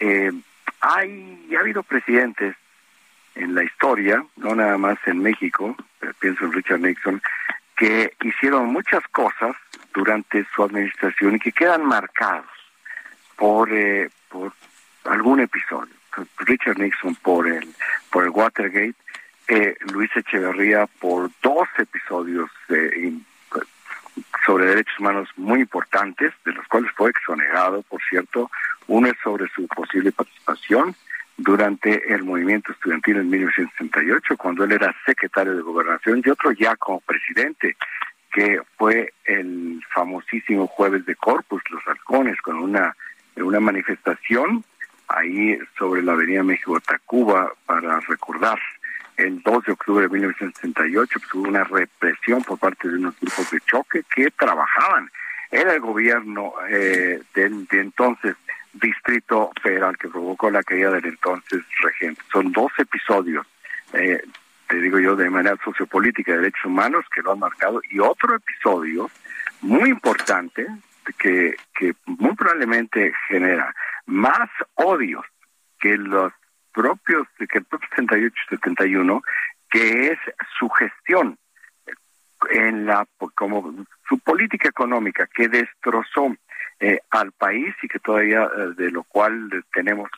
eh, 0.00 0.32
hay, 0.80 1.54
ha 1.56 1.60
habido 1.60 1.82
presidentes 1.82 2.56
en 3.34 3.54
la 3.54 3.64
historia, 3.64 4.24
no 4.36 4.54
nada 4.54 4.78
más 4.78 4.98
en 5.06 5.20
México, 5.20 5.76
pienso 6.18 6.44
en 6.44 6.52
Richard 6.52 6.80
Nixon, 6.80 7.22
que 7.76 8.12
hicieron 8.22 8.66
muchas 8.66 9.06
cosas 9.08 9.56
durante 9.94 10.44
su 10.54 10.62
administración 10.64 11.36
y 11.36 11.40
que 11.40 11.52
quedan 11.52 11.84
marcados 11.84 12.50
por, 13.36 13.72
eh, 13.72 14.10
por 14.28 14.52
algún 15.04 15.40
episodio. 15.40 15.94
Richard 16.38 16.78
Nixon 16.78 17.14
por 17.16 17.46
el, 17.46 17.72
por 18.10 18.24
el 18.24 18.30
Watergate, 18.30 18.96
eh, 19.48 19.76
Luis 19.92 20.10
Echeverría 20.14 20.86
por 21.00 21.30
dos 21.42 21.68
episodios 21.78 22.50
sobre 24.44 24.66
derechos 24.66 24.98
humanos 24.98 25.28
muy 25.36 25.60
importantes, 25.60 26.32
de 26.44 26.52
los 26.52 26.66
cuales 26.68 26.90
fue 26.96 27.10
exonerado, 27.10 27.82
por 27.82 28.00
cierto. 28.08 28.50
Uno 28.86 29.08
es 29.08 29.16
sobre 29.22 29.48
su 29.48 29.66
posible 29.68 30.12
participación 30.12 30.94
durante 31.36 32.12
el 32.12 32.24
movimiento 32.24 32.72
estudiantil 32.72 33.18
en 33.18 33.30
1968, 33.30 34.36
cuando 34.36 34.64
él 34.64 34.72
era 34.72 34.94
secretario 35.04 35.54
de 35.54 35.62
gobernación, 35.62 36.22
y 36.24 36.30
otro 36.30 36.52
ya 36.52 36.76
como 36.76 37.00
presidente, 37.00 37.76
que 38.32 38.60
fue 38.76 39.12
el 39.24 39.82
famosísimo 39.94 40.66
jueves 40.66 41.06
de 41.06 41.16
Corpus, 41.16 41.62
los 41.70 41.86
halcones, 41.86 42.40
con 42.40 42.56
una, 42.56 42.94
una 43.36 43.60
manifestación 43.60 44.64
ahí 45.08 45.58
sobre 45.78 46.02
la 46.02 46.12
avenida 46.12 46.42
México-Tacuba 46.42 47.52
para 47.66 48.00
recordar 48.00 48.58
el 49.18 49.42
2 49.42 49.64
de 49.64 49.72
octubre 49.72 50.04
de 50.04 50.12
1968 50.12 51.18
pues, 51.18 51.34
hubo 51.34 51.48
una 51.48 51.64
represión 51.64 52.42
por 52.44 52.58
parte 52.58 52.88
de 52.88 52.96
unos 52.96 53.18
grupos 53.20 53.50
de 53.50 53.60
choque 53.60 54.02
que 54.14 54.30
trabajaban 54.30 55.10
en 55.50 55.68
el 55.68 55.80
gobierno 55.80 56.54
eh, 56.70 57.20
del 57.34 57.66
de 57.66 57.80
entonces 57.80 58.36
Distrito 58.72 59.50
Federal 59.60 59.98
que 59.98 60.08
provocó 60.08 60.50
la 60.50 60.62
caída 60.62 60.90
del 60.92 61.06
entonces 61.06 61.62
regente. 61.82 62.22
Son 62.30 62.52
dos 62.52 62.70
episodios, 62.78 63.44
eh, 63.92 64.22
te 64.68 64.80
digo 64.80 65.00
yo, 65.00 65.16
de 65.16 65.30
manera 65.30 65.56
sociopolítica 65.64 66.32
de 66.32 66.38
derechos 66.38 66.66
humanos 66.66 67.04
que 67.12 67.22
lo 67.22 67.32
han 67.32 67.40
marcado 67.40 67.80
y 67.90 67.98
otro 67.98 68.36
episodio 68.36 69.10
muy 69.62 69.90
importante 69.90 70.66
que, 71.18 71.56
que 71.74 71.94
muy 72.06 72.36
probablemente 72.36 73.12
genera 73.26 73.74
más 74.06 74.48
odios 74.74 75.24
que 75.80 75.96
los 75.96 76.32
propios, 76.72 77.26
que 77.36 77.58
el 77.58 77.64
propio 77.64 77.88
78 77.90 78.34
y 78.34 78.56
71, 78.56 79.22
que 79.70 80.08
es 80.12 80.18
su 80.58 80.68
gestión 80.70 81.38
en 82.50 82.86
la 82.86 83.06
como 83.34 83.74
su 84.08 84.18
política 84.20 84.68
económica 84.68 85.28
que 85.34 85.48
destrozó 85.48 86.36
eh, 86.80 87.00
al 87.10 87.32
país 87.32 87.74
y 87.82 87.88
que 87.88 87.98
todavía 87.98 88.44
eh, 88.44 88.74
de 88.76 88.90
lo 88.90 89.02
cual 89.04 89.50
tenemos 89.72 90.08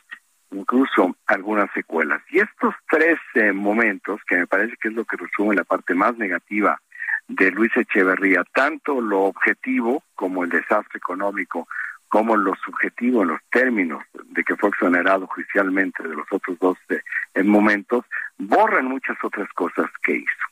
incluso 0.51 1.15
algunas 1.25 1.71
secuelas. 1.73 2.21
Y 2.29 2.39
estos 2.39 2.75
tres 2.89 3.17
eh, 3.35 3.51
momentos, 3.51 4.21
que 4.27 4.35
me 4.35 4.47
parece 4.47 4.75
que 4.79 4.89
es 4.89 4.93
lo 4.93 5.05
que 5.05 5.17
resume 5.17 5.55
la 5.55 5.63
parte 5.63 5.93
más 5.93 6.17
negativa 6.17 6.79
de 7.27 7.51
Luis 7.51 7.71
Echeverría, 7.75 8.43
tanto 8.53 8.99
lo 9.01 9.21
objetivo 9.21 10.03
como 10.15 10.43
el 10.43 10.49
desastre 10.49 10.97
económico 10.97 11.67
como 12.11 12.35
lo 12.35 12.53
subjetivo 12.55 13.21
en 13.21 13.29
los 13.29 13.39
términos 13.49 14.03
de 14.25 14.43
que 14.43 14.57
fue 14.57 14.67
exonerado 14.67 15.27
judicialmente 15.27 16.03
de 16.03 16.13
los 16.13 16.27
otros 16.29 16.59
dos 16.59 16.77
eh, 16.89 16.99
en 17.33 17.47
momentos, 17.47 18.03
borran 18.37 18.85
muchas 18.87 19.15
otras 19.23 19.47
cosas 19.53 19.89
que 20.03 20.17
hizo. 20.17 20.45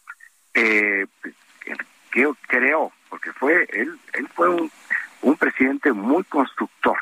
Eh, 0.53 1.05
creo, 2.47 2.93
porque 3.09 3.33
fue 3.33 3.67
él, 3.73 3.99
él 4.13 4.29
fue 4.33 4.47
un, 4.49 5.35
presidente 5.37 5.91
muy 5.91 6.23
constructor. 6.23 6.97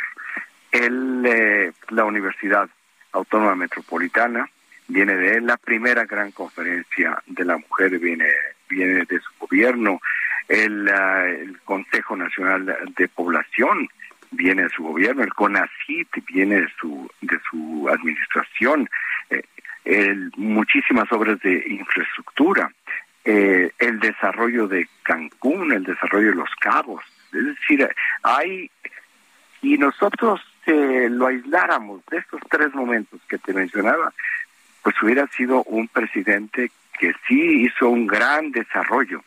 Él, 0.72 1.24
eh, 1.28 1.72
la 1.90 2.06
Universidad 2.06 2.68
Autónoma 3.12 3.54
Metropolitana 3.56 4.50
viene 4.88 5.16
de 5.16 5.36
él, 5.36 5.46
la 5.46 5.58
primera 5.58 6.06
gran 6.06 6.32
conferencia 6.32 7.22
de 7.28 7.46
la 7.46 7.58
mujer 7.58 8.00
viene 8.00 8.28
viene 8.68 9.06
de 9.06 9.20
su 9.20 9.30
gobierno, 9.40 10.02
el, 10.48 10.88
el 10.90 11.60
Consejo 11.62 12.18
Nacional 12.18 12.66
de 12.98 13.08
Población 13.08 13.88
viene 14.32 14.64
de 14.64 14.70
su 14.70 14.84
gobierno, 14.84 15.24
el 15.24 15.34
CONACIT 15.34 16.08
viene 16.28 16.62
de 16.62 16.70
su, 16.80 17.10
de 17.22 17.40
su 17.50 17.88
administración, 17.90 18.90
eh, 19.30 19.44
el, 19.86 20.32
muchísimas 20.36 21.12
obras 21.12 21.40
de 21.42 21.64
infraestructura, 21.68 22.72
eh, 23.24 23.72
el 23.80 24.00
desarrollo 24.00 24.68
de 24.68 24.88
Cancún, 25.04 25.72
el 25.72 25.84
desarrollo 25.84 26.30
de 26.30 26.36
Los 26.36 26.50
Cabos. 26.60 27.04
Es 27.34 27.46
decir, 27.46 27.90
hay, 28.24 28.70
y 29.62 29.78
nosotros 29.78 30.42
eh, 30.66 31.08
lo 31.10 31.28
aisláramos 31.28 32.06
de 32.12 32.18
estos 32.18 32.42
tres 32.50 32.74
momentos 32.74 33.20
que 33.28 33.38
te 33.38 33.54
mencionaba, 33.54 34.14
pues 34.84 34.96
hubiera 35.02 35.28
sido 35.28 35.64
un 35.64 35.88
presidente 35.88 36.72
que 37.00 37.14
sí 37.28 37.66
hizo 37.66 37.90
un 37.90 38.08
gran 38.08 38.52
desarrollo 38.52 39.24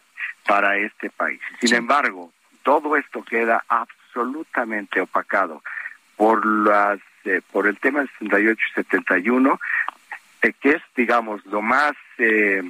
para 0.46 0.76
este 0.78 1.10
país. 1.10 1.40
Sin 1.60 1.74
embargo, 1.74 2.32
todo 2.62 2.96
esto 2.96 3.22
queda 3.22 3.64
absolutamente 3.68 3.99
opacado 5.00 5.62
por 6.16 6.44
las 6.44 7.00
eh, 7.24 7.40
por 7.52 7.66
el 7.66 7.78
tema 7.78 8.00
del 8.00 8.08
68 8.18 8.60
y 8.70 8.74
71 8.74 9.60
eh, 10.42 10.52
que 10.60 10.70
es 10.70 10.82
digamos 10.96 11.44
lo 11.46 11.62
más 11.62 11.92
eh, 12.18 12.62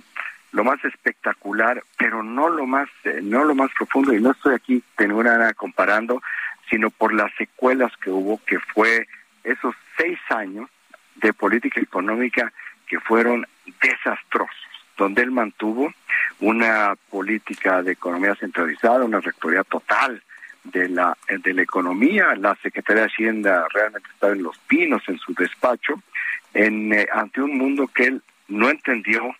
lo 0.52 0.64
más 0.64 0.84
espectacular 0.84 1.82
pero 1.96 2.22
no 2.22 2.48
lo 2.48 2.66
más 2.66 2.88
eh, 3.04 3.20
no 3.22 3.44
lo 3.44 3.54
más 3.54 3.70
profundo. 3.76 4.12
Y 4.12 4.20
no 4.20 4.32
estoy 4.32 4.54
aquí 4.54 4.82
de 4.98 5.08
ninguna 5.08 5.52
comparando 5.54 6.22
sino 6.68 6.90
por 6.90 7.12
las 7.12 7.32
secuelas 7.36 7.92
que 7.98 8.10
hubo 8.10 8.40
que 8.44 8.58
fue 8.58 9.06
esos 9.44 9.74
seis 9.96 10.18
años 10.30 10.68
de 11.16 11.32
política 11.32 11.80
económica 11.80 12.52
que 12.86 12.98
fueron 13.00 13.46
desastrosos 13.80 14.56
donde 14.96 15.22
él 15.22 15.30
mantuvo 15.30 15.92
una 16.40 16.94
política 17.08 17.82
de 17.82 17.92
economía 17.92 18.34
centralizada, 18.34 19.04
una 19.04 19.20
rectoría 19.20 19.64
total 19.64 20.22
de 20.64 20.88
la 20.88 21.16
de 21.28 21.54
la 21.54 21.62
economía, 21.62 22.34
la 22.36 22.54
Secretaría 22.62 23.02
de 23.02 23.08
Hacienda 23.08 23.66
realmente 23.72 24.08
estaba 24.12 24.32
en 24.32 24.42
los 24.42 24.58
pinos 24.58 25.02
en 25.08 25.18
su 25.18 25.34
despacho, 25.34 26.02
en 26.54 26.92
eh, 26.92 27.06
ante 27.12 27.40
un 27.40 27.56
mundo 27.56 27.88
que 27.88 28.04
él 28.04 28.22
no 28.48 28.68
entendió 28.68 29.34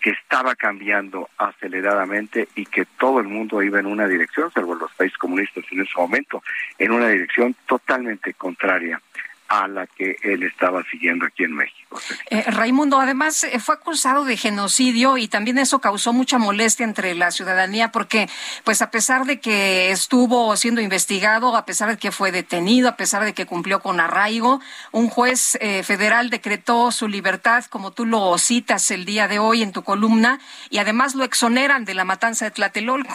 que 0.00 0.10
estaba 0.10 0.54
cambiando 0.54 1.28
aceleradamente 1.38 2.48
y 2.54 2.66
que 2.66 2.86
todo 2.98 3.20
el 3.20 3.26
mundo 3.26 3.62
iba 3.62 3.80
en 3.80 3.86
una 3.86 4.06
dirección, 4.06 4.50
salvo 4.52 4.74
los 4.74 4.92
países 4.92 5.18
comunistas 5.18 5.64
en 5.72 5.80
ese 5.80 5.92
momento, 5.96 6.42
en 6.78 6.92
una 6.92 7.08
dirección 7.08 7.54
totalmente 7.66 8.32
contraria 8.34 9.00
a 9.48 9.66
la 9.66 9.86
que 9.86 10.16
él 10.22 10.42
estaba 10.42 10.82
siguiendo 10.90 11.24
aquí 11.26 11.44
en 11.44 11.54
México. 11.54 12.00
Eh, 12.30 12.44
Raimundo, 12.48 13.00
además 13.00 13.44
eh, 13.44 13.58
fue 13.58 13.74
acusado 13.74 14.24
de 14.24 14.36
genocidio 14.36 15.16
y 15.16 15.26
también 15.26 15.56
eso 15.56 15.80
causó 15.80 16.12
mucha 16.12 16.38
molestia 16.38 16.84
entre 16.84 17.14
la 17.14 17.30
ciudadanía 17.30 17.90
porque, 17.90 18.28
pues 18.64 18.82
a 18.82 18.90
pesar 18.90 19.24
de 19.24 19.40
que 19.40 19.90
estuvo 19.90 20.54
siendo 20.56 20.82
investigado, 20.82 21.56
a 21.56 21.64
pesar 21.64 21.88
de 21.88 21.96
que 21.96 22.12
fue 22.12 22.30
detenido, 22.30 22.90
a 22.90 22.96
pesar 22.96 23.24
de 23.24 23.32
que 23.32 23.46
cumplió 23.46 23.80
con 23.80 24.00
arraigo, 24.00 24.60
un 24.92 25.08
juez 25.08 25.56
eh, 25.60 25.82
federal 25.82 26.28
decretó 26.28 26.92
su 26.92 27.08
libertad, 27.08 27.64
como 27.64 27.92
tú 27.92 28.04
lo 28.04 28.36
citas 28.36 28.90
el 28.90 29.06
día 29.06 29.28
de 29.28 29.38
hoy 29.38 29.62
en 29.62 29.72
tu 29.72 29.82
columna, 29.82 30.40
y 30.68 30.78
además 30.78 31.14
lo 31.14 31.24
exoneran 31.24 31.86
de 31.86 31.94
la 31.94 32.04
matanza 32.04 32.44
de 32.44 32.50
Tlatelolco. 32.50 33.14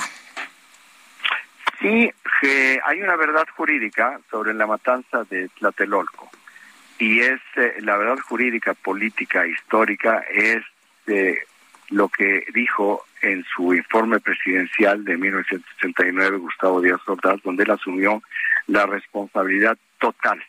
Sí, 1.83 2.09
que 2.39 2.79
hay 2.85 3.01
una 3.01 3.17
verdad 3.17 3.45
jurídica 3.57 4.17
sobre 4.31 4.53
la 4.53 4.65
matanza 4.65 5.25
de 5.29 5.49
Tlatelolco. 5.49 6.29
Y 6.97 7.19
es 7.19 7.41
eh, 7.57 7.73
la 7.81 7.97
verdad 7.97 8.19
jurídica, 8.19 8.73
política, 8.73 9.45
histórica 9.45 10.23
es 10.31 10.63
de 11.05 11.39
lo 11.89 12.07
que 12.07 12.45
dijo 12.53 13.03
en 13.21 13.43
su 13.53 13.73
informe 13.73 14.21
presidencial 14.21 15.03
de 15.03 15.17
1969 15.17 16.37
Gustavo 16.37 16.79
Díaz 16.79 17.01
Ordaz, 17.05 17.43
donde 17.43 17.63
él 17.63 17.71
asumió 17.71 18.23
la 18.67 18.85
responsabilidad 18.85 19.77
total 19.99 20.41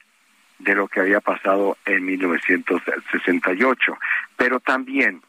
de 0.60 0.76
lo 0.76 0.86
que 0.86 1.00
había 1.00 1.20
pasado 1.20 1.76
en 1.84 2.04
1968, 2.04 3.98
pero 4.36 4.60
también 4.60 5.20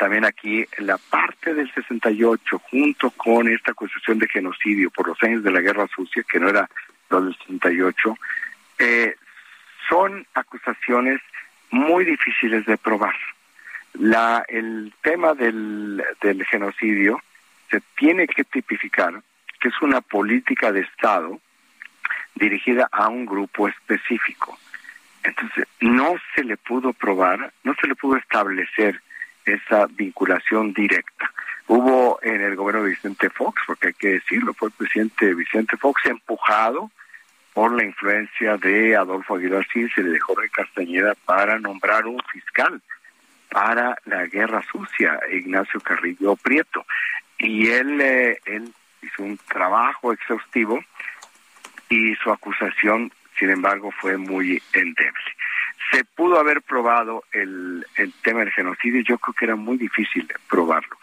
también 0.00 0.24
aquí 0.24 0.66
la 0.78 0.96
parte 0.96 1.52
del 1.52 1.70
68 1.74 2.58
junto 2.70 3.10
con 3.10 3.46
esta 3.48 3.72
acusación 3.72 4.18
de 4.18 4.28
genocidio 4.28 4.90
por 4.90 5.06
los 5.06 5.22
años 5.22 5.44
de 5.44 5.50
la 5.50 5.60
guerra 5.60 5.86
sucia 5.94 6.22
que 6.22 6.40
no 6.40 6.48
era 6.48 6.70
los 7.10 7.26
del 7.26 7.36
68, 7.36 8.16
eh, 8.78 9.14
son 9.90 10.26
acusaciones 10.32 11.20
muy 11.70 12.06
difíciles 12.06 12.64
de 12.64 12.78
probar. 12.78 13.14
La, 13.92 14.42
el 14.48 14.94
tema 15.02 15.34
del, 15.34 16.02
del 16.22 16.46
genocidio 16.46 17.20
se 17.70 17.82
tiene 17.98 18.26
que 18.26 18.44
tipificar 18.44 19.22
que 19.60 19.68
es 19.68 19.82
una 19.82 20.00
política 20.00 20.72
de 20.72 20.80
Estado 20.80 21.38
dirigida 22.36 22.88
a 22.90 23.08
un 23.08 23.26
grupo 23.26 23.68
específico. 23.68 24.58
Entonces, 25.24 25.66
no 25.80 26.14
se 26.34 26.42
le 26.42 26.56
pudo 26.56 26.94
probar, 26.94 27.52
no 27.64 27.74
se 27.78 27.86
le 27.86 27.94
pudo 27.94 28.16
establecer 28.16 29.02
esa 29.44 29.86
vinculación 29.86 30.72
directa. 30.72 31.30
Hubo 31.66 32.18
en 32.22 32.40
el 32.40 32.56
gobierno 32.56 32.82
de 32.82 32.90
Vicente 32.90 33.30
Fox, 33.30 33.62
porque 33.66 33.88
hay 33.88 33.94
que 33.94 34.08
decirlo, 34.08 34.54
fue 34.54 34.68
el 34.68 34.74
presidente 34.74 35.34
Vicente 35.34 35.76
Fox 35.76 36.04
empujado 36.06 36.90
por 37.52 37.72
la 37.72 37.84
influencia 37.84 38.56
de 38.56 38.96
Adolfo 38.96 39.36
Aguilar 39.36 39.66
Cid 39.72 39.88
y 39.96 40.02
de 40.02 40.20
Jorge 40.20 40.48
Castañeda 40.50 41.14
para 41.24 41.58
nombrar 41.58 42.06
un 42.06 42.20
fiscal 42.32 42.80
para 43.50 43.96
la 44.04 44.26
guerra 44.26 44.62
sucia, 44.70 45.18
Ignacio 45.32 45.80
Carrillo 45.80 46.36
Prieto. 46.36 46.84
Y 47.38 47.68
él, 47.68 48.00
eh, 48.00 48.40
él 48.46 48.72
hizo 49.02 49.22
un 49.22 49.38
trabajo 49.38 50.12
exhaustivo 50.12 50.82
y 51.88 52.14
su 52.16 52.30
acusación, 52.30 53.12
sin 53.38 53.50
embargo, 53.50 53.90
fue 54.00 54.16
muy 54.16 54.62
endeble. 54.72 55.36
Se 55.90 56.04
pudo 56.04 56.38
haber 56.38 56.62
probado 56.62 57.24
el, 57.32 57.84
tema 58.22 58.40
del 58.40 58.52
genocidio, 58.52 59.02
yo 59.02 59.18
creo 59.18 59.34
que 59.34 59.44
era 59.44 59.56
muy 59.56 59.76
difícil 59.76 60.32
probarlo. 60.48 60.96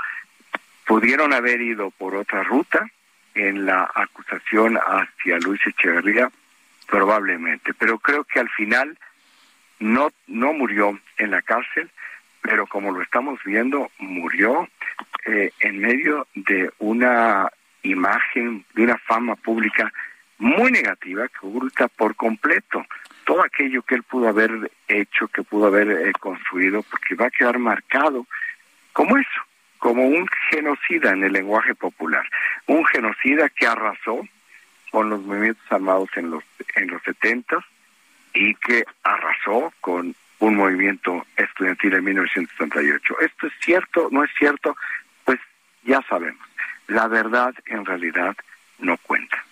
Pudieron 0.85 1.33
haber 1.33 1.61
ido 1.61 1.91
por 1.91 2.15
otra 2.15 2.43
ruta 2.43 2.89
en 3.35 3.65
la 3.65 3.89
acusación 3.93 4.77
hacia 4.77 5.39
Luis 5.39 5.59
Echeverría, 5.65 6.31
probablemente, 6.87 7.73
pero 7.73 7.99
creo 7.99 8.23
que 8.23 8.39
al 8.39 8.49
final 8.49 8.97
no, 9.79 10.09
no 10.27 10.53
murió 10.53 10.97
en 11.17 11.31
la 11.31 11.41
cárcel, 11.41 11.89
pero 12.41 12.65
como 12.65 12.91
lo 12.91 13.01
estamos 13.01 13.39
viendo, 13.43 13.91
murió 13.99 14.69
eh, 15.25 15.51
en 15.59 15.79
medio 15.79 16.27
de 16.33 16.71
una 16.79 17.51
imagen, 17.83 18.65
de 18.73 18.83
una 18.83 18.97
fama 18.99 19.35
pública 19.35 19.91
muy 20.37 20.71
negativa 20.71 21.27
que 21.27 21.45
oculta 21.45 21.87
por 21.89 22.15
completo 22.15 22.85
todo 23.27 23.43
aquello 23.43 23.81
que 23.81 23.95
él 23.95 24.03
pudo 24.03 24.29
haber 24.29 24.71
hecho, 24.87 25.27
que 25.27 25.43
pudo 25.43 25.67
haber 25.67 25.91
eh, 25.91 26.13
construido, 26.17 26.81
porque 26.83 27.13
va 27.13 27.25
a 27.25 27.29
quedar 27.29 27.59
marcado 27.59 28.25
como 28.93 29.17
eso, 29.17 29.41
como 29.79 30.07
un 30.07 30.25
genocida 30.49 31.11
en 31.11 31.25
el 31.25 31.33
lenguaje 31.33 31.75
popular, 31.75 32.25
un 32.67 32.85
genocida 32.85 33.49
que 33.49 33.67
arrasó 33.67 34.25
con 34.91 35.09
los 35.09 35.21
movimientos 35.23 35.63
armados 35.69 36.09
en 36.15 36.31
los 36.31 36.43
en 36.75 36.87
los 36.87 37.03
70 37.03 37.57
y 38.33 38.55
que 38.55 38.85
arrasó 39.03 39.73
con 39.81 40.15
un 40.39 40.55
movimiento 40.55 41.27
estudiantil 41.35 41.95
en 41.95 42.05
1968. 42.05 43.19
¿Esto 43.19 43.47
es 43.47 43.53
cierto? 43.59 44.07
¿No 44.09 44.23
es 44.23 44.31
cierto? 44.37 44.77
Pues 45.25 45.39
ya 45.83 46.01
sabemos. 46.07 46.47
La 46.87 47.09
verdad 47.09 47.53
en 47.65 47.85
realidad 47.85 48.37
no 48.79 48.97
cuenta. 48.99 49.43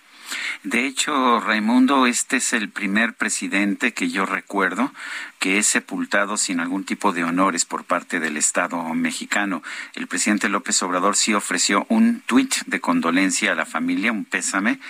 De 0.62 0.86
hecho, 0.86 1.40
Raimundo, 1.40 2.06
este 2.06 2.36
es 2.36 2.52
el 2.52 2.70
primer 2.70 3.14
presidente 3.14 3.92
que 3.92 4.08
yo 4.08 4.26
recuerdo 4.26 4.92
que 5.38 5.58
es 5.58 5.66
sepultado 5.66 6.36
sin 6.36 6.60
algún 6.60 6.84
tipo 6.84 7.12
de 7.12 7.24
honores 7.24 7.64
por 7.64 7.84
parte 7.84 8.20
del 8.20 8.36
Estado 8.36 8.82
mexicano. 8.94 9.62
El 9.94 10.06
presidente 10.06 10.48
López 10.48 10.82
Obrador 10.82 11.14
sí 11.16 11.34
ofreció 11.34 11.86
un 11.88 12.20
tuit 12.20 12.54
de 12.66 12.80
condolencia 12.80 13.52
a 13.52 13.54
la 13.54 13.66
familia, 13.66 14.12
un 14.12 14.24
pésame, 14.24 14.80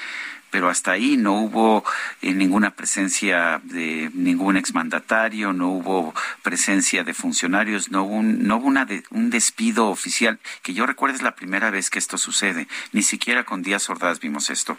pero 0.51 0.71
hasta 0.71 0.93
ahí 0.93 1.17
no 1.17 1.41
hubo 1.41 1.85
eh, 2.23 2.33
ninguna 2.33 2.71
presencia 2.71 3.61
de 3.65 4.11
ningún 4.15 4.57
exmandatario, 4.57 5.53
no 5.53 5.69
hubo 5.69 6.15
presencia 6.43 7.05
de 7.05 7.13
funcionarios, 7.13 7.91
no 7.91 8.05
hubo, 8.05 8.15
un, 8.15 8.47
no 8.47 8.57
hubo 8.57 8.69
una 8.69 8.87
un 9.11 9.31
despido 9.31 9.89
oficial, 9.89 10.39
que 10.63 10.73
yo 10.73 10.87
recuerdo 10.87 11.17
es 11.17 11.23
la 11.23 11.35
primera 11.35 11.71
vez 11.71 11.91
que 11.91 11.99
esto 11.99 12.17
sucede. 12.17 12.69
Ni 12.93 13.03
siquiera 13.03 13.45
con 13.45 13.63
Díaz 13.63 13.91
Ordaz 13.91 14.21
vimos 14.21 14.49
esto. 14.49 14.79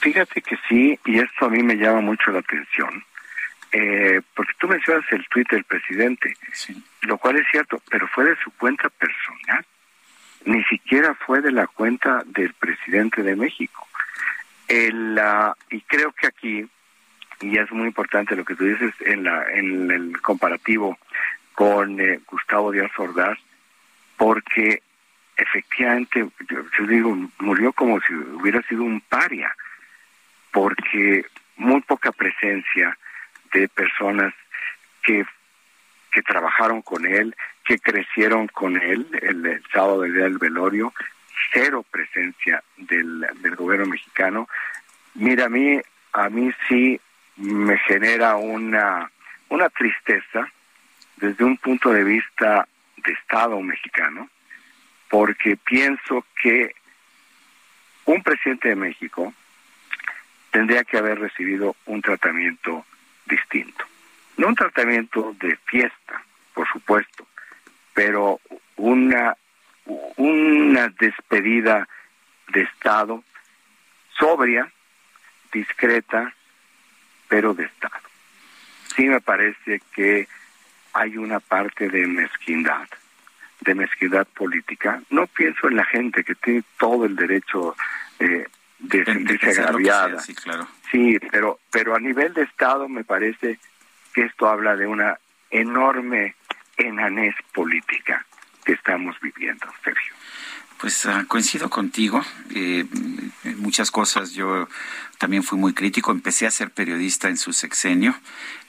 Fíjate 0.00 0.42
que 0.42 0.56
sí, 0.68 0.98
y 1.04 1.18
esto 1.18 1.46
a 1.46 1.50
mí 1.50 1.62
me 1.62 1.74
llama 1.74 2.00
mucho 2.00 2.30
la 2.30 2.38
atención, 2.38 3.04
eh, 3.72 4.20
porque 4.34 4.52
tú 4.58 4.68
mencionas 4.68 5.04
el 5.10 5.26
tuit 5.28 5.50
del 5.50 5.64
presidente, 5.64 6.34
lo 7.02 7.18
cual 7.18 7.36
es 7.36 7.46
cierto, 7.50 7.82
pero 7.90 8.06
fue 8.08 8.24
de 8.24 8.36
su 8.36 8.50
cuenta 8.52 8.88
personal, 8.90 9.64
ni 10.44 10.62
siquiera 10.64 11.14
fue 11.14 11.40
de 11.40 11.50
la 11.50 11.66
cuenta 11.66 12.22
del 12.26 12.54
presidente 12.54 13.22
de 13.22 13.34
México. 13.34 13.88
El, 14.68 15.20
y 15.70 15.80
creo 15.82 16.12
que 16.12 16.28
aquí, 16.28 16.66
y 17.40 17.58
es 17.58 17.70
muy 17.72 17.88
importante 17.88 18.36
lo 18.36 18.44
que 18.44 18.54
tú 18.54 18.64
dices 18.64 18.94
en, 19.00 19.24
la, 19.24 19.50
en 19.50 19.90
el 19.90 20.20
comparativo 20.20 20.96
con 21.54 22.00
eh, 22.00 22.20
Gustavo 22.26 22.70
Díaz 22.70 22.92
Ordaz, 22.98 23.36
porque 24.16 24.80
efectivamente, 25.36 26.28
yo, 26.48 26.64
yo, 26.78 26.86
digo, 26.86 27.16
murió 27.40 27.72
como 27.72 28.00
si 28.02 28.14
hubiera 28.14 28.62
sido 28.62 28.84
un 28.84 29.00
paria 29.00 29.54
porque 30.52 31.24
muy 31.56 31.80
poca 31.82 32.12
presencia 32.12 32.96
de 33.52 33.68
personas 33.68 34.34
que, 35.02 35.24
que 36.12 36.22
trabajaron 36.22 36.82
con 36.82 37.06
él, 37.06 37.34
que 37.64 37.78
crecieron 37.78 38.48
con 38.48 38.76
él 38.76 39.06
el, 39.20 39.62
sábado 39.72 40.02
del 40.02 40.14
día 40.14 40.24
del 40.24 40.38
velorio, 40.38 40.92
cero 41.52 41.84
presencia 41.90 42.62
del, 42.76 43.26
del 43.40 43.56
gobierno 43.56 43.86
mexicano. 43.86 44.48
Mira, 45.14 45.46
a 45.46 45.48
mí, 45.48 45.80
a 46.12 46.28
mí 46.28 46.50
sí 46.68 47.00
me 47.36 47.78
genera 47.78 48.36
una, 48.36 49.10
una 49.48 49.68
tristeza 49.68 50.50
desde 51.16 51.44
un 51.44 51.56
punto 51.56 51.92
de 51.92 52.04
vista 52.04 52.66
de 52.96 53.12
Estado 53.12 53.60
mexicano, 53.60 54.28
porque 55.08 55.56
pienso 55.56 56.24
que 56.40 56.74
un 58.04 58.22
presidente 58.22 58.68
de 58.68 58.76
México 58.76 59.32
tendría 60.50 60.84
que 60.84 60.98
haber 60.98 61.18
recibido 61.18 61.76
un 61.86 62.02
tratamiento 62.02 62.84
distinto. 63.26 63.84
No 64.36 64.48
un 64.48 64.54
tratamiento 64.54 65.34
de 65.40 65.56
fiesta, 65.66 66.22
por 66.54 66.66
supuesto, 66.68 67.26
pero 67.92 68.40
una, 68.76 69.36
una 70.16 70.88
despedida 70.88 71.88
de 72.52 72.62
Estado 72.62 73.24
sobria, 74.18 74.70
discreta, 75.52 76.32
pero 77.28 77.54
de 77.54 77.64
Estado. 77.64 77.96
Sí 78.96 79.04
me 79.04 79.20
parece 79.20 79.80
que 79.92 80.28
hay 80.92 81.16
una 81.16 81.40
parte 81.40 81.88
de 81.88 82.06
mezquindad, 82.06 82.88
de 83.60 83.74
mezquindad 83.74 84.26
política. 84.26 85.02
No 85.10 85.26
pienso 85.26 85.68
en 85.68 85.76
la 85.76 85.84
gente 85.84 86.24
que 86.24 86.34
tiene 86.34 86.64
todo 86.78 87.04
el 87.04 87.14
derecho 87.16 87.76
eh, 88.18 88.46
de 88.78 89.04
sentirse 89.04 89.50
agraviada. 89.50 90.20
sí, 90.20 90.34
claro. 90.34 90.68
Sí, 90.90 91.18
pero, 91.30 91.58
pero 91.70 91.94
a 91.94 92.00
nivel 92.00 92.32
de 92.34 92.42
Estado 92.42 92.88
me 92.88 93.04
parece 93.04 93.58
que 94.14 94.22
esto 94.22 94.48
habla 94.48 94.76
de 94.76 94.86
una 94.86 95.18
enorme 95.50 96.34
enanés 96.76 97.34
política 97.52 98.24
que 98.64 98.72
estamos 98.72 99.18
viviendo, 99.20 99.66
Sergio. 99.82 100.14
Pues 100.80 101.04
uh, 101.06 101.26
coincido 101.26 101.68
contigo. 101.68 102.24
Eh, 102.54 102.86
muchas 103.56 103.90
cosas 103.90 104.32
yo 104.32 104.68
también 105.18 105.42
fui 105.42 105.58
muy 105.58 105.74
crítico. 105.74 106.12
Empecé 106.12 106.46
a 106.46 106.50
ser 106.52 106.70
periodista 106.70 107.28
en 107.28 107.36
su 107.36 107.52
sexenio 107.52 108.14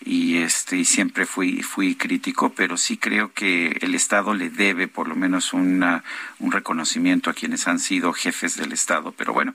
y 0.04 0.38
este 0.38 0.78
y 0.78 0.86
siempre 0.86 1.26
fui 1.28 1.62
fui 1.62 1.96
crítico, 1.96 2.52
pero 2.54 2.78
sí 2.78 2.98
creo 2.98 3.32
que 3.32 3.78
el 3.82 3.94
Estado 3.94 4.34
le 4.34 4.50
debe 4.50 4.88
por 4.88 5.08
lo 5.08 5.16
menos 5.16 5.54
una, 5.54 6.04
un 6.40 6.52
reconocimiento 6.52 7.30
a 7.30 7.34
quienes 7.34 7.68
han 7.68 7.80
sido 7.80 8.12
jefes 8.14 8.58
del 8.58 8.72
Estado. 8.72 9.12
Pero 9.12 9.34
bueno, 9.34 9.54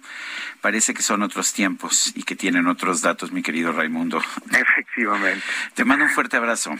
parece 0.61 0.95
que 0.95 1.03
son 1.03 1.23
otros 1.23 1.53
tiempos 1.53 2.13
y 2.15 2.23
que 2.23 2.37
tienen 2.37 2.69
otros 2.69 3.03
datos, 3.03 3.33
mi 3.33 3.43
querido 3.43 3.73
Raimundo. 3.73 4.23
Efectivamente. 4.51 5.45
Te 5.75 5.85
mando 5.85 6.05
un 6.05 6.11
fuerte 6.11 6.37
abrazo. 6.37 6.77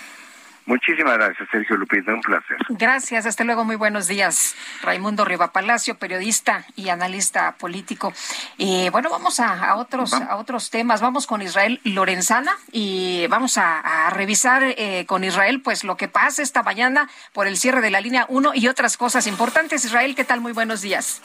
Muchísimas 0.67 1.19
gracias, 1.19 1.47
Sergio 1.51 1.77
Lupita, 1.77 2.13
un 2.13 2.23
placer. 2.23 2.57
Gracias, 2.71 3.27
hasta 3.27 3.45
luego, 3.45 3.65
muy 3.65 3.77
buenos 3.77 4.09
días. 4.09 4.57
Raimundo 4.83 5.25
Riva 5.25 5.53
Palacio, 5.53 5.99
periodista 5.99 6.65
y 6.75 6.89
analista 6.89 7.55
político. 7.59 8.15
Y 8.57 8.89
bueno, 8.89 9.11
vamos 9.11 9.41
a, 9.41 9.71
a 9.71 9.77
otros 9.77 10.15
a 10.15 10.37
otros 10.37 10.71
temas. 10.71 11.03
Vamos 11.03 11.27
con 11.27 11.43
Israel 11.43 11.81
Lorenzana 11.85 12.57
y 12.73 13.27
vamos 13.29 13.59
a, 13.59 14.07
a 14.07 14.11
revisar 14.11 14.63
eh, 14.65 15.05
con 15.07 15.23
Israel 15.23 15.61
pues 15.63 15.85
lo 15.85 15.97
que 15.97 16.09
pasa 16.09 16.43
esta 16.43 16.63
mañana 16.63 17.11
por 17.33 17.47
el 17.47 17.59
cierre 17.59 17.83
de 17.83 17.91
la 17.91 18.01
línea 18.01 18.25
1 18.29 18.53
y 18.55 18.69
otras 18.69 18.97
cosas 18.97 19.27
importantes. 19.27 19.85
Israel, 19.85 20.15
¿qué 20.15 20.25
tal? 20.25 20.41
Muy 20.41 20.53
buenos 20.53 20.81
días. 20.81 21.21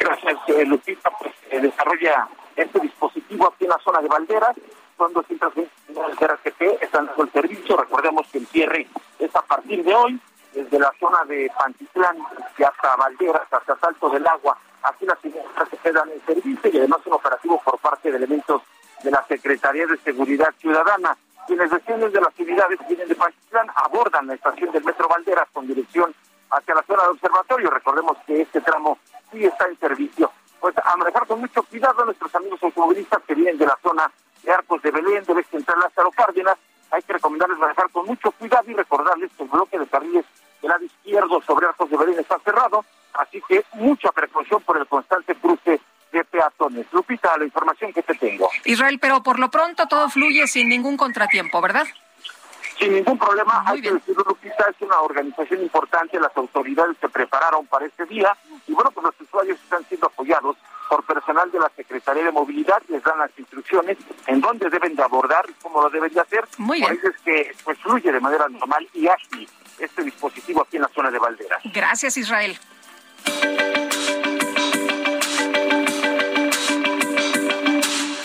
Gracias, 0.00 0.36
eh, 0.48 0.64
Lupita. 0.66 1.10
Pues 1.20 1.32
eh, 1.50 1.60
desarrolla 1.60 2.28
este 2.56 2.80
dispositivo 2.80 3.46
aquí 3.46 3.64
en 3.64 3.70
la 3.70 3.78
zona 3.78 4.00
de 4.00 4.08
Valderas 4.08 4.56
son 5.02 5.12
220 5.14 5.70
de 6.20 6.26
RTP, 6.26 6.82
están 6.82 7.06
dando 7.06 7.24
el 7.24 7.32
servicio. 7.32 7.76
Recordemos 7.76 8.24
que 8.30 8.38
el 8.38 8.46
cierre 8.46 8.86
es 9.18 9.34
a 9.34 9.42
partir 9.42 9.82
de 9.82 9.92
hoy, 9.92 10.20
desde 10.54 10.78
la 10.78 10.92
zona 11.00 11.24
de 11.24 11.50
Pantitlán 11.58 12.18
y 12.56 12.62
hasta 12.62 12.94
Valderas, 12.96 13.52
hasta 13.52 13.76
Salto 13.78 14.10
del 14.10 14.24
Agua. 14.26 14.56
Aquí 14.82 15.04
las 15.04 15.18
señales 15.20 15.50
se 15.68 15.76
quedan 15.78 16.08
en 16.10 16.24
servicio 16.24 16.70
y 16.72 16.78
además 16.78 17.00
un 17.06 17.14
operativo 17.14 17.60
por 17.64 17.78
parte 17.78 18.12
de 18.12 18.16
elementos 18.16 18.62
de 19.02 19.10
la 19.10 19.24
Secretaría 19.26 19.86
de 19.86 19.96
Seguridad 19.98 20.54
Ciudadana. 20.60 21.16
Quienes 21.48 21.70
descienden 21.70 22.12
de 22.12 22.20
las 22.20 22.38
unidades 22.38 22.78
vienen 22.86 23.08
de 23.08 23.16
Pantitlán 23.16 23.70
abordan 23.74 24.28
la 24.28 24.34
estación 24.34 24.70
del 24.70 24.84
Metro 24.84 25.08
Valderas 25.08 25.48
con 25.52 25.66
dirección 25.66 26.14
hacia 26.50 26.74
la 26.76 26.82
zona 26.82 27.02
de 27.04 27.08
observatorio. 27.08 27.70
Recordemos 27.70 28.18
que 28.24 28.42
este 28.42 28.60
tramo 28.60 28.98
sí 29.32 29.44
está 29.44 29.66
en 29.66 29.76
servicio. 29.80 30.30
Pues 30.60 30.76
a 30.78 30.96
manejar 30.96 31.26
con 31.26 31.40
mucho 31.40 31.64
cuidado 31.64 32.02
a 32.02 32.04
nuestros 32.04 32.32
amigos 32.36 32.62
automovilistas 32.62 33.20
que 33.26 33.34
vienen 33.34 33.58
de 33.58 33.66
la 33.66 33.76
zona 33.82 34.12
de 34.42 34.52
Arcos 34.52 34.82
de 34.82 34.90
Belén, 34.90 35.24
del 35.24 35.38
eje 35.38 35.50
central 35.50 35.78
Lázaro 35.80 36.10
Cárdenas. 36.10 36.56
Hay 36.90 37.02
que 37.02 37.12
recomendarles 37.14 37.58
manejar 37.58 37.90
con 37.90 38.06
mucho 38.06 38.30
cuidado 38.32 38.70
y 38.70 38.74
recordarles 38.74 39.30
que 39.36 39.42
el 39.42 39.48
bloque 39.48 39.78
de 39.78 39.86
carriles 39.86 40.24
del 40.60 40.70
lado 40.70 40.84
izquierdo 40.84 41.40
sobre 41.42 41.66
Arcos 41.66 41.90
de 41.90 41.96
Belén 41.96 42.18
está 42.18 42.38
cerrado, 42.40 42.84
así 43.14 43.42
que 43.48 43.64
mucha 43.74 44.12
precaución 44.12 44.62
por 44.62 44.76
el 44.78 44.86
constante 44.86 45.34
cruce 45.34 45.80
de 46.12 46.24
peatones. 46.24 46.86
Lupita, 46.92 47.36
la 47.38 47.44
información 47.44 47.92
que 47.92 48.02
te 48.02 48.14
tengo. 48.14 48.50
Israel, 48.64 48.98
pero 49.00 49.22
por 49.22 49.38
lo 49.38 49.50
pronto 49.50 49.86
todo 49.88 50.10
fluye 50.10 50.46
sin 50.46 50.68
ningún 50.68 50.96
contratiempo, 50.96 51.60
¿verdad? 51.60 51.86
Sin 52.78 52.92
ningún 52.94 53.18
problema, 53.18 53.62
hay 53.66 53.80
que 53.80 53.92
decirlo, 53.92 54.24
Lupita, 54.26 54.66
es 54.68 54.76
una 54.80 55.00
organización 55.00 55.62
importante, 55.62 56.18
las 56.20 56.36
autoridades 56.36 56.96
se 57.00 57.08
prepararon 57.08 57.66
para 57.66 57.86
este 57.86 58.04
día 58.06 58.36
y 58.66 58.72
bueno, 58.72 58.90
pues 58.90 59.06
los 59.06 59.20
usuarios 59.20 59.58
están 59.62 59.84
siendo 59.88 60.06
apoyados 60.06 60.56
por 60.92 61.04
personal 61.04 61.50
de 61.50 61.58
la 61.58 61.72
Secretaría 61.74 62.22
de 62.22 62.32
Movilidad, 62.32 62.82
les 62.88 63.02
dan 63.02 63.18
las 63.18 63.30
instrucciones 63.38 63.96
en 64.26 64.42
dónde 64.42 64.68
deben 64.68 64.94
de 64.94 65.02
abordar 65.02 65.46
y 65.48 65.54
cómo 65.62 65.80
lo 65.80 65.88
deben 65.88 66.12
de 66.12 66.20
hacer. 66.20 66.44
Muy 66.58 66.80
bien. 66.80 66.90
Por 66.90 66.98
eso 66.98 67.08
es 67.08 67.22
que 67.24 67.56
pues 67.64 67.78
fluye 67.78 68.12
de 68.12 68.20
manera 68.20 68.46
normal 68.50 68.86
y 68.92 69.08
ágil 69.08 69.48
este 69.78 70.02
dispositivo 70.02 70.60
aquí 70.60 70.76
en 70.76 70.82
la 70.82 70.88
zona 70.88 71.10
de 71.10 71.18
Valderas. 71.18 71.62
Gracias, 71.72 72.18
Israel. 72.18 72.58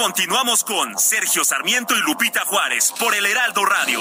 Continuamos 0.00 0.62
con 0.62 0.96
Sergio 0.96 1.42
Sarmiento 1.42 1.92
y 1.96 2.00
Lupita 2.06 2.44
Juárez 2.46 2.94
por 3.00 3.12
el 3.16 3.26
Heraldo 3.26 3.64
Radio. 3.64 4.00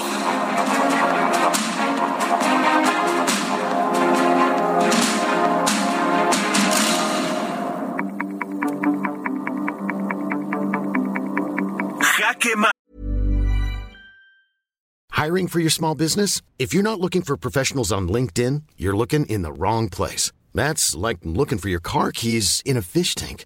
Jaque 11.99 12.53
Hiring 15.13 15.47
for 15.47 15.59
your 15.59 15.71
small 15.71 15.95
business? 15.95 16.43
If 16.59 16.75
you're 16.75 16.83
not 16.83 16.99
looking 16.99 17.23
for 17.23 17.35
professionals 17.37 17.91
on 17.91 18.07
LinkedIn, 18.07 18.61
you're 18.77 18.95
looking 18.95 19.25
in 19.25 19.41
the 19.41 19.51
wrong 19.51 19.89
place. 19.89 20.31
That's 20.53 20.93
like 20.93 21.17
looking 21.23 21.57
for 21.57 21.69
your 21.69 21.81
car 21.81 22.11
keys 22.11 22.61
in 22.65 22.77
a 22.77 22.83
fish 22.83 23.15
tank. 23.15 23.45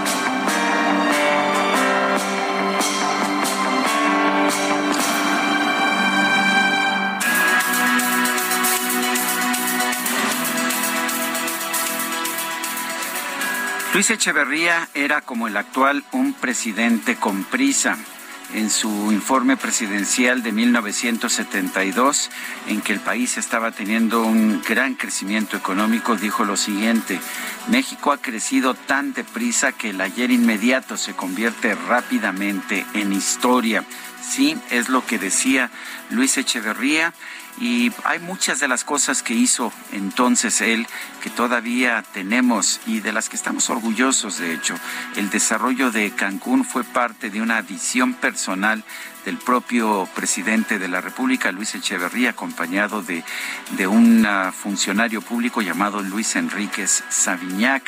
Luis 13.93 14.09
Echeverría 14.09 14.87
era 14.93 15.19
como 15.19 15.49
el 15.49 15.57
actual 15.57 16.05
un 16.13 16.31
presidente 16.31 17.17
con 17.17 17.43
prisa. 17.43 17.97
En 18.53 18.69
su 18.69 19.11
informe 19.11 19.57
presidencial 19.57 20.43
de 20.43 20.53
1972, 20.53 22.29
en 22.67 22.79
que 22.79 22.93
el 22.93 23.01
país 23.01 23.37
estaba 23.37 23.71
teniendo 23.71 24.23
un 24.23 24.61
gran 24.61 24.95
crecimiento 24.95 25.57
económico, 25.57 26.15
dijo 26.15 26.45
lo 26.45 26.55
siguiente, 26.55 27.19
México 27.67 28.13
ha 28.13 28.17
crecido 28.17 28.75
tan 28.75 29.11
deprisa 29.11 29.73
que 29.73 29.89
el 29.89 29.99
ayer 29.99 30.31
inmediato 30.31 30.95
se 30.95 31.13
convierte 31.13 31.75
rápidamente 31.75 32.85
en 32.93 33.11
historia. 33.11 33.83
Sí, 34.21 34.57
es 34.69 34.87
lo 34.87 35.05
que 35.05 35.19
decía 35.19 35.69
Luis 36.11 36.37
Echeverría 36.37 37.13
y 37.59 37.91
hay 38.03 38.19
muchas 38.19 38.59
de 38.59 38.67
las 38.67 38.83
cosas 38.83 39.23
que 39.23 39.33
hizo 39.33 39.71
entonces 39.91 40.61
él 40.61 40.87
que 41.21 41.29
todavía 41.29 42.03
tenemos 42.13 42.79
y 42.85 42.99
de 42.99 43.13
las 43.13 43.29
que 43.29 43.35
estamos 43.35 43.69
orgullosos, 43.69 44.39
de 44.39 44.53
hecho. 44.53 44.75
El 45.15 45.29
desarrollo 45.29 45.91
de 45.91 46.11
Cancún 46.11 46.65
fue 46.65 46.83
parte 46.83 47.29
de 47.29 47.41
una 47.41 47.61
visión 47.61 48.13
personal 48.13 48.83
del 49.25 49.37
propio 49.37 50.07
presidente 50.15 50.79
de 50.79 50.87
la 50.87 51.01
República, 51.01 51.51
Luis 51.51 51.75
Echeverría, 51.75 52.31
acompañado 52.31 53.01
de, 53.01 53.23
de 53.77 53.87
un 53.87 54.25
uh, 54.25 54.51
funcionario 54.51 55.21
público 55.21 55.61
llamado 55.61 56.01
Luis 56.01 56.35
Enríquez 56.35 57.03
Saviñac. 57.09 57.83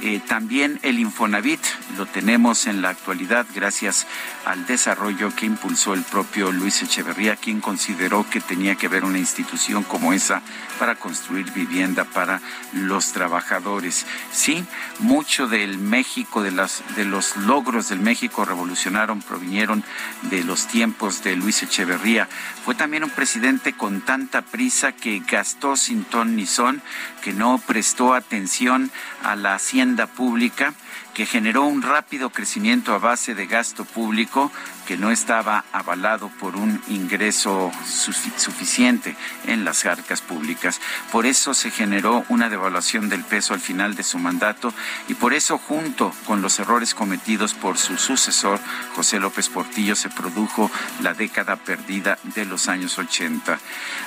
Eh, 0.00 0.20
también 0.26 0.80
el 0.82 0.98
Infonavit 0.98 1.60
lo 1.96 2.06
tenemos 2.06 2.66
en 2.66 2.82
la 2.82 2.88
actualidad 2.88 3.46
gracias 3.54 4.06
al 4.44 4.66
desarrollo 4.66 5.34
que 5.36 5.46
impulsó 5.46 5.94
el 5.94 6.02
propio 6.02 6.50
Luis 6.50 6.82
Echeverría, 6.82 7.36
quien 7.36 7.60
consideró 7.60 8.28
que 8.28 8.40
tenía 8.40 8.74
que 8.74 8.86
haber 8.86 9.04
una 9.04 9.18
institución 9.18 9.84
como 9.84 10.12
esa 10.12 10.42
para 10.78 10.96
construir 10.96 11.52
vivienda 11.52 12.04
para 12.04 12.40
los 12.72 13.12
trabajadores. 13.12 14.06
Sí, 14.32 14.64
mucho 14.98 15.46
del 15.46 15.78
México, 15.78 16.42
de, 16.42 16.50
las, 16.50 16.82
de 16.96 17.04
los 17.04 17.36
logros 17.36 17.88
del 17.88 18.00
México 18.00 18.44
revolucionaron, 18.44 19.22
provinieron 19.22 19.84
de 20.22 20.42
los 20.42 20.66
tiempos 20.72 21.22
de 21.22 21.36
Luis 21.36 21.62
Echeverría. 21.62 22.28
Fue 22.64 22.74
también 22.74 23.04
un 23.04 23.10
presidente 23.10 23.74
con 23.74 24.00
tanta 24.00 24.40
prisa 24.40 24.92
que 24.92 25.20
gastó 25.20 25.76
sin 25.76 26.02
ton 26.02 26.34
ni 26.34 26.46
son, 26.46 26.82
que 27.22 27.34
no 27.34 27.60
prestó 27.64 28.14
atención 28.14 28.90
a 29.22 29.36
la 29.36 29.54
hacienda 29.54 30.06
pública 30.06 30.72
que 31.14 31.26
generó 31.26 31.64
un 31.64 31.82
rápido 31.82 32.30
crecimiento 32.30 32.94
a 32.94 32.98
base 32.98 33.34
de 33.34 33.46
gasto 33.46 33.84
público 33.84 34.50
que 34.86 34.96
no 34.96 35.10
estaba 35.10 35.64
avalado 35.72 36.28
por 36.40 36.56
un 36.56 36.82
ingreso 36.88 37.70
suficiente 37.86 39.16
en 39.46 39.64
las 39.64 39.84
arcas 39.86 40.20
públicas. 40.20 40.80
Por 41.10 41.26
eso 41.26 41.54
se 41.54 41.70
generó 41.70 42.24
una 42.28 42.48
devaluación 42.48 43.08
del 43.08 43.24
peso 43.24 43.54
al 43.54 43.60
final 43.60 43.94
de 43.94 44.02
su 44.02 44.18
mandato 44.18 44.72
y 45.08 45.14
por 45.14 45.34
eso 45.34 45.58
junto 45.58 46.12
con 46.26 46.42
los 46.42 46.58
errores 46.58 46.94
cometidos 46.94 47.54
por 47.54 47.78
su 47.78 47.96
sucesor, 47.96 48.58
José 48.94 49.20
López 49.20 49.48
Portillo, 49.48 49.94
se 49.94 50.08
produjo 50.08 50.70
la 51.00 51.14
década 51.14 51.56
perdida 51.56 52.18
de 52.34 52.44
los 52.44 52.68
años 52.68 52.98
80. 52.98 53.58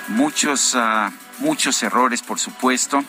Muchos, 0.10 0.76
uh, 0.76 1.12
muchos 1.40 1.82
errores, 1.84 2.22
por 2.22 2.40
supuesto 2.40 3.04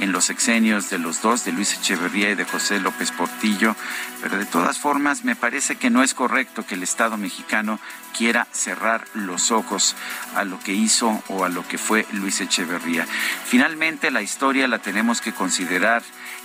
en 0.00 0.12
los 0.12 0.30
exenios 0.30 0.90
de 0.90 0.98
los 0.98 1.22
dos, 1.22 1.44
de 1.44 1.52
Luis 1.52 1.74
Echeverría 1.74 2.30
y 2.30 2.34
de 2.34 2.44
José 2.44 2.80
López 2.80 3.10
Portillo, 3.12 3.76
pero 4.20 4.38
de 4.38 4.46
todas 4.46 4.78
formas 4.78 5.24
me 5.24 5.36
parece 5.36 5.76
que 5.76 5.90
no 5.90 6.02
es 6.02 6.14
correcto 6.14 6.66
que 6.66 6.74
el 6.74 6.82
Estado 6.82 7.16
mexicano 7.16 7.78
quiera 8.16 8.46
cerrar 8.52 9.04
los 9.14 9.50
ojos 9.50 9.96
a 10.34 10.44
lo 10.44 10.58
que 10.60 10.72
hizo 10.72 11.22
o 11.28 11.44
a 11.44 11.48
lo 11.48 11.66
que 11.66 11.78
fue 11.78 12.06
Luis 12.12 12.40
Echeverría. 12.40 13.06
Finalmente 13.44 14.10
la 14.10 14.22
historia 14.22 14.68
la 14.68 14.78
tenemos 14.78 15.20
que 15.20 15.32
considerar 15.32 16.02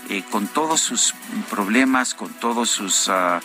eh, 0.10 0.24
con 0.30 0.48
todos 0.48 0.80
sus 0.82 1.14
problemas, 1.50 2.14
con 2.14 2.34
todos 2.34 2.70
sus 2.70 3.08
uh, 3.08 3.42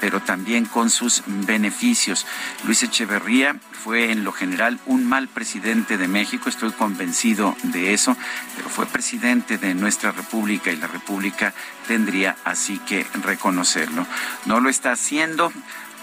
pero 0.00 0.20
también 0.20 0.64
con 0.64 0.90
sus 0.90 1.22
beneficios. 1.26 2.26
Luis 2.64 2.82
Echeverría 2.82 3.56
fue 3.72 4.10
en 4.10 4.24
lo 4.24 4.32
general 4.32 4.78
un 4.86 5.08
mal 5.08 5.28
presidente 5.28 5.98
de 5.98 6.08
México, 6.08 6.48
estoy 6.48 6.72
convencido 6.72 7.56
de 7.62 7.94
eso, 7.94 8.16
pero 8.56 8.68
fue 8.68 8.86
presidente 8.86 9.58
de 9.58 9.74
nuestra 9.74 10.12
República 10.12 10.70
y 10.72 10.76
la 10.76 10.86
República 10.86 11.54
tendría 11.86 12.36
así 12.44 12.78
que 12.80 13.06
reconocerlo. 13.22 14.06
No 14.46 14.60
lo 14.60 14.68
está 14.68 14.92
haciendo 14.92 15.52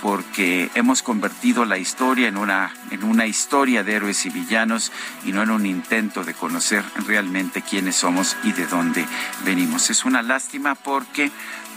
porque 0.01 0.69
hemos 0.76 1.01
convertido 1.01 1.65
la 1.65 1.77
historia 1.77 2.27
en 2.27 2.38
una, 2.38 2.73
en 2.91 3.03
una 3.03 3.26
historia 3.26 3.84
de 3.84 3.93
héroes 3.93 4.26
y 4.26 4.30
villanos 4.30 4.91
y 5.26 5.31
no 5.31 5.41
en 5.41 5.49
un 5.49 5.65
intento 5.65 6.23
de 6.23 6.34
conocer 6.34 6.84
realmente 7.07 7.61
quiénes 7.61 7.95
somos 7.95 8.35
y 8.43 8.51
de 8.51 8.67
dónde 8.67 9.05
venimos. 9.45 9.89
Es 9.89 10.05
una 10.05 10.22
lástima 10.22 10.76
porque 10.76 11.31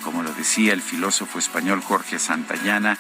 como 0.08 0.22
lo 0.22 0.32
decía 0.32 0.72
el 0.72 0.80
filósofo 0.80 1.38
español 1.38 1.82
Jorge 1.82 2.18
Santayana, 2.18 2.96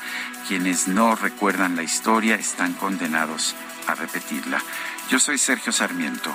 quienes 0.46 0.88
no 0.88 1.16
recuerdan 1.16 1.74
la 1.74 1.82
historia 1.82 2.34
están 2.34 2.74
condenados 2.74 3.56
a 3.86 3.94
repetirla. 3.94 4.62
Yo 5.08 5.18
soy 5.18 5.38
Sergio 5.38 5.72
Sarmiento 5.72 6.30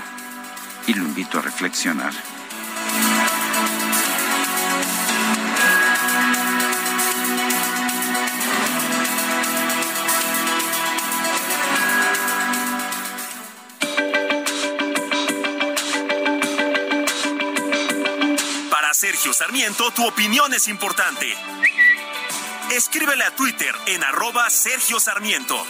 y 0.88 0.96
lo 0.96 1.04
invito 1.04 1.38
a 1.38 1.44
reflexionar. 1.44 2.12
Sergio 19.04 19.34
Sarmiento, 19.34 19.92
tu 19.92 20.08
opinión 20.08 20.54
es 20.54 20.70
importante. 20.70 21.36
Escríbele 22.72 23.26
a 23.26 23.36
Twitter 23.36 23.76
en 23.88 24.02
arroba 24.02 24.50
Sergio 24.50 24.98
Sarmiento. 24.98 25.62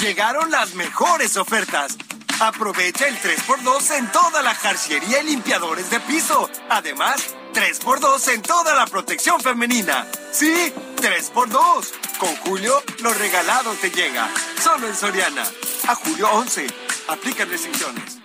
Llegaron 0.00 0.50
las 0.50 0.72
mejores 0.72 1.36
ofertas. 1.36 1.98
Aprovecha 2.40 3.08
el 3.08 3.16
3x2 3.16 3.98
en 3.98 4.12
toda 4.12 4.42
la 4.42 4.54
jarciería 4.54 5.22
y 5.22 5.26
limpiadores 5.26 5.90
de 5.90 5.98
piso. 5.98 6.48
Además, 6.68 7.34
3x2 7.52 8.34
en 8.34 8.42
toda 8.42 8.76
la 8.76 8.86
protección 8.86 9.40
femenina. 9.40 10.06
Sí, 10.30 10.72
3x2. 10.98 12.18
Con 12.18 12.36
Julio, 12.36 12.80
lo 13.02 13.12
regalado 13.12 13.72
te 13.74 13.90
llega. 13.90 14.28
Solo 14.62 14.86
en 14.86 14.94
Soriana. 14.94 15.42
A 15.88 15.96
julio 15.96 16.28
11. 16.30 16.68
Aplican 17.08 17.50
restricciones. 17.50 18.18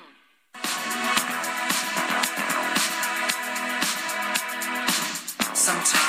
Sometimes 5.55 6.02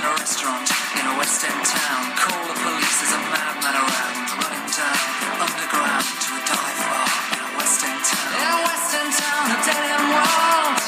in 0.00 0.06
a 0.06 0.14
restaurant 0.16 0.64
in 0.96 1.04
a 1.12 1.14
West 1.18 1.44
End 1.44 1.60
town. 1.60 2.02
Call 2.16 2.40
the 2.48 2.56
police, 2.64 2.96
there's 3.00 3.12
a 3.12 3.22
madman 3.28 3.76
around, 3.76 4.26
running 4.40 4.66
down 4.72 4.96
underground 5.44 6.06
to 6.24 6.30
a 6.32 6.42
dive 6.48 6.80
bar 6.88 7.08
in 7.36 7.40
a 7.44 7.50
West 7.60 7.84
End 7.84 8.00
town. 8.08 8.32
In 8.40 8.48
a 8.48 8.58
West 8.64 8.90
End 8.96 9.12
town, 9.12 9.44
a 9.52 9.58
dead 9.60 9.84
end 9.92 10.06
world. 10.08 10.80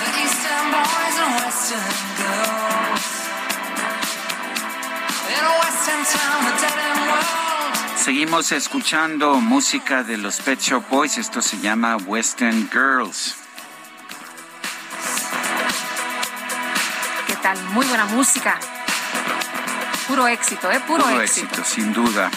The 0.00 0.10
East 0.24 0.42
End 0.48 0.68
boys 0.72 1.16
and 1.20 1.32
West 1.36 1.68
End 1.76 1.96
girls. 2.16 3.04
In 5.28 5.42
a 5.44 5.54
West 5.60 5.84
End 5.92 6.04
town, 6.08 6.40
a 6.48 6.54
dead 6.56 6.78
end 6.88 7.00
world. 7.04 7.98
Seguimos 8.00 8.52
escuchando 8.52 9.40
música 9.40 10.02
de 10.02 10.16
los 10.16 10.40
Pet 10.40 10.58
Shop 10.58 10.88
Boys. 10.88 11.18
Esto 11.18 11.42
se 11.42 11.58
llama 11.58 11.98
Western 11.98 12.70
Girls. 12.72 13.47
Muy 17.70 17.86
buena 17.86 18.04
música. 18.06 18.58
Puro 20.06 20.28
éxito, 20.28 20.70
¿eh? 20.70 20.80
Puro, 20.86 21.04
Puro 21.04 21.20
éxito. 21.20 21.46
éxito, 21.46 21.64
sin 21.64 21.92
duda. 21.92 22.30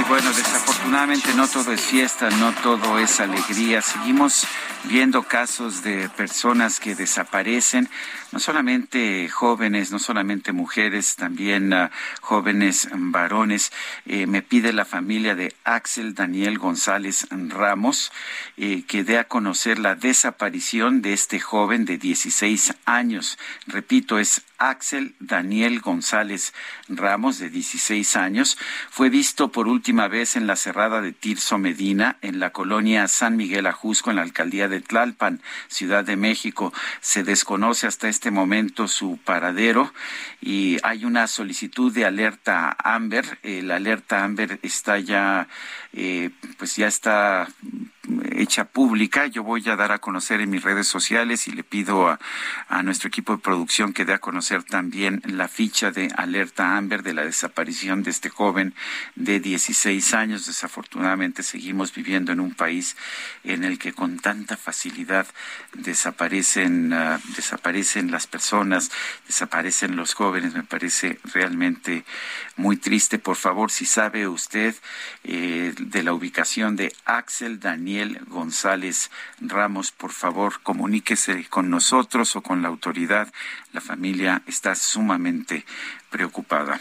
Y 0.00 0.04
bueno, 0.04 0.32
desafortunadamente 0.32 1.34
no 1.34 1.46
todo 1.46 1.72
es 1.72 1.80
fiesta, 1.80 2.30
no 2.30 2.52
todo 2.52 2.98
es 2.98 3.20
alegría. 3.20 3.80
Seguimos 3.82 4.46
viendo 4.84 5.22
casos 5.22 5.82
de 5.82 6.08
personas 6.08 6.80
que 6.80 6.94
desaparecen, 6.94 7.88
no 8.32 8.38
solamente 8.38 9.28
jóvenes, 9.28 9.92
no 9.92 9.98
solamente 9.98 10.52
mujeres, 10.52 11.16
también 11.16 11.72
ah, 11.72 11.90
jóvenes 12.20 12.88
varones. 12.92 13.72
Eh, 14.06 14.26
me 14.26 14.42
pide 14.42 14.72
la 14.72 14.84
familia 14.84 15.34
de 15.34 15.54
Axel 15.64 16.14
Daniel 16.14 16.58
González 16.58 17.26
Ramos 17.30 18.12
eh, 18.56 18.84
que 18.86 19.04
dé 19.04 19.18
a 19.18 19.28
conocer 19.28 19.78
la 19.78 19.94
desaparición 19.94 21.02
de 21.02 21.12
este 21.12 21.40
joven 21.40 21.84
de 21.84 21.98
16 21.98 22.74
años. 22.86 23.38
Repito, 23.66 24.18
es 24.18 24.42
Axel 24.62 25.14
Daniel 25.18 25.80
González 25.80 26.54
Ramos, 26.88 27.38
de 27.38 27.50
16 27.50 28.16
años, 28.16 28.56
fue 28.90 29.10
visto 29.10 29.50
por 29.50 29.66
última 29.66 30.06
vez 30.06 30.36
en 30.36 30.46
la 30.46 30.56
cerrada 30.56 31.00
de 31.00 31.12
Tirso 31.12 31.58
Medina, 31.58 32.18
en 32.22 32.38
la 32.38 32.50
colonia 32.50 33.08
San 33.08 33.36
Miguel 33.36 33.66
Ajusco, 33.66 34.10
en 34.10 34.16
la 34.16 34.22
alcaldía 34.22 34.68
de 34.68 34.71
Tlalpan, 34.80 35.40
Ciudad 35.68 36.04
de 36.04 36.16
México. 36.16 36.72
Se 37.00 37.24
desconoce 37.24 37.86
hasta 37.86 38.08
este 38.08 38.30
momento 38.30 38.88
su 38.88 39.18
paradero 39.24 39.92
y 40.40 40.78
hay 40.82 41.04
una 41.04 41.26
solicitud 41.26 41.92
de 41.92 42.04
alerta 42.04 42.76
Amber. 42.78 43.38
La 43.42 43.76
alerta 43.76 44.24
Amber 44.24 44.58
está 44.62 44.98
ya, 44.98 45.48
eh, 45.92 46.30
pues 46.58 46.76
ya 46.76 46.86
está 46.86 47.48
hecha 48.32 48.64
pública. 48.64 49.26
Yo 49.26 49.42
voy 49.42 49.68
a 49.68 49.76
dar 49.76 49.92
a 49.92 49.98
conocer 49.98 50.40
en 50.40 50.50
mis 50.50 50.62
redes 50.62 50.88
sociales 50.88 51.46
y 51.48 51.52
le 51.52 51.62
pido 51.62 52.08
a, 52.08 52.18
a, 52.68 52.82
nuestro 52.82 53.08
equipo 53.08 53.32
de 53.32 53.42
producción 53.42 53.92
que 53.92 54.04
dé 54.04 54.12
a 54.12 54.18
conocer 54.18 54.64
también 54.64 55.22
la 55.24 55.48
ficha 55.48 55.90
de 55.90 56.12
alerta 56.16 56.76
Amber 56.76 57.02
de 57.02 57.14
la 57.14 57.24
desaparición 57.24 58.02
de 58.02 58.10
este 58.10 58.28
joven 58.28 58.74
de 59.14 59.40
16 59.40 60.14
años. 60.14 60.46
Desafortunadamente 60.46 61.42
seguimos 61.42 61.94
viviendo 61.94 62.32
en 62.32 62.40
un 62.40 62.54
país 62.54 62.96
en 63.44 63.64
el 63.64 63.78
que 63.78 63.92
con 63.92 64.18
tanta 64.18 64.56
facilidad 64.56 65.26
desaparecen, 65.74 66.92
uh, 66.92 67.18
desaparecen 67.36 68.10
las 68.10 68.26
personas, 68.26 68.90
desaparecen 69.26 69.96
los 69.96 70.14
jóvenes. 70.14 70.54
Me 70.54 70.64
parece 70.64 71.18
realmente 71.32 72.04
muy 72.56 72.76
triste. 72.76 73.18
Por 73.18 73.36
favor, 73.36 73.70
si 73.70 73.84
sabe 73.86 74.26
usted 74.26 74.74
eh, 75.24 75.72
de 75.90 76.02
la 76.02 76.12
ubicación 76.12 76.76
de 76.76 76.94
Axel 77.04 77.58
Daniel 77.58 78.20
González 78.28 79.10
Ramos, 79.40 79.90
por 79.90 80.12
favor, 80.12 80.60
comuníquese 80.62 81.46
con 81.48 81.70
nosotros 81.70 82.36
o 82.36 82.42
con 82.42 82.62
la 82.62 82.68
autoridad. 82.68 83.32
La 83.72 83.80
familia 83.80 84.42
está 84.46 84.74
sumamente 84.74 85.64
preocupada. 86.10 86.80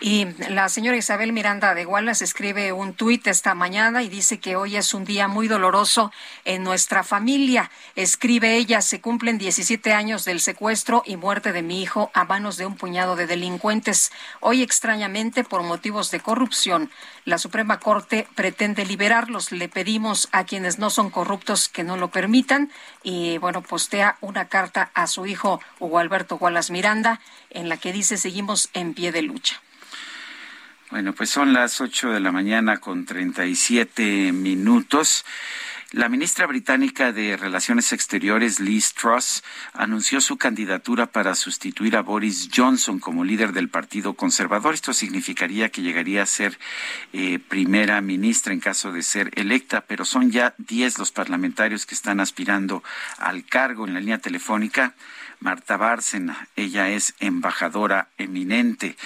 Y 0.00 0.26
la 0.48 0.68
señora 0.68 0.96
Isabel 0.96 1.32
Miranda 1.32 1.74
de 1.74 1.86
Wallace 1.86 2.24
escribe 2.24 2.72
un 2.72 2.94
tuit 2.94 3.26
esta 3.26 3.54
mañana 3.54 4.02
y 4.02 4.08
dice 4.08 4.38
que 4.38 4.56
hoy 4.56 4.76
es 4.76 4.94
un 4.94 5.04
día 5.04 5.28
muy 5.28 5.48
doloroso 5.48 6.12
en 6.44 6.62
nuestra 6.62 7.02
familia. 7.02 7.70
Escribe 7.96 8.56
ella, 8.56 8.80
se 8.80 9.00
cumplen 9.00 9.38
17 9.38 9.92
años 9.92 10.24
del 10.24 10.40
secuestro 10.40 11.02
y 11.04 11.16
muerte 11.16 11.52
de 11.52 11.62
mi 11.62 11.82
hijo 11.82 12.10
a 12.14 12.24
manos 12.24 12.56
de 12.56 12.66
un 12.66 12.76
puñado 12.76 13.16
de 13.16 13.26
delincuentes. 13.26 14.12
Hoy 14.40 14.62
extrañamente, 14.62 15.44
por 15.44 15.62
motivos 15.62 16.10
de 16.10 16.20
corrupción, 16.20 16.90
la 17.24 17.38
Suprema 17.38 17.80
Corte 17.80 18.26
pretende 18.34 18.86
liberarlos. 18.86 19.52
Le 19.52 19.68
pedimos 19.68 20.28
a 20.32 20.44
quienes 20.44 20.78
no 20.78 20.90
son 20.90 21.10
corruptos 21.10 21.68
que 21.68 21.84
no 21.84 21.96
lo 21.96 22.08
permitan. 22.08 22.70
Y 23.02 23.38
bueno, 23.38 23.62
postea 23.62 24.16
una 24.20 24.48
carta 24.48 24.90
a 24.94 25.06
su 25.06 25.26
hijo 25.26 25.60
Hugo 25.78 25.98
Alberto 25.98 26.36
Wallace 26.36 26.72
Miranda 26.72 27.20
en 27.50 27.68
la 27.68 27.76
que 27.76 27.92
dice 27.92 28.16
seguimos 28.16 28.70
en 28.74 28.94
pie 28.94 29.12
de 29.12 29.22
lucha. 29.22 29.60
Bueno, 30.90 31.12
pues 31.12 31.28
son 31.28 31.52
las 31.52 31.80
ocho 31.80 32.10
de 32.10 32.20
la 32.20 32.32
mañana 32.32 32.78
con 32.78 33.04
treinta 33.04 33.44
y 33.44 33.54
siete 33.54 34.32
minutos. 34.32 35.24
La 35.92 36.10
ministra 36.10 36.46
británica 36.46 37.12
de 37.12 37.38
Relaciones 37.38 37.94
Exteriores, 37.94 38.60
Liz 38.60 38.92
Truss, 38.92 39.42
anunció 39.72 40.20
su 40.20 40.36
candidatura 40.36 41.06
para 41.06 41.34
sustituir 41.34 41.96
a 41.96 42.02
Boris 42.02 42.50
Johnson 42.54 42.98
como 42.98 43.24
líder 43.24 43.52
del 43.52 43.70
Partido 43.70 44.12
Conservador. 44.12 44.74
Esto 44.74 44.92
significaría 44.92 45.70
que 45.70 45.80
llegaría 45.80 46.22
a 46.22 46.26
ser 46.26 46.58
eh, 47.14 47.38
primera 47.38 48.02
ministra 48.02 48.52
en 48.52 48.60
caso 48.60 48.92
de 48.92 49.02
ser 49.02 49.30
electa, 49.34 49.86
pero 49.86 50.04
son 50.04 50.30
ya 50.30 50.54
diez 50.58 50.98
los 50.98 51.10
parlamentarios 51.10 51.86
que 51.86 51.94
están 51.94 52.20
aspirando 52.20 52.84
al 53.16 53.46
cargo 53.46 53.86
en 53.86 53.94
la 53.94 54.00
línea 54.00 54.18
telefónica. 54.18 54.94
Marta 55.40 55.76
Bárcena. 55.76 56.48
Ella 56.56 56.88
es 56.88 57.14
embajadora 57.20 58.08
eminente 58.18 58.96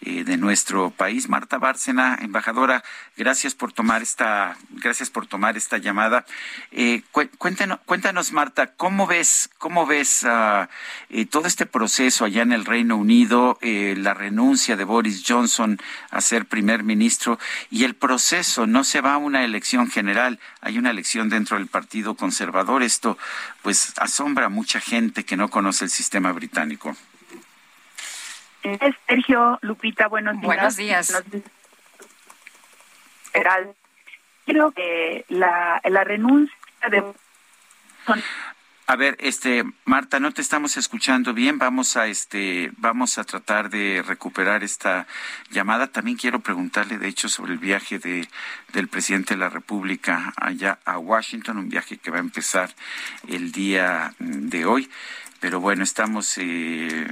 eh, 0.00 0.24
de 0.24 0.36
nuestro 0.36 0.90
país. 0.90 1.28
Marta 1.28 1.58
Bárcena, 1.58 2.18
embajadora, 2.20 2.82
gracias 3.16 3.54
por 3.54 3.72
tomar 3.72 4.02
esta, 4.02 4.56
gracias 4.70 5.10
por 5.10 5.26
tomar 5.26 5.56
esta 5.56 5.78
llamada. 5.78 6.24
Eh, 6.70 7.02
cuéntanos, 7.38 7.78
cuéntanos, 7.84 8.32
Marta, 8.32 8.68
¿cómo 8.74 9.06
ves, 9.06 9.50
cómo 9.58 9.86
ves 9.86 10.24
uh, 10.24 10.66
eh, 11.10 11.26
todo 11.26 11.46
este 11.46 11.66
proceso 11.66 12.24
allá 12.24 12.42
en 12.42 12.52
el 12.52 12.64
Reino 12.64 12.96
Unido, 12.96 13.58
la 13.62 14.14
renuncia 14.14 14.76
de 14.76 14.84
Boris 14.84 15.24
Johnson 15.26 15.78
a 16.10 16.20
ser 16.20 16.46
primer 16.46 16.82
ministro 16.82 17.38
y 17.70 17.84
el 17.84 17.94
proceso? 17.94 18.66
No 18.66 18.84
se 18.84 19.00
va 19.00 19.14
a 19.14 19.18
una 19.18 19.44
elección 19.44 19.90
general, 19.90 20.40
hay 20.60 20.78
una 20.78 20.90
elección 20.90 21.28
dentro 21.28 21.58
del 21.58 21.66
Partido 21.66 22.14
Conservador. 22.14 22.82
Esto, 22.82 23.18
pues, 23.62 23.94
asombra 23.98 24.46
a 24.46 24.48
mucha 24.48 24.80
gente 24.80 25.24
que 25.24 25.36
no 25.36 25.48
conoce 25.48 25.84
el 25.84 25.90
sistema 25.90 26.32
británico. 26.32 26.96
Sergio, 29.06 29.58
Lupita, 29.62 30.06
buenos 30.06 30.34
días. 30.34 30.46
Buenos 30.46 30.76
días. 30.76 31.22
Creo 34.44 34.72
que 34.72 35.24
la, 35.28 35.80
la 35.84 36.04
renuncia 36.04 36.54
de... 36.90 37.04
A 38.86 38.96
ver, 38.96 39.16
este 39.20 39.64
Marta, 39.84 40.18
no 40.18 40.32
te 40.32 40.42
estamos 40.42 40.76
escuchando 40.76 41.32
bien. 41.34 41.56
Vamos 41.58 41.96
a 41.96 42.08
este 42.08 42.72
vamos 42.76 43.16
a 43.16 43.24
tratar 43.24 43.70
de 43.70 44.02
recuperar 44.04 44.64
esta 44.64 45.06
llamada. 45.50 45.86
También 45.86 46.16
quiero 46.16 46.40
preguntarle 46.40 46.98
de 46.98 47.06
hecho 47.06 47.28
sobre 47.28 47.52
el 47.52 47.58
viaje 47.58 48.00
de 48.00 48.28
del 48.72 48.88
presidente 48.88 49.34
de 49.34 49.40
la 49.40 49.50
República 49.50 50.32
allá 50.36 50.80
a 50.84 50.98
Washington, 50.98 51.58
un 51.58 51.68
viaje 51.68 51.98
que 51.98 52.10
va 52.10 52.16
a 52.16 52.20
empezar 52.20 52.74
el 53.28 53.52
día 53.52 54.14
de 54.18 54.66
hoy. 54.66 54.90
Pero 55.38 55.60
bueno, 55.60 55.84
estamos 55.84 56.36
eh, 56.38 57.06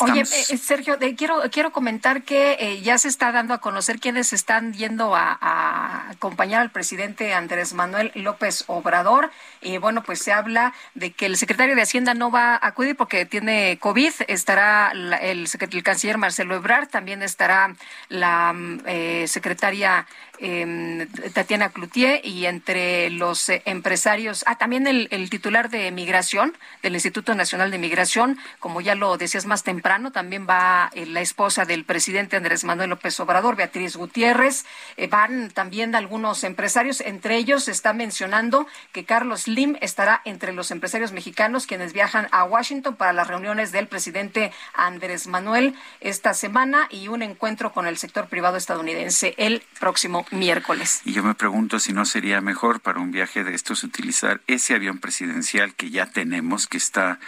Oye, 0.00 0.20
eh, 0.20 0.56
Sergio, 0.58 0.98
quiero 1.16 1.42
quiero 1.50 1.72
comentar 1.72 2.22
que 2.22 2.56
eh, 2.60 2.80
ya 2.82 2.98
se 2.98 3.08
está 3.08 3.32
dando 3.32 3.54
a 3.54 3.58
conocer 3.58 4.00
quiénes 4.00 4.32
están 4.32 4.72
yendo 4.74 5.14
a, 5.16 6.10
acompañar 6.10 6.60
al 6.60 6.70
presidente 6.70 7.32
Andrés 7.32 7.72
Manuel 7.72 8.12
López 8.14 8.64
Obrador. 8.66 9.30
Y 9.60 9.78
bueno, 9.78 10.02
pues 10.02 10.20
se 10.20 10.32
habla 10.32 10.74
de 10.94 11.12
que 11.12 11.26
el 11.26 11.36
secretario 11.36 11.74
de 11.74 11.82
Hacienda 11.82 12.14
no 12.14 12.30
va 12.30 12.54
a 12.54 12.66
acudir 12.66 12.96
porque 12.96 13.24
tiene 13.24 13.78
COVID. 13.80 14.12
Estará 14.28 14.90
el, 14.92 15.14
el 15.14 15.82
canciller 15.82 16.18
Marcelo 16.18 16.54
Ebrard, 16.54 16.88
también 16.88 17.22
estará 17.22 17.74
la 18.08 18.52
mm, 18.52 18.80
eh, 18.86 19.24
secretaria 19.26 20.06
eh, 20.40 21.06
Tatiana 21.34 21.70
Cloutier 21.70 22.20
y 22.24 22.46
entre 22.46 23.10
los 23.10 23.48
eh, 23.48 23.62
empresarios, 23.64 24.44
ah, 24.46 24.56
también 24.56 24.86
el, 24.86 25.30
titular 25.30 25.70
de 25.70 25.90
migración 25.90 26.56
del 26.82 26.94
Instituto 26.94 27.34
Nacional 27.34 27.70
de 27.70 27.78
Migración, 27.78 28.38
como 28.58 28.80
ya 28.80 28.94
lo 28.94 29.16
decías 29.16 29.46
más 29.46 29.62
temprano, 29.62 30.12
también 30.12 30.46
va 30.48 30.90
eh, 30.94 31.06
la 31.06 31.20
esposa 31.20 31.64
del 31.64 31.84
presidente 31.84 32.36
Andrés 32.36 32.64
Manuel 32.64 32.90
López 32.90 33.18
Obrador, 33.20 33.56
Beatriz 33.56 33.96
Gutiérrez, 33.96 34.64
eh, 34.96 35.06
van 35.06 35.50
también 35.50 35.94
algunos 35.94 36.44
empresarios, 36.44 37.00
entre 37.00 37.36
ellos 37.36 37.68
está 37.68 37.92
mencionando 37.92 38.66
que 38.92 39.04
Carlos 39.04 39.48
Lim 39.48 39.76
estará 39.80 40.22
entre 40.24 40.52
los 40.52 40.70
empresarios 40.70 41.12
mexicanos 41.12 41.66
quienes 41.66 41.92
viajan 41.92 42.28
a 42.30 42.44
Washington 42.44 42.96
para 42.96 43.12
las 43.12 43.28
reuniones 43.28 43.72
del 43.72 43.88
presidente 43.88 44.52
Andrés 44.74 45.26
Manuel 45.26 45.74
esta 46.00 46.34
semana 46.34 46.88
y 46.90 47.08
un 47.08 47.22
encuentro 47.22 47.72
con 47.72 47.86
el 47.86 47.98
sector 47.98 48.28
privado 48.28 48.56
estadounidense 48.56 49.34
el 49.36 49.62
próximo 49.78 50.24
miércoles. 50.30 51.00
Y 51.04 51.12
yo 51.12 51.22
me 51.22 51.34
pregunto 51.34 51.78
si 51.78 51.92
no 51.92 52.04
sería 52.04 52.40
mejor 52.40 52.80
para 52.80 53.00
un 53.00 53.10
viaje 53.10 53.44
de 53.44 53.54
estos 53.54 53.84
utilizar 53.84 54.40
ese 54.46 54.74
avión 54.74 54.98
presidencial 54.98 55.74
que 55.74 55.90
ya 55.90 56.06
tenemos, 56.06 56.66
que 56.66 56.76
está 56.76 57.18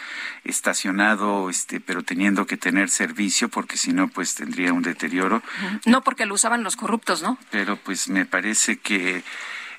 estacionado, 0.45 1.51
este, 1.51 1.81
pero 1.81 2.03
teniendo 2.03 2.47
que 2.47 2.57
tener 2.57 2.91
servicio, 2.91 3.49
porque 3.49 3.77
si 3.77 3.93
no, 3.93 4.09
pues 4.09 4.35
tendría 4.35 4.73
un 4.73 4.83
deterioro. 4.83 5.43
No 5.87 6.03
porque 6.03 6.27
lo 6.27 6.35
usaban 6.35 6.63
los 6.63 6.77
corruptos, 6.77 7.23
¿no? 7.23 7.39
Pero 7.51 7.77
pues 7.77 8.09
me 8.09 8.27
parece 8.27 8.79
que 8.79 9.23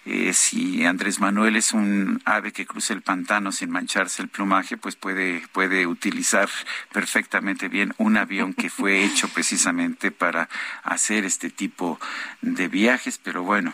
eh, 0.04 0.34
si 0.34 0.84
Andrés 0.84 1.20
Manuel 1.20 1.56
es 1.56 1.74
un 1.74 2.22
ave 2.26 2.52
que 2.52 2.66
cruza 2.66 2.94
el 2.94 3.04
pantano 3.04 3.52
sin 3.52 3.70
mancharse 3.70 4.24
el 4.24 4.30
plumaje, 4.30 4.76
pues 4.76 4.96
puede, 4.96 5.48
puede 5.52 5.86
utilizar 5.86 6.50
perfectamente 6.92 7.68
bien 7.68 7.94
un 7.98 8.18
avión 8.18 8.54
que 8.54 8.70
fue 8.70 9.04
hecho 9.06 9.28
precisamente 9.30 10.12
para 10.12 10.50
hacer 10.84 11.24
este 11.24 11.52
tipo 11.52 12.00
de 12.42 12.68
viajes, 12.68 13.20
pero 13.20 13.44
bueno. 13.44 13.74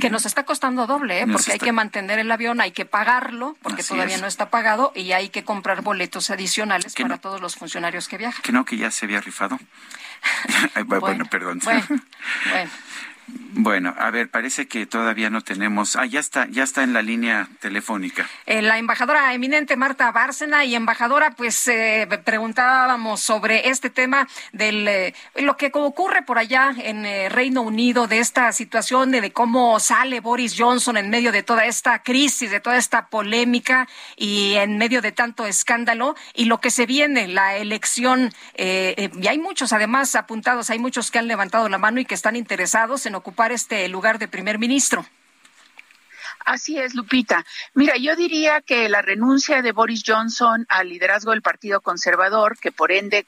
Que 0.00 0.10
nos 0.10 0.26
está 0.26 0.44
costando 0.44 0.86
doble, 0.86 1.20
¿eh? 1.20 1.26
porque 1.26 1.52
hay 1.52 1.58
que 1.58 1.72
mantener 1.72 2.18
el 2.18 2.30
avión, 2.30 2.60
hay 2.60 2.70
que 2.70 2.84
pagarlo, 2.84 3.56
porque 3.62 3.82
todavía 3.82 4.18
no 4.18 4.26
está 4.26 4.50
pagado, 4.50 4.92
y 4.94 5.12
hay 5.12 5.30
que 5.30 5.42
comprar 5.42 5.80
boletos 5.80 6.28
adicionales 6.28 6.94
para 6.94 7.16
todos 7.16 7.40
los 7.40 7.56
funcionarios 7.56 8.06
que 8.06 8.18
viajan. 8.18 8.42
Que 8.42 8.52
no, 8.52 8.66
que 8.66 8.76
ya 8.76 8.90
se 8.90 9.06
había 9.06 9.22
rifado. 9.22 9.58
bueno, 10.84 11.24
perdón. 11.24 11.60
bueno. 11.64 11.86
Bueno, 11.88 12.70
a 13.98 14.10
ver, 14.10 14.30
parece 14.30 14.68
que 14.68 14.86
todavía 14.86 15.30
no 15.30 15.40
tenemos. 15.40 15.96
Ah, 15.96 16.06
ya 16.06 16.20
está, 16.20 16.46
ya 16.48 16.62
está 16.62 16.84
en 16.84 16.92
la 16.92 17.02
línea 17.02 17.48
telefónica. 17.58 18.28
Eh, 18.44 18.62
la 18.62 18.78
embajadora 18.78 19.34
eminente 19.34 19.76
Marta 19.76 20.12
Bárcena 20.12 20.64
y 20.64 20.74
embajadora, 20.74 21.32
pues 21.32 21.66
eh, 21.66 22.06
preguntábamos 22.24 23.20
sobre 23.20 23.68
este 23.68 23.90
tema 23.90 24.28
del 24.52 24.86
eh, 24.86 25.14
lo 25.36 25.56
que 25.56 25.70
ocurre 25.72 26.22
por 26.22 26.38
allá 26.38 26.74
en 26.78 27.04
Reino 27.30 27.62
Unido 27.62 28.06
de 28.06 28.18
esta 28.18 28.52
situación 28.52 29.10
de, 29.10 29.20
de, 29.20 29.32
cómo 29.32 29.80
sale 29.80 30.20
Boris 30.20 30.54
Johnson 30.56 30.96
en 30.96 31.10
medio 31.10 31.32
de 31.32 31.42
toda 31.42 31.64
esta 31.64 32.02
crisis, 32.02 32.50
de 32.50 32.60
toda 32.60 32.76
esta 32.76 33.08
polémica 33.08 33.88
y 34.16 34.54
en 34.54 34.78
medio 34.78 35.02
de 35.02 35.10
tanto 35.10 35.44
escándalo 35.44 36.14
y 36.34 36.44
lo 36.44 36.60
que 36.60 36.70
se 36.70 36.86
viene, 36.86 37.26
la 37.26 37.56
elección. 37.56 38.32
y 38.56 39.26
hay 39.26 39.38
muchos, 39.38 39.72
además, 39.72 40.14
apuntados, 40.14 40.70
hay 40.70 40.78
muchos 40.78 41.10
que 41.10 41.18
han 41.18 41.26
levantado 41.26 41.68
la 41.68 41.78
mano 41.78 42.00
y 42.00 42.04
que 42.04 42.14
están 42.14 42.36
interesados 42.36 43.06
en 43.06 43.15
ocupar 43.16 43.52
este 43.52 43.88
lugar 43.88 44.18
de 44.18 44.28
primer 44.28 44.58
ministro. 44.58 45.06
Así 46.44 46.78
es, 46.78 46.94
Lupita. 46.94 47.44
Mira, 47.74 47.96
yo 47.96 48.14
diría 48.14 48.60
que 48.60 48.88
la 48.88 49.02
renuncia 49.02 49.62
de 49.62 49.72
Boris 49.72 50.04
Johnson 50.06 50.64
al 50.68 50.88
liderazgo 50.88 51.32
del 51.32 51.42
Partido 51.42 51.80
Conservador, 51.80 52.56
que 52.58 52.70
por 52.70 52.92
ende 52.92 53.26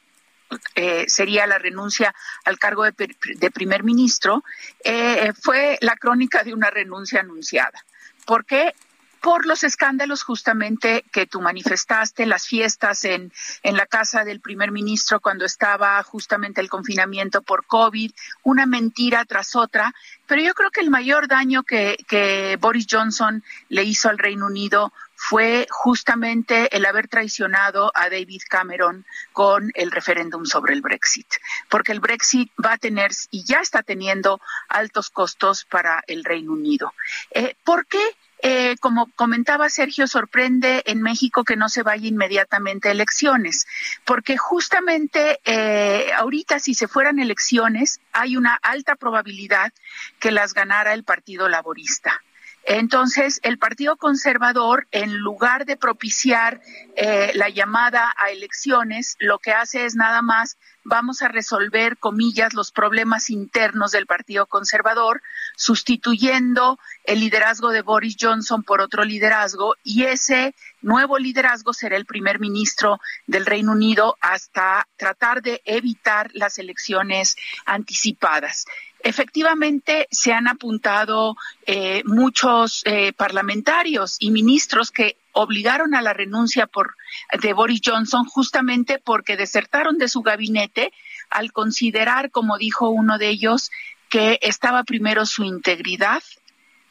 eh, 0.77 1.05
sería 1.09 1.47
la 1.47 1.59
renuncia 1.59 2.15
al 2.45 2.59
cargo 2.59 2.85
de, 2.85 3.51
primer 3.51 3.83
ministro, 3.83 4.45
eh, 4.85 5.33
fue 5.41 5.79
la 5.81 5.97
crónica 5.97 6.45
de 6.45 6.55
una 6.55 6.71
renuncia 6.71 7.21
anunciada. 7.21 7.85
¿Por 8.25 8.45
qué? 8.45 8.75
Por 9.21 9.47
los 9.47 9.65
escándalos 9.65 10.23
justamente 10.23 11.05
que 11.13 11.27
tú 11.27 11.41
manifestaste, 11.41 12.27
las 12.27 12.47
fiestas 12.47 13.05
en, 13.05 13.33
en 13.63 13.77
la 13.77 13.87
casa 13.87 14.25
del 14.25 14.41
primer 14.41 14.71
ministro 14.71 15.21
cuando 15.21 15.45
estaba 15.45 16.03
justamente 16.03 16.61
el 16.61 16.69
confinamiento 16.69 17.43
por 17.43 17.67
COVID, 17.67 18.13
una 18.43 18.67
mentira 18.67 19.25
tras 19.25 19.57
otra. 19.57 19.95
Pero 20.27 20.43
yo 20.43 20.55
creo 20.55 20.71
que 20.71 20.81
el 20.81 20.91
mayor 20.91 21.29
daño 21.29 21.63
que, 21.63 21.97
que 22.09 22.57
Boris 22.61 22.87
Johnson 22.91 23.43
le 23.69 23.85
hizo 23.85 24.09
al 24.09 24.19
Reino 24.19 24.47
Unido 24.47 24.93
fue 25.21 25.67
justamente 25.69 26.75
el 26.77 26.87
haber 26.87 27.09
traicionado 27.09 27.91
a 27.93 28.09
David 28.09 28.41
Cameron 28.49 29.05
con 29.33 29.73
el 29.75 29.91
referéndum 29.91 30.45
sobre 30.45 30.75
el 30.75 30.81
Brexit, 30.81 31.27
porque 31.69 31.91
el 31.91 31.99
Brexit 31.99 32.53
va 32.65 32.75
a 32.75 32.79
tener 32.79 33.11
y 33.33 33.45
ya 33.45 33.59
está 33.59 33.83
teniendo 33.83 34.41
altos 34.69 35.11
costos 35.11 35.65
para 35.65 36.05
el 36.07 36.25
Reino 36.25 36.53
Unido. 36.53 36.95
Eh, 37.33 37.57
¿Por 37.65 37.87
qué? 37.87 38.01
Eh, 38.41 38.77
como 38.81 39.11
comentaba 39.17 39.69
Sergio, 39.69 40.07
sorprende 40.07 40.83
en 40.87 41.03
México 41.03 41.45
que 41.45 41.57
no 41.57 41.69
se 41.69 41.83
vaya 41.83 42.07
inmediatamente 42.07 42.89
a 42.89 42.93
elecciones, 42.93 43.67
porque 44.05 44.37
justamente 44.37 45.41
eh, 45.45 46.13
ahorita 46.17 46.61
si 46.61 46.75
se 46.75 46.87
fueran 46.87 47.19
elecciones 47.19 48.01
hay 48.13 48.37
una 48.37 48.59
alta 48.63 48.95
probabilidad 48.95 49.73
que 50.21 50.31
las 50.31 50.55
ganara 50.55 50.93
el 50.95 51.05
Partido 51.05 51.49
Laborista. 51.49 52.23
Entonces, 52.71 53.41
el 53.45 53.59
Partido 53.59 53.97
Conservador, 53.97 54.87
en 54.91 55.17
lugar 55.17 55.65
de 55.65 55.79
propiciar 55.79 56.61
eh, 56.97 57.33
la 57.35 57.49
llamada 57.49 58.15
a 58.19 58.31
elecciones, 58.31 59.17
lo 59.21 59.39
que 59.39 59.53
hace 59.53 59.87
es 59.87 59.95
nada 59.95 60.21
más 60.21 60.59
vamos 60.89 61.23
a 61.23 61.29
resolver, 61.29 61.99
comillas, 61.99 62.55
los 62.55 62.73
problemas 62.73 63.31
internos 63.31 63.93
del 63.93 64.07
Partido 64.07 64.47
Conservador, 64.47 65.23
sustituyendo 65.57 66.79
el 67.05 67.21
liderazgo 67.21 67.71
de 67.71 67.83
Boris 67.83 68.17
Johnson 68.19 68.63
por 68.63 68.81
otro 68.81 69.05
liderazgo 69.05 69.75
y 69.83 70.05
ese 70.05 70.55
nuevo 70.81 71.19
liderazgo 71.19 71.73
será 71.73 71.97
el 71.97 72.07
primer 72.07 72.41
ministro 72.41 73.01
del 73.27 73.47
Reino 73.47 73.73
Unido 73.73 74.17
hasta 74.21 74.89
tratar 74.97 75.43
de 75.43 75.61
evitar 75.65 76.31
las 76.33 76.59
elecciones 76.59 77.37
anticipadas. 77.67 78.65
Efectivamente, 79.01 80.09
se 80.11 80.33
han 80.33 80.49
apuntado 80.49 81.37
eh, 81.67 82.03
muchos 82.05 82.83
eh, 82.85 83.13
parlamentarios 83.13 84.17
y 84.19 84.31
ministros 84.31 84.91
que 84.91 85.17
obligaron 85.33 85.95
a 85.95 86.03
la 86.03 86.13
renuncia 86.13 86.67
por, 86.67 86.97
de 87.41 87.53
Boris 87.53 87.81
Johnson 87.85 88.25
justamente 88.25 88.99
porque 88.99 89.37
desertaron 89.37 89.99
de 89.99 90.09
su 90.09 90.23
gabinete 90.23 90.93
al 91.31 91.53
considerar, 91.53 92.31
como 92.31 92.59
dijo 92.59 92.89
uno 92.89 93.19
de 93.19 93.29
ellos, 93.29 93.71
que 94.09 94.39
estaba 94.43 94.85
primero 94.85 95.27
su 95.27 95.45
integridad 95.45 96.23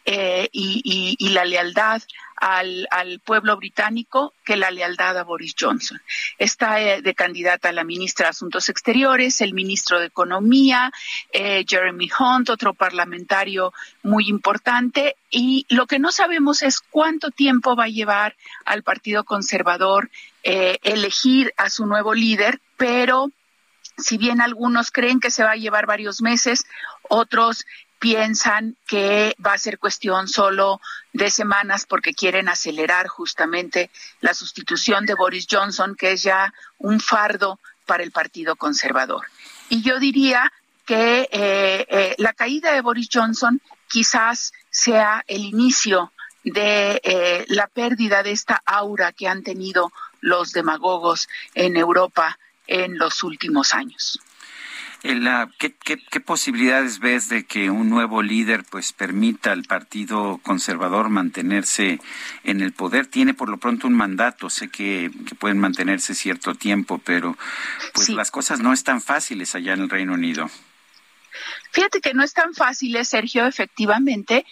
eh, 0.10 0.48
y, 0.54 1.18
la 1.32 1.44
lealtad 1.44 2.02
al, 2.38 2.88
pueblo 3.26 3.58
británico 3.58 4.34
que 4.46 4.56
la 4.56 4.72
lealtad 4.72 5.18
a 5.18 5.26
Boris 5.26 5.54
Johnson. 5.60 6.02
Está 6.38 6.80
eh, 6.82 7.02
de 7.02 7.14
candidata 7.14 7.74
la 7.74 7.84
ministra 7.84 8.28
de 8.28 8.30
Asuntos 8.30 8.70
Exteriores, 8.70 9.42
el 9.42 9.54
ministro 9.54 10.00
de 10.00 10.06
Economía, 10.06 10.94
eh, 11.34 11.66
Jeremy 11.68 12.10
Hunt, 12.18 12.50
otro 12.50 12.74
parlamentario 12.74 13.74
muy 14.02 14.30
importante. 14.30 15.18
Y 15.30 15.66
lo 15.68 15.88
que 15.88 16.00
no 16.00 16.14
sabemos 16.14 16.64
es 16.64 16.80
cuánto 16.80 17.30
tiempo 17.30 17.76
va 17.76 17.84
a 17.84 17.90
llevar 17.90 18.38
al 18.64 18.84
Partido 18.84 19.26
Conservador 19.26 20.10
elegir 20.42 21.54
a 21.58 21.70
su 21.70 21.86
nuevo 21.86 22.14
líder, 22.14 22.62
pero 22.78 23.30
si 23.98 24.18
bien 24.18 24.40
algunos 24.40 24.92
creen 24.92 25.20
que 25.20 25.32
se 25.32 25.44
va 25.44 25.52
a 25.52 25.58
llevar 25.58 25.86
varios 25.86 26.22
meses, 26.22 26.64
otros 27.10 27.66
piensan 28.00 28.76
que 28.88 29.36
va 29.44 29.54
a 29.54 29.58
ser 29.58 29.80
cuestión 29.80 30.28
solo 30.28 30.80
de 31.14 31.30
semanas 31.30 31.86
porque 31.88 32.14
quieren 32.14 32.50
acelerar 32.50 33.08
justamente 33.08 33.90
la 34.22 34.34
sustitución 34.34 35.06
de 35.06 35.16
Boris 35.16 35.48
Johnson, 35.50 35.96
que 35.96 36.14
es 36.14 36.24
ya 36.24 36.54
un 36.78 37.00
fardo 37.00 37.60
para 37.86 38.04
el 38.04 38.12
Partido 38.12 38.56
Conservador. 38.56 39.26
Y 39.70 39.82
yo 39.82 40.00
diría 40.00 40.52
que 40.86 41.28
eh, 41.32 41.86
eh, 41.90 42.16
la 42.18 42.34
caída 42.34 42.72
de 42.74 42.82
Boris 42.82 43.10
Johnson 43.12 43.62
quizás 43.90 44.54
sea 44.70 45.24
el 45.28 45.44
inicio 45.44 46.12
de 46.44 47.02
eh, 47.04 47.46
la 47.50 47.68
pérdida 47.68 48.24
de 48.24 48.32
esta 48.32 48.62
aura 48.66 49.12
que 49.12 49.28
han 49.28 49.44
tenido 49.44 49.92
los 50.22 50.54
demagogos 50.54 51.28
en 51.56 51.76
Europa 51.76 52.40
en 52.68 52.98
los 52.98 53.24
últimos 53.24 53.74
años. 53.74 54.20
¿Qué, 55.58 55.76
qué, 55.76 56.20
posibilidades 56.20 57.00
ves 57.00 57.30
de 57.30 57.46
que 57.46 57.70
un 57.70 57.90
nuevo 57.90 58.22
líder 58.22 58.64
pues 58.70 58.94
permita 58.94 59.52
al 59.52 59.64
Partido 59.64 60.40
Conservador 60.44 61.10
mantenerse 61.10 62.00
en 62.44 62.62
el 62.62 62.74
poder? 62.74 63.08
Tiene 63.08 63.34
por 63.34 63.50
lo 63.50 63.58
pronto 63.58 63.88
un 63.88 63.94
mandato, 63.94 64.50
sé 64.50 64.70
que, 64.70 65.12
pueden 65.40 65.60
mantenerse 65.60 66.16
cierto 66.16 66.56
tiempo, 66.56 67.00
pero 67.00 67.38
pues 67.94 68.10
las 68.10 68.32
cosas 68.32 68.60
no 68.60 68.74
están 68.74 69.02
fáciles 69.02 69.56
allá 69.56 69.74
en 69.74 69.82
el 69.82 69.90
Reino 69.90 70.14
Unido. 70.14 70.50
Fíjate 71.72 72.02
que 72.02 72.14
no 72.14 72.24
es 72.24 72.34
tan 72.34 72.56
fácil, 72.56 72.98
Sergio, 73.06 73.46
efectivamente, 73.46 74.46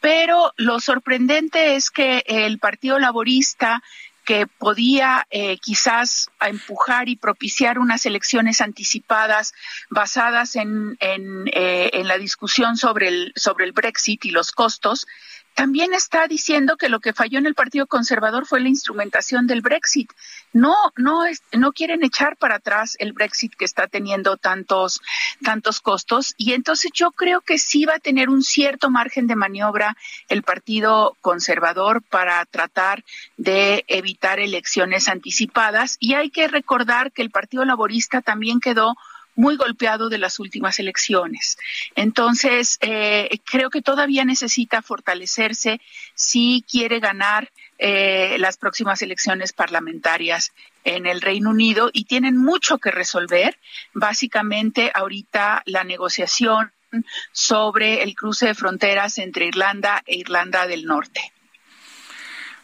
pero 0.00 0.52
lo 0.56 0.80
sorprendente 0.80 1.76
es 1.76 1.90
que 1.90 2.24
el 2.26 2.58
Partido 2.58 2.98
Laborista 2.98 3.82
que 4.24 4.46
podía 4.46 5.26
eh, 5.30 5.58
quizás 5.58 6.30
empujar 6.40 7.08
y 7.08 7.16
propiciar 7.16 7.78
unas 7.78 8.06
elecciones 8.06 8.60
anticipadas 8.60 9.54
basadas 9.88 10.56
en, 10.56 10.96
en, 11.00 11.48
eh, 11.52 11.90
en 11.94 12.08
la 12.08 12.18
discusión 12.18 12.76
sobre 12.76 13.08
el, 13.08 13.32
sobre 13.36 13.64
el 13.64 13.72
Brexit 13.72 14.24
y 14.24 14.30
los 14.30 14.52
costos, 14.52 15.06
también 15.54 15.92
está 15.92 16.26
diciendo 16.26 16.76
que 16.76 16.88
lo 16.88 17.00
que 17.00 17.12
falló 17.12 17.38
en 17.38 17.46
el 17.46 17.54
Partido 17.54 17.86
Conservador 17.86 18.46
fue 18.46 18.60
la 18.60 18.68
instrumentación 18.68 19.46
del 19.46 19.60
Brexit. 19.60 20.10
No, 20.52 20.74
no, 20.96 21.22
no 21.52 21.72
quieren 21.72 22.02
echar 22.02 22.36
para 22.36 22.56
atrás 22.56 22.96
el 22.98 23.12
Brexit 23.12 23.54
que 23.54 23.64
está 23.64 23.86
teniendo 23.86 24.36
tantos, 24.36 25.00
tantos 25.42 25.80
costos. 25.80 26.34
Y 26.36 26.54
entonces 26.54 26.90
yo 26.94 27.12
creo 27.12 27.40
que 27.40 27.58
sí 27.58 27.84
va 27.84 27.96
a 27.96 28.00
tener 28.00 28.30
un 28.30 28.42
cierto 28.42 28.90
margen 28.90 29.26
de 29.26 29.36
maniobra 29.36 29.96
el 30.28 30.42
Partido 30.42 31.16
Conservador 31.20 32.02
para 32.02 32.44
tratar 32.46 33.04
de 33.36 33.84
evitar 33.88 34.40
elecciones 34.40 35.08
anticipadas. 35.08 35.96
Y 36.00 36.14
hay 36.14 36.30
que 36.30 36.48
recordar 36.48 37.12
que 37.12 37.22
el 37.22 37.30
Partido 37.30 37.64
Laborista 37.64 38.22
también 38.22 38.60
quedó 38.60 38.96
muy 39.34 39.56
golpeado 39.56 40.08
de 40.08 40.18
las 40.18 40.38
últimas 40.38 40.78
elecciones. 40.78 41.56
Entonces, 41.94 42.78
eh, 42.80 43.28
creo 43.44 43.70
que 43.70 43.82
todavía 43.82 44.24
necesita 44.24 44.82
fortalecerse 44.82 45.80
si 46.14 46.64
quiere 46.70 47.00
ganar 47.00 47.50
eh, 47.78 48.36
las 48.38 48.56
próximas 48.56 49.00
elecciones 49.02 49.52
parlamentarias 49.52 50.52
en 50.84 51.06
el 51.06 51.20
Reino 51.20 51.50
Unido 51.50 51.90
y 51.92 52.04
tienen 52.04 52.36
mucho 52.36 52.78
que 52.78 52.90
resolver. 52.90 53.58
Básicamente, 53.94 54.90
ahorita 54.94 55.62
la 55.66 55.84
negociación 55.84 56.72
sobre 57.32 58.02
el 58.02 58.14
cruce 58.14 58.46
de 58.46 58.54
fronteras 58.54 59.18
entre 59.18 59.46
Irlanda 59.46 60.02
e 60.06 60.16
Irlanda 60.16 60.66
del 60.66 60.84
Norte. 60.84 61.32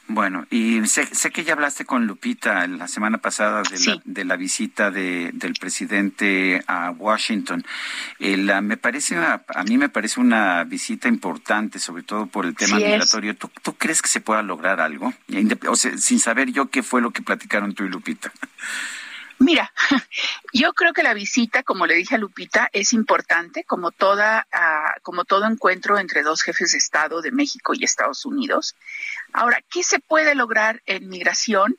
Bueno, 0.09 0.47
y 0.51 0.87
sé, 0.87 1.07
que 1.33 1.43
ya 1.43 1.55
hablaste 1.55 1.85
con 1.85 2.07
Lupita 2.07 2.67
la 2.69 2.87
semana 2.87 3.19
pasada 3.19 3.63
de, 4.05 4.25
la, 4.25 4.37
visita 4.37 4.91
del 4.93 5.55
presidente 5.59 6.63
a 6.69 6.93
Washington. 6.93 7.65
me 8.21 8.77
parece 8.77 9.17
a 9.17 9.65
mí 9.65 9.79
me 9.79 9.89
parece 9.89 10.21
una 10.21 10.63
visita 10.65 11.09
importante, 11.09 11.81
sobre 11.81 12.05
todo 12.05 12.27
por 12.27 12.47
el 12.47 12.55
tema 12.55 12.77
migratorio. 12.77 13.37
¿Tú, 13.37 13.51
crees 13.77 14.01
que 14.01 14.09
se 14.09 14.21
pueda 14.21 14.43
lograr 14.43 14.81
algo? 14.81 15.13
O 15.69 15.77
sea, 15.77 15.99
sin 15.99 16.21
saber 16.21 16.53
yo 16.53 16.71
qué 16.71 16.85
fue 16.85 17.01
lo 17.01 17.11
que 17.11 17.23
platicaron 17.23 17.75
tú 17.75 17.85
y 17.85 17.89
Lupita. 17.89 18.33
Mira, 19.39 19.73
yo 20.53 20.73
creo 20.73 20.93
que 20.93 21.03
la 21.03 21.15
visita, 21.15 21.63
como 21.63 21.87
le 21.87 21.95
dije 21.95 22.15
a 22.15 22.19
Lupita, 22.19 22.69
es 22.73 22.93
importante, 22.93 23.65
como 23.65 23.91
toda, 23.91 24.47
ah, 24.53 24.95
como 25.03 25.25
todo 25.25 25.47
encuentro 25.47 25.99
entre 25.99 26.23
dos 26.23 26.43
jefes 26.43 26.73
de 26.73 26.79
Estado 26.79 27.21
de 27.21 27.33
México 27.33 27.75
y 27.75 27.85
Estados 27.85 28.25
Unidos. 28.25 28.75
Ahora, 29.33 29.63
¿qué 29.71 29.83
se 29.83 29.99
puede 29.99 30.35
lograr 30.35 30.83
en 30.87 31.09
migración 31.09 31.77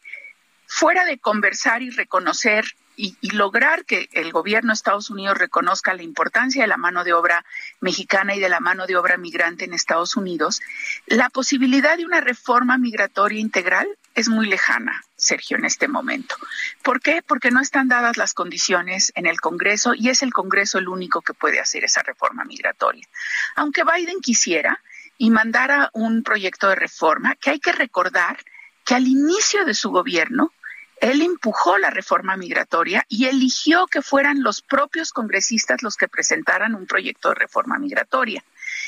fuera 0.68 1.06
de 1.06 1.18
conversar 1.18 1.82
y 1.82 1.90
reconocer 1.90 2.66
y, 2.98 3.16
lograr 3.32 3.86
que 3.86 4.10
el 4.12 4.32
gobierno 4.32 4.70
de 4.70 4.74
Estados 4.74 5.12
Unidos 5.12 5.38
reconozca 5.38 5.94
la 5.94 6.02
importancia 6.02 6.64
de 6.64 6.68
la 6.68 6.78
mano 6.78 7.04
de 7.04 7.14
obra 7.14 7.46
mexicana 7.80 8.36
y 8.36 8.40
de 8.40 8.50
la 8.50 8.60
mano 8.60 8.88
de 8.88 8.98
obra 8.98 9.18
migrante 9.18 9.66
en 9.66 9.74
Estados 9.74 10.18
Unidos, 10.18 10.62
la 11.06 11.30
posibilidad 11.30 11.96
de 11.96 12.06
una 12.06 12.22
reforma 12.22 12.78
migratoria 12.80 13.40
integral 13.40 13.88
es 14.18 14.30
muy 14.30 14.48
lejana, 14.48 15.03
Sergio, 15.15 15.57
en 15.57 15.65
este 15.65 15.88
momento. 15.88 16.35
¿Por 16.81 17.02
qué? 17.02 17.22
Porque 17.22 17.52
no 17.52 17.61
están 17.61 17.88
dadas 17.88 18.18
las 18.18 18.34
condiciones 18.34 19.11
en 19.14 19.27
el 19.27 19.39
Congreso 19.39 19.94
y 19.94 20.10
es 20.10 20.23
el 20.23 20.34
Congreso 20.34 20.80
el 20.80 20.88
único 20.88 21.22
que 21.22 21.35
puede 21.35 21.60
hacer 21.60 21.84
esa 21.84 22.02
reforma 22.02 22.44
migratoria. 22.44 23.07
Aunque 23.56 23.84
Biden 23.84 24.19
quisiera 24.19 24.81
y 25.19 25.30
mandara 25.30 25.91
un 25.94 26.23
proyecto 26.23 26.68
de 26.68 26.73
reforma, 26.73 27.35
que 27.35 27.52
hay 27.52 27.60
que 27.60 27.72
recordar 27.72 28.44
que 28.84 28.95
al 28.95 29.06
inicio 29.06 29.65
de 29.65 29.76
su 29.76 29.91
gobierno, 29.91 30.52
él 30.99 31.22
empujó 31.22 31.77
la 31.77 31.91
reforma 31.91 32.35
migratoria 32.38 33.06
y 33.07 33.26
eligió 33.26 33.85
que 33.85 34.02
fueran 34.02 34.41
los 34.41 34.64
propios 34.64 35.14
congresistas 35.14 35.84
los 35.84 35.95
que 35.95 36.07
presentaran 36.07 36.73
un 36.73 36.88
proyecto 36.88 37.30
de 37.30 37.35
reforma 37.35 37.77
migratoria. 37.77 38.44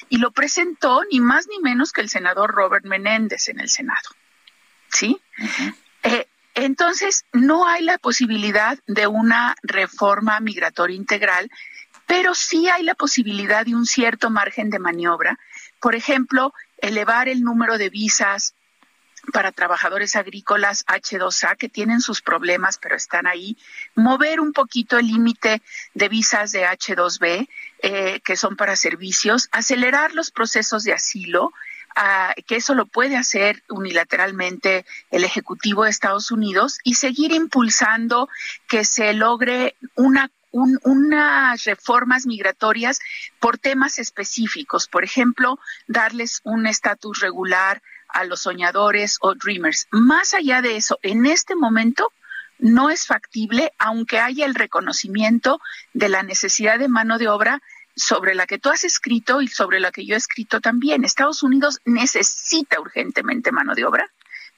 Y 0.10 0.18
lo 0.18 0.32
presentó 0.32 1.04
ni 1.12 1.20
más 1.20 1.48
ni 1.48 1.60
menos 1.60 1.92
que 1.92 2.02
el 2.02 2.10
senador 2.10 2.50
Robert 2.50 2.86
Menéndez 2.86 3.48
en 3.50 3.60
el 3.60 3.70
Senado. 3.70 4.10
¿Sí? 4.92 5.20
Eh, 6.04 6.28
entonces, 6.56 7.26
no 7.32 7.68
hay 7.68 7.84
la 7.84 7.98
posibilidad 7.98 8.78
de 8.88 9.08
una 9.08 9.56
reforma 9.64 10.40
migratoria 10.40 10.98
integral, 10.98 11.50
pero 12.06 12.34
sí 12.34 12.68
hay 12.68 12.84
la 12.84 12.96
posibilidad 12.96 13.66
de 13.66 13.76
un 13.76 13.86
cierto 13.86 14.30
margen 14.30 14.70
de 14.70 14.80
maniobra. 14.80 15.40
Por 15.80 15.96
ejemplo, 15.96 16.54
elevar 16.80 17.30
el 17.30 17.44
número 17.44 17.78
de 17.78 17.90
visas 17.90 18.56
para 19.32 19.52
trabajadores 19.52 20.16
agrícolas 20.16 20.86
H2A 20.86 21.58
que 21.58 21.70
tienen 21.70 22.02
sus 22.02 22.22
problemas 22.22 22.78
pero 22.78 22.96
están 22.96 23.28
ahí, 23.28 23.58
mover 23.96 24.40
un 24.40 24.54
poquito 24.54 24.98
el 24.98 25.08
límite 25.08 25.62
de 25.94 26.10
visas 26.10 26.52
de 26.52 26.66
H2B 26.66 27.48
eh, 27.82 28.22
que 28.24 28.36
son 28.36 28.56
para 28.56 28.76
servicios, 28.76 29.50
acelerar 29.52 30.14
los 30.14 30.32
procesos 30.32 30.84
de 30.84 30.94
asilo, 30.94 31.54
ah, 32.02 32.34
que 32.48 32.56
eso 32.56 32.74
lo 32.74 32.86
puede 32.86 33.18
hacer 33.18 33.62
unilateralmente 33.70 34.86
el 35.12 35.24
Ejecutivo 35.24 35.84
de 35.84 35.90
Estados 35.90 36.32
Unidos 36.32 36.80
y 36.84 36.96
seguir 36.96 37.32
impulsando 37.32 38.30
que 38.68 38.86
se 38.86 39.14
logre 39.14 39.76
una 39.96 40.32
unas 40.52 41.64
reformas 41.64 42.26
migratorias 42.26 43.00
por 43.40 43.60
temas 43.60 44.00
específicos, 44.00 44.88
por 44.88 45.04
ejemplo, 45.04 45.60
darles 45.88 46.42
un 46.44 46.66
estatus 46.66 47.20
regular 47.20 47.84
a 48.08 48.24
los 48.24 48.42
soñadores 48.42 49.18
o 49.22 49.36
dreamers. 49.36 49.88
Más 49.92 50.34
allá 50.34 50.64
de 50.64 50.76
eso, 50.76 50.98
en 51.04 51.28
este 51.28 51.56
momento 51.56 52.12
no 52.58 52.90
es 52.90 53.08
factible, 53.08 53.72
aunque 53.78 54.20
haya 54.20 54.46
el 54.46 54.56
reconocimiento 54.56 55.62
de 55.94 56.10
la 56.10 56.24
necesidad 56.24 56.80
de 56.80 56.90
mano 56.90 57.18
de 57.18 57.30
obra 57.30 57.62
sobre 58.00 58.36
la 58.36 58.48
que 58.48 58.60
tú 58.60 58.70
has 58.70 58.84
escrito 58.84 59.42
y 59.42 59.48
sobre 59.48 59.80
la 59.80 59.92
que 59.92 60.06
yo 60.06 60.16
he 60.16 60.18
escrito 60.18 60.62
también. 60.62 61.04
Estados 61.04 61.44
Unidos 61.44 61.80
necesita 61.86 62.80
urgentemente 62.80 63.52
mano 63.52 63.76
de 63.76 63.86
obra, 63.86 64.10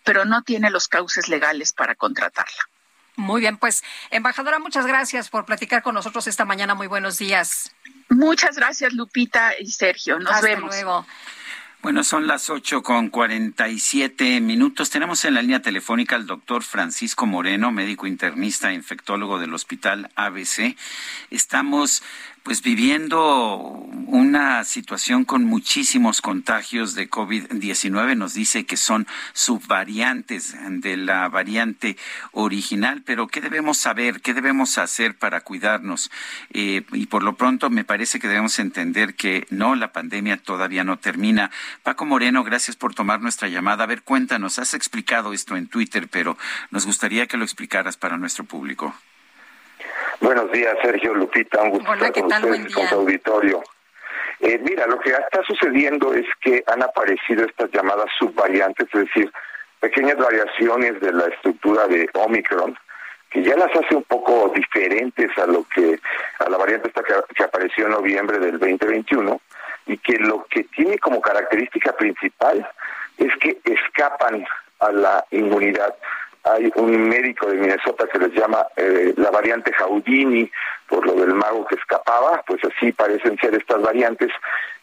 pero 0.03 0.25
no 0.25 0.43
tiene 0.43 0.69
los 0.69 0.87
cauces 0.87 1.27
legales 1.27 1.73
para 1.73 1.95
contratarla. 1.95 2.69
Muy 3.15 3.41
bien, 3.41 3.57
pues 3.57 3.83
embajadora, 4.09 4.59
muchas 4.59 4.85
gracias 4.85 5.29
por 5.29 5.45
platicar 5.45 5.83
con 5.83 5.93
nosotros 5.95 6.27
esta 6.27 6.45
mañana. 6.45 6.75
Muy 6.75 6.87
buenos 6.87 7.17
días. 7.17 7.75
Muchas 8.09 8.55
gracias, 8.55 8.93
Lupita 8.93 9.53
y 9.59 9.67
Sergio. 9.67 10.19
Nos 10.19 10.33
Hasta 10.33 10.47
vemos. 10.47 10.69
Luego. 10.69 11.05
Bueno, 11.81 12.03
son 12.03 12.27
las 12.27 12.51
ocho 12.51 12.83
con 12.83 13.09
cuarenta 13.09 13.67
y 13.67 13.79
siete 13.79 14.39
minutos. 14.39 14.91
Tenemos 14.91 15.25
en 15.25 15.33
la 15.33 15.41
línea 15.41 15.63
telefónica 15.63 16.15
al 16.15 16.27
doctor 16.27 16.61
Francisco 16.61 17.25
Moreno, 17.25 17.71
médico 17.71 18.05
internista 18.05 18.69
e 18.69 18.75
infectólogo 18.75 19.39
del 19.39 19.51
Hospital 19.51 20.11
ABC. 20.15 20.77
Estamos 21.31 22.03
pues 22.43 22.63
viviendo 22.63 23.57
una 24.07 24.63
situación 24.63 25.25
con 25.25 25.45
muchísimos 25.45 26.21
contagios 26.21 26.95
de 26.95 27.09
COVID-19. 27.09 28.17
Nos 28.17 28.33
dice 28.33 28.65
que 28.65 28.77
son 28.77 29.07
subvariantes 29.33 30.55
de 30.81 30.97
la 30.97 31.29
variante 31.29 31.97
original, 32.31 33.03
pero 33.05 33.27
¿qué 33.27 33.41
debemos 33.41 33.77
saber? 33.77 34.21
¿Qué 34.21 34.33
debemos 34.33 34.77
hacer 34.79 35.17
para 35.17 35.41
cuidarnos? 35.41 36.09
Eh, 36.51 36.83
y 36.93 37.05
por 37.05 37.23
lo 37.23 37.35
pronto 37.35 37.69
me 37.69 37.83
parece 37.83 38.19
que 38.19 38.27
debemos 38.27 38.57
entender 38.59 39.13
que 39.15 39.45
no, 39.49 39.75
la 39.75 39.91
pandemia 39.91 40.37
todavía 40.37 40.83
no 40.83 40.97
termina. 40.97 41.51
Paco 41.83 42.05
Moreno, 42.05 42.43
gracias 42.43 42.75
por 42.75 42.95
tomar 42.95 43.21
nuestra 43.21 43.49
llamada. 43.49 43.83
A 43.83 43.87
ver, 43.87 44.01
cuéntanos, 44.01 44.57
has 44.57 44.73
explicado 44.73 45.33
esto 45.33 45.55
en 45.55 45.67
Twitter, 45.67 46.07
pero 46.09 46.37
nos 46.71 46.85
gustaría 46.85 47.27
que 47.27 47.37
lo 47.37 47.43
explicaras 47.43 47.97
para 47.97 48.17
nuestro 48.17 48.45
público. 48.45 48.95
Buenos 50.21 50.51
días, 50.51 50.77
Sergio 50.83 51.15
Lupita. 51.15 51.63
Un 51.63 51.71
gusto 51.71 51.93
estar 51.93 52.13
con 52.13 52.25
ustedes, 52.25 52.73
con 52.75 52.87
su 52.87 52.95
auditorio. 52.95 53.63
Eh, 54.39 54.59
mira, 54.63 54.85
lo 54.85 54.99
que 54.99 55.09
está 55.09 55.43
sucediendo 55.43 56.13
es 56.13 56.25
que 56.41 56.63
han 56.67 56.83
aparecido 56.83 57.43
estas 57.43 57.71
llamadas 57.71 58.05
subvariantes, 58.19 58.87
es 58.93 58.99
decir, 59.01 59.31
pequeñas 59.79 60.17
variaciones 60.17 60.99
de 61.01 61.11
la 61.11 61.25
estructura 61.25 61.87
de 61.87 62.07
Omicron, 62.13 62.77
que 63.31 63.41
ya 63.41 63.55
las 63.55 63.75
hace 63.75 63.95
un 63.95 64.03
poco 64.03 64.51
diferentes 64.55 65.35
a 65.39 65.47
lo 65.47 65.63
que 65.73 65.99
a 66.37 66.49
la 66.49 66.57
variante 66.57 66.89
esta 66.89 67.01
que, 67.01 67.13
que 67.35 67.43
apareció 67.43 67.85
en 67.85 67.91
noviembre 67.91 68.37
del 68.37 68.59
2021 68.59 69.41
y 69.87 69.97
que 69.97 70.19
lo 70.19 70.45
que 70.45 70.65
tiene 70.65 70.99
como 70.99 71.19
característica 71.19 71.93
principal 71.93 72.67
es 73.17 73.35
que 73.37 73.59
escapan 73.63 74.45
a 74.79 74.91
la 74.91 75.25
inmunidad. 75.31 75.95
Hay 76.43 76.71
un 76.75 77.09
médico 77.09 77.47
de 77.47 77.57
Minnesota 77.57 78.07
que 78.11 78.19
les 78.19 78.33
llama 78.33 78.65
eh, 78.75 79.13
la 79.17 79.29
variante 79.29 79.71
Houdini 79.73 80.49
por 80.87 81.05
lo 81.05 81.13
del 81.13 81.33
mago 81.33 81.65
que 81.65 81.75
escapaba, 81.75 82.43
pues 82.45 82.61
así 82.65 82.91
parecen 82.91 83.37
ser 83.37 83.55
estas 83.55 83.81
variantes 83.81 84.31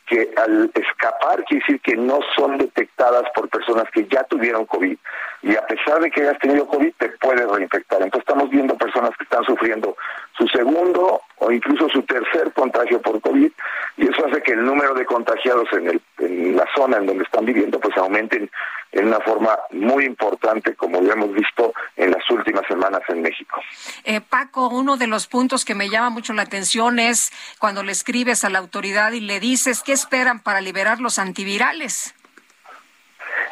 que 0.09 0.30
al 0.36 0.70
escapar 0.74 1.44
quiere 1.44 1.62
decir 1.66 1.80
que 1.82 1.94
no 1.94 2.20
son 2.35 2.56
detectadas 2.56 3.24
por 3.35 3.48
personas 3.51 3.85
que 3.93 4.06
ya 4.06 4.24
tuvieron 4.24 4.64
COVID 4.64 4.97
y 5.43 5.55
a 5.55 5.66
pesar 5.66 6.01
de 6.01 6.10
que 6.10 6.22
hayas 6.22 6.39
tenido 6.39 6.66
COVID 6.66 6.93
te 6.97 7.10
puedes 7.20 7.47
reinfectar. 7.47 8.01
Entonces 8.01 8.26
estamos 8.26 8.48
viendo 8.48 8.76
personas 8.76 9.10
que 9.18 9.24
están 9.24 9.44
sufriendo 9.44 9.97
su 10.36 10.48
segundo 10.48 11.20
o 11.36 11.52
incluso 11.52 11.89
su 11.90 12.02
tercer 12.02 12.52
contagio 12.55 13.02
por 13.02 13.20
COVID 13.20 13.51
y 13.98 14.09
eso 14.09 14.26
hace 14.26 14.43
que 14.43 14.52
el 14.52 14.64
número 14.64 14.94
de 14.94 15.05
contagiados 15.05 15.68
en, 15.74 15.89
el, 15.89 16.01
en 16.18 16.56
la 16.56 16.66
zona 16.74 16.97
en 16.97 17.06
donde 17.06 17.24
están 17.24 17.44
viviendo 17.44 17.78
pues 17.78 17.97
aumenten 17.98 18.51
en 18.93 19.09
una 19.09 19.20
forma 19.20 19.59
muy 19.70 20.05
importante 20.05 20.74
como 20.74 21.01
lo 21.01 21.12
hemos 21.12 21.32
visto 21.32 21.74
en 21.97 22.10
las 22.10 22.28
últimas 22.31 22.66
semanas 22.66 23.02
en 23.09 23.23
México. 23.23 23.60
Eh, 24.05 24.20
Paco, 24.20 24.69
uno 24.69 24.97
de 24.97 25.06
los 25.06 25.27
puntos 25.27 25.65
que 25.65 25.74
me 25.74 25.89
llama 25.90 26.10
mucho 26.10 26.32
la 26.32 26.43
atención 26.43 26.98
es 26.98 27.32
cuando 27.59 27.82
le 27.82 27.93
escribes 27.93 28.44
a 28.44 28.51
la 28.51 28.59
autoridad 28.59 29.12
y 29.12 29.20
le 29.20 29.40
dices 29.40 29.82
qué 29.82 29.93
esperan 29.93 30.40
para 30.40 30.60
liberar 30.60 31.01
los 31.01 31.19
antivirales. 31.19 32.15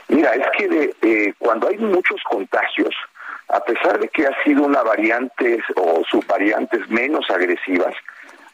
Mira, 0.08 0.30
es 0.34 0.46
que 0.56 0.68
de, 0.68 0.96
eh, 1.02 1.34
cuando 1.38 1.68
hay 1.68 1.76
muchos 1.78 2.20
contagios, 2.28 2.94
a 3.48 3.60
pesar 3.60 3.98
de 3.98 4.08
que 4.08 4.26
ha 4.26 4.42
sido 4.44 4.64
una 4.64 4.82
variante 4.82 5.60
o 5.74 6.02
subvariantes 6.08 6.88
menos 6.88 7.28
agresivas, 7.30 7.94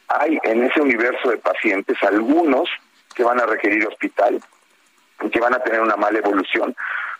hay 0.07 0.37
en 0.43 0.63
ese 0.63 0.81
universo 0.81 1.29
de 1.29 1.37
pacientes 1.37 1.97
algunos 2.03 2.69
que 3.15 3.23
van 3.23 3.39
a 3.39 3.45
requerir 3.45 3.87
hospital, 3.87 4.41
que 5.31 5.39
van 5.39 5.55
a 5.55 5.59
tener 5.59 5.81
una 5.81 5.95
mala 5.95 6.19
evolución 6.19 6.75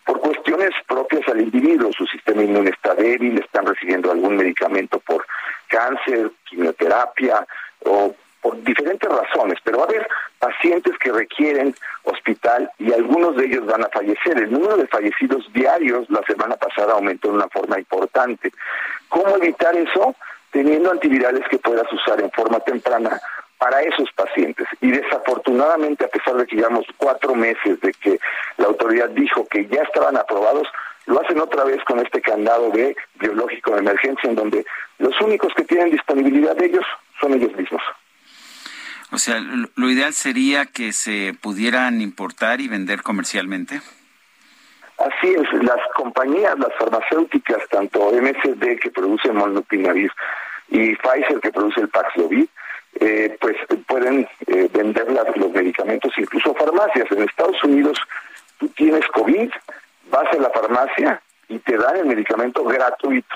por 0.06 0.20
cuestiones 0.20 0.72
propias 0.88 1.28
al 1.30 1.42
individuo. 1.42 1.92
Su 1.94 2.06
sistema 2.08 2.44
inmune 2.44 2.72
está 2.72 2.94
débil, 2.94 3.40
están 3.40 3.66
recibiendo 3.66 4.12
algún 4.12 4.36
medicamento 4.36 5.00
por 5.00 5.26
cáncer, 5.68 6.32
quimioterapia 6.50 7.46
o 7.86 8.14
por 8.42 8.62
diferentes 8.62 9.10
razones, 9.10 9.58
pero 9.64 9.78
va 9.78 9.86
a 9.86 9.88
haber 9.88 10.08
pacientes 10.38 10.98
que 10.98 11.14
requieren 11.14 11.74
hospital 12.04 12.70
y 12.78 12.92
algunos 12.92 13.38
de 13.38 13.46
ellos 13.46 13.66
van 13.66 13.86
a 13.86 13.90
fallecer. 13.90 14.38
El 14.38 14.52
número 14.52 14.76
de 14.76 14.88
fallecidos 14.88 15.52
diarios 15.54 16.10
la 16.10 16.22
semana 16.24 16.58
pasada 16.58 16.94
aumentó 16.94 17.30
de 17.30 17.36
una 17.36 17.48
forma 17.48 17.80
importante. 17.80 18.52
¿Cómo 19.08 19.38
evitar 19.38 19.76
eso? 19.78 20.14
Teniendo 20.52 20.92
antivirales 20.92 21.48
que 21.48 21.58
puedas 21.58 21.92
usar 21.94 22.20
en 22.20 22.30
forma 22.32 22.60
temprana 22.60 23.20
para 23.64 23.82
esos 23.82 24.12
pacientes. 24.12 24.68
Y 24.82 24.92
desafortunadamente, 24.92 26.04
a 26.04 26.10
pesar 26.10 26.36
de 26.36 26.46
que 26.46 26.58
llevamos 26.58 26.86
cuatro 26.98 27.34
meses 27.34 27.80
de 27.80 27.94
que 27.94 28.20
la 28.58 28.66
autoridad 28.66 29.10
dijo 29.12 29.48
que 29.48 29.66
ya 29.68 29.84
estaban 29.84 30.18
aprobados, 30.18 30.68
lo 31.06 31.22
hacen 31.22 31.40
otra 31.40 31.64
vez 31.64 31.82
con 31.86 32.00
este 32.00 32.22
candado 32.22 32.72
de 32.72 32.94
biológico 33.16 33.72
de 33.72 33.80
emergencia, 33.80 34.30
en 34.30 34.36
donde 34.36 34.66
los 34.98 35.14
únicos 35.22 35.54
que 35.56 35.64
tienen 35.64 35.92
disponibilidad 35.92 36.58
de 36.58 36.66
ellos 36.66 36.84
son 37.22 37.36
ellos 37.36 37.56
mismos. 37.56 37.82
O 39.14 39.18
sea, 39.18 39.40
lo 39.40 39.90
ideal 39.90 40.12
sería 40.12 40.66
que 40.66 40.92
se 40.92 41.34
pudieran 41.42 42.02
importar 42.02 42.60
y 42.60 42.68
vender 42.68 43.02
comercialmente. 43.02 43.80
Así 44.98 45.34
es, 45.34 45.64
las 45.64 45.80
compañías, 45.96 46.60
las 46.60 46.74
farmacéuticas, 46.78 47.60
tanto 47.70 48.12
MSD 48.12 48.80
que 48.82 48.92
produce 48.92 49.32
Molnupiravir 49.32 50.12
y 50.68 50.96
Pfizer 50.96 51.40
que 51.42 51.52
produce 51.52 51.80
el 51.80 51.88
Paxlovid, 51.88 52.48
eh, 53.00 53.38
pues 53.40 53.56
pueden 53.88 54.28
eh, 54.48 54.70
vender 54.72 55.08
los 55.36 55.52
medicamentos 55.52 56.12
incluso 56.18 56.54
farmacias. 56.54 57.12
En 57.12 57.24
Estados 57.24 57.64
Unidos 57.64 57.98
tú 58.60 58.68
tienes 58.70 59.06
COVID, 59.08 59.50
vas 60.10 60.32
a 60.32 60.42
la 60.42 60.50
farmacia 60.50 61.22
y 61.48 61.60
te 61.60 61.78
dan 61.78 61.98
el 61.98 62.06
medicamento 62.06 62.64
gratuito. 62.64 63.36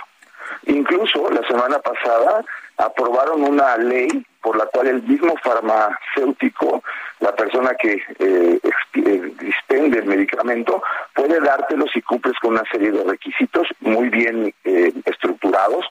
Incluso 0.65 1.29
la 1.29 1.45
semana 1.47 1.79
pasada 1.79 2.43
aprobaron 2.77 3.43
una 3.43 3.77
ley 3.77 4.25
por 4.41 4.55
la 4.55 4.65
cual 4.67 4.87
el 4.87 5.03
mismo 5.03 5.35
farmacéutico, 5.43 6.83
la 7.19 7.35
persona 7.35 7.73
que 7.75 8.01
eh, 8.19 8.59
eh, 8.93 9.33
dispende 9.39 9.99
el 9.99 10.05
medicamento, 10.05 10.81
puede 11.13 11.39
dártelo 11.41 11.85
si 11.87 12.01
cumples 12.01 12.37
con 12.39 12.53
una 12.53 12.63
serie 12.71 12.91
de 12.91 13.03
requisitos 13.03 13.67
muy 13.81 14.09
bien 14.09 14.53
eh, 14.63 14.93
estructurados. 15.05 15.85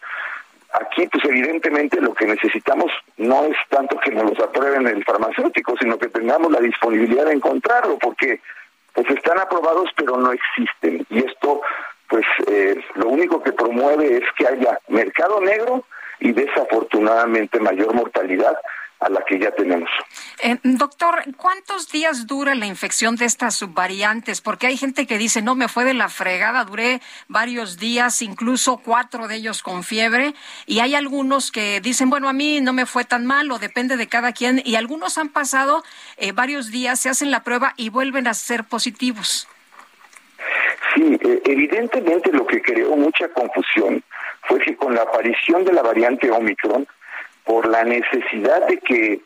Aquí, 0.81 1.07
pues 1.09 1.24
evidentemente 1.24 2.01
lo 2.01 2.12
que 2.12 2.27
necesitamos 2.27 2.93
no 3.16 3.44
es 3.44 3.57
tanto 3.70 3.98
que 3.98 4.11
nos 4.11 4.31
los 4.31 4.40
aprueben 4.40 4.86
el 4.86 5.05
farmacéutico, 5.05 5.74
sino 5.81 5.97
que 5.98 6.09
tengamos 6.09 6.53
la 6.53 6.61
disponibilidad 6.61 7.24
de 7.24 7.32
encontrarlo, 7.32 7.98
porque 7.98 8.40
pues 8.93 9.09
están 9.11 9.39
aprobados 9.39 9.89
pero 9.97 10.19
no 10.19 10.32
existen. 10.32 11.07
Y 11.09 11.19
esto, 11.24 11.62
pues 12.09 12.27
eh, 12.48 12.78
lo 12.97 13.09
único 13.09 13.43
que 13.43 13.53
promueve 13.53 14.19
es 14.19 14.24
que 14.36 14.47
haya 14.47 14.78
mercado 14.89 15.40
negro 15.40 15.85
y 16.20 16.32
desafortunadamente 16.32 17.59
mayor 17.59 17.94
mortalidad 17.94 18.59
a 19.01 19.10
la 19.10 19.23
que 19.24 19.39
ya 19.39 19.51
tenemos. 19.51 19.90
Eh, 20.43 20.59
doctor, 20.62 21.23
¿cuántos 21.36 21.90
días 21.90 22.27
dura 22.27 22.55
la 22.55 22.66
infección 22.66 23.16
de 23.16 23.27
estas 23.27 23.55
subvariantes? 23.56 24.40
Porque 24.40 24.66
hay 24.66 24.77
gente 24.77 25.06
que 25.06 25.18
dice, 25.18 25.43
no, 25.43 25.55
me 25.55 25.68
fue 25.68 25.85
de 25.85 25.94
la 25.94 26.09
fregada, 26.09 26.64
duré 26.64 27.01
varios 27.28 27.78
días, 27.78 28.23
incluso 28.23 28.78
cuatro 28.78 29.28
de 29.28 29.36
ellos 29.36 29.62
con 29.62 29.85
fiebre, 29.85 30.35
y 30.66 30.81
hay 30.81 30.94
algunos 30.94 31.52
que 31.52 31.81
dicen, 31.81 32.09
bueno, 32.09 32.28
a 32.28 32.32
mí 32.32 32.60
no 32.60 32.73
me 32.73 32.86
fue 32.86 33.05
tan 33.05 33.27
mal, 33.27 33.51
o 33.51 33.59
depende 33.59 33.97
de 33.97 34.09
cada 34.09 34.32
quien, 34.32 34.62
y 34.64 34.77
algunos 34.77 35.18
han 35.18 35.28
pasado 35.28 35.85
eh, 36.16 36.32
varios 36.32 36.70
días, 36.70 36.98
se 36.98 37.10
hacen 37.10 37.31
la 37.31 37.43
prueba 37.43 37.74
y 37.77 37.90
vuelven 37.90 38.27
a 38.27 38.35
ser 38.35 38.64
positivos. 38.64 39.47
Sí, 40.94 41.18
eh, 41.20 41.43
evidentemente 41.44 42.32
lo 42.32 42.47
que 42.47 42.62
creó 42.62 42.97
mucha 42.97 43.28
confusión 43.28 44.02
fue 44.43 44.59
que 44.60 44.77
con 44.77 44.94
la 44.94 45.02
aparición 45.02 45.64
de 45.64 45.73
la 45.73 45.82
variante 45.82 46.31
Omicron, 46.31 46.86
por 47.47 47.66
la 47.68 47.85
necesidad 47.85 48.66
de 48.66 48.78
que 48.78 49.20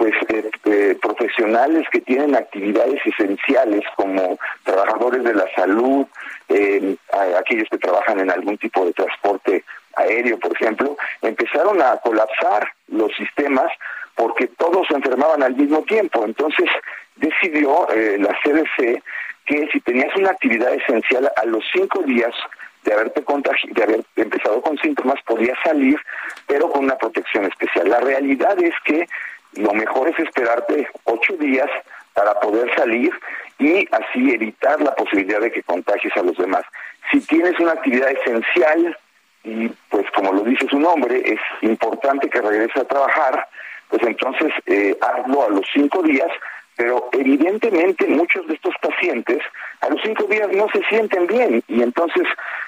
pues 0.00 0.14
eh, 0.30 0.50
eh, 0.64 0.98
profesionales 1.00 1.86
que 1.92 2.00
tienen 2.00 2.34
actividades 2.34 3.00
esenciales 3.04 3.82
como 3.96 4.38
trabajadores 4.64 5.22
de 5.24 5.34
la 5.34 5.44
salud, 5.54 6.06
eh, 6.48 6.96
aquellos 7.38 7.68
que 7.70 7.76
trabajan 7.76 8.18
en 8.18 8.30
algún 8.30 8.56
tipo 8.56 8.86
de 8.86 8.94
transporte 8.94 9.62
aéreo, 9.96 10.38
por 10.38 10.52
ejemplo, 10.54 10.96
empezaron 11.20 11.82
a 11.82 11.98
colapsar 11.98 12.66
los 12.88 13.14
sistemas 13.14 13.70
porque 14.14 14.46
todos 14.46 14.86
se 14.88 14.94
enfermaban 14.94 15.42
al 15.42 15.54
mismo 15.54 15.82
tiempo. 15.82 16.24
Entonces 16.24 16.70
decidió 17.16 17.86
la 18.18 18.34
CDC 18.42 19.02
que 19.44 19.68
si 19.70 19.80
tenías 19.80 20.16
una 20.16 20.30
actividad 20.30 20.72
esencial 20.72 21.30
a 21.36 21.44
los 21.44 21.62
cinco 21.74 22.02
días 22.04 22.34
de 22.84 22.92
haberte 22.92 23.20
de 23.70 23.82
haber 23.82 24.04
empezado 24.16 24.60
con 24.62 24.78
síntomas, 24.78 25.20
podía 25.26 25.54
salir, 25.62 25.98
pero 26.46 26.70
con 26.70 26.84
una 26.84 26.96
protección 26.96 27.44
especial. 27.44 27.88
La 27.88 28.00
realidad 28.00 28.60
es 28.62 28.74
que 28.84 29.06
lo 29.54 29.72
mejor 29.72 30.08
es 30.08 30.18
esperarte 30.18 30.88
ocho 31.04 31.34
días 31.34 31.68
para 32.14 32.34
poder 32.40 32.74
salir 32.76 33.12
y 33.58 33.86
así 33.92 34.32
evitar 34.32 34.80
la 34.80 34.94
posibilidad 34.94 35.40
de 35.40 35.52
que 35.52 35.62
contagies 35.62 36.16
a 36.16 36.22
los 36.22 36.36
demás. 36.36 36.62
Si 37.10 37.20
tienes 37.20 37.58
una 37.60 37.72
actividad 37.72 38.10
esencial 38.10 38.96
y 39.44 39.68
pues 39.88 40.06
como 40.12 40.32
lo 40.32 40.42
dice 40.42 40.66
su 40.68 40.78
nombre, 40.78 41.22
es 41.24 41.40
importante 41.62 42.28
que 42.28 42.40
regrese 42.40 42.80
a 42.80 42.84
trabajar, 42.84 43.48
pues 43.88 44.02
entonces 44.02 44.52
eh, 44.66 44.96
hazlo 45.00 45.46
a 45.46 45.50
los 45.50 45.66
cinco 45.72 46.02
días 46.02 46.30
pero 46.80 47.10
evidentemente 47.12 48.06
muchos 48.06 48.46
de 48.46 48.54
estos 48.54 48.72
pacientes 48.80 49.42
a 49.82 49.90
los 49.90 50.00
cinco 50.02 50.24
días 50.24 50.48
no 50.50 50.66
se 50.72 50.82
sienten 50.84 51.26
bien 51.26 51.62
y 51.68 51.82
entonces 51.82 52.22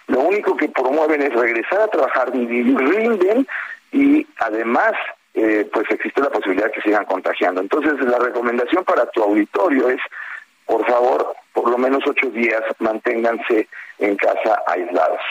lo 0.06 0.20
único 0.20 0.54
que 0.54 0.68
promueven 0.68 1.22
es 1.22 1.32
regresar 1.32 1.80
a 1.80 1.88
trabajar 1.88 2.30
y 2.34 2.46
rinden 2.46 3.48
y 3.90 4.26
además 4.36 4.92
eh, 5.32 5.66
pues 5.72 5.90
existe 5.90 6.20
la 6.20 6.28
posibilidad 6.28 6.66
de 6.66 6.72
que 6.72 6.82
sigan 6.82 7.06
contagiando. 7.06 7.62
Entonces 7.62 7.94
la 8.00 8.18
recomendación 8.18 8.84
para 8.84 9.06
tu 9.06 9.22
auditorio 9.22 9.88
es, 9.88 10.00
por 10.66 10.86
favor, 10.86 11.34
por 11.54 11.70
lo 11.70 11.78
menos 11.78 12.02
ocho 12.06 12.28
días 12.28 12.60
manténganse 12.80 13.66
en 13.98 14.16
casa 14.16 14.62
aislados. 14.66 15.22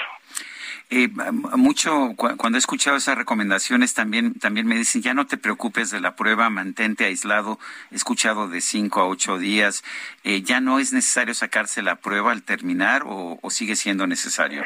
Eh, 0.93 1.07
mucho 1.55 2.15
cuando 2.17 2.57
he 2.57 2.59
escuchado 2.59 2.97
esas 2.97 3.17
recomendaciones 3.17 3.93
también 3.93 4.33
también 4.33 4.67
me 4.67 4.75
dicen 4.75 5.01
ya 5.01 5.13
no 5.13 5.25
te 5.25 5.37
preocupes 5.37 5.89
de 5.89 6.01
la 6.01 6.17
prueba 6.17 6.49
mantente 6.49 7.05
aislado 7.05 7.59
he 7.91 7.95
escuchado 7.95 8.49
de 8.49 8.59
cinco 8.59 8.99
a 8.99 9.07
ocho 9.07 9.37
días 9.37 9.85
eh, 10.25 10.41
ya 10.41 10.59
no 10.59 10.79
es 10.79 10.91
necesario 10.91 11.33
sacarse 11.33 11.81
la 11.81 11.95
prueba 11.95 12.33
al 12.33 12.43
terminar 12.43 13.03
o, 13.05 13.39
sigue 13.49 13.77
siendo 13.77 14.05
necesario 14.05 14.65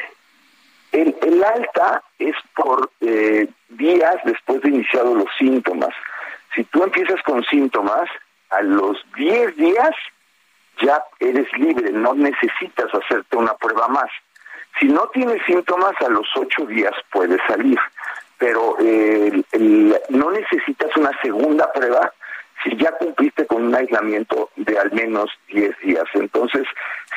el, 0.90 1.44
alta 1.44 2.02
es 2.18 2.34
por 2.56 2.90
eh, 3.02 3.48
días 3.68 4.16
después 4.24 4.62
de 4.62 4.70
iniciado 4.70 5.14
los 5.14 5.28
síntomas. 5.38 5.94
Si 6.54 6.64
tú 6.64 6.82
empiezas 6.82 7.22
con 7.22 7.44
síntomas 7.44 8.08
a 8.50 8.62
los 8.62 8.96
diez 9.16 9.54
días 9.56 9.94
ya 10.82 11.04
eres 11.20 11.46
libre 11.56 11.92
no 11.92 12.14
necesitas 12.14 12.86
hacerte 12.92 13.36
una 13.36 13.54
prueba 13.54 13.86
más 13.86 14.10
Si 14.78 14.86
no 14.86 15.08
tiene 15.08 15.42
síntomas, 15.44 15.94
a 16.00 16.08
los 16.08 16.26
ocho 16.36 16.66
días 16.66 16.92
puede 17.10 17.38
salir, 17.46 17.78
pero 18.38 18.76
eh, 18.80 19.42
no 20.10 20.30
necesitas 20.30 20.94
una 20.96 21.10
segunda 21.22 21.72
prueba 21.72 22.12
si 22.62 22.76
ya 22.76 22.92
cumpliste 22.92 23.46
con 23.46 23.64
un 23.64 23.74
aislamiento 23.74 24.50
de 24.56 24.78
al 24.78 24.92
menos 24.92 25.30
10 25.48 25.78
días. 25.80 26.04
Entonces, 26.14 26.66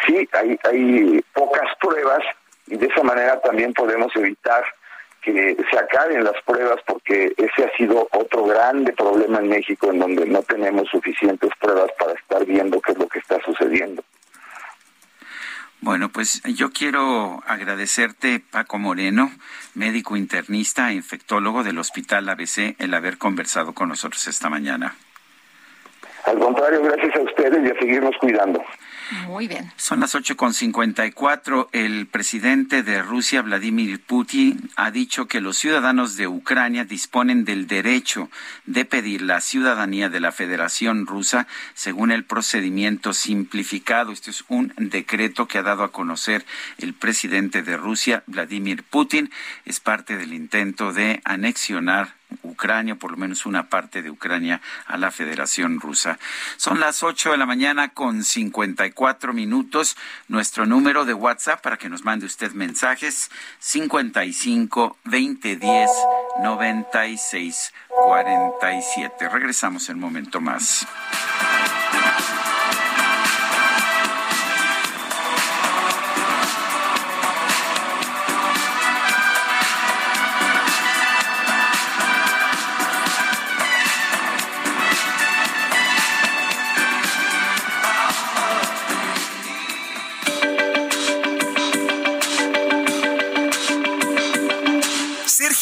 sí, 0.06 0.28
hay, 0.34 0.60
hay 0.64 1.24
pocas 1.34 1.68
pruebas 1.82 2.20
y 2.68 2.78
de 2.78 2.86
esa 2.88 3.04
manera 3.04 3.40
también 3.42 3.74
podemos 3.74 4.16
evitar 4.16 4.64
que 5.22 5.58
se 5.70 5.78
acaben 5.78 6.24
las 6.24 6.42
pruebas 6.46 6.78
porque 6.86 7.34
ese 7.36 7.66
ha 7.66 7.78
sido 7.78 8.08
otro 8.12 8.46
grande 8.46 8.94
problema 8.94 9.40
en 9.40 9.50
México 9.50 9.90
en 9.92 10.00
donde 10.00 10.26
no 10.26 10.42
tenemos 10.44 10.88
suficientes 10.90 11.50
pruebas 11.60 11.92
para 12.00 12.14
estar 12.14 12.46
viendo 12.46 12.80
qué 12.80 12.94
es 12.94 12.98
lo 12.98 13.08
que 13.08 13.20
está 13.20 13.40
sucediendo. 13.44 14.02
Bueno, 15.82 16.10
pues 16.10 16.42
yo 16.44 16.72
quiero 16.72 17.42
agradecerte, 17.48 18.42
Paco 18.52 18.78
Moreno, 18.78 19.32
médico 19.76 20.18
internista 20.18 20.92
e 20.92 20.96
infectólogo 20.96 21.64
del 21.64 21.78
Hospital 21.78 22.28
ABC, 22.28 22.76
el 22.80 22.94
haber 22.94 23.18
conversado 23.18 23.74
con 23.74 23.88
nosotros 23.88 24.28
esta 24.28 24.50
mañana. 24.50 24.96
Al 26.26 26.38
contrario, 26.38 26.84
gracias 26.84 27.16
a 27.16 27.22
ustedes 27.22 27.66
y 27.66 27.72
a 27.72 27.80
seguirnos 27.80 28.16
cuidando. 28.20 28.62
Muy 29.26 29.48
bien. 29.48 29.72
Son 29.76 30.00
las 30.00 30.16
8.54. 30.16 31.70
El 31.72 32.08
presidente 32.08 32.84
de 32.84 33.02
Rusia, 33.02 33.42
Vladimir 33.42 34.00
Putin, 34.02 34.70
ha 34.76 34.92
dicho 34.92 35.28
que 35.28 35.42
los 35.42 35.58
ciudadanos 35.58 36.16
de 36.16 36.28
Ucrania 36.28 36.86
disponen 36.86 37.46
del 37.46 37.68
derecho 37.68 38.30
de 38.66 38.86
pedir 38.86 39.22
la 39.22 39.42
ciudadanía 39.42 40.10
de 40.10 40.20
la 40.20 40.32
Federación 40.32 41.08
Rusa 41.08 41.48
según 41.74 42.12
el 42.12 42.24
procedimiento 42.24 43.14
simplificado. 43.14 44.12
Este 44.12 44.32
es 44.32 44.44
un 44.48 44.74
decreto 44.78 45.48
que 45.48 45.58
ha 45.58 45.64
dado 45.64 45.84
a 45.84 45.92
conocer 45.92 46.46
el 46.78 46.94
presidente 46.94 47.64
de 47.64 47.78
Rusia, 47.78 48.24
Vladimir 48.28 48.84
Putin. 48.84 49.32
Es 49.66 49.80
parte 49.80 50.18
del 50.18 50.34
intento 50.34 50.94
de 50.94 51.22
anexionar 51.24 52.19
Ucrania, 52.44 52.96
por 52.96 53.12
lo 53.12 53.18
menos 53.18 53.46
una 53.46 53.70
parte 53.70 54.02
de 54.02 54.10
Ucrania, 54.10 54.62
a 54.86 54.98
la 54.98 55.12
Federación 55.12 55.80
Rusa. 55.80 56.20
Son 56.58 56.80
las 56.80 57.04
8 57.04 57.32
de 57.32 57.38
la 57.38 57.46
mañana 57.46 57.90
con 57.90 58.24
54 58.24 59.34
minutos. 59.34 59.98
Nuestro 60.28 60.66
número 60.66 61.06
de 61.06 61.14
WhatsApp 61.14 61.62
para 61.62 61.78
que 61.78 61.90
nos 61.90 62.04
mande 62.04 62.26
usted 62.26 62.52
mensajes, 62.52 63.32
55 63.60 64.98
20 65.06 65.56
10 65.56 65.90
96 66.44 67.74
47. 67.88 69.30
Regresamos 69.30 69.90
en 69.90 69.96
un 69.96 70.02
momento 70.02 70.42
más. 70.42 70.88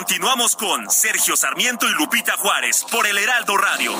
Continuamos 0.00 0.56
con 0.56 0.90
Sergio 0.90 1.36
Sarmiento 1.36 1.86
y 1.86 1.92
Lupita 1.92 2.34
Juárez 2.38 2.86
por 2.90 3.06
el 3.06 3.18
Heraldo 3.18 3.54
Radio. 3.58 3.92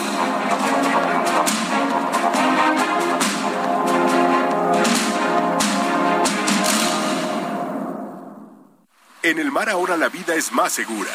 En 9.22 9.38
el 9.38 9.52
mar 9.52 9.68
ahora 9.68 9.98
la 9.98 10.08
vida 10.08 10.34
es 10.34 10.52
más 10.52 10.72
segura. 10.72 11.10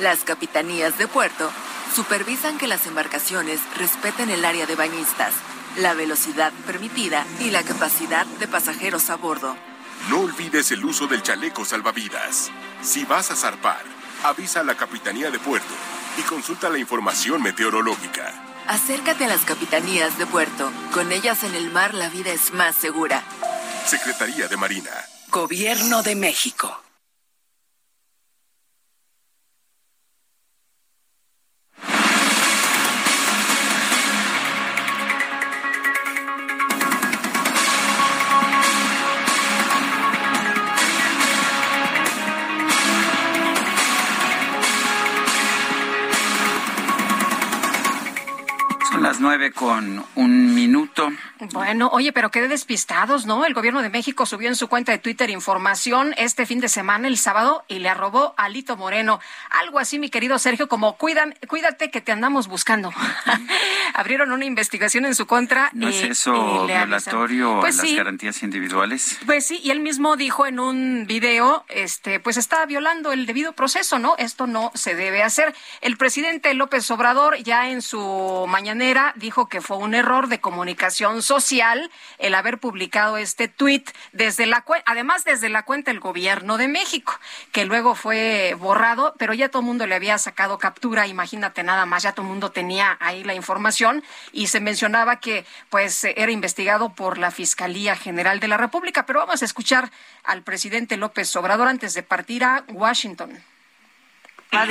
Las 0.00 0.20
capitanías 0.20 0.96
de 0.98 1.08
puerto 1.08 1.50
supervisan 1.92 2.58
que 2.58 2.68
las 2.68 2.86
embarcaciones 2.86 3.58
respeten 3.76 4.30
el 4.30 4.44
área 4.44 4.66
de 4.66 4.76
bañistas, 4.76 5.32
la 5.78 5.94
velocidad 5.94 6.52
permitida 6.64 7.26
y 7.40 7.50
la 7.50 7.64
capacidad 7.64 8.24
de 8.24 8.46
pasajeros 8.46 9.10
a 9.10 9.16
bordo. 9.16 9.56
No 10.10 10.20
olvides 10.20 10.70
el 10.70 10.84
uso 10.84 11.08
del 11.08 11.24
chaleco 11.24 11.64
salvavidas. 11.64 12.52
Si 12.82 13.04
vas 13.04 13.32
a 13.32 13.36
zarpar, 13.36 13.97
avisa 14.24 14.60
a 14.60 14.64
la 14.64 14.76
Capitanía 14.76 15.30
de 15.30 15.38
Puerto 15.38 15.74
y 16.18 16.22
consulta 16.22 16.68
la 16.68 16.78
información 16.78 17.42
meteorológica. 17.42 18.32
Acércate 18.66 19.24
a 19.24 19.28
las 19.28 19.44
capitanías 19.44 20.18
de 20.18 20.26
puerto. 20.26 20.70
Con 20.92 21.10
ellas 21.10 21.42
en 21.42 21.54
el 21.54 21.70
mar 21.70 21.94
la 21.94 22.10
vida 22.10 22.32
es 22.32 22.52
más 22.52 22.76
segura. 22.76 23.22
Secretaría 23.86 24.46
de 24.46 24.58
Marina. 24.58 24.90
Gobierno 25.30 26.02
de 26.02 26.14
México. 26.14 26.82
Nueve 49.20 49.52
con 49.52 50.04
un 50.14 50.54
minuto. 50.54 51.10
Bueno, 51.52 51.88
oye, 51.92 52.12
pero 52.12 52.30
qué 52.30 52.46
despistados, 52.48 53.26
¿no? 53.26 53.44
El 53.44 53.54
gobierno 53.54 53.82
de 53.82 53.90
México 53.90 54.26
subió 54.26 54.48
en 54.48 54.56
su 54.56 54.68
cuenta 54.68 54.92
de 54.92 54.98
Twitter 54.98 55.30
información 55.30 56.14
este 56.18 56.46
fin 56.46 56.60
de 56.60 56.68
semana, 56.68 57.06
el 57.06 57.16
sábado, 57.16 57.64
y 57.68 57.78
le 57.78 57.88
arrobó 57.88 58.34
a 58.36 58.48
Lito 58.48 58.76
Moreno. 58.76 59.20
Algo 59.50 59.78
así, 59.78 59.98
mi 59.98 60.10
querido 60.10 60.38
Sergio, 60.38 60.68
como 60.68 60.96
Cuídame, 60.96 61.36
cuídate 61.46 61.90
que 61.90 62.00
te 62.00 62.12
andamos 62.12 62.48
buscando. 62.48 62.92
Abrieron 63.94 64.32
una 64.32 64.44
investigación 64.44 65.06
en 65.06 65.14
su 65.14 65.26
contra. 65.26 65.70
¿No 65.72 65.88
es 65.88 66.02
eso 66.02 66.66
violatorio 66.66 67.60
pues 67.60 67.78
a 67.78 67.84
las 67.84 67.94
garantías 67.94 68.42
individuales? 68.42 69.18
Pues 69.26 69.46
sí, 69.46 69.60
y 69.62 69.70
él 69.70 69.80
mismo 69.80 70.16
dijo 70.16 70.46
en 70.46 70.58
un 70.58 71.06
video, 71.06 71.64
este, 71.68 72.20
pues 72.20 72.36
está 72.36 72.66
violando 72.66 73.12
el 73.12 73.26
debido 73.26 73.52
proceso, 73.52 73.98
¿no? 73.98 74.16
Esto 74.18 74.46
no 74.46 74.72
se 74.74 74.94
debe 74.94 75.22
hacer. 75.22 75.54
El 75.80 75.96
presidente 75.96 76.52
López 76.54 76.90
Obrador 76.90 77.36
ya 77.42 77.70
en 77.70 77.82
su 77.82 78.46
mañanera 78.48 79.07
dijo 79.16 79.48
que 79.48 79.60
fue 79.60 79.76
un 79.76 79.94
error 79.94 80.28
de 80.28 80.40
comunicación 80.40 81.22
social 81.22 81.90
el 82.18 82.34
haber 82.34 82.58
publicado 82.58 83.16
este 83.16 83.48
tuit 83.48 83.90
desde 84.12 84.46
la 84.46 84.64
además 84.86 85.24
desde 85.24 85.48
la 85.48 85.64
cuenta 85.64 85.90
del 85.90 86.00
gobierno 86.00 86.58
de 86.58 86.68
México, 86.68 87.18
que 87.52 87.64
luego 87.64 87.94
fue 87.94 88.56
borrado, 88.58 89.14
pero 89.18 89.34
ya 89.34 89.48
todo 89.48 89.60
el 89.60 89.66
mundo 89.66 89.86
le 89.86 89.94
había 89.94 90.18
sacado 90.18 90.58
captura, 90.58 91.06
imagínate 91.06 91.62
nada 91.62 91.86
más, 91.86 92.02
ya 92.02 92.12
todo 92.12 92.22
el 92.22 92.30
mundo 92.30 92.50
tenía 92.50 92.96
ahí 93.00 93.24
la 93.24 93.34
información 93.34 94.02
y 94.32 94.48
se 94.48 94.60
mencionaba 94.60 95.20
que 95.20 95.46
pues 95.70 96.04
era 96.04 96.30
investigado 96.30 96.90
por 96.90 97.18
la 97.18 97.30
Fiscalía 97.30 97.96
General 97.96 98.40
de 98.40 98.48
la 98.48 98.56
República, 98.56 99.06
pero 99.06 99.20
vamos 99.20 99.42
a 99.42 99.44
escuchar 99.44 99.90
al 100.24 100.42
presidente 100.42 100.96
López 100.96 101.34
Obrador 101.36 101.68
antes 101.68 101.94
de 101.94 102.02
partir 102.02 102.44
a 102.44 102.64
Washington. 102.68 103.42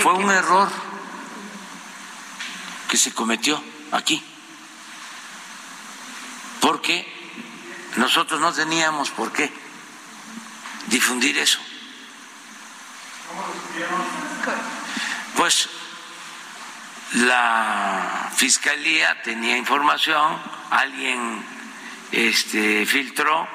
Fue 0.01 0.13
un 0.13 0.31
error 0.31 0.69
que 2.89 2.97
se 2.97 3.13
cometió 3.13 3.61
aquí 3.91 4.23
porque 6.67 7.07
nosotros 7.95 8.41
no 8.41 8.51
teníamos 8.51 9.09
por 9.11 9.31
qué 9.31 9.49
difundir 10.87 11.37
eso. 11.37 11.59
Pues 15.37 15.69
la 17.13 18.29
fiscalía 18.35 19.21
tenía 19.21 19.55
información, 19.55 20.37
alguien 20.69 21.45
este, 22.11 22.85
filtró, 22.85 23.47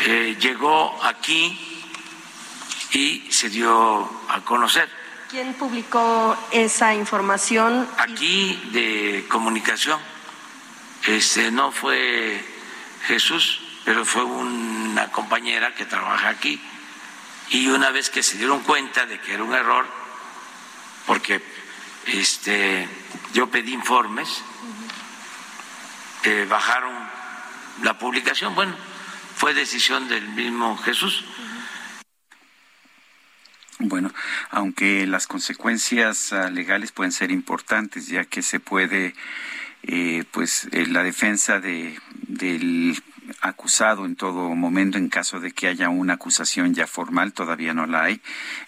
eh, 0.00 0.36
llegó 0.40 1.04
aquí 1.04 1.94
y 2.90 3.30
se 3.30 3.48
dio 3.48 4.10
a 4.28 4.40
conocer. 4.44 4.90
¿Quién 5.28 5.54
publicó 5.54 6.36
esa 6.52 6.94
información? 6.94 7.88
Aquí 7.98 8.60
de 8.72 9.26
comunicación 9.28 9.98
este, 11.06 11.50
no 11.50 11.72
fue 11.72 12.44
Jesús, 13.06 13.60
pero 13.84 14.04
fue 14.04 14.22
una 14.22 15.10
compañera 15.10 15.74
que 15.74 15.84
trabaja 15.84 16.28
aquí. 16.28 16.60
Y 17.50 17.66
una 17.68 17.90
vez 17.90 18.08
que 18.08 18.22
se 18.22 18.38
dieron 18.38 18.60
cuenta 18.60 19.04
de 19.06 19.18
que 19.18 19.34
era 19.34 19.42
un 19.42 19.52
error, 19.52 19.86
porque 21.06 21.42
este, 22.06 22.88
yo 23.32 23.48
pedí 23.48 23.72
informes, 23.72 24.28
eh, 26.22 26.46
bajaron 26.48 26.94
la 27.82 27.98
publicación, 27.98 28.54
bueno, 28.54 28.76
fue 29.36 29.54
decisión 29.54 30.08
del 30.08 30.28
mismo 30.28 30.76
Jesús. 30.78 31.24
Bueno, 33.78 34.10
aunque 34.50 35.06
las 35.06 35.26
consecuencias 35.26 36.32
ah, 36.32 36.50
legales 36.50 36.92
pueden 36.92 37.12
ser 37.12 37.30
importantes, 37.30 38.06
ya 38.06 38.24
que 38.24 38.40
se 38.40 38.58
puede, 38.58 39.14
eh, 39.82 40.24
pues, 40.30 40.68
eh, 40.72 40.86
la 40.86 41.02
defensa 41.02 41.60
de, 41.60 41.98
del 42.26 42.96
acusado 43.40 44.06
en 44.06 44.16
todo 44.16 44.54
momento 44.54 44.98
en 44.98 45.08
caso 45.08 45.40
de 45.40 45.52
que 45.52 45.68
haya 45.68 45.88
una 45.88 46.14
acusación 46.14 46.74
ya 46.74 46.86
formal, 46.86 47.32
todavía 47.32 47.74
no 47.74 47.86
la 47.86 48.04
hay, 48.04 48.20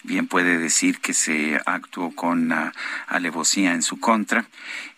bien 0.03 0.27
puede 0.27 0.57
decir 0.57 0.99
que 0.99 1.13
se 1.13 1.59
actuó 1.65 2.15
con 2.15 2.51
uh, 2.51 2.71
alevosía 3.07 3.73
en 3.73 3.81
su 3.81 3.99
contra 3.99 4.45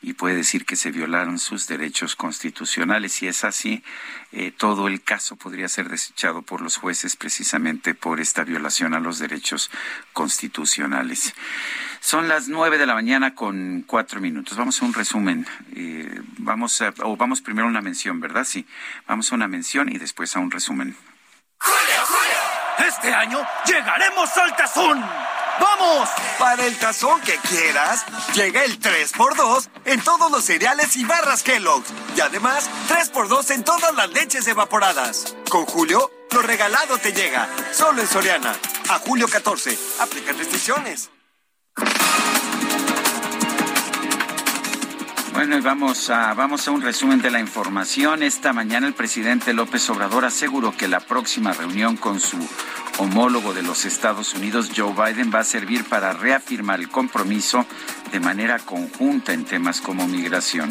y 0.02 0.14
puede 0.14 0.36
decir 0.36 0.66
que 0.66 0.76
se 0.76 0.92
violaron 0.92 1.40
sus 1.40 1.68
derechos 1.68 2.16
constitucionales. 2.16 3.14
Si 3.14 3.28
es 3.28 3.44
así, 3.44 3.84
eh, 4.32 4.52
todo 4.52 4.88
el 4.88 5.02
caso 5.02 5.36
podría 5.36 5.68
ser 5.68 5.90
desechado 5.90 6.42
por 6.42 6.62
los 6.62 6.78
jueces 6.78 7.16
precisamente 7.16 7.94
por 7.94 8.20
esta 8.20 8.44
violación 8.44 8.94
a 8.94 9.00
los 9.00 9.20
derechos 9.20 9.70
constitucionales. 10.14 11.34
Son 12.04 12.28
las 12.28 12.48
nueve 12.48 12.80
de 12.80 12.88
la 12.88 12.96
mañana 12.96 13.36
con 13.36 13.84
cuatro 13.86 14.20
minutos. 14.20 14.58
Vamos 14.58 14.82
a 14.82 14.86
un 14.86 14.94
resumen. 14.94 15.46
Eh, 15.76 16.20
vamos 16.40 16.82
a, 16.82 16.92
o 17.04 17.16
vamos 17.16 17.42
primero 17.42 17.68
a 17.68 17.70
una 17.70 17.82
mención, 17.82 18.20
¿verdad? 18.20 18.44
Sí. 18.44 18.66
Vamos 19.08 19.32
a 19.32 19.36
una 19.36 19.48
mención 19.48 19.88
y 19.88 20.00
después 20.00 20.36
a 20.36 20.40
un 20.40 20.50
resumen. 20.50 20.98
¡Julio, 21.60 22.06
Julio! 22.08 22.88
Este 22.90 23.14
año 23.14 23.40
llegaremos 23.68 24.36
al 24.36 24.56
tazón. 24.56 25.00
¡Vamos! 25.60 26.10
Para 26.40 26.66
el 26.66 26.76
tazón 26.80 27.22
que 27.22 27.38
quieras, 27.48 28.04
llega 28.34 28.64
el 28.64 28.80
3x2 28.80 29.70
en 29.86 30.02
todos 30.02 30.32
los 30.32 30.44
cereales 30.44 30.98
y 30.98 31.06
barras 31.06 31.44
Kellogg's. 31.44 31.94
Y 32.18 32.22
además, 32.22 32.68
3x2 32.90 33.52
en 33.52 33.64
todas 33.64 33.94
las 33.94 34.10
leches 34.10 34.48
evaporadas. 34.48 35.38
Con 35.52 35.68
Julio, 35.68 36.10
lo 36.32 36.42
regalado 36.42 36.98
te 36.98 37.14
llega. 37.14 37.48
Solo 37.72 38.02
en 38.02 38.08
Soriana. 38.08 38.56
A 38.90 38.98
julio 38.98 39.28
14. 39.28 39.78
Aplica 40.00 40.34
restricciones. 40.34 41.12
Bueno, 45.42 45.58
y 45.58 45.62
vamos 45.62 46.12
a, 46.12 46.36
vamos 46.36 46.68
a 46.68 46.72
un 46.72 46.82
resumen 46.82 47.20
de 47.20 47.32
la 47.32 47.40
información. 47.40 48.22
Esta 48.22 48.54
mañana 48.54 48.86
el 48.86 48.94
presidente 48.94 49.54
López 49.54 49.90
Obrador 49.90 50.24
aseguró 50.24 50.72
que 50.72 50.88
la 50.88 51.00
próxima 51.00 51.52
reunión 51.52 51.98
con 51.98 52.20
su 52.20 52.38
homólogo 53.00 53.52
de 53.52 53.64
los 53.64 53.86
Estados 53.86 54.36
Unidos, 54.36 54.70
Joe 54.76 54.94
Biden, 54.94 55.32
va 55.34 55.40
a 55.40 55.44
servir 55.44 55.84
para 55.86 56.14
reafirmar 56.14 56.80
el 56.80 56.90
compromiso 56.90 57.66
de 58.12 58.20
manera 58.20 58.60
conjunta 58.60 59.34
en 59.34 59.46
temas 59.46 59.82
como 59.82 60.08
migración. 60.08 60.70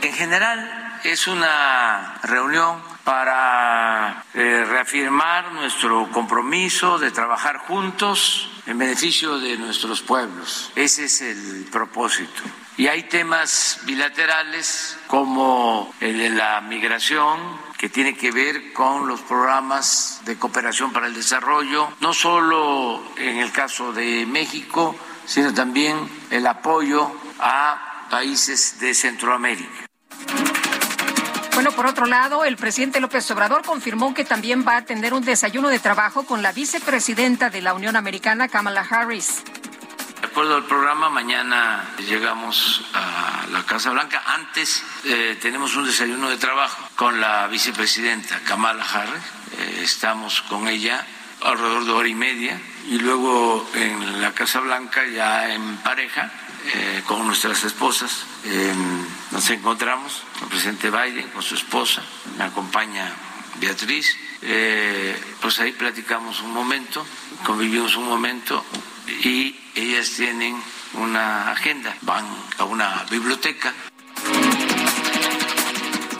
En 0.00 0.12
general, 0.14 0.98
es 1.04 1.26
una 1.26 2.18
reunión 2.22 2.95
para 3.06 4.24
eh, 4.34 4.64
reafirmar 4.68 5.52
nuestro 5.52 6.10
compromiso 6.10 6.98
de 6.98 7.12
trabajar 7.12 7.58
juntos 7.58 8.50
en 8.66 8.78
beneficio 8.78 9.38
de 9.38 9.56
nuestros 9.58 10.02
pueblos. 10.02 10.72
Ese 10.74 11.04
es 11.04 11.22
el 11.22 11.68
propósito. 11.70 12.42
Y 12.76 12.88
hay 12.88 13.04
temas 13.04 13.78
bilaterales 13.84 14.98
como 15.06 15.94
el 16.00 16.18
de 16.18 16.30
la 16.30 16.60
migración, 16.62 17.38
que 17.78 17.88
tiene 17.88 18.16
que 18.16 18.32
ver 18.32 18.72
con 18.72 19.06
los 19.06 19.20
programas 19.20 20.22
de 20.24 20.36
cooperación 20.36 20.92
para 20.92 21.06
el 21.06 21.14
desarrollo, 21.14 21.92
no 22.00 22.12
solo 22.12 23.00
en 23.18 23.38
el 23.38 23.52
caso 23.52 23.92
de 23.92 24.26
México, 24.26 24.96
sino 25.26 25.54
también 25.54 26.10
el 26.30 26.44
apoyo 26.44 27.12
a 27.38 28.08
países 28.10 28.80
de 28.80 28.94
Centroamérica. 28.94 29.86
Bueno, 31.56 31.72
por 31.72 31.86
otro 31.86 32.04
lado, 32.04 32.44
el 32.44 32.58
presidente 32.58 33.00
López 33.00 33.30
Obrador 33.30 33.62
confirmó 33.64 34.12
que 34.12 34.26
también 34.26 34.62
va 34.68 34.76
a 34.76 34.84
tener 34.84 35.14
un 35.14 35.24
desayuno 35.24 35.70
de 35.70 35.78
trabajo 35.78 36.26
con 36.26 36.42
la 36.42 36.52
vicepresidenta 36.52 37.48
de 37.48 37.62
la 37.62 37.72
Unión 37.72 37.96
Americana, 37.96 38.46
Kamala 38.46 38.82
Harris. 38.82 39.42
De 40.20 40.26
acuerdo 40.26 40.56
al 40.56 40.66
programa, 40.66 41.08
mañana 41.08 41.82
llegamos 41.96 42.84
a 42.92 43.46
la 43.50 43.62
Casa 43.62 43.88
Blanca. 43.88 44.22
Antes 44.26 44.84
eh, 45.04 45.38
tenemos 45.40 45.74
un 45.76 45.86
desayuno 45.86 46.28
de 46.28 46.36
trabajo 46.36 46.90
con 46.94 47.22
la 47.22 47.46
vicepresidenta 47.46 48.38
Kamala 48.40 48.84
Harris. 48.84 49.24
Eh, 49.58 49.80
estamos 49.82 50.42
con 50.42 50.68
ella 50.68 51.06
alrededor 51.40 51.86
de 51.86 51.92
hora 51.92 52.08
y 52.08 52.14
media. 52.14 52.60
Y 52.86 52.98
luego 52.98 53.66
en 53.72 54.20
la 54.20 54.32
Casa 54.34 54.60
Blanca, 54.60 55.06
ya 55.06 55.54
en 55.54 55.78
pareja, 55.78 56.30
eh, 56.74 57.02
con 57.06 57.26
nuestras 57.26 57.64
esposas, 57.64 58.26
nos 59.32 59.48
encontramos 59.48 60.12
con 60.12 60.25
el 60.42 60.48
presidente 60.48 60.90
Biden, 60.90 61.28
con 61.30 61.42
su 61.42 61.54
esposa, 61.54 62.02
me 62.36 62.44
acompaña 62.44 63.12
Beatriz, 63.60 64.16
eh, 64.42 65.16
pues 65.40 65.58
ahí 65.60 65.72
platicamos 65.72 66.42
un 66.42 66.52
momento, 66.52 67.06
convivimos 67.44 67.96
un 67.96 68.08
momento 68.08 68.64
y 69.24 69.56
ellas 69.74 70.10
tienen 70.10 70.56
una 70.94 71.50
agenda, 71.50 71.96
van 72.02 72.24
a 72.58 72.64
una 72.64 73.04
biblioteca. 73.10 73.72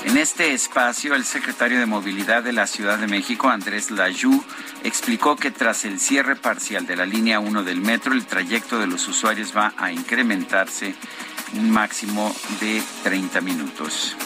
En 0.04 0.16
este 0.16 0.54
espacio, 0.54 1.14
el 1.14 1.24
secretario 1.24 1.78
de 1.78 1.84
Movilidad 1.84 2.42
de 2.42 2.52
la 2.52 2.66
Ciudad 2.66 2.98
de 2.98 3.06
México, 3.06 3.48
Andrés 3.48 3.90
Layú, 3.90 4.42
explicó 4.82 5.36
que 5.36 5.50
tras 5.50 5.84
el 5.84 6.00
cierre 6.00 6.36
parcial 6.36 6.86
de 6.86 6.96
la 6.96 7.04
línea 7.04 7.40
1 7.40 7.64
del 7.64 7.80
metro, 7.80 8.14
el 8.14 8.24
trayecto 8.24 8.78
de 8.78 8.86
los 8.86 9.06
usuarios 9.08 9.54
va 9.54 9.74
a 9.76 9.92
incrementarse 9.92 10.94
un 11.54 11.70
máximo 11.70 12.32
de 12.60 12.82
30 13.04 13.40
minutos. 13.40 14.16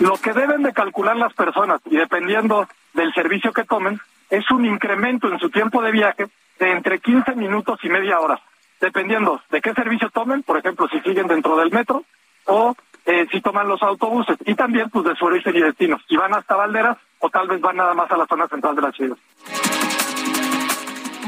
Lo 0.00 0.16
que 0.16 0.32
deben 0.32 0.62
de 0.62 0.72
calcular 0.72 1.16
las 1.16 1.34
personas, 1.34 1.80
y 1.86 1.96
dependiendo 1.96 2.68
del 2.94 3.12
servicio 3.12 3.52
que 3.52 3.64
tomen, 3.64 4.00
es 4.30 4.50
un 4.50 4.64
incremento 4.64 5.28
en 5.28 5.38
su 5.38 5.50
tiempo 5.50 5.82
de 5.82 5.90
viaje 5.90 6.26
de 6.58 6.72
entre 6.72 7.00
15 7.00 7.34
minutos 7.34 7.78
y 7.82 7.88
media 7.88 8.20
hora, 8.20 8.40
dependiendo 8.80 9.40
de 9.50 9.60
qué 9.60 9.74
servicio 9.74 10.10
tomen, 10.10 10.42
por 10.42 10.58
ejemplo, 10.58 10.88
si 10.88 11.00
siguen 11.00 11.26
dentro 11.26 11.56
del 11.56 11.70
metro 11.70 12.04
o 12.46 12.74
eh, 13.06 13.26
si 13.30 13.40
toman 13.40 13.68
los 13.68 13.82
autobuses, 13.82 14.38
y 14.44 14.54
también 14.54 14.88
pues 14.90 15.04
de 15.04 15.16
su 15.16 15.24
origen 15.24 15.56
y 15.56 15.60
destino, 15.60 15.98
si 16.08 16.16
van 16.16 16.34
hasta 16.34 16.56
Valderas 16.56 16.98
o 17.18 17.28
tal 17.28 17.48
vez 17.48 17.60
van 17.60 17.76
nada 17.76 17.94
más 17.94 18.10
a 18.10 18.16
la 18.16 18.26
zona 18.26 18.46
central 18.48 18.76
de 18.76 18.82
la 18.82 18.92
ciudad. 18.92 19.16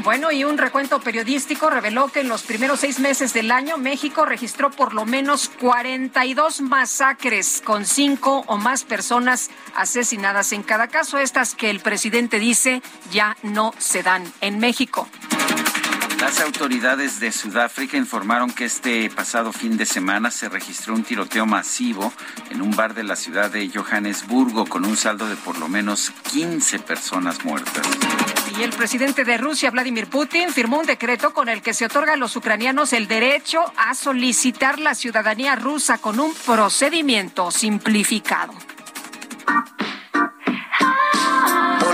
Bueno, 0.03 0.33
y 0.33 0.43
un 0.43 0.57
recuento 0.57 0.99
periodístico 0.99 1.69
reveló 1.69 2.09
que 2.09 2.19
en 2.19 2.27
los 2.27 2.43
primeros 2.43 2.81
seis 2.81 2.99
meses 2.99 3.33
del 3.33 3.51
año 3.51 3.77
México 3.77 4.25
registró 4.25 4.69
por 4.69 4.93
lo 4.93 5.05
menos 5.05 5.49
42 5.61 6.59
masacres 6.59 7.61
con 7.63 7.85
cinco 7.85 8.43
o 8.47 8.57
más 8.57 8.83
personas 8.83 9.49
asesinadas 9.75 10.51
en 10.51 10.63
cada 10.63 10.89
caso, 10.89 11.19
estas 11.19 11.55
que 11.55 11.69
el 11.69 11.79
presidente 11.79 12.39
dice 12.39 12.81
ya 13.11 13.37
no 13.43 13.73
se 13.77 14.03
dan 14.03 14.25
en 14.41 14.59
México. 14.59 15.07
Las 16.23 16.39
autoridades 16.39 17.19
de 17.19 17.33
Sudáfrica 17.33 17.97
informaron 17.97 18.49
que 18.49 18.63
este 18.63 19.09
pasado 19.09 19.51
fin 19.51 19.75
de 19.75 19.85
semana 19.85 20.31
se 20.31 20.47
registró 20.47 20.93
un 20.93 21.03
tiroteo 21.03 21.45
masivo 21.45 22.13
en 22.49 22.61
un 22.61 22.71
bar 22.71 22.93
de 22.93 23.03
la 23.03 23.17
ciudad 23.17 23.51
de 23.51 23.69
Johannesburgo 23.69 24.65
con 24.65 24.85
un 24.85 24.95
saldo 24.95 25.27
de 25.27 25.35
por 25.35 25.57
lo 25.57 25.67
menos 25.67 26.11
15 26.31 26.79
personas 26.79 27.43
muertas. 27.43 27.85
Y 28.57 28.63
el 28.63 28.69
presidente 28.69 29.25
de 29.25 29.37
Rusia, 29.37 29.69
Vladimir 29.69 30.07
Putin, 30.07 30.49
firmó 30.49 30.79
un 30.79 30.85
decreto 30.85 31.33
con 31.33 31.49
el 31.49 31.61
que 31.61 31.73
se 31.73 31.87
otorga 31.87 32.13
a 32.13 32.17
los 32.17 32.37
ucranianos 32.37 32.93
el 32.93 33.09
derecho 33.09 33.61
a 33.75 33.93
solicitar 33.93 34.79
la 34.79 34.95
ciudadanía 34.95 35.57
rusa 35.57 35.97
con 35.97 36.21
un 36.21 36.33
procedimiento 36.33 37.51
simplificado. 37.51 38.53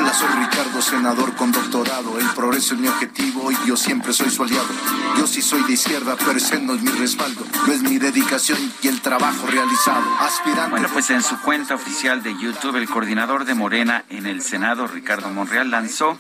Hola, 0.10 0.18
soy 0.18 0.44
Ricardo, 0.44 0.82
senador 0.82 1.36
con 1.36 1.52
doctorado. 1.52 2.18
El 2.18 2.28
progreso 2.30 2.74
es 2.74 2.80
mi 2.80 2.88
objetivo 2.88 3.52
y 3.52 3.68
yo 3.68 3.78
siempre 3.78 4.12
soy 4.12 4.32
su 4.32 4.42
aliado. 4.42 4.68
Yo 5.16 5.28
sí 5.28 5.40
soy 5.40 5.62
de 5.66 5.74
izquierda, 5.74 6.16
pero 6.18 6.32
ese 6.32 6.60
no 6.60 6.74
es 6.74 6.82
mi 6.82 6.90
respaldo. 6.90 7.46
No 7.68 7.74
es 7.74 7.84
mi 7.84 8.00
dedicación 8.00 8.58
y 8.82 8.88
el 8.88 9.02
trabajo 9.02 9.46
realizado. 9.46 10.02
Aspirante. 10.20 10.72
Bueno, 10.72 10.88
pues 10.92 11.12
en 11.12 11.22
su 11.22 11.40
cuenta 11.42 11.76
oficial 11.76 12.24
de 12.24 12.36
YouTube, 12.40 12.78
el 12.78 12.90
coordinador 12.90 13.46
de 13.46 13.54
Morena 13.54 14.04
en 14.10 14.26
el 14.26 14.42
Senado, 14.42 14.88
Ricardo 14.88 15.30
Monreal, 15.30 15.70
lanzó 15.70 16.18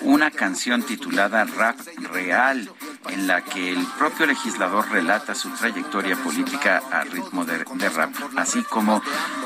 una 0.00 0.30
canción 0.30 0.82
titulada 0.82 1.44
Rap 1.44 1.78
Real, 2.10 2.70
en 3.08 3.26
la 3.26 3.42
que 3.42 3.72
el 3.72 3.86
propio 3.98 4.26
legislador 4.26 4.88
relata 4.90 5.34
su 5.34 5.50
trayectoria 5.50 6.16
política 6.16 6.82
a 6.90 7.02
ritmo 7.02 7.44
de, 7.44 7.58
rap, 7.88 8.12
así 8.36 8.62
como 8.62 9.02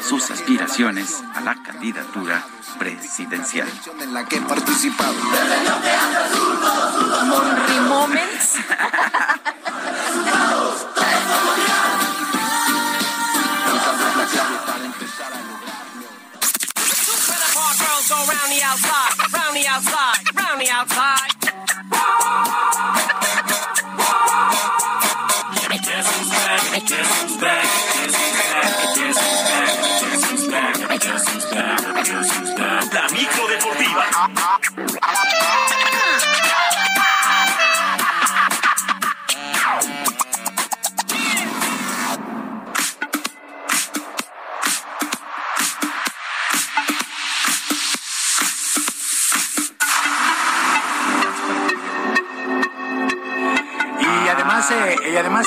sus 0.06 0.30
aspiraciones 0.30 1.22
a 1.34 1.40
la 1.40 1.62
candidatura 1.62 2.44
presidencial. 2.78 3.68
En 4.00 4.14
la 4.14 4.24
que 4.24 4.36
he 4.36 4.42
participado. 4.42 5.14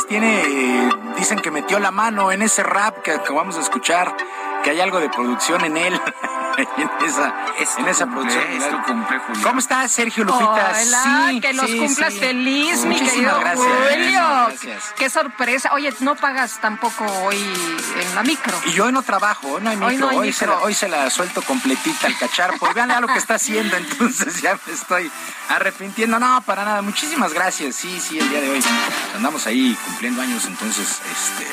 Tiene, 0.07 0.41
eh, 0.41 0.89
dicen 1.17 1.39
que 1.39 1.51
metió 1.51 1.79
la 1.79 1.91
mano 1.91 2.31
en 2.31 2.41
ese 2.41 2.63
rap 2.63 3.01
que 3.03 3.11
acabamos 3.11 3.55
de 3.55 3.61
escuchar, 3.61 4.15
que 4.63 4.71
hay 4.71 4.81
algo 4.81 4.99
de 4.99 5.09
producción 5.09 5.63
en 5.63 5.77
él. 5.77 6.01
en 6.57 7.07
esa, 7.07 7.33
en 7.77 7.87
esa 7.87 8.05
producción. 8.05 8.43
¿Cómo 9.43 9.59
estás, 9.59 9.91
Sergio 9.91 10.23
Lupita? 10.23 10.73
Hola, 10.81 11.31
que 11.41 11.53
los 11.53 11.71
cumplas 11.71 12.13
feliz, 12.13 12.85
mi 12.85 12.95
querido 12.99 13.39
gracias, 13.39 13.67
Julio. 13.67 14.19
gracias. 14.47 14.93
Qué 14.95 15.09
sorpresa. 15.09 15.73
Oye, 15.73 15.93
no 15.99 16.15
pagas 16.15 16.59
tampoco 16.61 17.05
hoy 17.23 17.37
en 17.37 18.15
la 18.15 18.23
micro. 18.23 18.57
Y 18.65 18.71
yo 18.73 18.85
hoy 18.85 18.91
no 18.91 19.01
trabajo, 19.01 19.47
hoy 19.53 19.61
no 19.61 19.69
hay 19.69 19.77
micro, 19.77 19.87
Hoy 19.87 19.97
no 19.97 20.21
hay 20.21 20.33
Se, 20.33 20.45
micro. 20.45 20.59
la, 20.59 20.65
hoy 20.65 20.73
se 20.73 20.87
la 20.87 21.09
suelto 21.09 21.41
completita 21.41 22.07
al 22.07 22.17
cacharpo. 22.17 22.67
Vean 22.73 22.89
ya 22.89 22.99
lo 22.99 23.07
que 23.07 23.17
está 23.17 23.35
haciendo, 23.35 23.75
entonces 23.77 24.41
ya 24.41 24.57
me 24.65 24.73
estoy 24.73 25.11
arrepintiendo. 25.49 26.19
No, 26.19 26.41
para 26.41 26.63
nada. 26.65 26.81
Muchísimas 26.81 27.33
gracias. 27.33 27.75
Sí, 27.75 27.99
sí, 27.99 28.19
el 28.19 28.29
día 28.29 28.41
de 28.41 28.49
hoy 28.49 28.63
andamos 29.15 29.45
ahí 29.47 29.77
cumpliendo 29.85 30.21
años, 30.21 30.45
entonces, 30.45 30.87
este, 31.11 31.47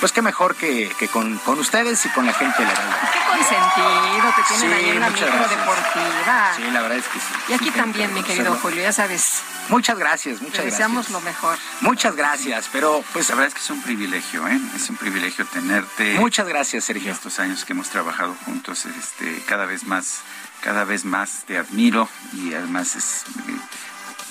pues 0.00 0.12
qué 0.12 0.22
mejor 0.22 0.56
que, 0.56 0.90
que 0.98 1.08
con, 1.08 1.36
con 1.38 1.58
ustedes 1.58 2.04
y 2.06 2.08
con 2.10 2.26
la 2.26 2.32
gente 2.32 2.58
de 2.62 2.66
la. 2.66 2.74
Qué 3.12 3.18
consentido 3.28 4.32
te 4.36 4.42
tienen 4.48 4.68
Sí, 4.68 4.84
ahí 4.84 4.90
en 4.90 5.00
la 5.00 5.10
micro 5.10 5.26
gracias. 5.26 5.50
deportiva. 5.50 6.52
Sí, 6.56 6.62
la 6.72 6.80
verdad 6.82 6.98
es 6.98 7.06
que 7.08 7.18
sí. 7.20 7.26
Y 7.48 7.52
aquí 7.54 7.70
también, 7.70 8.12
mi 8.14 8.22
querido 8.22 8.54
Julio, 8.62 8.82
ya 8.82 8.92
sabes. 8.92 9.42
Muchas 9.68 9.96
gracias, 9.98 10.38
Te 10.38 10.44
muchas 10.44 10.64
deseamos 10.64 11.06
gracias. 11.06 11.12
lo 11.12 11.20
mejor. 11.20 11.58
Muchas 11.82 12.16
gracias, 12.16 12.68
pero 12.72 13.04
pues 13.12 13.28
La 13.28 13.36
verdad 13.36 13.48
es 13.48 13.54
que 13.54 13.60
es 13.60 13.70
un 13.70 13.82
privilegio, 13.82 14.48
¿eh? 14.48 14.60
Es 14.74 14.90
un 14.90 14.96
privilegio 14.96 15.44
tenerte. 15.46 16.14
Muchas 16.18 16.48
gracias, 16.48 16.84
Sergio. 16.84 17.12
Estos 17.12 17.38
años 17.38 17.64
que 17.64 17.72
hemos 17.72 17.88
trabajado 17.88 18.34
juntos, 18.46 18.84
este, 18.86 19.42
cada 19.46 19.66
vez 19.66 19.84
más, 19.84 20.22
cada 20.60 20.84
vez 20.84 21.04
más 21.04 21.44
te 21.46 21.56
admiro 21.56 22.08
y 22.32 22.52
además 22.54 22.96
es, 22.96 23.22
eh, 23.48 23.56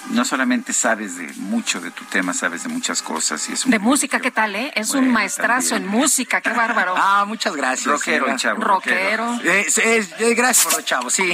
no 0.10 0.26
solamente 0.26 0.74
sabes 0.74 1.18
de 1.18 1.28
mucho 1.36 1.80
de 1.82 1.92
tu 1.92 2.06
tema, 2.06 2.34
sabes 2.34 2.64
de 2.64 2.70
muchas 2.70 3.02
cosas 3.02 3.48
y 3.50 3.54
es 3.54 3.66
un 3.66 3.72
De 3.72 3.80
música, 3.80 4.20
¿qué 4.20 4.32
tal, 4.32 4.56
eh? 4.56 4.72
Es 4.76 4.92
un 4.92 5.10
maestrazo 5.10 5.72
también. 5.72 5.94
en 5.94 6.00
música, 6.00 6.42
qué 6.42 6.52
bárbaro. 6.52 6.96
Ah, 7.12 7.26
muchas 7.26 7.56
gracias. 7.56 7.86
Rockero, 7.86 8.26
señora. 8.26 8.38
chavo, 8.38 8.62
Rockero. 8.62 9.40
Eh, 9.44 9.66
eh, 9.78 10.34
gracias 10.36 10.66
por 10.66 10.76
lo 10.76 10.82
chavo, 10.82 11.10
sí. 11.10 11.24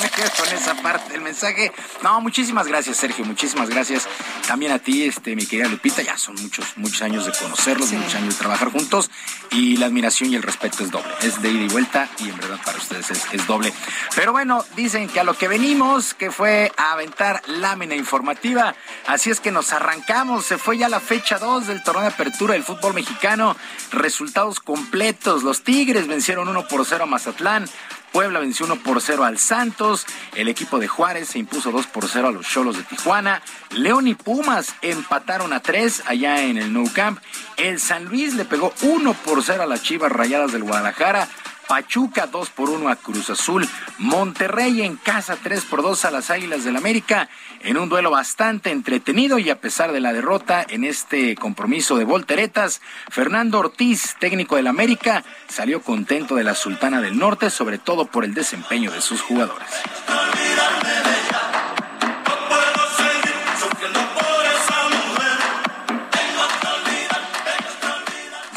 Me 0.00 0.10
quedo 0.10 0.30
con 0.36 0.54
esa 0.54 0.74
parte 0.82 1.12
del 1.12 1.22
mensaje. 1.22 1.72
No, 2.02 2.20
muchísimas 2.20 2.66
gracias, 2.66 2.96
Sergio. 2.96 3.24
Muchísimas 3.24 3.68
gracias 3.68 4.08
también 4.46 4.72
a 4.72 4.78
ti, 4.78 5.04
este, 5.04 5.34
mi 5.36 5.46
querida 5.46 5.68
Lupita. 5.68 6.02
Ya 6.02 6.16
son 6.16 6.36
muchos, 6.36 6.76
muchos 6.76 7.02
años 7.02 7.26
de 7.26 7.32
conocerlos, 7.32 7.92
muchos 7.92 8.14
años 8.14 8.34
de 8.34 8.38
trabajar 8.38 8.70
juntos. 8.70 9.10
Y 9.50 9.76
la 9.76 9.86
admiración 9.86 10.32
y 10.32 10.36
el 10.36 10.42
respeto 10.42 10.84
es 10.84 10.90
doble. 10.90 11.12
Es 11.22 11.40
de 11.42 11.50
ida 11.50 11.64
y 11.64 11.68
vuelta 11.68 12.08
y 12.18 12.28
en 12.28 12.36
verdad 12.36 12.58
para 12.64 12.78
ustedes 12.78 13.10
es, 13.10 13.26
es 13.32 13.46
doble. 13.46 13.72
Pero 14.14 14.32
bueno, 14.32 14.64
dicen 14.76 15.08
que 15.08 15.20
a 15.20 15.24
lo 15.24 15.34
que 15.34 15.48
venimos, 15.48 16.14
que 16.14 16.30
fue 16.30 16.72
a 16.76 16.92
aventar 16.92 17.42
lámina 17.48 17.94
informativa. 17.94 18.74
Así 19.06 19.30
es 19.30 19.40
que 19.40 19.50
nos 19.50 19.72
arrancamos. 19.72 20.46
Se 20.46 20.58
fue 20.58 20.78
ya 20.78 20.88
la 20.88 21.00
fecha 21.00 21.38
2 21.38 21.66
del 21.66 21.82
torneo 21.82 22.02
de 22.02 22.08
apertura 22.08 22.54
del 22.54 22.62
fútbol 22.62 22.94
mexicano. 22.94 23.56
Resultados 23.92 24.60
completos. 24.60 25.42
Los 25.42 25.62
Tigres 25.62 26.06
vencieron 26.06 26.48
1 26.48 26.68
por 26.68 26.84
0 26.84 27.04
a 27.04 27.06
Mazatlán. 27.06 27.68
Puebla 28.16 28.40
venció 28.40 28.64
1 28.64 28.76
por 28.76 29.02
0 29.02 29.24
al 29.24 29.36
Santos. 29.36 30.06
El 30.34 30.48
equipo 30.48 30.78
de 30.78 30.88
Juárez 30.88 31.28
se 31.28 31.38
impuso 31.38 31.70
2 31.70 31.86
por 31.88 32.08
0 32.08 32.28
a 32.28 32.30
los 32.30 32.46
Cholos 32.46 32.78
de 32.78 32.82
Tijuana. 32.82 33.42
León 33.72 34.08
y 34.08 34.14
Pumas 34.14 34.74
empataron 34.80 35.52
a 35.52 35.60
3 35.60 36.04
allá 36.06 36.42
en 36.42 36.56
el 36.56 36.72
Nou 36.72 36.90
Camp. 36.94 37.20
El 37.58 37.78
San 37.78 38.06
Luis 38.06 38.32
le 38.32 38.46
pegó 38.46 38.72
1 38.80 39.12
por 39.12 39.42
0 39.42 39.64
a 39.64 39.66
las 39.66 39.82
Chivas 39.82 40.10
Rayadas 40.10 40.52
del 40.52 40.64
Guadalajara. 40.64 41.28
Pachuca 41.68 42.26
2 42.26 42.50
por 42.50 42.70
1 42.70 42.88
a 42.88 42.96
Cruz 42.96 43.30
Azul. 43.30 43.68
Monterrey 43.98 44.82
en 44.82 44.96
casa 44.96 45.36
3 45.42 45.64
por 45.64 45.82
2 45.82 46.04
a 46.04 46.10
las 46.10 46.30
Águilas 46.30 46.64
del 46.64 46.76
América. 46.76 47.28
En 47.60 47.76
un 47.76 47.88
duelo 47.88 48.10
bastante 48.10 48.70
entretenido 48.70 49.38
y 49.38 49.50
a 49.50 49.60
pesar 49.60 49.92
de 49.92 50.00
la 50.00 50.12
derrota 50.12 50.64
en 50.68 50.84
este 50.84 51.34
compromiso 51.34 51.96
de 51.96 52.04
volteretas, 52.04 52.80
Fernando 53.10 53.58
Ortiz, 53.58 54.14
técnico 54.20 54.56
del 54.56 54.68
América, 54.68 55.24
salió 55.48 55.82
contento 55.82 56.36
de 56.36 56.44
la 56.44 56.54
Sultana 56.54 57.00
del 57.00 57.18
Norte, 57.18 57.50
sobre 57.50 57.78
todo 57.78 58.06
por 58.06 58.24
el 58.24 58.34
desempeño 58.34 58.92
de 58.92 59.00
sus 59.00 59.20
jugadores. 59.20 59.66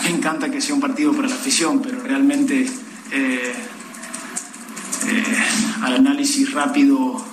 Me 0.03 0.09
encanta 0.09 0.49
que 0.49 0.61
sea 0.61 0.75
un 0.75 0.81
partido 0.81 1.13
para 1.13 1.27
la 1.27 1.35
afición, 1.35 1.81
pero 1.81 2.01
realmente 2.01 2.67
eh, 3.11 3.53
al 5.81 5.95
análisis 5.95 6.51
rápido 6.51 7.25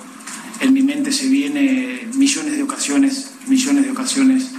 en 0.59 0.73
mi 0.73 0.81
mente 0.81 1.11
se 1.11 1.27
viene 1.27 2.07
millones 2.15 2.57
de 2.57 2.63
ocasiones, 2.63 3.31
millones 3.47 3.85
de 3.85 3.91
ocasiones 3.91 4.51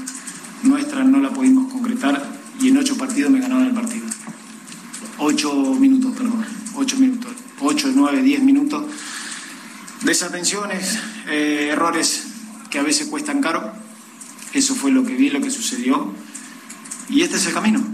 nuestras 0.62 1.06
no 1.06 1.18
la 1.18 1.30
pudimos 1.30 1.72
concretar 1.72 2.24
y 2.60 2.68
en 2.68 2.78
ocho 2.78 2.96
partidos 2.96 3.30
me 3.30 3.40
ganaron 3.40 3.66
el 3.66 3.74
partido. 3.74 4.06
Ocho 5.18 5.52
minutos, 5.74 6.12
perdón, 6.16 6.44
ocho 6.74 6.96
minutos, 6.96 7.32
ocho, 7.60 7.90
nueve, 7.94 8.22
diez 8.22 8.42
minutos. 8.42 8.84
Desatenciones, 10.02 10.98
eh, 11.28 11.70
errores 11.72 12.28
que 12.70 12.78
a 12.78 12.82
veces 12.82 13.08
cuestan 13.08 13.40
caro. 13.40 13.72
Eso 14.52 14.74
fue 14.74 14.90
lo 14.90 15.04
que 15.04 15.14
vi, 15.14 15.30
lo 15.30 15.40
que 15.40 15.50
sucedió. 15.50 16.12
Y 17.08 17.22
este 17.22 17.36
es 17.36 17.46
el 17.46 17.54
camino. 17.54 17.84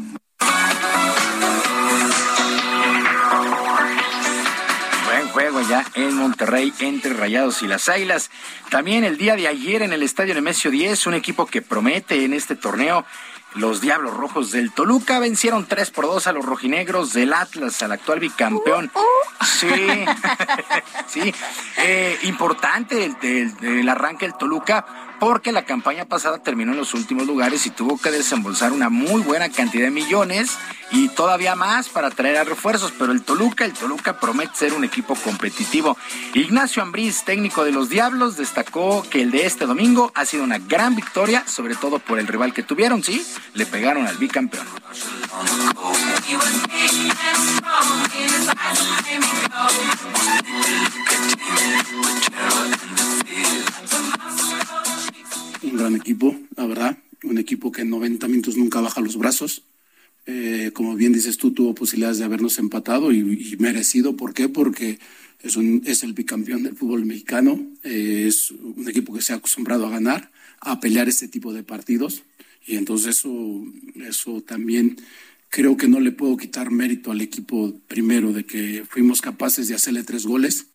Juego 5.34 5.60
ya 5.62 5.84
en 5.94 6.14
Monterrey 6.14 6.72
entre 6.78 7.12
Rayados 7.12 7.60
y 7.62 7.66
las 7.66 7.88
Águilas. 7.88 8.30
También 8.70 9.02
el 9.02 9.16
día 9.18 9.34
de 9.34 9.48
ayer 9.48 9.82
en 9.82 9.92
el 9.92 10.04
Estadio 10.04 10.32
Nemesio 10.32 10.70
10, 10.70 11.08
un 11.08 11.14
equipo 11.14 11.44
que 11.46 11.60
promete 11.60 12.24
en 12.24 12.32
este 12.32 12.54
torneo. 12.54 13.04
Los 13.56 13.80
Diablos 13.80 14.14
Rojos 14.14 14.52
del 14.52 14.70
Toluca 14.72 15.18
vencieron 15.18 15.66
3 15.66 15.90
por 15.90 16.04
2 16.06 16.28
a 16.28 16.32
los 16.32 16.44
rojinegros 16.44 17.12
del 17.12 17.32
Atlas, 17.32 17.82
al 17.82 17.90
actual 17.92 18.20
bicampeón. 18.20 18.92
Sí, 19.44 19.66
sí. 21.08 21.34
Eh, 21.78 22.16
importante 22.22 23.04
el, 23.04 23.16
el- 23.22 23.78
el 23.80 23.88
arranque 23.88 24.26
del 24.26 24.36
Toluca 24.38 24.86
porque 25.20 25.52
la 25.52 25.64
campaña 25.64 26.04
pasada 26.04 26.38
terminó 26.38 26.72
en 26.72 26.78
los 26.78 26.94
últimos 26.94 27.26
lugares 27.26 27.66
y 27.66 27.70
tuvo 27.70 27.98
que 27.98 28.10
desembolsar 28.10 28.72
una 28.72 28.88
muy 28.88 29.22
buena 29.22 29.48
cantidad 29.48 29.84
de 29.84 29.90
millones 29.90 30.58
y 30.90 31.08
todavía 31.08 31.54
más 31.56 31.88
para 31.88 32.10
traer 32.10 32.36
a 32.36 32.44
refuerzos, 32.44 32.92
pero 32.98 33.12
el 33.12 33.22
Toluca, 33.22 33.64
el 33.64 33.72
Toluca 33.72 34.20
promete 34.20 34.54
ser 34.54 34.74
un 34.74 34.84
equipo 34.84 35.14
competitivo. 35.14 35.96
Ignacio 36.34 36.82
Ambriz, 36.82 37.24
técnico 37.24 37.64
de 37.64 37.72
los 37.72 37.88
Diablos, 37.88 38.36
destacó 38.36 39.04
que 39.08 39.22
el 39.22 39.30
de 39.30 39.46
este 39.46 39.66
domingo 39.66 40.12
ha 40.14 40.24
sido 40.24 40.44
una 40.44 40.58
gran 40.58 40.94
victoria, 40.94 41.44
sobre 41.46 41.74
todo 41.74 41.98
por 41.98 42.18
el 42.18 42.26
rival 42.26 42.52
que 42.52 42.62
tuvieron, 42.62 43.02
sí, 43.02 43.26
le 43.54 43.66
pegaron 43.66 44.06
al 44.06 44.16
bicampeón. 44.18 44.66
Un 55.64 55.76
gran 55.76 55.96
equipo, 55.96 56.36
la 56.56 56.66
verdad, 56.66 56.98
un 57.22 57.38
equipo 57.38 57.72
que 57.72 57.82
en 57.82 57.90
90 57.90 58.28
minutos 58.28 58.56
nunca 58.56 58.80
baja 58.80 59.00
los 59.00 59.16
brazos. 59.16 59.62
Eh, 60.26 60.70
como 60.72 60.94
bien 60.94 61.12
dices 61.12 61.36
tú, 61.36 61.52
tuvo 61.52 61.74
posibilidades 61.74 62.18
de 62.18 62.24
habernos 62.24 62.58
empatado 62.58 63.12
y, 63.12 63.56
merecido. 63.58 64.16
¿Por 64.16 64.32
qué? 64.32 64.48
Porque 64.48 64.98
es, 65.40 65.56
un, 65.56 65.82
es 65.84 66.02
el 66.02 66.12
bicampeón 66.12 66.62
del 66.62 66.76
fútbol 66.76 67.04
mexicano, 67.04 67.60
eh, 67.82 68.24
es 68.28 68.50
un 68.50 68.88
equipo 68.88 69.12
que 69.12 69.22
se 69.22 69.32
ha 69.32 69.36
acostumbrado 69.36 69.86
a 69.86 69.90
ganar, 69.90 70.30
a 70.60 70.80
pelear 70.80 71.08
este 71.08 71.28
tipo 71.28 71.52
de 71.52 71.62
partidos 71.62 72.22
y 72.66 72.76
entonces 72.76 73.18
eso, 73.18 73.64
eso 73.96 74.40
también 74.40 74.96
creo 75.50 75.76
que 75.76 75.88
no 75.88 76.00
le 76.00 76.12
puedo 76.12 76.36
quitar 76.36 76.70
mérito 76.70 77.12
al 77.12 77.20
equipo 77.20 77.78
primero 77.86 78.32
de 78.32 78.44
que 78.44 78.84
fuimos 78.88 79.20
capaces 79.20 79.68
de 79.68 79.74
hacerle 79.74 80.02
tres 80.02 80.26
goles. 80.26 80.68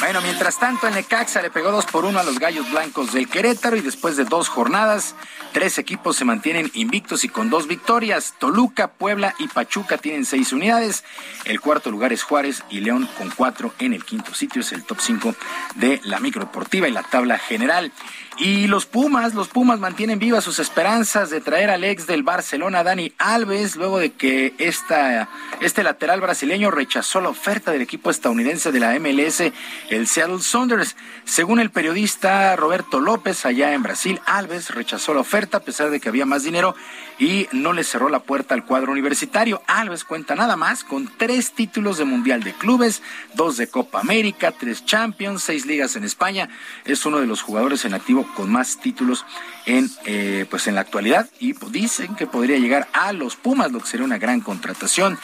Bueno, 0.00 0.20
mientras 0.20 0.58
tanto, 0.58 0.86
el 0.86 0.94
Necaxa 0.94 1.40
le 1.40 1.50
pegó 1.50 1.70
2 1.72 1.86
por 1.86 2.04
1 2.04 2.18
a 2.18 2.22
los 2.22 2.38
Gallos 2.38 2.70
Blancos 2.70 3.12
del 3.12 3.28
Querétaro 3.28 3.76
y 3.76 3.80
después 3.80 4.16
de 4.16 4.24
dos 4.24 4.48
jornadas, 4.48 5.14
tres 5.52 5.78
equipos 5.78 6.16
se 6.16 6.26
mantienen 6.26 6.70
invictos 6.74 7.24
y 7.24 7.30
con 7.30 7.48
dos 7.48 7.66
victorias. 7.66 8.34
Toluca, 8.38 8.88
Puebla 8.88 9.34
y 9.38 9.48
Pachuca 9.48 9.96
tienen 9.96 10.26
seis 10.26 10.52
unidades. 10.52 11.04
El 11.46 11.60
cuarto 11.60 11.90
lugar 11.90 12.12
es 12.12 12.22
Juárez 12.22 12.64
y 12.68 12.80
León 12.80 13.08
con 13.16 13.30
cuatro 13.30 13.72
en 13.78 13.94
el 13.94 14.04
quinto 14.04 14.34
sitio. 14.34 14.60
Es 14.60 14.72
el 14.72 14.84
top 14.84 14.98
5 15.00 15.34
de 15.76 16.00
la 16.04 16.20
microdeportiva 16.20 16.86
y 16.86 16.92
la 16.92 17.02
tabla 17.02 17.38
general. 17.38 17.90
Y 18.36 18.66
los 18.66 18.84
Pumas, 18.84 19.34
los 19.34 19.48
Pumas 19.48 19.78
mantienen 19.80 20.18
vivas 20.18 20.44
sus 20.44 20.58
esperanzas 20.58 21.13
de 21.14 21.40
traer 21.40 21.70
al 21.70 21.84
ex 21.84 22.08
del 22.08 22.24
Barcelona, 22.24 22.82
Dani 22.82 23.12
Alves, 23.18 23.76
luego 23.76 24.00
de 24.00 24.10
que 24.10 24.52
esta, 24.58 25.28
este 25.60 25.84
lateral 25.84 26.20
brasileño 26.20 26.72
rechazó 26.72 27.20
la 27.20 27.28
oferta 27.28 27.70
del 27.70 27.82
equipo 27.82 28.10
estadounidense 28.10 28.72
de 28.72 28.80
la 28.80 28.98
MLS, 28.98 29.52
el 29.90 30.08
Seattle 30.08 30.40
Sounders. 30.40 30.96
Según 31.24 31.60
el 31.60 31.70
periodista 31.70 32.56
Roberto 32.56 32.98
López, 32.98 33.46
allá 33.46 33.74
en 33.74 33.84
Brasil, 33.84 34.20
Alves 34.26 34.74
rechazó 34.74 35.14
la 35.14 35.20
oferta 35.20 35.58
a 35.58 35.60
pesar 35.60 35.90
de 35.90 36.00
que 36.00 36.08
había 36.08 36.26
más 36.26 36.42
dinero 36.42 36.74
y 37.20 37.46
no 37.52 37.72
le 37.72 37.84
cerró 37.84 38.08
la 38.08 38.18
puerta 38.18 38.54
al 38.54 38.64
cuadro 38.64 38.90
universitario. 38.90 39.62
Alves 39.68 40.02
cuenta 40.02 40.34
nada 40.34 40.56
más 40.56 40.82
con 40.82 41.08
tres 41.16 41.52
títulos 41.52 41.96
de 41.96 42.06
Mundial 42.06 42.42
de 42.42 42.54
Clubes, 42.54 43.02
dos 43.34 43.56
de 43.56 43.68
Copa 43.68 44.00
América, 44.00 44.50
tres 44.50 44.84
Champions, 44.84 45.44
seis 45.44 45.64
ligas 45.64 45.94
en 45.94 46.02
España. 46.02 46.48
Es 46.84 47.06
uno 47.06 47.20
de 47.20 47.28
los 47.28 47.40
jugadores 47.40 47.84
en 47.84 47.94
activo 47.94 48.26
con 48.34 48.50
más 48.50 48.80
títulos 48.80 49.24
en, 49.66 49.90
eh, 50.04 50.46
pues 50.50 50.66
en 50.66 50.74
la 50.74 50.82
actualidad 50.82 51.28
y 51.40 51.54
dicen 51.70 52.14
que 52.14 52.26
podría 52.26 52.58
llegar 52.58 52.88
a 52.92 53.12
los 53.12 53.36
Pumas, 53.36 53.72
lo 53.72 53.80
que 53.80 53.86
sería 53.86 54.04
una 54.04 54.18
gran 54.18 54.40
contratación. 54.40 55.18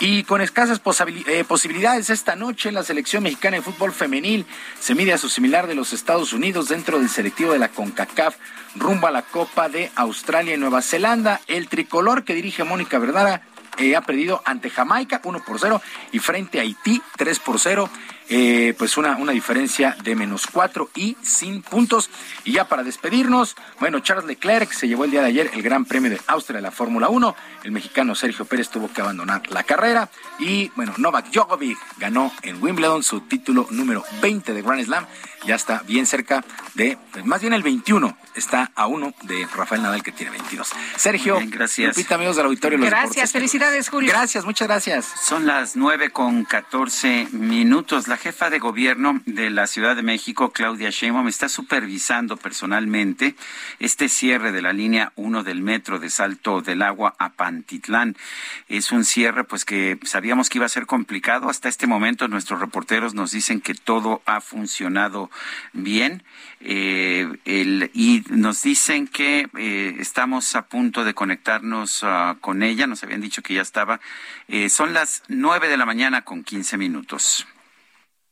Y 0.00 0.24
con 0.24 0.40
escasas 0.40 0.80
eh, 1.26 1.44
posibilidades 1.46 2.10
esta 2.10 2.36
noche, 2.36 2.72
la 2.72 2.82
selección 2.82 3.22
mexicana 3.22 3.56
de 3.56 3.62
fútbol 3.62 3.92
femenil 3.92 4.46
se 4.80 4.94
mide 4.94 5.12
a 5.12 5.18
su 5.18 5.28
similar 5.28 5.66
de 5.66 5.74
los 5.74 5.92
Estados 5.92 6.32
Unidos 6.32 6.68
dentro 6.68 6.98
del 6.98 7.08
selectivo 7.08 7.52
de 7.52 7.58
la 7.58 7.68
CONCACAF 7.68 8.36
rumbo 8.76 9.06
a 9.06 9.10
la 9.10 9.22
Copa 9.22 9.68
de 9.68 9.90
Australia 9.94 10.54
y 10.54 10.58
Nueva 10.58 10.82
Zelanda. 10.82 11.40
El 11.46 11.68
tricolor 11.68 12.24
que 12.24 12.34
dirige 12.34 12.64
Mónica 12.64 12.98
Verdara 12.98 13.42
eh, 13.78 13.96
ha 13.96 14.02
perdido 14.02 14.42
ante 14.44 14.70
Jamaica 14.70 15.20
1 15.22 15.44
por 15.44 15.58
0 15.58 15.80
y 16.12 16.18
frente 16.18 16.58
a 16.58 16.62
Haití 16.62 17.02
3 17.16 17.38
por 17.40 17.58
0. 17.58 17.88
Eh, 18.28 18.74
pues 18.78 18.96
una, 18.96 19.16
una 19.16 19.32
diferencia 19.32 19.96
de 20.02 20.16
menos 20.16 20.46
cuatro 20.46 20.90
y 20.94 21.16
sin 21.22 21.62
puntos. 21.62 22.10
Y 22.44 22.52
ya 22.52 22.66
para 22.66 22.82
despedirnos, 22.82 23.54
bueno, 23.80 24.00
Charles 24.00 24.24
Leclerc 24.24 24.72
se 24.72 24.88
llevó 24.88 25.04
el 25.04 25.10
día 25.10 25.20
de 25.20 25.28
ayer 25.28 25.50
el 25.52 25.62
Gran 25.62 25.84
Premio 25.84 26.10
de 26.10 26.20
Austria 26.26 26.56
de 26.56 26.62
la 26.62 26.70
Fórmula 26.70 27.08
1. 27.08 27.36
El 27.64 27.72
mexicano 27.72 28.14
Sergio 28.14 28.44
Pérez 28.46 28.70
tuvo 28.70 28.90
que 28.92 29.02
abandonar 29.02 29.42
la 29.50 29.62
carrera. 29.64 30.08
Y 30.38 30.70
bueno, 30.74 30.94
Novak 30.96 31.30
Djokovic 31.30 31.78
ganó 31.98 32.32
en 32.42 32.62
Wimbledon 32.62 33.02
su 33.02 33.20
título 33.22 33.66
número 33.70 34.04
20 34.22 34.54
de 34.54 34.62
Grand 34.62 34.84
Slam. 34.84 35.06
Ya 35.46 35.56
está 35.56 35.82
bien 35.86 36.06
cerca 36.06 36.44
de, 36.74 36.98
pues, 37.12 37.24
más 37.24 37.40
bien 37.40 37.52
el 37.52 37.62
21, 37.62 38.16
está 38.34 38.72
a 38.74 38.86
uno 38.86 39.12
de 39.22 39.46
Rafael 39.54 39.82
Nadal 39.82 40.02
que 40.02 40.10
tiene 40.10 40.32
22. 40.32 40.70
Sergio, 40.96 41.38
gracias. 41.48 41.96
Lupita, 41.96 42.14
amigos 42.14 42.36
del 42.36 42.46
auditorio. 42.46 42.78
gracias, 42.78 43.32
felicidades, 43.32 43.88
Julio. 43.88 44.10
Gracias, 44.10 44.44
muchas 44.44 44.68
gracias. 44.68 45.06
Son 45.22 45.46
las 45.46 45.76
nueve 45.76 46.10
con 46.10 46.44
14 46.44 47.28
minutos. 47.32 48.08
La 48.08 48.16
jefa 48.16 48.48
de 48.50 48.58
gobierno 48.58 49.20
de 49.26 49.50
la 49.50 49.66
Ciudad 49.66 49.96
de 49.96 50.02
México, 50.02 50.50
Claudia 50.50 50.90
Sheinbaum, 50.90 51.28
está 51.28 51.48
supervisando 51.48 52.36
personalmente 52.36 53.36
este 53.78 54.08
cierre 54.08 54.50
de 54.50 54.62
la 54.62 54.72
línea 54.72 55.12
1 55.16 55.42
del 55.44 55.60
metro 55.60 55.98
de 55.98 56.10
Salto 56.10 56.62
del 56.62 56.82
Agua 56.82 57.14
a 57.18 57.30
Pantitlán. 57.34 58.16
Es 58.68 58.92
un 58.92 59.04
cierre 59.04 59.44
pues 59.44 59.64
que 59.64 59.98
sabíamos 60.04 60.48
que 60.48 60.58
iba 60.58 60.66
a 60.66 60.70
ser 60.70 60.86
complicado. 60.86 61.48
Hasta 61.48 61.68
este 61.68 61.86
momento 61.86 62.28
nuestros 62.28 62.60
reporteros 62.60 63.14
nos 63.14 63.30
dicen 63.30 63.60
que 63.60 63.74
todo 63.74 64.22
ha 64.26 64.40
funcionado 64.40 65.30
bien. 65.72 66.22
Eh, 66.60 67.28
y 67.92 68.22
nos 68.30 68.62
dicen 68.62 69.06
que 69.06 69.48
eh, 69.58 69.96
estamos 69.98 70.56
a 70.56 70.66
punto 70.66 71.04
de 71.04 71.14
conectarnos 71.14 72.00
ah, 72.02 72.36
con 72.40 72.62
ella. 72.62 72.86
Nos 72.86 73.02
habían 73.02 73.20
dicho 73.20 73.42
que 73.42 73.54
ya 73.54 73.62
estaba. 73.62 74.00
Eh, 74.48 74.68
son 74.68 74.94
las 74.94 75.22
nueve 75.28 75.68
de 75.68 75.76
la 75.76 75.86
mañana 75.86 76.22
con 76.22 76.42
quince 76.42 76.76
minutos. 76.76 77.46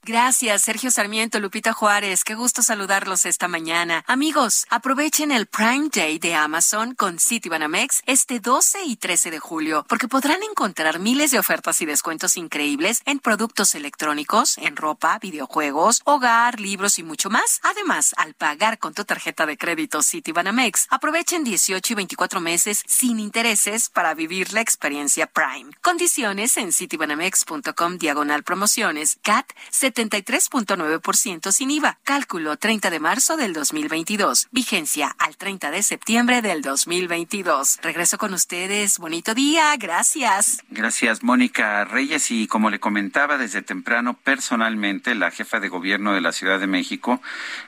Gracias, 0.04 0.62
Sergio 0.62 0.90
Sarmiento, 0.90 1.38
Lupita 1.38 1.72
Juárez. 1.72 2.24
Qué 2.24 2.34
gusto 2.34 2.60
saludarlos 2.64 3.24
esta 3.24 3.46
mañana. 3.46 4.02
Amigos, 4.08 4.66
aprovechen 4.68 5.30
el 5.30 5.46
Prime 5.46 5.90
Day 5.94 6.18
de 6.18 6.34
Amazon 6.34 6.96
con 6.96 7.20
Citibanamex 7.20 8.02
este 8.06 8.40
12 8.40 8.82
y 8.82 8.96
13 8.96 9.30
de 9.30 9.38
julio, 9.38 9.86
porque 9.88 10.08
podrán 10.08 10.42
encontrar 10.42 10.98
miles 10.98 11.30
de 11.30 11.38
ofertas 11.38 11.80
y 11.82 11.86
descuentos 11.86 12.36
increíbles 12.36 13.02
en 13.06 13.20
productos 13.20 13.76
electrónicos, 13.76 14.58
en 14.58 14.74
ropa, 14.74 15.20
videojuegos, 15.20 16.02
hogar, 16.04 16.58
libros 16.58 16.98
y 16.98 17.04
mucho 17.04 17.30
más. 17.30 17.60
Además, 17.62 18.12
al 18.16 18.34
pagar 18.34 18.80
con 18.80 18.94
tu 18.94 19.04
tarjeta 19.04 19.46
de 19.46 19.56
crédito 19.56 20.02
Citibanamex, 20.02 20.88
aprovechen 20.90 21.44
18 21.44 21.92
y 21.92 21.94
24 21.94 22.40
meses 22.40 22.82
sin 22.88 23.20
intereses 23.20 23.88
para 23.88 24.14
vivir 24.14 24.52
la 24.52 24.62
experiencia 24.62 25.28
Prime. 25.28 25.70
Condiciones 25.80 26.56
en 26.56 26.72
citibanamex.com 26.72 27.98
diagonal 27.98 28.42
promociones. 28.42 29.20
CAT 29.22 29.46
73.9% 29.92 31.52
sin 31.52 31.70
IVA. 31.70 31.98
Cálculo 32.04 32.56
30 32.56 32.90
de 32.90 33.00
marzo 33.00 33.36
del 33.36 33.52
2022. 33.52 34.48
Vigencia 34.50 35.14
al 35.18 35.36
30 35.36 35.70
de 35.70 35.82
septiembre 35.82 36.42
del 36.42 36.62
2022. 36.62 37.80
Regreso 37.82 38.18
con 38.18 38.34
ustedes. 38.34 38.98
Bonito 38.98 39.34
día. 39.34 39.74
Gracias. 39.76 40.62
Gracias, 40.70 41.22
Mónica 41.22 41.84
Reyes. 41.84 42.30
Y 42.30 42.46
como 42.46 42.70
le 42.70 42.80
comentaba 42.80 43.38
desde 43.38 43.62
temprano, 43.62 44.14
personalmente, 44.14 45.14
la 45.14 45.30
jefa 45.30 45.60
de 45.60 45.68
gobierno 45.68 46.14
de 46.14 46.20
la 46.20 46.32
Ciudad 46.32 46.58
de 46.58 46.66
México 46.66 47.20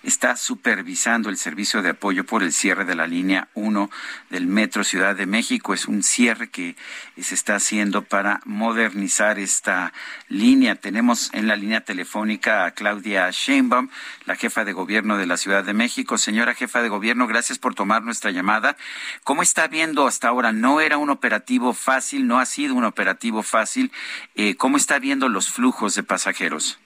está 0.03 0.37
supervisando 0.37 1.29
el 1.29 1.37
servicio 1.37 1.83
de 1.83 1.91
apoyo 1.91 2.25
por 2.25 2.43
el 2.43 2.53
cierre 2.53 2.85
de 2.85 2.95
la 2.95 3.07
línea 3.07 3.49
1 3.55 3.91
del 4.31 4.47
Metro 4.47 4.85
Ciudad 4.85 5.15
de 5.15 5.27
México. 5.27 5.75
Es 5.75 5.87
un 5.87 6.03
cierre 6.03 6.51
que 6.51 6.77
se 7.21 7.35
está 7.35 7.57
haciendo 7.57 8.03
para 8.03 8.41
modernizar 8.45 9.39
esta 9.39 9.93
línea. 10.29 10.77
Tenemos 10.77 11.31
en 11.33 11.47
la 11.47 11.57
línea 11.57 11.83
a 12.17 12.71
Claudia 12.71 13.29
Sheinbaum, 13.33 13.89
la 14.25 14.37
jefa 14.37 14.65
de 14.65 14.73
gobierno 14.73 15.19
de 15.19 15.27
la 15.27 15.37
Ciudad 15.37 15.65
de 15.65 15.75
México. 15.75 16.17
Señora 16.17 16.55
jefa 16.55 16.81
de 16.81 16.89
gobierno, 16.89 17.27
gracias 17.27 17.59
por 17.59 17.75
tomar 17.75 18.03
nuestra 18.03 18.31
llamada. 18.31 18.77
¿Cómo 19.25 19.43
está 19.43 19.67
viendo 19.67 20.07
hasta 20.07 20.29
ahora? 20.29 20.53
No 20.53 20.81
era 20.81 20.97
un 20.97 21.11
operativo 21.11 21.73
fácil, 21.73 22.29
no 22.29 22.39
ha 22.39 22.47
sido 22.47 22.77
un 22.77 22.85
operativo 22.85 23.43
fácil. 23.43 23.91
Eh, 24.37 24.55
¿Cómo 24.57 24.77
está 24.77 25.01
viendo 25.01 25.29
los 25.29 25.51
flujos 25.51 25.97
de 25.97 26.05
pasajeros? 26.05 26.79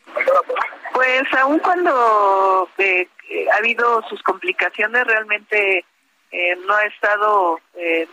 Pues 0.95 1.23
aun 1.39 1.59
cuando 1.59 2.71
eh, 2.79 3.07
ha 3.53 3.57
habido 3.59 4.03
sus 4.09 4.23
complicaciones, 4.23 5.05
realmente 5.07 5.85
eh, 6.31 6.57
no 6.67 6.75
ha 6.75 6.85
estado 6.85 7.61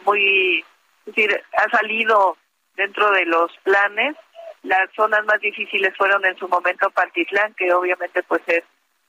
muy, 0.05 0.65
es 1.05 1.15
decir, 1.15 1.41
ha 1.57 1.69
salido 1.69 2.37
dentro 2.75 3.09
de 3.11 3.25
los 3.25 3.51
planes 3.63 4.17
las 4.65 4.91
zonas 4.95 5.23
más 5.25 5.39
difíciles 5.39 5.95
fueron 5.95 6.25
en 6.25 6.37
su 6.37 6.47
momento 6.47 6.89
Pantitlán, 6.89 7.53
que 7.53 7.73
obviamente 7.73 8.23
pues 8.23 8.41
es 8.47 8.63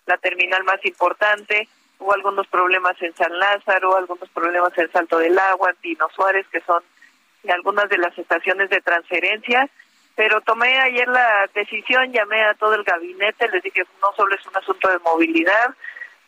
la 0.07 0.17
terminal 0.19 0.63
más 0.65 0.85
importante. 0.85 1.69
Hubo 1.99 2.13
algunos 2.13 2.47
problemas 2.49 3.01
en 3.01 3.15
San 3.17 3.37
Lázaro, 3.39 3.97
algunos 3.97 4.29
problemas 4.31 4.77
en 4.77 4.91
Salto 4.93 5.19
del 5.19 5.39
Agua, 5.39 5.71
en 5.71 5.77
Pino 5.77 6.09
Suárez, 6.15 6.47
que 6.53 6.61
son 6.61 6.83
algunas 7.49 7.89
de 7.89 7.99
las 7.99 8.17
estaciones 8.19 8.69
de 8.71 8.81
transferencia. 8.83 9.69
Pero 10.15 10.41
tomé 10.43 10.79
ayer 10.79 11.09
la 11.09 11.49
decisión, 11.55 12.13
llamé 12.13 12.43
a 12.45 12.55
todo 12.55 12.75
el 12.75 12.85
gabinete, 12.85 13.49
les 13.49 13.63
dije 13.63 13.83
que 13.83 13.89
no 14.03 14.13
solo 14.15 14.35
es 14.35 14.47
un 14.47 14.57
asunto 14.57 14.89
de 14.89 14.99
movilidad, 14.99 15.75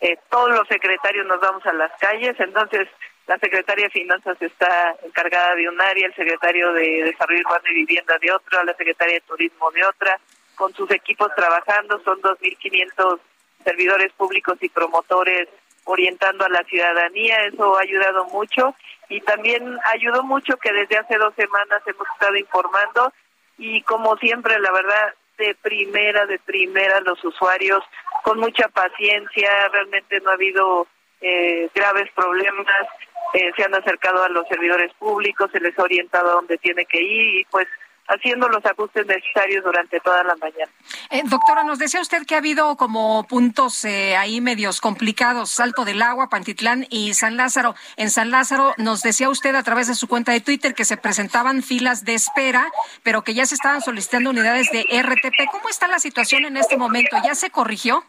eh, 0.01 0.17
todos 0.31 0.51
los 0.51 0.69
secretarios 0.69 1.27
nos 1.27 1.41
vamos 1.41 1.65
a 1.67 1.73
las 1.73 1.91
calles, 1.99 2.39
entonces 2.39 2.89
la 3.29 3.39
secretaria 3.39 3.85
de 3.85 3.91
Finanzas 3.91 4.41
está 4.41 4.97
encargada 5.05 5.55
de 5.55 5.69
un 5.69 5.79
área, 5.81 6.07
el 6.07 6.15
secretario 6.15 6.73
de 6.73 7.05
Desarrollo 7.05 7.43
Urbano 7.45 7.65
y 7.71 7.75
Vivienda 7.75 8.17
de 8.19 8.33
otra, 8.33 8.65
la 8.65 8.75
secretaria 8.75 9.17
de 9.17 9.21
Turismo 9.21 9.71
de 9.71 9.85
otra, 9.85 10.19
con 10.57 10.73
sus 10.75 10.91
equipos 10.91 11.29
trabajando, 11.37 12.01
son 12.05 12.21
2.500 12.23 13.21
servidores 13.65 14.13
públicos 14.15 14.57
y 14.63 14.71
promotores 14.71 15.47
orientando 15.85 16.47
a 16.47 16.49
la 16.49 16.65
ciudadanía, 16.65 17.45
eso 17.45 17.77
ha 17.77 17.83
ayudado 17.83 18.25
mucho 18.27 18.75
y 19.11 19.21
también 19.21 19.79
ayudó 19.93 20.23
mucho 20.23 20.57
que 20.57 20.73
desde 20.73 20.97
hace 20.97 21.19
dos 21.19 21.35
semanas 21.35 21.83
hemos 21.87 22.09
estado 22.15 22.37
informando 22.37 23.13
y 23.59 23.83
como 23.83 24.17
siempre, 24.17 24.59
la 24.59 24.73
verdad, 24.73 25.15
de 25.37 25.55
primera, 25.55 26.25
de 26.25 26.39
primera, 26.39 27.01
los 27.01 27.23
usuarios 27.23 27.85
con 28.25 28.41
mucha 28.41 28.69
paciencia, 28.69 29.69
realmente 29.69 30.19
no 30.21 30.31
ha 30.31 30.35
habido 30.35 30.87
eh, 31.21 31.69
graves 31.75 32.11
problemas, 32.15 32.87
eh, 33.35 33.51
se 33.57 33.65
han 33.65 33.75
acercado 33.75 34.23
a 34.23 34.29
los 34.29 34.47
servidores 34.49 34.93
públicos, 34.95 35.51
se 35.53 35.61
les 35.61 35.79
ha 35.79 35.83
orientado 35.83 36.31
a 36.31 36.35
dónde 36.35 36.59
tiene 36.59 36.87
que 36.87 37.03
ir 37.03 37.41
y 37.41 37.45
pues 37.51 37.67
haciendo 38.09 38.49
los 38.49 38.65
ajustes 38.65 39.07
necesarios 39.07 39.63
durante 39.63 40.01
toda 40.01 40.25
la 40.25 40.35
mañana. 40.37 40.71
Eh, 41.11 41.23
doctora, 41.25 41.63
nos 41.63 41.79
decía 41.79 42.01
usted 42.01 42.25
que 42.27 42.35
ha 42.35 42.39
habido 42.39 42.77
como 42.77 43.27
puntos 43.29 43.85
eh, 43.85 44.17
ahí 44.17 44.41
medios 44.41 44.81
complicados, 44.81 45.51
Salto 45.51 45.85
del 45.85 46.03
Agua, 46.03 46.29
Pantitlán 46.29 46.87
y 46.91 47.15
San 47.15 47.37
Lázaro. 47.37 47.75
En 47.97 48.11
San 48.11 48.31
Lázaro 48.31 48.75
nos 48.79 49.03
decía 49.03 49.29
usted 49.29 49.55
a 49.55 49.63
través 49.63 49.89
de 49.89 49.95
su 49.95 50.09
cuenta 50.09 50.33
de 50.33 50.41
Twitter 50.41 50.75
que 50.75 50.85
se 50.85 50.97
presentaban 50.97 51.63
filas 51.63 52.05
de 52.05 52.15
espera, 52.15 52.67
pero 53.03 53.23
que 53.23 53.35
ya 53.35 53.47
se 53.47 53.55
estaban 53.55 53.83
solicitando 53.83 54.31
unidades 54.31 54.71
de 54.71 54.87
RTP. 55.03 55.51
¿Cómo 55.53 55.69
está 55.69 55.87
la 55.87 55.99
situación 55.99 56.47
en 56.47 56.57
este 56.57 56.77
momento? 56.77 57.17
¿Ya 57.23 57.35
se 57.35 57.51
corrigió? 57.51 58.05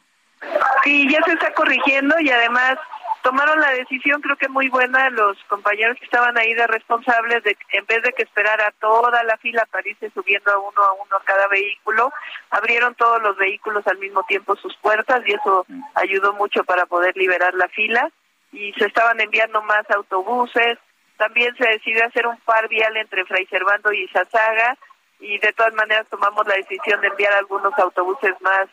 Sí, 0.86 1.10
ya 1.11 1.22
se 1.26 1.34
está 1.34 1.53
corrigiendo 1.53 2.18
y 2.22 2.30
además 2.30 2.77
tomaron 3.22 3.60
la 3.60 3.72
decisión, 3.72 4.22
creo 4.22 4.36
que 4.36 4.48
muy 4.48 4.70
buena, 4.70 5.10
los 5.10 5.38
compañeros 5.46 5.98
que 5.98 6.06
estaban 6.06 6.38
ahí 6.38 6.54
de 6.54 6.68
responsables, 6.68 7.44
de 7.44 7.58
en 7.72 7.86
vez 7.86 8.02
de 8.04 8.14
que 8.14 8.24
esperara 8.24 8.72
toda 8.80 9.24
la 9.24 9.38
fila 9.38 9.66
para 9.72 9.88
irse 9.88 10.10
subiendo 10.12 10.52
a 10.52 10.60
uno 10.60 10.84
a 10.84 10.94
uno 10.94 11.18
cada 11.26 11.48
vehículo, 11.48 12.12
abrieron 12.50 12.96
todos 12.96 13.22
los 13.22 13.38
vehículos 13.38 13.86
al 13.88 13.98
mismo 13.98 14.24
tiempo 14.24 14.56
sus 14.56 14.76
puertas 14.78 15.22
y 15.26 15.34
eso 15.34 15.66
ayudó 15.96 16.34
mucho 16.34 16.64
para 16.64 16.86
poder 16.86 17.16
liberar 17.18 17.54
la 17.54 17.68
fila 17.70 18.10
y 18.52 18.74
se 18.74 18.86
estaban 18.86 19.20
enviando 19.20 19.62
más 19.64 19.90
autobuses. 19.91 20.78
También 21.18 21.56
se 21.58 21.68
decidió 21.68 22.06
hacer 22.06 22.28
un 22.28 22.38
par 22.41 22.68
vial 22.70 22.96
entre 22.98 23.26
Fray 23.26 23.46
Servando 23.48 23.91
y 23.91 24.08
Sasaga 24.08 24.78
y 25.20 25.38
de 25.38 25.52
todas 25.54 25.74
maneras 25.74 26.08
tomamos 26.10 26.48
la 26.48 26.56
decisión 26.56 27.02
de 27.02 27.08
enviar 27.08 27.34
algunos 27.34 27.78
autobuses 27.78 28.34
más 28.41 28.68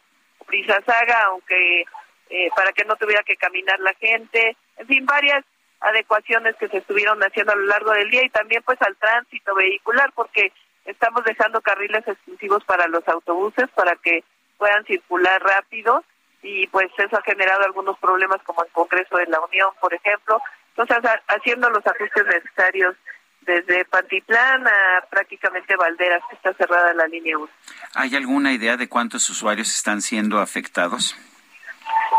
Saga, 0.86 1.24
aunque 1.24 1.84
eh, 2.30 2.48
para 2.54 2.72
que 2.72 2.84
no 2.84 2.96
tuviera 2.96 3.22
que 3.22 3.36
caminar 3.36 3.78
la 3.80 3.94
gente, 3.94 4.56
en 4.76 4.86
fin, 4.86 5.06
varias 5.06 5.44
adecuaciones 5.80 6.56
que 6.56 6.68
se 6.68 6.78
estuvieron 6.78 7.20
haciendo 7.22 7.52
a 7.52 7.56
lo 7.56 7.66
largo 7.66 7.92
del 7.92 8.10
día 8.10 8.24
y 8.24 8.30
también 8.30 8.62
pues 8.64 8.80
al 8.82 8.96
tránsito 8.96 9.54
vehicular 9.54 10.12
porque 10.14 10.52
estamos 10.84 11.24
dejando 11.24 11.60
carriles 11.60 12.06
exclusivos 12.06 12.64
para 12.64 12.86
los 12.88 13.06
autobuses 13.08 13.68
para 13.74 13.94
que 13.96 14.24
puedan 14.56 14.84
circular 14.84 15.42
rápido 15.42 16.02
y 16.42 16.66
pues 16.68 16.86
eso 16.96 17.16
ha 17.16 17.22
generado 17.22 17.64
algunos 17.64 17.98
problemas 17.98 18.40
como 18.44 18.64
el 18.64 18.70
Congreso 18.70 19.16
de 19.16 19.26
la 19.26 19.40
Unión, 19.40 19.68
por 19.80 19.92
ejemplo. 19.92 20.40
Entonces, 20.76 21.10
haciendo 21.28 21.68
los 21.70 21.84
ajustes 21.86 22.24
necesarios 22.26 22.96
desde 23.40 23.84
Pantitlán 23.84 24.66
a 24.66 25.04
prácticamente 25.10 25.76
Valderas, 25.76 26.22
que 26.28 26.36
está 26.36 26.52
cerrada 26.54 26.92
la 26.94 27.06
línea 27.06 27.38
1. 27.38 27.48
¿Hay 27.94 28.14
alguna 28.14 28.52
idea 28.52 28.76
de 28.76 28.88
cuántos 28.88 29.28
usuarios 29.30 29.74
están 29.74 30.02
siendo 30.02 30.38
afectados? 30.38 31.16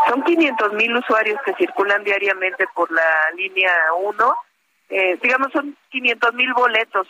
Son 0.08 0.22
500 0.22 0.72
mil 0.74 0.96
usuarios 0.96 1.38
que 1.44 1.54
circulan 1.54 2.02
diariamente 2.04 2.66
por 2.74 2.90
la 2.90 3.30
línea 3.36 3.72
1. 3.98 4.34
Eh, 4.90 5.18
digamos, 5.22 5.52
son 5.52 5.76
500 5.90 6.34
mil 6.34 6.52
boletos. 6.54 7.06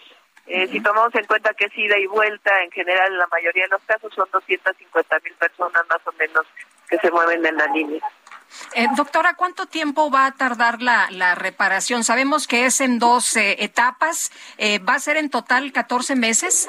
Eh, 0.47 0.67
Si 0.69 0.81
tomamos 0.81 1.15
en 1.15 1.25
cuenta 1.27 1.53
que 1.55 1.67
es 1.67 1.77
ida 1.79 1.99
y 1.99 2.07
vuelta, 2.07 2.63
en 2.63 2.71
general, 2.71 3.13
en 3.13 3.19
la 3.19 3.27
mayoría 3.29 3.65
de 3.65 3.69
los 3.71 3.83
casos 3.83 4.13
son 4.15 4.27
250 4.33 5.19
mil 5.23 5.35
personas 5.35 5.83
más 5.89 6.01
o 6.07 6.13
menos 6.13 6.47
que 6.89 6.99
se 6.99 7.11
mueven 7.11 7.45
en 7.45 7.57
la 7.57 7.67
línea. 7.67 8.01
Eh, 8.75 8.87
doctora, 8.97 9.35
¿cuánto 9.35 9.67
tiempo 9.67 10.11
va 10.11 10.25
a 10.25 10.33
tardar 10.33 10.81
la, 10.81 11.07
la 11.11 11.35
reparación? 11.35 12.03
Sabemos 12.03 12.49
que 12.49 12.65
es 12.65 12.81
en 12.81 12.99
dos 12.99 13.37
eh, 13.37 13.63
etapas. 13.63 14.33
Eh, 14.57 14.79
¿Va 14.79 14.95
a 14.95 14.99
ser 14.99 15.19
en 15.19 15.29
total 15.29 15.71
14 15.71 16.17
meses? 16.17 16.67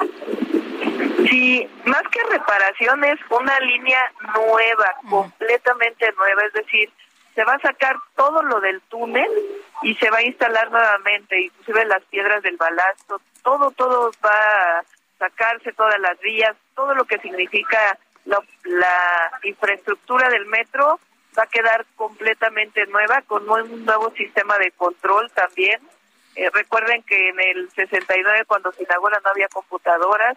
Sí, 1.30 1.70
más 1.84 2.02
que 2.10 2.20
reparación 2.24 3.04
es 3.04 3.20
una 3.30 3.56
línea 3.60 4.00
nueva, 4.34 4.94
completamente 5.08 6.12
nueva, 6.18 6.42
es 6.44 6.52
decir, 6.52 6.90
se 7.36 7.44
va 7.44 7.54
a 7.54 7.60
sacar 7.60 7.94
todo 8.16 8.42
lo 8.42 8.60
del 8.60 8.80
túnel 8.82 9.30
y 9.82 9.94
se 9.94 10.10
va 10.10 10.18
a 10.18 10.24
instalar 10.24 10.68
nuevamente, 10.72 11.40
inclusive 11.40 11.84
las 11.84 12.02
piedras 12.06 12.42
del 12.42 12.56
balasto, 12.56 13.20
todo, 13.44 13.70
todo 13.70 14.10
va 14.24 14.80
a 14.80 14.84
sacarse, 15.20 15.72
todas 15.72 16.00
las 16.00 16.18
vías, 16.18 16.56
todo 16.74 16.96
lo 16.96 17.04
que 17.04 17.18
significa 17.18 17.96
la, 18.24 18.42
la 18.64 19.30
infraestructura 19.44 20.28
del 20.30 20.46
metro 20.46 20.98
va 21.38 21.44
a 21.44 21.46
quedar 21.46 21.86
completamente 21.94 22.86
nueva 22.86 23.22
con 23.22 23.48
un 23.48 23.84
nuevo 23.84 24.10
sistema 24.16 24.58
de 24.58 24.72
control 24.72 25.30
también. 25.30 25.80
Eh, 26.34 26.50
recuerden 26.52 27.04
que 27.04 27.28
en 27.28 27.38
el 27.38 27.70
69 27.70 28.46
cuando 28.46 28.72
se 28.72 28.82
inaugura 28.82 29.20
no 29.22 29.30
había 29.30 29.48
computadoras, 29.48 30.36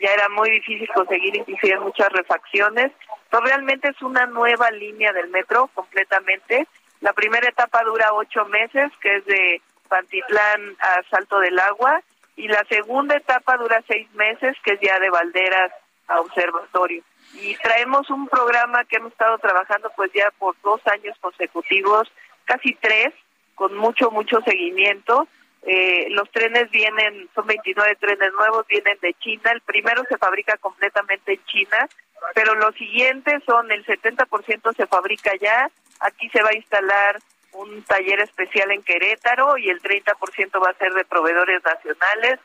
ya 0.00 0.12
era 0.12 0.28
muy 0.28 0.50
difícil 0.50 0.88
conseguir 0.94 1.36
inclusive 1.36 1.78
muchas 1.80 2.08
refacciones. 2.10 2.92
Entonces 3.24 3.50
realmente 3.50 3.88
es 3.88 4.02
una 4.02 4.26
nueva 4.26 4.70
línea 4.70 5.12
del 5.12 5.28
metro 5.28 5.68
completamente. 5.74 6.66
La 7.00 7.12
primera 7.12 7.48
etapa 7.48 7.82
dura 7.84 8.12
ocho 8.14 8.44
meses, 8.46 8.90
que 9.00 9.16
es 9.16 9.24
de 9.26 9.60
Pantitlán 9.88 10.76
a 10.80 11.02
Salto 11.10 11.38
del 11.40 11.58
Agua, 11.58 12.02
y 12.36 12.48
la 12.48 12.64
segunda 12.68 13.16
etapa 13.16 13.56
dura 13.56 13.82
seis 13.86 14.10
meses, 14.14 14.56
que 14.64 14.74
es 14.74 14.80
ya 14.80 14.98
de 14.98 15.10
Valderas 15.10 15.72
a 16.08 16.20
Observatorio 16.20 17.02
y 17.34 17.54
traemos 17.56 18.10
un 18.10 18.28
programa 18.28 18.84
que 18.84 18.96
hemos 18.96 19.12
estado 19.12 19.38
trabajando 19.38 19.90
pues 19.96 20.10
ya 20.14 20.30
por 20.38 20.54
dos 20.62 20.80
años 20.86 21.16
consecutivos, 21.20 22.10
casi 22.44 22.74
tres, 22.74 23.12
con 23.54 23.76
mucho, 23.76 24.10
mucho 24.10 24.40
seguimiento. 24.42 25.26
Eh, 25.64 26.06
los 26.10 26.28
trenes 26.30 26.70
vienen, 26.70 27.28
son 27.34 27.46
29 27.46 27.96
trenes 27.96 28.32
nuevos, 28.32 28.66
vienen 28.66 28.98
de 29.00 29.14
China. 29.14 29.52
El 29.52 29.60
primero 29.60 30.02
se 30.08 30.18
fabrica 30.18 30.56
completamente 30.56 31.34
en 31.34 31.44
China, 31.44 31.88
pero 32.34 32.54
los 32.54 32.74
siguientes 32.74 33.42
son 33.44 33.70
el 33.70 33.84
70% 33.84 34.76
se 34.76 34.86
fabrica 34.86 35.32
ya. 35.40 35.70
Aquí 36.00 36.28
se 36.30 36.42
va 36.42 36.50
a 36.50 36.56
instalar 36.56 37.18
un 37.52 37.82
taller 37.82 38.20
especial 38.20 38.70
en 38.72 38.82
Querétaro 38.82 39.56
y 39.58 39.68
el 39.68 39.80
30% 39.80 40.64
va 40.64 40.70
a 40.70 40.78
ser 40.78 40.92
de 40.94 41.04
proveedores 41.04 41.62
nacionales. 41.64 42.40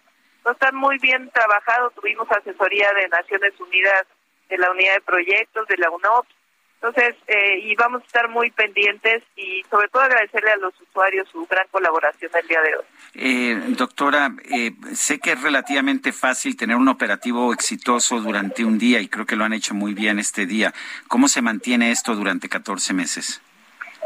No 0.46 0.52
están 0.52 0.76
muy 0.76 0.98
bien 1.00 1.30
trabajados. 1.32 1.94
Tuvimos 1.96 2.30
asesoría 2.32 2.92
de 2.94 3.08
Naciones 3.08 3.60
Unidas 3.60 4.06
de 4.50 4.58
la 4.58 4.72
unidad 4.72 4.96
de 4.96 5.02
proyectos, 5.02 5.68
de 5.68 5.78
la 5.78 5.90
UNOPS. 5.90 6.30
Entonces, 6.80 7.16
eh, 7.28 7.60
y 7.64 7.76
vamos 7.76 8.04
a 8.04 8.06
estar 8.06 8.30
muy 8.30 8.52
pendientes 8.52 9.24
y 9.36 9.64
sobre 9.70 9.88
todo 9.88 10.04
agradecerle 10.04 10.52
a 10.52 10.58
los 10.58 10.80
usuarios 10.80 11.28
su 11.30 11.46
gran 11.48 11.68
colaboración 11.72 12.32
el 12.40 12.48
día 12.48 12.62
de 12.62 12.76
hoy. 12.76 12.86
Eh, 13.16 13.56
doctora, 13.70 14.30
eh, 14.52 14.72
sé 14.94 15.20
que 15.20 15.32
es 15.32 15.42
relativamente 15.42 16.14
fácil 16.14 16.56
tener 16.56 16.76
un 16.76 16.88
operativo 16.88 17.52
exitoso 17.52 18.20
durante 18.20 18.64
un 18.64 18.78
día 18.78 19.00
y 19.00 19.08
creo 19.08 19.26
que 19.26 19.36
lo 19.36 19.44
han 19.44 19.54
hecho 19.54 19.74
muy 19.74 19.96
bien 19.96 20.20
este 20.20 20.46
día. 20.46 20.72
¿Cómo 21.08 21.28
se 21.28 21.42
mantiene 21.42 21.90
esto 21.90 22.14
durante 22.14 22.48
14 22.48 22.94
meses? 22.94 23.42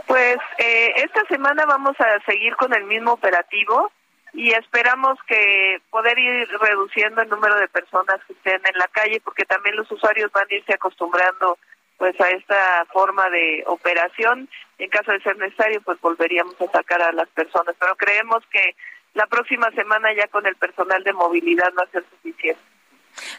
Pues 0.08 0.38
eh, 0.58 0.94
esta 0.96 1.26
semana 1.26 1.66
vamos 1.66 2.00
a 2.00 2.24
seguir 2.26 2.56
con 2.56 2.74
el 2.74 2.86
mismo 2.86 3.12
operativo 3.12 3.92
y 4.34 4.52
esperamos 4.52 5.20
que 5.28 5.82
poder 5.90 6.18
ir 6.18 6.48
reduciendo 6.62 7.22
el 7.22 7.30
número 7.30 7.58
de 7.58 7.68
personas 7.68 8.18
que 8.26 8.34
estén 8.34 8.62
en 8.66 8.78
la 8.78 8.88
calle 8.88 9.22
porque 9.24 9.44
también 9.44 9.76
los 9.76 9.92
usuarios 9.92 10.32
van 10.32 10.48
a 10.50 10.54
irse 10.54 10.74
acostumbrando 10.74 11.58
pues 12.02 12.20
a 12.20 12.30
esta 12.32 12.84
forma 12.92 13.30
de 13.30 13.64
operación 13.68 14.50
en 14.80 14.90
caso 14.90 15.12
de 15.12 15.22
ser 15.22 15.38
necesario 15.38 15.80
pues 15.82 16.02
volveríamos 16.02 16.60
a 16.60 16.66
sacar 16.72 17.00
a 17.00 17.12
las 17.12 17.30
personas 17.30 17.76
pero 17.80 17.96
creemos 17.96 18.44
que 18.52 18.76
la 19.14 19.28
próxima 19.28 19.70
semana 19.76 20.12
ya 20.12 20.28
con 20.30 20.48
el 20.48 20.56
personal 20.56 21.04
de 21.04 21.14
movilidad 21.14 21.72
va 21.78 21.84
a 21.84 21.92
ser 21.92 22.04
suficiente 22.10 22.60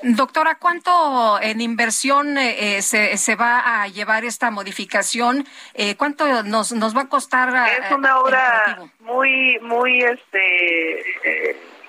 Doctora, 0.02 0.58
¿cuánto 0.60 1.40
en 1.40 1.60
inversión 1.60 2.38
eh, 2.38 2.76
eh, 2.76 2.82
se, 2.82 3.16
se, 3.16 3.34
va 3.34 3.82
a 3.82 3.88
llevar 3.88 4.24
esta 4.24 4.52
modificación? 4.52 5.44
Eh, 5.74 5.96
¿Cuánto 5.96 6.44
nos, 6.44 6.72
nos 6.72 6.94
va 6.94 7.02
a 7.02 7.08
costar? 7.08 7.48
Es 7.82 7.90
una 7.90 8.18
obra 8.18 8.78
muy, 9.00 9.58
muy, 9.60 10.02
este, 10.02 11.00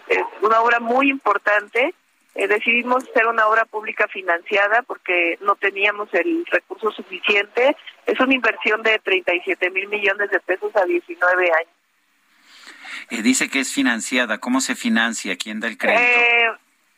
es 0.08 0.24
una 0.42 0.62
obra 0.62 0.80
muy 0.80 1.10
importante. 1.10 1.94
Decidimos 2.36 3.04
hacer 3.10 3.28
una 3.28 3.48
obra 3.48 3.66
pública 3.66 4.08
financiada 4.08 4.82
porque 4.84 5.38
no 5.42 5.56
teníamos 5.56 6.10
el 6.14 6.46
recurso 6.52 6.92
suficiente. 6.92 7.76
Es 8.06 8.20
una 8.20 8.34
inversión 8.34 8.82
de 8.82 9.00
37 9.00 9.70
mil 9.70 9.88
millones 9.88 10.30
de 10.32 10.40
pesos 10.40 10.76
a 10.76 10.86
19 10.86 11.52
años. 11.52 13.24
dice 13.24 13.50
que 13.50 13.60
es 13.60 13.74
financiada. 13.74 14.40
¿Cómo 14.40 14.62
se 14.62 14.76
financia? 14.76 15.36
¿Quién 15.38 15.60
da 15.60 15.68
el 15.68 15.78
crédito? 15.78 16.02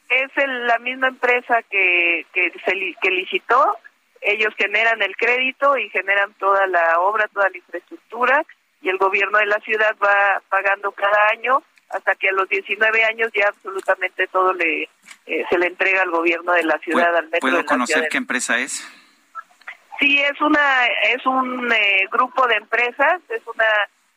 es 0.09 0.31
el, 0.37 0.67
la 0.67 0.79
misma 0.79 1.07
empresa 1.07 1.61
que, 1.69 2.25
que, 2.33 2.51
se, 2.63 2.95
que 3.01 3.11
licitó, 3.11 3.77
ellos 4.21 4.53
generan 4.57 5.01
el 5.01 5.15
crédito 5.15 5.77
y 5.77 5.89
generan 5.89 6.33
toda 6.33 6.67
la 6.67 6.99
obra, 6.99 7.27
toda 7.27 7.49
la 7.49 7.57
infraestructura 7.57 8.45
y 8.81 8.89
el 8.89 8.97
gobierno 8.97 9.37
de 9.39 9.47
la 9.47 9.59
ciudad 9.59 9.95
va 10.03 10.41
pagando 10.49 10.91
cada 10.91 11.29
año 11.31 11.63
hasta 11.95 12.15
que 12.15 12.29
a 12.29 12.33
los 12.33 12.47
19 12.49 13.05
años 13.05 13.31
ya 13.33 13.47
absolutamente 13.47 14.27
todo 14.27 14.53
le 14.53 14.83
eh, 14.83 15.45
se 15.49 15.57
le 15.57 15.67
entrega 15.67 16.01
al 16.01 16.11
gobierno 16.11 16.51
de 16.51 16.63
la 16.63 16.77
ciudad 16.79 17.15
al 17.15 17.25
metro 17.25 17.39
¿Puedo 17.39 17.65
conocer 17.65 18.07
qué 18.09 18.17
empresa 18.17 18.59
es? 18.59 18.85
Sí, 19.99 20.19
es 20.21 20.39
una 20.41 20.85
es 21.03 21.25
un 21.25 21.71
eh, 21.71 22.07
grupo 22.11 22.45
de 22.47 22.55
empresas, 22.55 23.21
es 23.29 23.41
una 23.47 23.65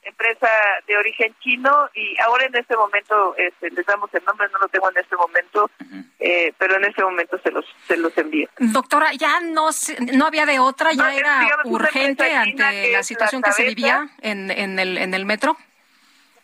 empresa 0.03 0.49
de 0.87 0.97
origen 0.97 1.35
chino 1.41 1.89
y 1.95 2.17
ahora 2.25 2.47
en 2.47 2.57
este 2.57 2.75
momento 2.77 3.37
este, 3.37 3.71
les 3.71 3.87
damos 3.87 4.13
el 4.15 4.25
nombre, 4.25 4.49
no 4.53 4.59
lo 4.59 4.69
tengo 4.69 4.91
en 4.91 4.99
este 4.99 5.17
momento, 5.17 5.71
eh, 6.19 6.53
pero 6.59 6.77
en 6.77 6.85
este 6.85 7.05
momento 7.05 7.39
se 7.39 7.51
los 7.51 7.65
se 7.87 7.97
los 7.97 8.17
envío. 8.19 8.49
Doctora, 8.59 9.13
ya 9.13 9.41
no 9.41 9.69
no 10.13 10.27
había 10.27 10.47
de 10.47 10.59
otra, 10.59 10.93
ya 10.93 11.15
era 11.15 11.47
urgente 11.65 12.35
ante 12.35 12.93
la 12.93 13.03
situación 13.03 13.43
que 13.43 13.53
se 13.53 13.65
vivía 13.65 14.09
en, 14.21 14.51
en, 14.51 14.79
el, 14.79 14.99
en 14.99 15.15
el 15.15 15.25
metro. 15.25 15.57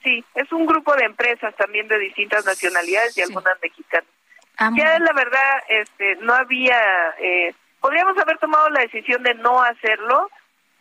Sí, 0.05 0.23
es 0.35 0.53
un 0.53 0.67
grupo 0.67 0.95
de 0.95 1.07
empresas 1.07 1.57
también 1.57 1.89
de 1.89 1.99
distintas 1.99 2.45
nacionalidades 2.45 3.17
y 3.17 3.23
algunas 3.23 3.61
mexicanas. 3.63 4.07
Ah, 4.59 4.71
ya 4.77 4.99
la 4.99 5.13
verdad, 5.15 5.63
este, 5.69 6.17
no 6.17 6.35
había, 6.35 6.79
eh, 7.19 7.55
podríamos 7.81 8.17
haber 8.19 8.39
tomado 8.39 8.69
la 8.69 8.83
decisión 8.83 9.23
de 9.23 9.35
no 9.35 9.63
hacerlo, 9.63 10.31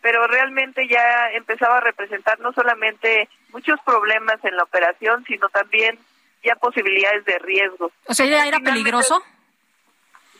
pero 0.02 0.28
realmente 0.28 0.88
ya 0.90 1.32
empezaba 1.32 1.78
a 1.78 1.82
representar 1.82 2.38
no 2.42 2.52
solamente 2.52 3.30
muchos 3.54 3.80
problemas 3.86 4.44
en 4.44 4.58
la 4.58 4.64
operación, 4.64 5.24
sino 5.26 5.48
también 5.48 5.98
ya 6.44 6.56
posibilidades 6.58 7.24
de 7.24 7.40
riesgo. 7.40 7.92
O 8.06 8.14
sea, 8.14 8.26
¿ya 8.26 8.46
era 8.46 8.60
peligroso? 8.60 9.24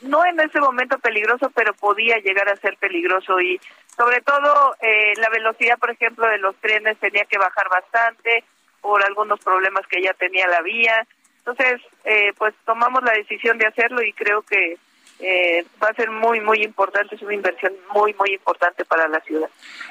No 0.02 0.26
en 0.26 0.38
ese 0.38 0.60
momento 0.60 0.98
peligroso, 0.98 1.50
pero 1.54 1.72
podía 1.72 2.18
llegar 2.18 2.50
a 2.50 2.56
ser 2.56 2.76
peligroso 2.76 3.40
y 3.40 3.58
sobre 3.96 4.20
todo 4.20 4.76
eh, 4.82 5.14
la 5.16 5.30
velocidad, 5.30 5.78
por 5.78 5.90
ejemplo, 5.90 6.28
de 6.28 6.36
los 6.36 6.54
trenes 6.56 6.98
tenía 6.98 7.24
que 7.24 7.38
bajar 7.38 7.70
bastante 7.70 8.44
por 8.84 9.02
algunos 9.02 9.40
problemas 9.40 9.86
que 9.86 10.02
ya 10.02 10.12
tenía 10.12 10.46
la 10.46 10.60
vía. 10.60 11.06
Entonces, 11.38 11.80
eh, 12.04 12.34
pues 12.36 12.54
tomamos 12.66 13.02
la 13.02 13.12
decisión 13.12 13.56
de 13.56 13.66
hacerlo 13.66 14.02
y 14.02 14.12
creo 14.12 14.42
que 14.42 14.76
eh, 15.20 15.64
va 15.82 15.88
a 15.88 15.94
ser 15.94 16.10
muy, 16.10 16.42
muy 16.42 16.62
importante, 16.62 17.14
es 17.14 17.22
una 17.22 17.32
inversión 17.32 17.72
muy, 17.94 18.12
muy 18.12 18.34
importante 18.34 18.84
para 18.84 19.08
la 19.08 19.20
ciudad. 19.20 19.48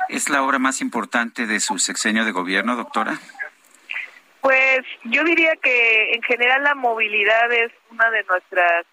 ¿Es 0.10 0.30
la 0.30 0.44
obra 0.44 0.60
más 0.60 0.80
importante 0.80 1.48
de 1.48 1.60
su 1.60 1.80
sexenio 1.80 2.24
de 2.24 2.32
gobierno, 2.32 2.76
doctora? 2.76 3.20
Pues 4.42 4.82
yo 5.06 5.24
diría 5.24 5.56
que 5.56 6.14
en 6.14 6.22
general 6.22 6.62
la 6.62 6.76
movilidad 6.76 7.52
es 7.52 7.72
una 7.90 8.12
de 8.12 8.24
nuestras 8.26 8.86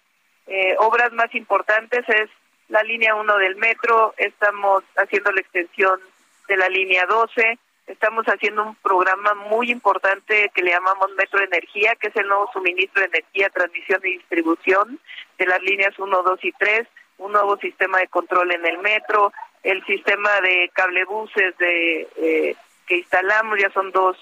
eh, 0.47 0.75
obras 0.79 1.11
más 1.13 1.31
importantes, 1.35 2.09
es 2.09 2.29
la 2.69 2.81
línea 2.81 3.13
1 3.13 3.37
del 3.37 3.55
metro, 3.57 4.15
estamos 4.17 4.83
haciendo 4.97 5.31
la 5.31 5.41
extensión 5.41 5.99
de 6.47 6.57
la 6.57 6.69
línea 6.69 7.05
12, 7.05 7.59
Estamos 7.87 8.25
haciendo 8.25 8.63
un 8.63 8.75
programa 8.75 9.33
muy 9.33 9.71
importante 9.71 10.51
que 10.53 10.61
le 10.61 10.71
llamamos 10.71 11.11
Metro 11.17 11.43
Energía, 11.43 11.95
que 11.95 12.07
es 12.07 12.15
el 12.15 12.27
nuevo 12.27 12.49
suministro 12.53 13.01
de 13.01 13.07
energía, 13.07 13.49
transmisión 13.49 13.99
y 14.03 14.17
distribución 14.17 14.99
de 15.37 15.45
las 15.45 15.61
líneas 15.61 15.97
1, 15.97 16.23
2 16.23 16.45
y 16.45 16.51
3, 16.53 16.87
un 17.17 17.31
nuevo 17.31 17.57
sistema 17.57 17.99
de 17.99 18.07
control 18.07 18.51
en 18.51 18.65
el 18.65 18.77
metro, 18.79 19.33
el 19.63 19.83
sistema 19.85 20.41
de 20.41 20.69
cablebuses 20.73 21.57
de, 21.57 22.07
eh, 22.17 22.55
que 22.87 22.97
instalamos, 22.97 23.59
ya 23.59 23.69
son 23.71 23.91
dos 23.91 24.17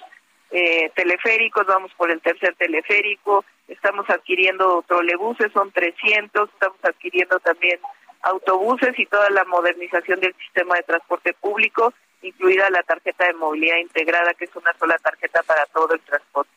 eh, 0.52 0.92
teleféricos, 0.96 1.66
vamos 1.68 1.94
por 1.96 2.12
el 2.12 2.22
tercer 2.22 2.56
teleférico, 2.56 3.46
estamos 3.68 4.10
adquiriendo 4.10 4.84
trolebuses, 4.88 5.52
son 5.54 5.72
300, 5.72 6.50
estamos 6.50 6.80
adquiriendo 6.84 7.40
también 7.40 7.80
autobuses 8.24 8.98
y 8.98 9.06
toda 9.06 9.30
la 9.30 9.46
modernización 9.46 10.20
del 10.20 10.34
sistema 10.36 10.76
de 10.76 10.84
transporte 10.84 11.34
público, 11.34 11.94
incluida 12.22 12.70
la 12.70 12.84
tarjeta 12.84 13.26
de 13.26 13.34
movilidad 13.34 13.78
integrada, 13.78 14.34
que 14.34 14.46
es 14.46 14.56
una 14.56 14.74
sola 14.74 14.98
tarjeta 14.98 15.42
para 15.44 15.66
todo 15.68 15.94
el 15.94 16.00
transporte. 16.02 16.52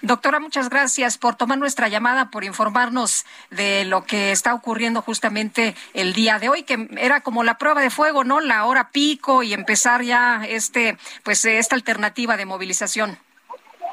Doctora, 0.00 0.38
muchas 0.38 0.70
gracias 0.70 1.18
por 1.18 1.34
tomar 1.34 1.58
nuestra 1.58 1.88
llamada, 1.88 2.30
por 2.30 2.44
informarnos 2.44 3.26
de 3.50 3.84
lo 3.84 4.04
que 4.04 4.30
está 4.30 4.54
ocurriendo 4.54 5.02
justamente 5.02 5.74
el 5.92 6.12
día 6.12 6.38
de 6.38 6.48
hoy, 6.48 6.62
que 6.62 6.88
era 6.98 7.20
como 7.20 7.42
la 7.42 7.58
prueba 7.58 7.80
de 7.80 7.90
fuego, 7.90 8.22
¿no? 8.22 8.40
La 8.40 8.64
hora 8.66 8.90
pico 8.92 9.42
y 9.42 9.52
empezar 9.52 10.02
ya 10.02 10.42
este, 10.46 10.96
pues 11.24 11.44
esta 11.44 11.74
alternativa 11.74 12.36
de 12.36 12.46
movilización. 12.46 13.18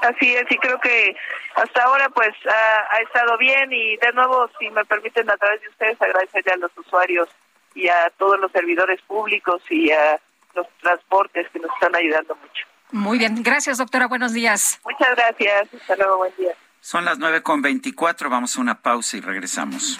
Así 0.01 0.35
es, 0.35 0.45
y 0.51 0.57
creo 0.57 0.79
que 0.79 1.15
hasta 1.55 1.83
ahora 1.83 2.09
pues 2.09 2.35
ha, 2.47 3.01
estado 3.01 3.37
bien 3.39 3.71
y 3.71 3.97
de 3.97 4.11
nuevo, 4.13 4.47
si 4.59 4.69
me 4.69 4.85
permiten 4.85 5.29
a 5.29 5.37
través 5.37 5.61
de 5.61 5.69
ustedes, 5.69 5.99
agradecerle 5.99 6.53
a 6.53 6.57
los 6.57 6.77
usuarios 6.77 7.29
y 7.73 7.87
a 7.87 8.11
todos 8.17 8.39
los 8.39 8.51
servidores 8.51 9.01
públicos 9.01 9.63
y 9.69 9.91
a 9.91 10.19
los 10.55 10.67
transportes 10.81 11.47
que 11.51 11.59
nos 11.59 11.71
están 11.73 11.95
ayudando 11.95 12.35
mucho. 12.35 12.65
Muy 12.91 13.17
bien, 13.17 13.43
gracias 13.43 13.77
doctora, 13.77 14.07
buenos 14.07 14.33
días. 14.33 14.79
Muchas 14.83 15.15
gracias, 15.15 15.73
hasta 15.73 15.95
luego, 15.95 16.17
buen 16.17 16.33
día. 16.37 16.55
Son 16.79 17.03
las 17.03 17.17
nueve 17.17 17.41
con 17.41 17.61
veinticuatro, 17.61 18.29
vamos 18.29 18.57
a 18.57 18.61
una 18.61 18.81
pausa 18.81 19.17
y 19.17 19.21
regresamos. 19.21 19.99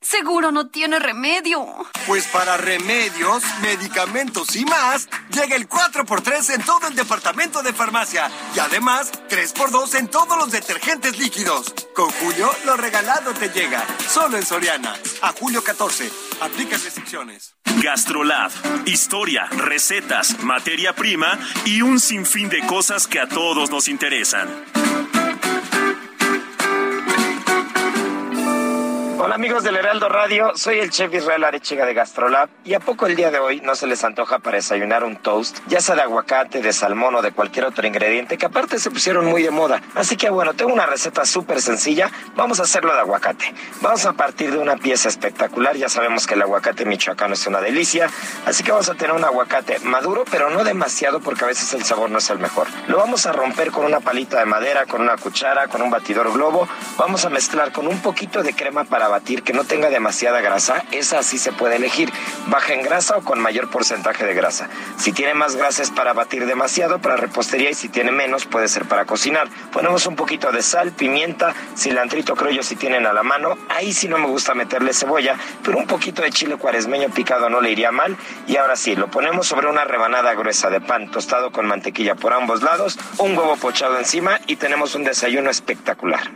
Seguro 0.00 0.50
no 0.50 0.68
tiene 0.68 0.98
remedio. 0.98 1.66
Pues 2.06 2.26
para 2.26 2.56
remedios, 2.56 3.42
medicamentos 3.62 4.56
y 4.56 4.64
más, 4.64 5.08
llega 5.30 5.56
el 5.56 5.68
4x3 5.68 6.54
en 6.54 6.62
todo 6.62 6.88
el 6.88 6.94
departamento 6.94 7.62
de 7.62 7.72
farmacia. 7.72 8.30
Y 8.54 8.58
además, 8.58 9.12
3x2 9.28 9.94
en 9.98 10.08
todos 10.08 10.36
los 10.38 10.50
detergentes 10.50 11.18
líquidos. 11.18 11.74
Con 11.94 12.10
Julio, 12.10 12.50
lo 12.64 12.76
regalado 12.76 13.32
te 13.34 13.50
llega. 13.50 13.84
Solo 14.08 14.36
en 14.36 14.46
Soriana. 14.46 14.94
A 15.22 15.32
julio 15.32 15.62
14. 15.62 16.10
Aplica 16.40 16.76
restricciones. 16.76 17.54
Gastrolab. 17.82 18.50
Historia, 18.86 19.46
recetas, 19.46 20.42
materia 20.42 20.94
prima 20.94 21.38
y 21.64 21.82
un 21.82 22.00
sinfín 22.00 22.48
de 22.48 22.66
cosas 22.66 23.06
que 23.06 23.20
a 23.20 23.28
todos 23.28 23.70
nos 23.70 23.88
interesan. 23.88 24.48
Hola 29.22 29.34
amigos 29.34 29.64
del 29.64 29.76
Heraldo 29.76 30.08
Radio, 30.08 30.52
soy 30.54 30.78
el 30.78 30.88
chef 30.88 31.12
Israel 31.12 31.44
Arechiga 31.44 31.84
de 31.84 31.92
Gastrolab. 31.92 32.48
Y 32.64 32.72
a 32.72 32.80
poco 32.80 33.06
el 33.06 33.16
día 33.16 33.30
de 33.30 33.38
hoy 33.38 33.60
no 33.60 33.74
se 33.74 33.86
les 33.86 34.02
antoja 34.02 34.38
para 34.38 34.56
desayunar 34.56 35.04
un 35.04 35.16
toast, 35.16 35.58
ya 35.66 35.82
sea 35.82 35.94
de 35.94 36.00
aguacate, 36.00 36.62
de 36.62 36.72
salmón 36.72 37.14
o 37.14 37.20
de 37.20 37.30
cualquier 37.30 37.66
otro 37.66 37.86
ingrediente 37.86 38.38
que 38.38 38.46
aparte 38.46 38.78
se 38.78 38.90
pusieron 38.90 39.26
muy 39.26 39.42
de 39.42 39.50
moda. 39.50 39.82
Así 39.94 40.16
que 40.16 40.30
bueno, 40.30 40.54
tengo 40.54 40.72
una 40.72 40.86
receta 40.86 41.26
súper 41.26 41.60
sencilla, 41.60 42.10
vamos 42.34 42.60
a 42.60 42.62
hacerlo 42.62 42.94
de 42.94 43.00
aguacate. 43.00 43.52
Vamos 43.82 44.06
a 44.06 44.14
partir 44.14 44.52
de 44.52 44.58
una 44.58 44.78
pieza 44.78 45.10
espectacular, 45.10 45.76
ya 45.76 45.90
sabemos 45.90 46.26
que 46.26 46.32
el 46.32 46.40
aguacate 46.40 46.86
michoacano 46.86 47.34
es 47.34 47.46
una 47.46 47.60
delicia, 47.60 48.08
así 48.46 48.62
que 48.64 48.72
vamos 48.72 48.88
a 48.88 48.94
tener 48.94 49.14
un 49.14 49.24
aguacate 49.24 49.80
maduro 49.80 50.24
pero 50.30 50.48
no 50.48 50.64
demasiado 50.64 51.20
porque 51.20 51.44
a 51.44 51.48
veces 51.48 51.74
el 51.74 51.84
sabor 51.84 52.08
no 52.08 52.16
es 52.16 52.30
el 52.30 52.38
mejor. 52.38 52.68
Lo 52.88 52.96
vamos 52.96 53.26
a 53.26 53.32
romper 53.32 53.70
con 53.70 53.84
una 53.84 54.00
palita 54.00 54.38
de 54.38 54.46
madera, 54.46 54.86
con 54.86 55.02
una 55.02 55.18
cuchara, 55.18 55.68
con 55.68 55.82
un 55.82 55.90
batidor 55.90 56.32
globo, 56.32 56.66
vamos 56.96 57.26
a 57.26 57.28
mezclar 57.28 57.70
con 57.70 57.86
un 57.86 58.00
poquito 58.00 58.42
de 58.42 58.54
crema 58.54 58.84
para 58.84 59.09
batir 59.10 59.42
que 59.42 59.52
no 59.52 59.64
tenga 59.64 59.90
demasiada 59.90 60.40
grasa, 60.40 60.84
esa 60.92 61.22
sí 61.22 61.38
se 61.38 61.52
puede 61.52 61.76
elegir, 61.76 62.12
baja 62.46 62.74
en 62.74 62.82
grasa 62.82 63.16
o 63.16 63.22
con 63.22 63.40
mayor 63.40 63.70
porcentaje 63.70 64.24
de 64.24 64.34
grasa. 64.34 64.68
Si 64.96 65.12
tiene 65.12 65.34
más 65.34 65.56
grasa 65.56 65.82
es 65.82 65.90
para 65.90 66.12
batir 66.12 66.46
demasiado, 66.46 67.00
para 67.00 67.16
repostería 67.16 67.70
y 67.70 67.74
si 67.74 67.88
tiene 67.88 68.12
menos 68.12 68.46
puede 68.46 68.68
ser 68.68 68.86
para 68.86 69.04
cocinar. 69.04 69.48
Ponemos 69.72 70.06
un 70.06 70.16
poquito 70.16 70.52
de 70.52 70.62
sal, 70.62 70.92
pimienta, 70.92 71.54
cilantrito 71.76 72.36
creo 72.36 72.50
si 72.62 72.76
tienen 72.76 73.06
a 73.06 73.12
la 73.12 73.22
mano. 73.22 73.56
Ahí 73.68 73.92
sí 73.92 74.08
no 74.08 74.18
me 74.18 74.26
gusta 74.26 74.54
meterle 74.54 74.92
cebolla, 74.92 75.36
pero 75.62 75.78
un 75.78 75.86
poquito 75.86 76.22
de 76.22 76.30
chile 76.30 76.56
cuaresmeño 76.56 77.10
picado 77.10 77.48
no 77.48 77.60
le 77.60 77.70
iría 77.70 77.90
mal. 77.90 78.16
Y 78.46 78.56
ahora 78.56 78.76
sí, 78.76 78.96
lo 78.96 79.10
ponemos 79.10 79.46
sobre 79.46 79.68
una 79.68 79.84
rebanada 79.84 80.34
gruesa 80.34 80.70
de 80.70 80.80
pan 80.80 81.10
tostado 81.10 81.52
con 81.52 81.66
mantequilla 81.66 82.14
por 82.14 82.32
ambos 82.32 82.62
lados, 82.62 82.98
un 83.18 83.36
huevo 83.36 83.56
pochado 83.56 83.98
encima 83.98 84.40
y 84.46 84.56
tenemos 84.56 84.94
un 84.94 85.04
desayuno 85.04 85.50
espectacular. 85.50 86.30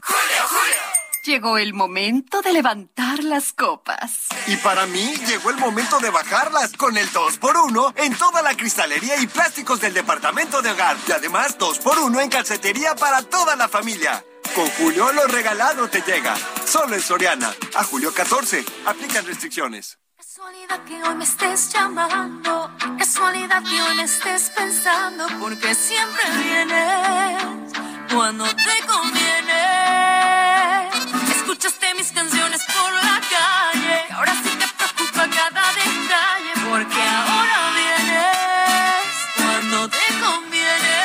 Llegó 1.24 1.56
el 1.56 1.72
momento 1.72 2.42
de 2.42 2.52
levantar 2.52 3.24
las 3.24 3.55
copas. 3.55 4.26
Y 4.46 4.59
para 4.59 4.84
mí 4.84 5.14
llegó 5.26 5.48
el 5.48 5.56
momento 5.56 5.98
de 5.98 6.10
bajarlas 6.10 6.74
con 6.74 6.98
el 6.98 7.09
2x1 7.09 7.94
en 7.96 8.14
toda 8.14 8.42
la 8.42 8.55
cristalería 8.55 9.18
y 9.18 9.26
plásticos 9.26 9.80
del 9.80 9.94
departamento 9.94 10.60
de 10.60 10.72
hogar. 10.72 10.98
Y 11.09 11.12
además 11.12 11.56
2x1 11.59 12.24
en 12.24 12.28
calcetería 12.28 12.94
para 12.94 13.22
toda 13.22 13.56
la 13.56 13.68
familia. 13.68 14.22
Con 14.55 14.68
Julio 14.72 15.14
lo 15.14 15.26
regalado 15.26 15.88
te 15.88 16.02
llega. 16.02 16.36
Solo 16.66 16.94
en 16.94 17.01
Soriana. 17.01 17.55
A 17.74 17.84
julio 17.84 18.12
14. 18.12 18.62
Aplican 18.84 19.24
restricciones. 19.24 19.98
Casualidad 20.18 20.84
que 20.84 21.02
hoy 21.02 21.14
me 21.14 21.24
estés 21.24 21.72
llamando. 21.72 22.70
Casualidad 22.98 23.62
que 23.62 23.80
hoy 23.80 23.96
me 23.96 24.02
estés 24.02 24.51
pensando. 24.51 25.26
Porque 25.40 25.74
siempre 25.74 26.22
vienes 26.36 27.72
cuando 28.12 28.44
te 28.44 28.86
conviene. 28.86 30.13
Escuchaste 31.55 31.94
mis 31.94 32.10
canciones 32.10 32.60
por 32.66 32.93
la 32.93 33.20
calle. 33.31 34.12
Ahora 34.12 34.32
sí 34.43 34.51
te 34.59 34.66
preocupa 34.76 35.28
cada 35.31 35.72
detalle. 35.72 36.52
Porque 36.68 37.01
ahora 37.01 37.59
vienes 37.76 39.06
cuando 39.36 39.89
te 39.89 40.05
conviene. 40.20 40.97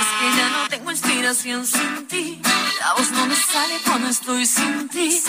Es 0.00 0.06
que 0.18 0.38
ya 0.38 0.48
no 0.48 0.68
tengo 0.70 0.90
inspiración 0.90 1.66
sin 1.66 2.06
ti. 2.06 2.40
La 2.80 2.94
voz 2.94 3.10
no 3.10 3.26
me 3.26 3.36
sale 3.36 3.78
cuando 3.84 4.08
estoy 4.08 4.46
sin 4.46 4.88
ti. 4.88 5.22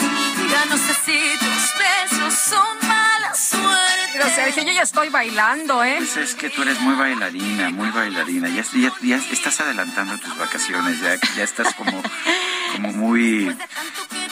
Ya 0.50 0.64
no 0.64 0.78
sé 0.78 0.94
si 1.04 1.38
tus 1.38 1.64
besos 1.78 2.34
son 2.48 2.88
mala 2.88 3.34
suerte. 3.34 4.12
Pero 4.14 4.30
Sergio, 4.30 4.62
yo 4.62 4.72
ya 4.72 4.82
estoy 4.82 5.10
bailando, 5.10 5.84
¿eh? 5.84 5.96
Pues 5.98 6.16
es 6.16 6.34
que 6.34 6.48
tú 6.48 6.62
eres 6.62 6.80
muy 6.80 6.94
bailarina, 6.94 7.68
muy 7.68 7.90
bailarina. 7.90 8.48
Ya, 8.48 8.64
ya, 8.72 8.92
ya 9.02 9.16
estás 9.30 9.60
adelantando 9.60 10.16
tus 10.16 10.38
vacaciones, 10.38 11.02
ya, 11.02 11.16
ya 11.36 11.44
estás 11.44 11.74
como, 11.74 11.92
como 11.92 12.57
muy 12.78 13.56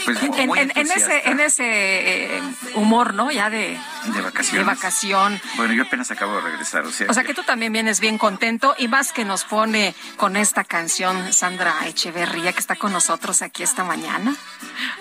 Pues 0.05 0.23
muy, 0.23 0.39
en, 0.61 0.71
en- 0.71 0.73
en 0.79 0.91
ese, 0.93 1.29
en 1.29 1.41
ese 1.41 2.37
eh, 2.37 2.43
humor, 2.75 3.13
¿no? 3.15 3.31
Ya 3.33 3.51
de, 3.51 3.77
de 4.07 4.21
vacaciones. 4.21 4.53
de 4.67 4.75
vacación. 4.75 5.41
Bueno, 5.57 5.75
yo 5.75 5.83
apenas 5.83 6.11
acabo 6.13 6.37
de 6.37 6.43
regresar, 6.43 6.85
o 6.85 6.93
sea. 6.93 7.09
O 7.11 7.15
sea 7.15 7.25
que 7.25 7.35
tú 7.35 7.43
también 7.43 7.73
vienes 7.73 7.99
bien 7.99 8.17
contento 8.19 8.75
y 8.79 8.87
más 8.89 9.13
que 9.13 9.25
nos 9.25 9.45
pone 9.45 9.95
con 10.17 10.37
esta 10.37 10.63
canción 10.63 11.33
Sandra 11.33 11.75
Echeverría 11.87 12.53
que 12.53 12.61
está 12.61 12.77
con 12.77 12.93
nosotros 12.93 13.43
aquí 13.43 13.65
esta 13.65 13.83
mañana. 13.83 14.35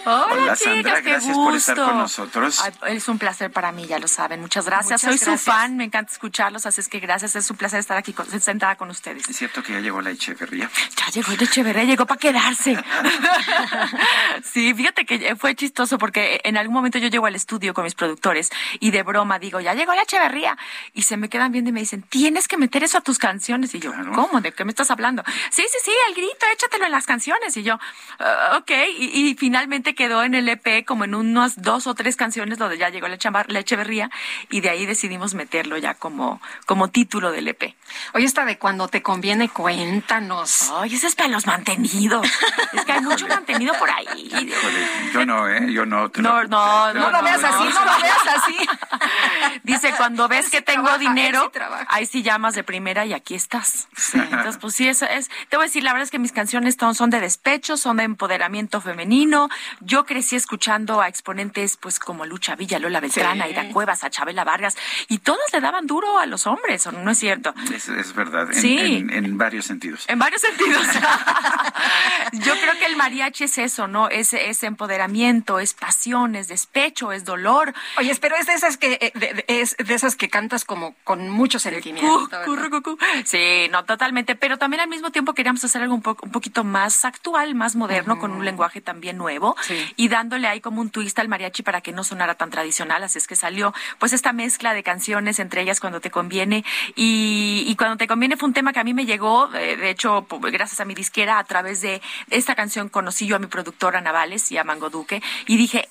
Hola, 0.06 0.26
Hola, 0.32 0.56
Sandra, 0.56 1.02
qué 1.04 1.10
gracias 1.12 1.36
por 1.38 1.56
estar 1.56 1.76
gusto. 1.76 1.90
con 1.92 2.00
nosotros. 2.00 2.62
Ay, 2.82 2.98
es 2.98 3.08
un 3.08 3.20
placer 3.20 3.52
para 3.52 3.72
mí, 3.72 3.86
ya 3.86 4.00
lo 4.00 4.08
saben. 4.08 4.42
Muchas 4.42 4.66
gracias. 4.66 5.04
Muchas 5.04 5.20
Soy 5.20 5.28
gracias. 5.28 5.40
su 5.42 5.46
fan, 5.52 5.78
me 5.78 5.84
encanta 5.84 6.12
escucharlos, 6.12 6.66
así 6.66 6.82
es 6.82 6.88
que 6.88 7.00
gracias. 7.00 7.36
Es 7.36 7.50
un 7.52 7.58
placer 7.58 7.80
estar 7.80 7.98
aquí 7.98 8.14
con- 8.14 8.26
sentada 8.42 8.76
con 8.76 8.90
ustedes. 8.90 9.30
Es 9.30 9.38
cierto 9.38 9.62
que 9.62 9.74
ya 9.74 9.80
llegó 9.82 10.02
la 10.02 10.10
Echeverría. 10.10 10.70
Ya 10.98 11.08
llegó 11.14 11.32
el 11.32 11.42
Echeverría, 11.44 11.84
llegó 11.84 12.06
para 12.08 12.20
quedarse. 12.20 12.76
sí, 14.44 14.74
fíjate 14.74 15.06
que 15.06 15.36
fue 15.36 15.56
chistoso 15.56 15.98
porque 15.98 16.42
en 16.44 16.58
algún 16.58 16.74
momento 16.74 16.98
yo 17.00 17.08
llego 17.08 17.26
al 17.26 17.36
estudio 17.36 17.74
con 17.74 17.84
mis 17.84 17.96
productores 17.96 18.52
y 18.80 18.92
de 18.92 19.04
broma 19.04 19.40
digo, 19.40 19.60
ya 19.60 19.74
llegó 19.74 19.94
la 19.94 20.04
Echeverría. 20.04 20.58
Y 20.94 21.04
se 21.04 21.18
me 21.18 21.30
quedan 21.30 21.52
viendo 21.52 21.70
y 21.70 21.74
me 21.74 21.80
dicen, 21.80 22.04
tienes 22.04 22.48
que 22.48 22.58
meter 22.58 22.84
eso 22.84 22.98
a 22.98 23.02
tus 23.02 23.18
canciones. 23.18 23.74
Y 23.76 23.80
yo, 23.80 23.92
¿cómo? 24.14 24.42
¿De 24.42 24.52
qué 24.52 24.66
me 24.66 24.72
estás 24.72 24.92
hablando? 24.92 25.24
Sí, 25.50 25.64
sí, 25.70 25.78
sí, 25.84 25.92
el 26.10 26.16
grito, 26.16 26.46
échatelo 26.54 26.86
en 26.86 26.92
las 26.92 27.06
canciones. 27.06 27.56
Y 27.58 27.64
yo, 27.64 27.80
"Ah, 28.20 28.58
ok. 28.60 28.72
Y, 28.98 29.30
y 29.30 29.36
finalmente 29.36 29.96
quedó 29.96 30.24
en 30.24 30.36
el 30.36 30.48
EP 30.50 30.86
como 30.86 31.04
en 31.06 31.16
unas 31.16 31.62
dos 31.62 31.88
o 31.88 31.96
tres 31.96 32.16
canciones 32.16 32.58
donde 32.58 32.78
ya 32.78 32.90
llegó 32.90 33.08
la, 33.08 33.18
la 33.48 33.60
Echeverría 33.60 34.10
y 34.50 34.62
de 34.62 34.70
ahí 34.70 34.86
decidimos 34.86 35.34
meterlo 35.34 35.78
ya 35.78 35.94
como, 35.96 36.42
como 36.66 36.90
título 36.90 37.32
del 37.32 37.48
EP. 37.48 37.76
Oye, 38.14 38.26
esta 38.26 38.46
de 38.46 38.58
cuando 38.58 38.88
te 38.88 39.02
conviene, 39.02 39.50
cuéntanos. 39.50 40.72
Ay, 40.74 40.96
ese 40.96 41.08
es 41.08 41.16
para 41.16 41.30
los 41.30 41.46
mantenidos. 41.46 42.28
Es 42.74 42.86
que 42.86 42.92
hay 42.92 43.02
mucho 43.24 43.28
mantenido 43.36 43.74
por 43.80 43.90
ahí. 43.90 44.06
Híjole, 44.26 44.88
yo 45.14 45.26
no, 45.26 45.48
¿eh? 45.50 45.72
Yo 45.72 45.86
no. 45.86 46.10
te 46.10 46.22
No, 46.22 46.44
lo- 46.44 46.48
no, 46.48 46.88
te 46.94 47.00
no, 47.00 47.06
lo- 47.06 47.18
lo 47.18 47.24
veas 47.24 47.44
así, 47.44 47.64
no 47.64 47.86
lo 47.86 48.02
veas 48.02 48.28
así. 48.38 48.58
Dice, 49.64 49.94
cuando 49.98 50.28
ves 50.28 50.50
que 50.50 50.62
tengo 50.62 50.84
trabaja, 50.88 51.00
dinero, 51.10 51.52
sí 51.54 51.60
ahí 51.90 52.06
sí 52.06 52.24
llamas 52.24 52.56
de 52.56 52.64
primera 52.64 53.06
y 53.06 53.14
aquí 53.14 53.36
estás. 53.36 53.88
Sí, 53.96 54.18
entonces, 54.20 54.58
pues 54.60 54.76
sí, 54.76 54.88
eso 54.88 55.06
es. 55.06 55.30
Te 55.50 55.58
voy 55.58 55.66
a 55.66 55.68
decir, 55.68 55.84
la 55.84 55.92
verdad 55.94 56.04
es 56.04 56.12
que 56.12 56.20
mis 56.20 56.32
canciones 56.32 56.76
son, 56.80 56.96
son 56.96 57.10
de 57.10 57.20
despecho, 57.20 57.78
son 57.78 57.98
de 57.98 58.04
empoderamiento 58.04 58.82
femenino. 58.82 59.50
Yo 59.80 60.06
crecí 60.06 60.36
escuchando 60.36 61.02
a 61.02 61.08
exponentes, 61.08 61.78
pues, 61.78 62.00
como 62.00 62.26
Lucha 62.26 62.56
Villa, 62.56 62.80
Lola 62.80 63.00
Beltrán, 63.00 63.36
Sí. 63.38 63.42
Aida 63.42 63.70
Cuevas, 63.72 64.04
a 64.04 64.10
Chabela 64.10 64.44
Vargas, 64.44 64.76
y 65.08 65.20
todos 65.20 65.40
le 65.54 65.62
daban 65.62 65.88
duro 65.88 66.20
a 66.20 66.26
los 66.26 66.46
hombres, 66.48 66.86
¿o 66.88 66.92
no 66.92 67.12
es 67.12 67.18
cierto? 67.18 67.54
Es, 67.74 67.88
es 67.90 68.14
verdad, 68.14 68.48
en, 68.52 68.62
Sí. 68.62 68.78
en- 68.80 69.10
en 69.12 69.38
varios 69.38 69.66
sentidos. 69.66 70.06
En 70.08 70.20
varios 70.20 70.42
sentidos. 70.42 70.86
Yo 72.34 72.54
creo 72.60 72.74
que 72.80 72.86
el 72.86 72.96
mariachi 73.06 73.44
es 73.46 73.58
eso, 73.58 73.88
¿no? 73.88 74.10
Es, 74.10 74.34
es 74.34 74.64
empoderamiento, 74.64 75.60
es 75.60 75.74
pasión, 75.74 76.36
es 76.36 76.48
despecho, 76.48 77.12
es 77.12 77.24
dolor. 77.26 77.74
Oye, 77.98 78.16
pero 78.20 78.36
es 78.36 78.48
de 78.48 78.54
esas 78.54 78.78
que 78.78 78.94
eh, 79.02 79.12
de, 79.16 79.34
de- 79.34 79.46
es 79.48 79.76
de 79.78 79.94
esas 79.94 80.16
que 80.16 80.30
cantas 80.30 80.66
como 80.66 80.96
con 81.04 81.30
mucho 81.30 81.60
sentimiento. 81.60 82.30
Cu- 82.30 82.46
curru, 82.46 82.70
cu- 82.70 82.82
cu. 82.82 82.98
Sí, 83.26 83.68
no, 83.72 83.86
totalmente. 83.86 84.36
Pero 84.36 84.58
también 84.58 84.82
al 84.82 84.90
mismo 84.90 85.12
tiempo 85.12 85.34
queríamos 85.34 85.64
hacer 85.64 85.82
algo 85.82 85.94
un, 85.96 86.02
po- 86.02 86.18
un 86.22 86.32
poquito 86.32 86.64
más 86.64 87.06
actual, 87.06 87.56
más 87.56 87.76
moderno, 87.76 88.20
con 88.20 88.32
un 88.32 88.44
lenguaje 88.46 88.82
también 88.82 89.18
nuevo 89.18 89.56
Sí. 89.62 89.94
y 89.96 90.08
dándole 90.08 90.48
ahí 90.48 90.62
como 90.62 90.82
un 90.82 90.90
twist 90.90 91.18
al 91.20 91.28
mariachi 91.28 91.64
para 91.64 91.82
que 91.82 91.92
no 91.92 92.04
sonara 92.04 92.36
tan 92.36 92.50
tradicional. 92.50 93.04
Así 93.04 93.18
es 93.20 93.28
que 93.28 93.36
salió 93.36 93.74
pues 94.00 94.14
esta 94.14 94.34
mezcla 94.34 94.74
de 94.74 94.84
canciones, 94.84 95.40
entre 95.40 95.62
ellas 95.62 95.80
Cuando 95.80 96.02
te 96.02 96.10
conviene. 96.12 96.64
Y, 96.96 97.66
y 97.68 97.76
Cuando 97.76 97.98
te 97.98 98.08
conviene 98.08 98.38
fue 98.38 98.48
un 98.48 98.54
tema 98.54 98.74
que 98.74 98.80
a 98.80 98.84
mí 98.84 98.94
me 98.94 99.06
llegó, 99.06 99.54
eh, 99.54 99.76
de 99.78 99.90
hecho, 99.90 100.26
gracias 100.42 100.80
a 100.80 100.86
mi 100.86 100.96
disquera, 100.96 101.38
a 101.40 101.44
través 101.44 101.82
de 101.82 102.02
esta 102.30 102.56
canción 102.56 102.90
conocí 102.96 103.28
yo 103.28 103.36
a 103.36 103.40
mi 103.40 103.48
productora 103.48 104.00
Navales 104.00 104.50
y 104.54 104.58
a 104.58 104.64
Mango 104.64 104.90
Duque 104.90 105.22
y 105.48 105.58
dije, 105.58 105.90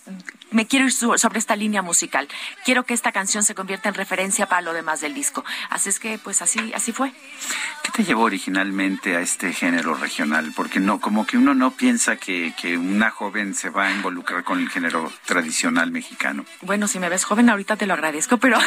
me 0.52 0.66
quiero 0.66 0.86
ir 0.86 0.92
sobre 0.92 1.38
esta 1.38 1.54
línea 1.54 1.82
musical. 1.82 2.26
Quiero 2.64 2.84
que 2.84 2.94
esta 2.94 3.12
canción 3.12 3.44
se 3.44 3.54
convierta 3.54 3.90
en 3.90 3.94
referencia 3.94 4.46
para 4.46 4.62
lo 4.62 4.72
demás 4.72 5.02
del 5.02 5.12
disco. 5.12 5.44
Así 5.68 5.90
es 5.90 6.00
que, 6.00 6.16
pues 6.16 6.40
así, 6.40 6.72
así 6.72 6.92
fue. 6.92 7.12
¿Qué 7.82 7.90
te 7.92 8.04
llevó 8.04 8.22
originalmente 8.22 9.16
a 9.16 9.20
este 9.20 9.52
género 9.52 9.92
regional? 9.94 10.54
Porque 10.56 10.80
no, 10.80 10.98
como 10.98 11.26
que 11.26 11.36
uno 11.36 11.52
no 11.54 11.72
piensa 11.72 12.16
que, 12.16 12.54
que 12.58 12.78
una 12.78 13.10
joven 13.10 13.54
se 13.54 13.68
va 13.68 13.88
a 13.88 13.90
involucrar 13.90 14.44
con 14.44 14.60
el 14.60 14.70
género 14.70 15.12
tradicional 15.26 15.90
mexicano. 15.90 16.46
Bueno, 16.62 16.88
si 16.88 16.98
me 16.98 17.10
ves 17.10 17.24
joven 17.24 17.50
ahorita 17.50 17.76
te 17.76 17.86
lo 17.86 17.92
agradezco, 17.92 18.38
pero 18.38 18.58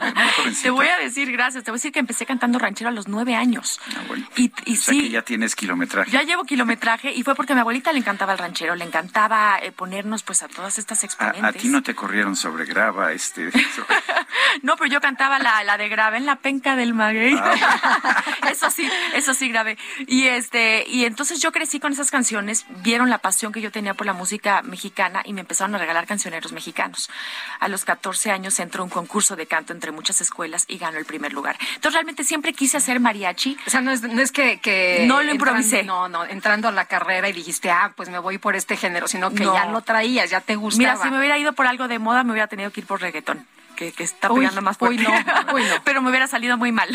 te 0.62 0.70
voy 0.70 0.88
a 0.88 0.98
decir 0.98 1.30
gracias. 1.30 1.62
Te 1.62 1.70
voy 1.70 1.76
a 1.76 1.78
decir 1.78 1.92
que 1.92 2.00
empecé 2.00 2.26
cantando 2.26 2.58
ranchero 2.58 2.90
a 2.90 2.92
los 2.92 3.06
nueve 3.06 3.36
años. 3.36 3.78
Ah, 3.96 4.00
bueno. 4.08 4.26
Y, 4.34 4.50
y 4.64 4.72
O 4.72 4.76
sea 4.76 4.92
sí, 4.94 5.00
que 5.02 5.10
ya 5.10 5.22
tienes 5.22 5.54
kilometraje. 5.54 6.10
ya 6.10 6.22
llevo 6.22 6.42
kilometraje 6.42 7.12
y 7.12 7.22
fue 7.22 7.36
porque 7.36 7.54
mi 7.54 7.60
abuelita 7.60 7.75
le 7.92 7.98
encantaba 7.98 8.32
el 8.32 8.38
ranchero, 8.38 8.74
le 8.74 8.84
encantaba 8.84 9.58
eh, 9.62 9.72
ponernos 9.72 10.22
pues 10.22 10.42
a 10.42 10.48
todas 10.48 10.78
estas 10.78 11.02
A, 11.02 11.06
exponentes. 11.06 11.44
a 11.44 11.52
ti 11.52 11.68
no 11.68 11.82
te 11.82 11.94
corrieron 11.94 12.36
sobre 12.36 12.64
grava, 12.66 13.12
este. 13.12 13.50
sobre- 13.74 13.96
No, 14.62 14.76
pero 14.76 14.90
yo 14.90 15.00
cantaba 15.00 15.38
la, 15.38 15.62
la 15.64 15.76
de 15.76 15.88
grave 15.88 16.16
en 16.16 16.26
la 16.26 16.36
penca 16.36 16.76
del 16.76 16.94
maguey. 16.94 17.36
Ah, 17.38 18.24
eso 18.50 18.70
sí, 18.70 18.88
eso 19.14 19.34
sí 19.34 19.48
grabé. 19.48 19.76
Y 20.06 20.24
este, 20.26 20.84
y 20.88 21.04
entonces 21.04 21.40
yo 21.40 21.52
crecí 21.52 21.78
con 21.80 21.92
esas 21.92 22.10
canciones, 22.10 22.64
vieron 22.82 23.10
la 23.10 23.18
pasión 23.18 23.52
que 23.52 23.60
yo 23.60 23.70
tenía 23.70 23.94
por 23.94 24.06
la 24.06 24.12
música 24.12 24.62
mexicana 24.62 25.22
y 25.24 25.32
me 25.32 25.40
empezaron 25.42 25.74
a 25.74 25.78
regalar 25.78 26.06
cancioneros 26.06 26.52
mexicanos. 26.52 27.10
A 27.60 27.68
los 27.68 27.84
14 27.84 28.30
años 28.30 28.58
entró 28.60 28.82
un 28.84 28.90
concurso 28.90 29.36
de 29.36 29.46
canto 29.46 29.72
entre 29.72 29.92
muchas 29.92 30.20
escuelas 30.20 30.64
y 30.68 30.78
ganó 30.78 30.98
el 30.98 31.04
primer 31.04 31.32
lugar. 31.32 31.56
Entonces 31.74 31.92
realmente 31.94 32.24
siempre 32.24 32.52
quise 32.54 32.76
hacer 32.78 33.00
mariachi. 33.00 33.56
O 33.66 33.70
sea, 33.70 33.80
no 33.80 33.90
es, 33.90 34.02
no 34.02 34.20
es 34.22 34.32
que, 34.32 34.60
que 34.60 35.04
No 35.06 35.22
lo 35.22 35.30
entran- 35.32 35.34
improvisé. 35.34 35.82
no, 35.84 36.08
no, 36.08 36.24
entrando 36.24 36.68
a 36.68 36.72
la 36.72 36.86
carrera 36.86 37.28
y 37.28 37.32
dijiste, 37.32 37.65
ah, 37.70 37.92
pues 37.96 38.08
me 38.08 38.18
voy 38.18 38.38
por 38.38 38.56
este 38.56 38.76
género, 38.76 39.08
sino 39.08 39.30
que 39.32 39.44
No. 39.44 39.54
ya 39.54 39.66
lo 39.66 39.80
traías, 39.80 40.30
ya 40.30 40.40
te 40.40 40.56
gustaba. 40.56 40.92
Mira, 40.94 41.02
si 41.02 41.10
me 41.10 41.18
hubiera 41.18 41.38
ido 41.38 41.52
por 41.52 41.66
algo 41.66 41.88
de 41.88 41.98
moda, 41.98 42.24
me 42.24 42.32
hubiera 42.32 42.46
tenido 42.46 42.70
que 42.70 42.80
ir 42.80 42.86
por 42.86 43.00
reggaetón. 43.00 43.46
Que, 43.76 43.92
que 43.92 44.04
está 44.04 44.32
Uy, 44.32 44.40
pegando 44.40 44.62
más 44.62 44.76
uy, 44.80 44.98
fuerte. 44.98 45.04
no, 45.04 45.54
uy, 45.54 45.62
no. 45.64 45.74
Pero 45.84 46.02
me 46.02 46.08
hubiera 46.10 46.26
salido 46.26 46.56
muy 46.56 46.72
mal. 46.72 46.88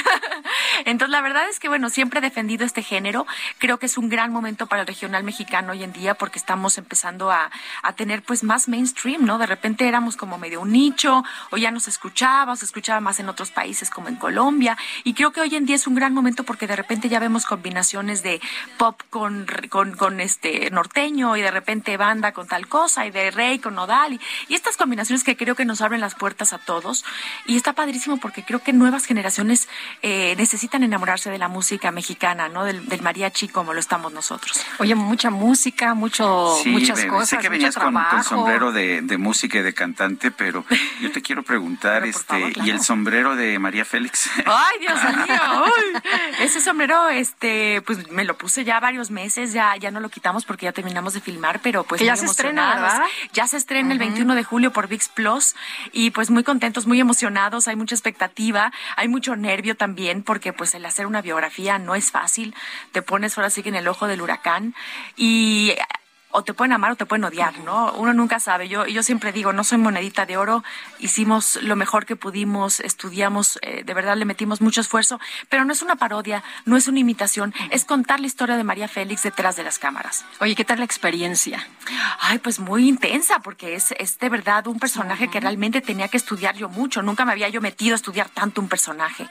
Entonces, 0.85 1.11
la 1.11 1.21
verdad 1.21 1.47
es 1.49 1.59
que, 1.59 1.69
bueno, 1.69 1.89
siempre 1.89 2.19
he 2.19 2.21
defendido 2.21 2.65
este 2.65 2.81
género. 2.81 3.27
Creo 3.59 3.77
que 3.77 3.85
es 3.85 3.97
un 3.97 4.09
gran 4.09 4.31
momento 4.31 4.67
para 4.67 4.81
el 4.81 4.87
regional 4.87 5.23
mexicano 5.23 5.73
hoy 5.73 5.83
en 5.83 5.93
día 5.93 6.15
porque 6.15 6.39
estamos 6.39 6.77
empezando 6.77 7.31
a, 7.31 7.51
a 7.83 7.93
tener, 7.93 8.23
pues, 8.23 8.43
más 8.43 8.67
mainstream, 8.67 9.25
¿no? 9.25 9.37
De 9.37 9.45
repente 9.45 9.87
éramos 9.87 10.17
como 10.17 10.37
medio 10.37 10.61
un 10.61 10.71
nicho, 10.71 11.23
o 11.51 11.57
ya 11.57 11.69
nos 11.71 11.87
escuchaba, 11.87 12.53
o 12.53 12.55
se 12.55 12.65
escuchaba 12.65 12.99
más 12.99 13.19
en 13.19 13.29
otros 13.29 13.51
países 13.51 13.89
como 13.89 14.07
en 14.07 14.15
Colombia. 14.15 14.75
Y 15.03 15.13
creo 15.13 15.31
que 15.31 15.41
hoy 15.41 15.55
en 15.55 15.65
día 15.67 15.75
es 15.75 15.85
un 15.85 15.95
gran 15.95 16.13
momento 16.13 16.43
porque 16.43 16.65
de 16.65 16.75
repente 16.75 17.09
ya 17.09 17.19
vemos 17.19 17.45
combinaciones 17.45 18.23
de 18.23 18.41
pop 18.77 18.99
con, 19.09 19.45
con, 19.69 19.95
con 19.95 20.19
este 20.19 20.69
norteño 20.71 21.37
y 21.37 21.41
de 21.41 21.51
repente 21.51 21.95
banda 21.97 22.31
con 22.31 22.47
tal 22.47 22.67
cosa 22.67 23.05
y 23.05 23.11
de 23.11 23.29
rey 23.29 23.59
con 23.59 23.75
nodal 23.75 24.13
y, 24.13 24.21
y 24.47 24.55
estas 24.55 24.77
combinaciones 24.77 25.23
que 25.23 25.37
creo 25.37 25.55
que 25.55 25.65
nos 25.65 25.81
abren 25.81 26.01
las 26.01 26.15
puertas 26.15 26.53
a 26.53 26.57
todos 26.57 26.70
y 27.45 27.57
está 27.57 27.73
padrísimo 27.73 28.17
porque 28.17 28.43
creo 28.43 28.59
que 28.59 28.71
nuevas 28.73 29.05
generaciones 29.05 29.67
eh, 30.01 30.35
necesitan 30.37 30.83
enamorarse 30.83 31.29
de 31.29 31.37
la 31.37 31.47
música 31.47 31.91
mexicana, 31.91 32.47
¿no? 32.49 32.63
Del, 32.63 32.87
del 32.87 33.01
mariachi 33.01 33.47
como 33.49 33.73
lo 33.73 33.79
estamos 33.79 34.13
nosotros. 34.13 34.59
Oye, 34.79 34.95
mucha 34.95 35.29
música, 35.29 35.93
mucho, 35.93 36.55
Sí, 36.63 36.69
muchas 36.69 36.97
bebé, 36.97 37.09
cosas, 37.09 37.29
sé 37.29 37.37
que 37.37 37.43
mucho 37.43 37.51
venías 37.51 37.75
con, 37.75 37.83
con 37.85 37.93
trabajo. 37.93 38.23
sombrero 38.23 38.71
de, 38.71 39.01
de 39.01 39.17
música 39.17 39.59
y 39.59 39.61
de 39.61 39.73
cantante, 39.73 40.31
pero 40.31 40.63
yo 41.01 41.11
te 41.11 41.21
quiero 41.21 41.43
preguntar, 41.43 42.05
este, 42.05 42.23
favor, 42.23 42.53
claro. 42.53 42.67
¿y 42.67 42.71
el 42.71 42.81
sombrero 42.81 43.35
de 43.35 43.59
María 43.59 43.85
Félix? 43.85 44.29
Ay, 44.45 44.79
Dios 44.79 44.99
mío. 45.27 45.63
uy. 45.65 46.01
Ese 46.39 46.61
sombrero, 46.61 47.09
este, 47.09 47.81
pues 47.85 48.09
me 48.11 48.23
lo 48.23 48.37
puse 48.37 48.63
ya 48.63 48.79
varios 48.79 49.11
meses, 49.11 49.53
ya, 49.53 49.75
ya 49.77 49.91
no 49.91 49.99
lo 49.99 50.09
quitamos 50.09 50.45
porque 50.45 50.65
ya 50.65 50.71
terminamos 50.71 51.13
de 51.13 51.21
filmar, 51.21 51.59
pero 51.61 51.83
pues 51.83 51.99
Que 51.99 52.05
ya 52.05 52.15
se 52.15 52.25
estrena. 52.25 53.03
Ya 53.33 53.47
se 53.47 53.57
estrena 53.57 53.91
el 53.93 53.99
21 53.99 54.35
de 54.35 54.43
julio 54.43 54.71
por 54.71 54.87
VIX 54.87 55.09
Plus 55.09 55.55
y 55.91 56.11
pues 56.11 56.29
muy 56.29 56.43
contentos, 56.61 56.85
muy 56.85 56.99
emocionados, 56.99 57.67
hay 57.67 57.75
mucha 57.75 57.95
expectativa, 57.95 58.71
hay 58.95 59.07
mucho 59.07 59.35
nervio 59.35 59.75
también 59.75 60.21
porque 60.21 60.53
pues 60.53 60.75
el 60.75 60.85
hacer 60.85 61.07
una 61.07 61.23
biografía 61.23 61.79
no 61.79 61.95
es 61.95 62.11
fácil, 62.11 62.53
te 62.91 63.01
pones 63.01 63.35
ahora 63.35 63.49
sí 63.49 63.63
que 63.63 63.69
en 63.69 63.75
el 63.75 63.87
ojo 63.87 64.05
del 64.05 64.21
huracán 64.21 64.75
y 65.17 65.73
o 66.31 66.43
te 66.43 66.53
pueden 66.53 66.73
amar 66.73 66.91
o 66.91 66.95
te 66.95 67.05
pueden 67.05 67.23
odiar, 67.23 67.57
¿no? 67.59 67.93
Uno 67.93 68.13
nunca 68.13 68.39
sabe. 68.39 68.67
Yo, 68.67 68.85
yo 68.85 69.03
siempre 69.03 69.31
digo, 69.31 69.53
no 69.53 69.63
soy 69.63 69.77
monedita 69.77 70.25
de 70.25 70.37
oro, 70.37 70.63
hicimos 70.99 71.59
lo 71.61 71.75
mejor 71.75 72.05
que 72.05 72.15
pudimos, 72.15 72.79
estudiamos, 72.79 73.59
eh, 73.61 73.83
de 73.83 73.93
verdad 73.93 74.15
le 74.17 74.25
metimos 74.25 74.61
mucho 74.61 74.81
esfuerzo, 74.81 75.19
pero 75.49 75.65
no 75.65 75.73
es 75.73 75.81
una 75.81 75.95
parodia, 75.95 76.43
no 76.65 76.77
es 76.77 76.87
una 76.87 76.99
imitación, 76.99 77.53
es 77.69 77.85
contar 77.85 78.19
la 78.19 78.27
historia 78.27 78.57
de 78.57 78.63
María 78.63 78.87
Félix 78.87 79.23
detrás 79.23 79.55
de 79.55 79.63
las 79.63 79.79
cámaras. 79.79 80.25
Oye, 80.39 80.55
¿qué 80.55 80.65
tal 80.65 80.79
la 80.79 80.85
experiencia? 80.85 81.67
Ay, 82.19 82.39
pues 82.39 82.59
muy 82.59 82.87
intensa, 82.87 83.39
porque 83.39 83.75
es, 83.75 83.93
es 83.97 84.19
de 84.19 84.29
verdad 84.29 84.67
un 84.67 84.79
personaje 84.79 85.29
que 85.29 85.39
realmente 85.39 85.81
tenía 85.81 86.07
que 86.07 86.17
estudiar 86.17 86.55
yo 86.55 86.69
mucho. 86.69 87.01
Nunca 87.01 87.25
me 87.25 87.31
había 87.31 87.49
yo 87.49 87.61
metido 87.61 87.93
a 87.93 87.95
estudiar 87.95 88.29
tanto 88.29 88.61
un 88.61 88.67
personaje, 88.67 89.27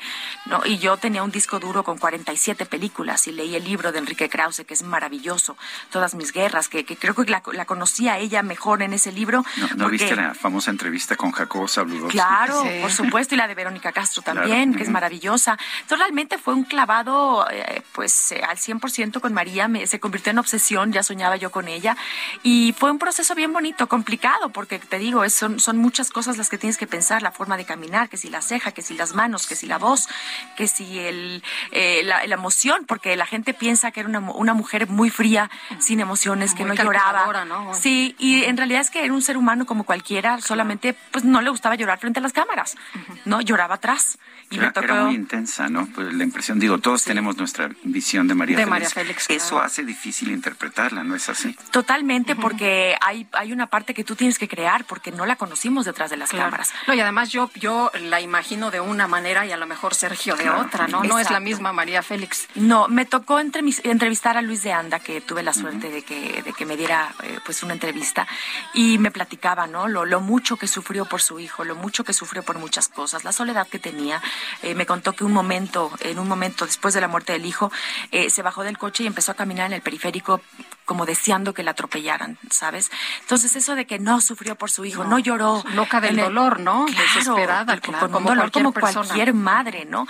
¿no? 0.46 0.62
Y 0.64 0.78
yo 0.78 0.96
tenía 0.96 1.22
un 1.22 1.30
disco 1.30 1.58
duro 1.58 1.84
con 1.84 1.98
47 1.98 2.66
películas 2.66 3.26
y 3.26 3.32
leí 3.32 3.54
el 3.54 3.64
libro 3.64 3.92
de 3.92 3.98
Enrique 3.98 4.28
Krause, 4.28 4.64
que 4.66 4.74
es 4.74 4.82
maravilloso. 4.82 5.56
Todas 5.90 6.14
mis 6.14 6.32
guerras, 6.32 6.68
que, 6.68 6.84
que 6.90 6.96
creo 6.96 7.14
que 7.14 7.24
la, 7.30 7.40
la 7.52 7.64
conocía 7.66 8.18
ella 8.18 8.42
mejor 8.42 8.82
en 8.82 8.92
ese 8.92 9.12
libro. 9.12 9.44
¿No, 9.58 9.68
no 9.68 9.76
porque- 9.84 9.98
viste 9.98 10.16
la 10.16 10.34
famosa 10.34 10.72
entrevista 10.72 11.14
con 11.14 11.30
Jacobo 11.30 11.68
Zabludowski? 11.68 12.18
Claro, 12.18 12.64
por 12.80 12.90
supuesto, 12.90 13.36
y 13.36 13.38
la 13.38 13.46
de 13.46 13.54
Verónica 13.54 13.92
Castro 13.92 14.22
también, 14.22 14.70
Claro. 14.70 14.76
que 14.78 14.82
es 14.82 14.90
maravillosa. 14.90 15.56
Entonces, 15.82 15.98
realmente 15.98 16.36
fue 16.38 16.54
un 16.54 16.64
clavado, 16.64 17.46
eh, 17.48 17.82
pues, 17.92 18.32
eh, 18.32 18.42
al 18.42 18.58
100% 18.58 19.20
con 19.20 19.32
María, 19.32 19.68
me, 19.68 19.86
se 19.86 20.00
convirtió 20.00 20.30
en 20.32 20.38
obsesión, 20.38 20.92
ya 20.92 21.04
soñaba 21.04 21.36
yo 21.36 21.50
con 21.52 21.68
ella, 21.68 21.96
y 22.42 22.74
fue 22.76 22.90
un 22.90 22.98
proceso 22.98 23.36
bien 23.36 23.52
bonito, 23.52 23.88
complicado, 23.88 24.48
porque 24.50 24.80
te 24.80 24.98
digo, 24.98 25.22
es- 25.22 25.34
son, 25.34 25.60
son 25.60 25.78
muchas 25.78 26.10
cosas 26.10 26.36
las 26.38 26.48
que 26.48 26.58
tienes 26.58 26.76
que 26.76 26.88
pensar, 26.88 27.22
la 27.22 27.30
forma 27.30 27.56
de 27.56 27.64
caminar, 27.64 28.08
que 28.08 28.16
si 28.16 28.30
la 28.30 28.42
ceja, 28.42 28.72
que 28.72 28.82
si 28.82 28.94
las 28.94 29.14
manos, 29.14 29.46
que 29.46 29.54
si 29.54 29.66
la 29.66 29.78
voz, 29.78 30.08
que 30.56 30.66
si 30.66 30.98
el, 30.98 31.44
eh, 31.70 32.02
la, 32.04 32.26
la 32.26 32.34
emoción, 32.34 32.84
porque 32.88 33.14
la 33.14 33.26
gente 33.26 33.54
piensa 33.54 33.92
que 33.92 34.00
era 34.00 34.08
una, 34.08 34.18
una 34.18 34.54
mujer 34.54 34.88
muy 34.88 35.08
fría, 35.10 35.50
sin 35.78 36.00
emociones, 36.00 36.54
que 36.54 36.64
Muy 36.64 36.72
lloraba. 36.84 37.44
¿no? 37.44 37.74
Sí, 37.74 38.14
y 38.18 38.44
en 38.44 38.56
realidad 38.56 38.80
es 38.80 38.90
que 38.90 39.04
era 39.04 39.12
un 39.12 39.22
ser 39.22 39.36
humano 39.36 39.66
como 39.66 39.84
cualquiera, 39.84 40.40
solamente 40.40 40.94
pues 41.10 41.24
no 41.24 41.40
le 41.42 41.50
gustaba 41.50 41.74
llorar 41.74 41.98
frente 41.98 42.18
a 42.20 42.22
las 42.22 42.32
cámaras, 42.32 42.76
¿no? 43.24 43.40
Lloraba 43.40 43.76
atrás. 43.76 44.18
Y 44.52 44.56
Era, 44.56 44.66
me 44.66 44.72
tocó... 44.72 44.84
era 44.86 45.04
muy 45.04 45.14
intensa, 45.14 45.68
¿no? 45.68 45.86
Pues 45.86 46.12
la 46.12 46.24
impresión, 46.24 46.58
digo, 46.58 46.78
todos 46.78 47.04
tenemos 47.04 47.36
nuestra 47.36 47.70
visión 47.84 48.26
de 48.26 48.34
María 48.34 48.56
De 48.56 48.62
Félix. 48.64 48.70
María 48.70 48.90
Félix, 48.90 49.26
claro. 49.28 49.42
Eso 49.44 49.60
hace 49.60 49.84
difícil 49.84 50.32
interpretarla, 50.32 51.04
¿no 51.04 51.14
es 51.14 51.28
así? 51.28 51.56
Totalmente, 51.70 52.34
porque 52.34 52.96
hay, 53.00 53.28
hay 53.32 53.52
una 53.52 53.68
parte 53.68 53.94
que 53.94 54.02
tú 54.02 54.16
tienes 54.16 54.38
que 54.40 54.48
crear, 54.48 54.84
porque 54.86 55.12
no 55.12 55.24
la 55.24 55.36
conocimos 55.36 55.84
detrás 55.84 56.10
de 56.10 56.16
las 56.16 56.30
Claro. 56.30 56.46
cámaras. 56.46 56.72
No, 56.88 56.94
y 56.94 57.00
además 57.00 57.30
yo, 57.30 57.48
yo 57.54 57.92
la 58.00 58.20
imagino 58.20 58.72
de 58.72 58.80
una 58.80 59.06
manera 59.06 59.46
y 59.46 59.52
a 59.52 59.56
lo 59.56 59.66
mejor 59.68 59.94
Sergio 59.94 60.34
de 60.34 60.42
Claro. 60.42 60.62
otra, 60.62 60.88
¿no? 60.88 61.04
No 61.04 61.20
es 61.20 61.30
la 61.30 61.38
misma 61.38 61.72
María 61.72 62.02
Félix. 62.02 62.48
No, 62.56 62.88
me 62.88 63.04
tocó 63.04 63.38
entremis- 63.40 63.80
entrevistar 63.84 64.36
a 64.36 64.42
Luis 64.42 64.64
de 64.64 64.72
Anda, 64.72 64.98
que 64.98 65.20
tuve 65.20 65.44
la 65.44 65.52
suerte 65.52 65.90
de 65.90 66.02
que, 66.02 66.42
de 66.42 66.52
que 66.52 66.66
me 66.70 66.76
diera 66.76 67.12
eh, 67.24 67.38
pues 67.44 67.64
una 67.64 67.74
entrevista, 67.74 68.28
y 68.74 68.98
me 68.98 69.10
platicaba, 69.10 69.66
¿no? 69.66 69.88
Lo, 69.88 70.04
lo 70.04 70.20
mucho 70.20 70.56
que 70.56 70.68
sufrió 70.68 71.04
por 71.04 71.20
su 71.20 71.40
hijo, 71.40 71.64
lo 71.64 71.74
mucho 71.74 72.04
que 72.04 72.12
sufrió 72.12 72.44
por 72.44 72.58
muchas 72.60 72.86
cosas, 72.88 73.24
la 73.24 73.32
soledad 73.32 73.66
que 73.66 73.80
tenía. 73.80 74.22
Eh, 74.62 74.76
me 74.76 74.86
contó 74.86 75.12
que 75.14 75.24
un 75.24 75.32
momento, 75.32 75.90
en 76.00 76.20
un 76.20 76.28
momento 76.28 76.64
después 76.64 76.94
de 76.94 77.00
la 77.00 77.08
muerte 77.08 77.32
del 77.32 77.44
hijo, 77.44 77.72
eh, 78.12 78.30
se 78.30 78.42
bajó 78.42 78.62
del 78.62 78.78
coche 78.78 79.02
y 79.02 79.06
empezó 79.08 79.32
a 79.32 79.34
caminar 79.34 79.66
en 79.66 79.72
el 79.72 79.82
periférico 79.82 80.40
como 80.84 81.06
deseando 81.06 81.54
que 81.54 81.62
la 81.62 81.72
atropellaran, 81.72 82.38
¿sabes? 82.50 82.90
Entonces 83.22 83.54
eso 83.56 83.74
de 83.74 83.86
que 83.86 83.98
no 83.98 84.20
sufrió 84.20 84.54
por 84.56 84.70
su 84.70 84.84
hijo, 84.84 85.02
no, 85.04 85.10
No, 85.10 85.18
lloró. 85.18 85.62
loca 85.74 86.00
del 86.00 86.18
el- 86.18 86.24
dolor, 86.26 86.60
¿no? 86.60 86.86
Claro, 86.86 87.02
Desesperada, 87.14 87.80
claro, 87.80 88.06
como 88.10 88.20
dolor 88.28 88.50
cualquier 88.50 88.64
como 88.64 88.72
cualquier 88.72 89.34
madre, 89.34 89.84
¿no? 89.86 90.06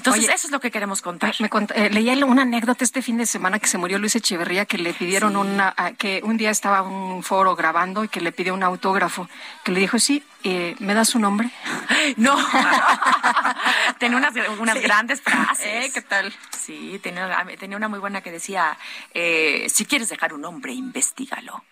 Entonces 0.00 0.24
Oye, 0.24 0.32
eso 0.34 0.46
es 0.46 0.50
lo 0.50 0.60
que 0.60 0.70
queremos 0.70 1.02
contar. 1.02 1.34
Me 1.40 1.50
cont- 1.50 1.72
eh, 1.74 1.90
leí 1.90 2.08
una 2.22 2.40
anécdota 2.42 2.84
este 2.84 3.02
fin 3.02 3.18
de 3.18 3.26
semana 3.26 3.58
que 3.58 3.66
se 3.66 3.76
murió 3.76 3.98
Luis 3.98 4.16
Echeverría, 4.16 4.64
que 4.64 4.78
le 4.78 4.94
pidieron 4.94 5.32
Sí. 5.32 5.36
una, 5.38 5.74
a- 5.76 5.92
que 5.92 6.22
un 6.24 6.38
día 6.38 6.48
estaba 6.50 6.80
un 6.80 7.22
foro 7.22 7.54
grabando 7.54 8.02
y 8.02 8.08
que 8.08 8.22
le 8.22 8.32
pidió 8.32 8.54
un 8.54 8.62
autógrafo, 8.62 9.28
que 9.62 9.72
le 9.72 9.80
dijo, 9.80 9.98
sí, 9.98 10.24
eh, 10.42 10.74
¿me 10.78 10.94
das 10.94 11.10
su 11.10 11.18
nombre? 11.18 11.50
No. 12.16 12.34
tenía 13.98 14.16
unas, 14.16 14.32
unas 14.58 14.76
Sí. 14.76 14.82
grandes 14.82 15.20
frases. 15.20 15.66
¿Eh? 15.66 15.90
¿Qué 15.92 16.00
tal? 16.00 16.32
Sí, 16.58 16.98
tenía, 17.02 17.44
tenía 17.58 17.76
una 17.76 17.88
muy 17.88 17.98
buena 17.98 18.22
que 18.22 18.30
decía, 18.30 18.78
eh, 19.12 19.66
si 19.68 19.84
quieres 19.84 20.08
dejar 20.08 20.32
un 20.32 20.44
hombre, 20.46 20.72
investigalo. 20.72 21.62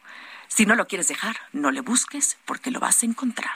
Si 0.49 0.65
no 0.66 0.75
lo 0.75 0.87
quieres 0.89 1.07
dejar, 1.09 1.37
no 1.53 1.70
le 1.70 1.83
busques 1.83 2.37
porque 2.45 2.70
lo 2.70 2.81
vas 2.81 3.03
a 3.03 3.07
encontrar. 3.07 3.55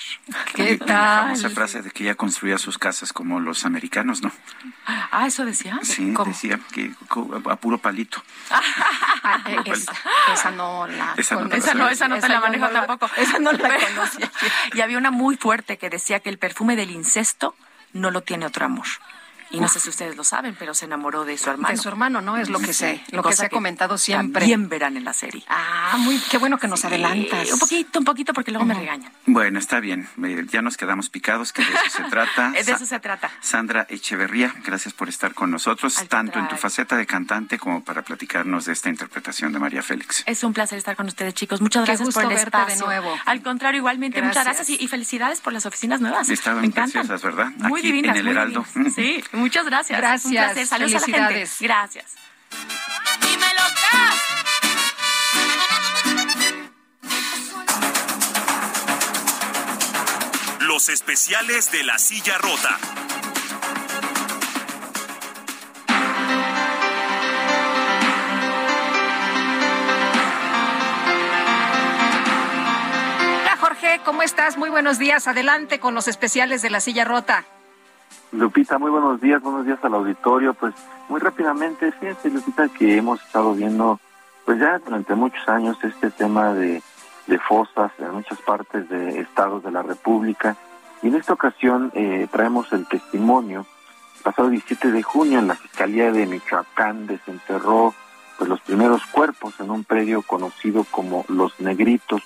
¿Qué 0.54 0.76
La 0.80 0.86
tal? 0.86 1.22
famosa 1.22 1.50
frase 1.50 1.82
de 1.82 1.90
que 1.90 2.04
ella 2.04 2.14
construía 2.14 2.58
sus 2.58 2.78
casas 2.78 3.12
como 3.12 3.40
los 3.40 3.64
americanos, 3.64 4.22
¿no? 4.22 4.30
Ah, 4.86 5.26
eso 5.26 5.44
decía. 5.44 5.80
Sí, 5.82 6.12
¿Cómo? 6.12 6.30
decía 6.30 6.60
que 6.72 6.92
a 7.50 7.56
puro 7.56 7.78
palito. 7.78 8.22
Ah, 9.24 9.40
esa, 9.66 9.92
esa 10.34 10.50
no 10.50 10.86
la 10.88 11.14
Esa 11.16 11.36
no 11.36 11.44
la 11.44 11.56
Esa 11.56 11.74
no, 11.74 11.88
esa 11.88 12.08
te 12.08 12.28
la 12.28 12.40
manejo 12.40 12.66
la- 12.68 12.86
tampoco. 12.86 13.08
esa 13.16 13.38
no 13.38 13.52
la 13.52 13.68
conocía. 13.94 14.30
Y 14.74 14.80
había 14.80 14.98
una 14.98 15.12
muy 15.12 15.36
fuerte 15.36 15.78
que 15.78 15.88
decía 15.90 16.18
que 16.18 16.28
el 16.28 16.38
perfume 16.38 16.74
del 16.74 16.90
incesto 16.90 17.54
no 17.92 18.10
lo 18.10 18.22
tiene 18.22 18.46
otro 18.46 18.66
amor. 18.66 18.86
Y 19.52 19.60
no 19.60 19.68
sé 19.68 19.80
si 19.80 19.88
ustedes 19.90 20.16
lo 20.16 20.24
saben, 20.24 20.56
pero 20.58 20.74
se 20.74 20.86
enamoró 20.86 21.24
de 21.24 21.36
su 21.38 21.50
hermano. 21.50 21.74
De 21.76 21.80
su 21.80 21.88
hermano, 21.88 22.20
¿no? 22.20 22.36
Es 22.36 22.48
lo 22.48 22.58
que 22.58 22.72
se, 22.72 23.02
lo 23.10 23.22
que 23.22 23.32
se 23.34 23.46
ha 23.46 23.48
comentado 23.48 23.98
siempre. 23.98 24.40
También 24.40 24.68
verán 24.68 24.96
en 24.96 25.04
la 25.04 25.12
serie. 25.12 25.44
Ah, 25.48 25.96
muy, 25.98 26.18
qué 26.30 26.38
bueno 26.38 26.58
que 26.58 26.68
nos 26.68 26.80
Sí, 26.80 26.86
adelantas. 26.88 27.52
Un 27.52 27.58
poquito, 27.58 27.98
un 27.98 28.04
poquito, 28.04 28.32
porque 28.32 28.50
luego 28.50 28.64
me 28.66 28.74
regañan. 28.74 29.12
Bueno, 29.26 29.58
está 29.58 29.78
bien. 29.80 30.08
Ya 30.50 30.62
nos 30.62 30.76
quedamos 30.76 31.10
picados, 31.10 31.52
que 31.52 31.62
de 31.62 31.68
eso 31.70 31.96
se 31.98 32.04
trata. 32.04 32.50
De 32.62 32.72
eso 32.72 32.86
se 32.86 32.98
trata. 33.00 33.30
Sandra 33.40 33.86
Echeverría, 33.88 34.54
gracias 34.64 34.94
por 34.94 35.08
estar 35.08 35.34
con 35.34 35.50
nosotros, 35.50 35.98
Al 35.98 36.08
tanto 36.08 36.38
en 36.38 36.48
tu 36.48 36.56
faceta 36.56 36.96
de 36.96 37.06
cantante 37.06 37.58
como 37.58 37.84
para 37.84 38.02
platicarnos 38.02 38.64
de 38.64 38.72
esta 38.72 38.88
interpretación 38.88 39.52
de 39.52 39.58
María 39.58 39.82
Félix. 39.82 40.22
Es 40.26 40.42
un 40.44 40.52
placer 40.52 40.78
estar 40.78 40.96
con 40.96 41.06
ustedes, 41.06 41.34
chicos. 41.34 41.60
Muchas 41.60 41.84
Qué 41.84 41.92
gracias 41.96 42.14
por 42.14 42.22
el 42.24 42.28
verte 42.30 42.58
de 42.68 42.76
nuevo. 42.76 43.14
Al 43.26 43.42
contrario, 43.42 43.78
igualmente, 43.78 44.22
muchas 44.22 44.44
Gracias. 44.44 44.70
y, 44.70 44.76
y 44.82 44.88
felicidades 44.88 45.40
por 45.40 45.52
las 45.52 45.66
oficinas 45.66 46.00
nuevas. 46.00 46.28
Estaban 46.30 46.60
me 46.62 46.66
encantan. 46.68 47.06
preciosas, 47.06 47.22
¿verdad? 47.22 47.50
Muy 47.58 47.80
Aquí 47.80 47.88
divinas, 47.92 48.10
en 48.14 48.16
el 48.18 48.24
muy 48.24 48.32
Heraldo. 48.32 48.64
divinas. 48.74 48.94
Sí, 48.94 49.22
muchas 49.42 49.66
gracias. 49.66 49.98
Gracias, 49.98 50.24
Un 50.24 50.32
placer. 50.32 50.66
Saludos 50.66 50.94
a 50.94 51.08
la 51.08 51.28
gente. 51.28 51.50
Gracias. 51.60 52.14
Los 60.60 60.88
especiales 60.88 61.70
de 61.72 61.82
la 61.82 61.98
silla 61.98 62.38
rota. 62.38 62.78
Hola 73.40 73.56
Jorge, 73.60 74.00
¿cómo 74.04 74.22
estás? 74.22 74.56
Muy 74.56 74.70
buenos 74.70 74.98
días. 74.98 75.26
Adelante 75.26 75.78
con 75.80 75.94
los 75.94 76.08
especiales 76.08 76.62
de 76.62 76.70
la 76.70 76.80
silla 76.80 77.04
rota. 77.04 77.44
Lupita, 78.32 78.78
muy 78.78 78.90
buenos 78.90 79.20
días, 79.20 79.42
buenos 79.42 79.66
días 79.66 79.78
al 79.82 79.92
auditorio. 79.92 80.54
Pues 80.54 80.74
muy 81.10 81.20
rápidamente, 81.20 81.92
fíjate 81.92 82.30
Lupita 82.30 82.66
que 82.68 82.96
hemos 82.96 83.22
estado 83.22 83.52
viendo 83.52 84.00
pues 84.46 84.58
ya 84.58 84.78
durante 84.78 85.14
muchos 85.14 85.46
años 85.48 85.76
este 85.82 86.10
tema 86.10 86.54
de, 86.54 86.82
fosas 87.46 87.92
en 87.98 88.10
muchas 88.12 88.38
partes 88.40 88.88
de 88.88 89.20
estados 89.20 89.62
de 89.62 89.70
la 89.70 89.82
República 89.82 90.56
y 91.02 91.08
en 91.08 91.14
esta 91.14 91.32
ocasión 91.32 91.90
eh, 91.94 92.26
traemos 92.30 92.72
el 92.72 92.86
testimonio. 92.86 93.66
Pasado 94.22 94.48
17 94.48 94.92
de 94.92 95.02
junio 95.02 95.38
en 95.38 95.48
la 95.48 95.54
Fiscalía 95.54 96.10
de 96.10 96.26
Michoacán 96.26 97.06
desenterró 97.06 97.94
pues 98.38 98.48
los 98.48 98.60
primeros 98.60 99.04
cuerpos 99.06 99.60
en 99.60 99.70
un 99.70 99.84
predio 99.84 100.22
conocido 100.22 100.84
como 100.90 101.24
Los 101.28 101.58
Negritos, 101.60 102.22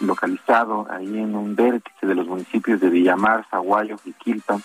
localizado 0.00 0.86
ahí 0.90 1.18
en 1.18 1.34
un 1.34 1.54
vértice 1.54 2.06
de 2.06 2.14
los 2.14 2.26
municipios 2.26 2.80
de 2.80 2.90
Villamar, 2.90 3.46
Zaguayo, 3.50 3.96
Jiquilpan, 3.98 4.62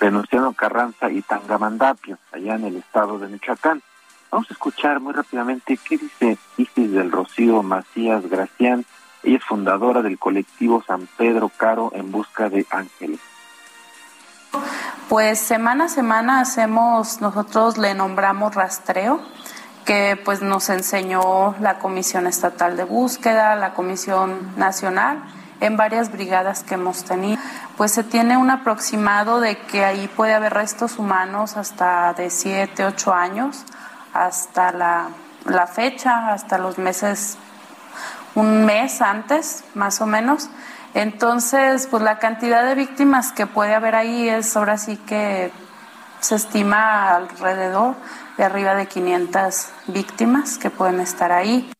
Venustiano 0.00 0.54
Carranza 0.54 1.10
y 1.10 1.20
Tangamandapio, 1.20 2.18
allá 2.32 2.54
en 2.54 2.64
el 2.64 2.76
estado 2.76 3.18
de 3.18 3.28
Michoacán. 3.28 3.82
Vamos 4.30 4.50
a 4.50 4.54
escuchar 4.54 4.98
muy 4.98 5.12
rápidamente 5.12 5.76
qué 5.76 5.98
dice 5.98 6.38
Isis 6.56 6.92
del 6.92 7.12
Rocío 7.12 7.62
Macías 7.62 8.26
Gracián. 8.28 8.86
Ella 9.22 9.36
es 9.36 9.44
fundadora 9.44 10.00
del 10.00 10.18
colectivo 10.18 10.82
San 10.86 11.06
Pedro 11.18 11.50
Caro 11.54 11.92
en 11.94 12.10
busca 12.10 12.48
de 12.48 12.66
ángeles. 12.70 13.20
Pues 15.08 15.38
semana 15.38 15.84
a 15.84 15.88
semana 15.88 16.40
hacemos, 16.40 17.20
nosotros 17.20 17.76
le 17.76 17.94
nombramos 17.94 18.54
rastreo, 18.54 19.20
que 19.84 20.18
pues 20.24 20.40
nos 20.40 20.70
enseñó 20.70 21.56
la 21.60 21.78
Comisión 21.78 22.26
Estatal 22.26 22.76
de 22.76 22.84
Búsqueda, 22.84 23.56
la 23.56 23.74
Comisión 23.74 24.56
Nacional, 24.56 25.22
en 25.60 25.76
varias 25.76 26.10
brigadas 26.10 26.62
que 26.62 26.74
hemos 26.74 27.04
tenido. 27.04 27.40
Pues 27.76 27.92
se 27.92 28.04
tiene 28.04 28.36
un 28.36 28.50
aproximado 28.50 29.40
de 29.40 29.58
que 29.58 29.84
ahí 29.84 30.08
puede 30.08 30.34
haber 30.34 30.54
restos 30.54 30.98
humanos 30.98 31.56
hasta 31.56 32.12
de 32.14 32.30
7, 32.30 32.84
8 32.84 33.14
años, 33.14 33.64
hasta 34.12 34.72
la, 34.72 35.08
la 35.44 35.66
fecha, 35.66 36.32
hasta 36.32 36.58
los 36.58 36.78
meses, 36.78 37.36
un 38.34 38.64
mes 38.64 39.00
antes, 39.02 39.64
más 39.74 40.00
o 40.00 40.06
menos. 40.06 40.50
Entonces, 40.94 41.86
pues 41.88 42.02
la 42.02 42.18
cantidad 42.18 42.64
de 42.64 42.74
víctimas 42.74 43.32
que 43.32 43.46
puede 43.46 43.74
haber 43.74 43.94
ahí 43.94 44.28
es 44.28 44.56
ahora 44.56 44.76
sí 44.76 44.96
que 44.96 45.52
se 46.20 46.34
estima 46.34 47.14
alrededor 47.14 47.94
de 48.36 48.44
arriba 48.44 48.74
de 48.74 48.86
500 48.86 49.68
víctimas 49.86 50.58
que 50.58 50.70
pueden 50.70 51.00
estar 51.00 51.32
ahí. 51.32 51.70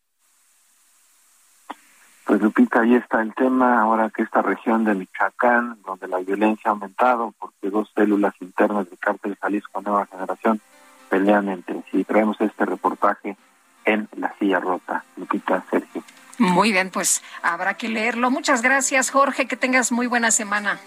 Pues 2.31 2.43
Lupita, 2.43 2.83
ahí 2.83 2.95
está 2.95 3.23
el 3.23 3.35
tema, 3.35 3.81
ahora 3.81 4.09
que 4.09 4.23
esta 4.23 4.41
región 4.41 4.85
de 4.85 4.95
Michoacán, 4.95 5.79
donde 5.85 6.07
la 6.07 6.19
violencia 6.19 6.69
ha 6.69 6.71
aumentado 6.71 7.35
porque 7.37 7.71
dos 7.71 7.91
células 7.93 8.33
internas 8.39 8.89
del 8.89 9.01
cártel 9.01 9.37
Jalisco 9.43 9.83
Nueva 9.83 10.07
Generación 10.07 10.61
pelean 11.09 11.49
entre 11.49 11.83
sí. 11.91 12.05
Traemos 12.05 12.41
este 12.41 12.67
reportaje 12.67 13.37
en 13.85 14.09
La 14.17 14.33
Silla 14.39 14.61
Rota. 14.61 15.05
Lupita, 15.17 15.65
Sergio. 15.73 16.05
Muy 16.39 16.71
bien, 16.71 16.91
pues 16.91 17.21
habrá 17.43 17.75
que 17.75 17.89
leerlo. 17.89 18.31
Muchas 18.31 18.63
gracias, 18.63 19.11
Jorge. 19.11 19.49
Que 19.49 19.57
tengas 19.57 19.91
muy 19.91 20.07
buena 20.07 20.31
semana. 20.31 20.79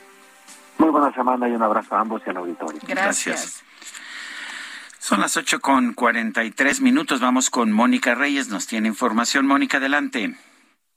Muy 0.77 0.91
buena 0.91 1.13
semana 1.13 1.49
y 1.49 1.51
un 1.51 1.61
abrazo 1.61 1.93
a 1.97 1.99
ambos 1.99 2.21
y 2.25 2.29
al 2.29 2.37
auditorio. 2.37 2.79
Gracias. 2.87 3.65
Son 4.97 5.19
las 5.19 5.35
ocho 5.35 5.59
con 5.59 5.91
cuarenta 5.91 6.45
y 6.45 6.51
tres 6.51 6.79
minutos. 6.79 7.19
Vamos 7.19 7.49
con 7.49 7.73
Mónica 7.73 8.15
Reyes. 8.15 8.47
Nos 8.47 8.65
tiene 8.65 8.87
información. 8.87 9.45
Mónica, 9.45 9.79
adelante. 9.79 10.37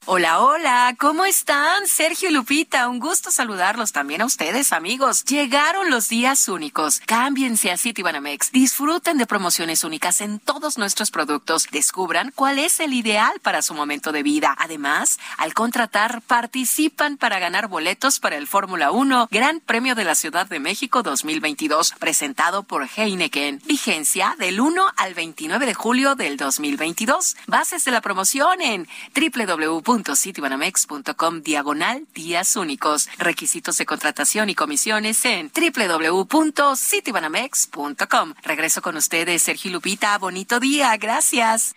Hola, 0.09 0.39
hola, 0.39 0.95
¿cómo 0.97 1.25
están? 1.25 1.85
Sergio 1.85 2.29
y 2.29 2.31
Lupita, 2.31 2.87
un 2.87 2.97
gusto 2.97 3.29
saludarlos 3.29 3.91
también 3.91 4.21
a 4.21 4.25
ustedes, 4.25 4.71
amigos. 4.71 5.25
Llegaron 5.25 5.89
los 5.89 6.07
días 6.07 6.47
únicos. 6.47 7.01
Cámbiense 7.05 7.71
a 7.71 7.77
Citibanamex. 7.77 8.53
Disfruten 8.53 9.17
de 9.17 9.25
promociones 9.25 9.83
únicas 9.83 10.21
en 10.21 10.39
todos 10.39 10.77
nuestros 10.77 11.11
productos. 11.11 11.67
Descubran 11.73 12.31
cuál 12.33 12.57
es 12.57 12.79
el 12.79 12.93
ideal 12.93 13.33
para 13.41 13.61
su 13.61 13.73
momento 13.73 14.13
de 14.13 14.23
vida. 14.23 14.55
Además, 14.57 15.19
al 15.37 15.53
contratar, 15.53 16.21
participan 16.21 17.17
para 17.17 17.39
ganar 17.39 17.67
boletos 17.67 18.21
para 18.21 18.37
el 18.37 18.47
Fórmula 18.47 18.91
1 18.91 19.27
Gran 19.29 19.59
Premio 19.59 19.93
de 19.93 20.05
la 20.05 20.15
Ciudad 20.15 20.47
de 20.47 20.61
México 20.61 21.03
2022, 21.03 21.95
presentado 21.99 22.63
por 22.63 22.87
Heineken. 22.95 23.61
Vigencia 23.65 24.37
del 24.39 24.61
1 24.61 24.87
al 24.95 25.13
29 25.15 25.65
de 25.65 25.73
julio 25.73 26.15
del 26.15 26.37
2022. 26.37 27.35
Bases 27.47 27.83
de 27.83 27.91
la 27.91 27.99
promoción 27.99 28.61
en 28.61 28.87
www 29.13 29.96
www.citibanamex.com 29.97 31.41
diagonal 31.41 32.07
días 32.13 32.55
únicos. 32.55 33.09
Requisitos 33.17 33.77
de 33.77 33.85
contratación 33.85 34.49
y 34.49 34.55
comisiones 34.55 35.25
en 35.25 35.51
www.citibanamex.com. 35.53 38.33
Regreso 38.43 38.81
con 38.81 38.95
ustedes, 38.97 39.43
Sergio 39.43 39.71
Lupita. 39.71 40.17
Bonito 40.17 40.59
día. 40.59 40.97
Gracias. 40.97 41.75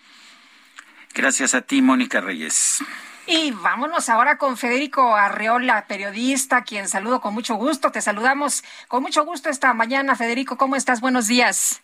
Gracias 1.15 1.55
a 1.55 1.60
ti, 1.62 1.81
Mónica 1.82 2.20
Reyes. 2.20 2.78
Y 3.26 3.50
vámonos 3.52 4.08
ahora 4.08 4.39
con 4.39 4.57
Federico 4.57 5.15
Arreola, 5.15 5.86
periodista, 5.86 6.65
quien 6.65 6.89
saludo 6.89 7.20
con 7.20 7.34
mucho 7.34 7.57
gusto. 7.57 7.92
Te 7.92 8.00
saludamos 8.00 8.65
con 8.89 9.02
mucho 9.02 9.24
gusto 9.24 9.50
esta 9.50 9.74
mañana. 9.74 10.16
Federico, 10.16 10.57
¿cómo 10.57 10.76
estás? 10.76 11.00
Buenos 11.00 11.26
días. 11.28 11.82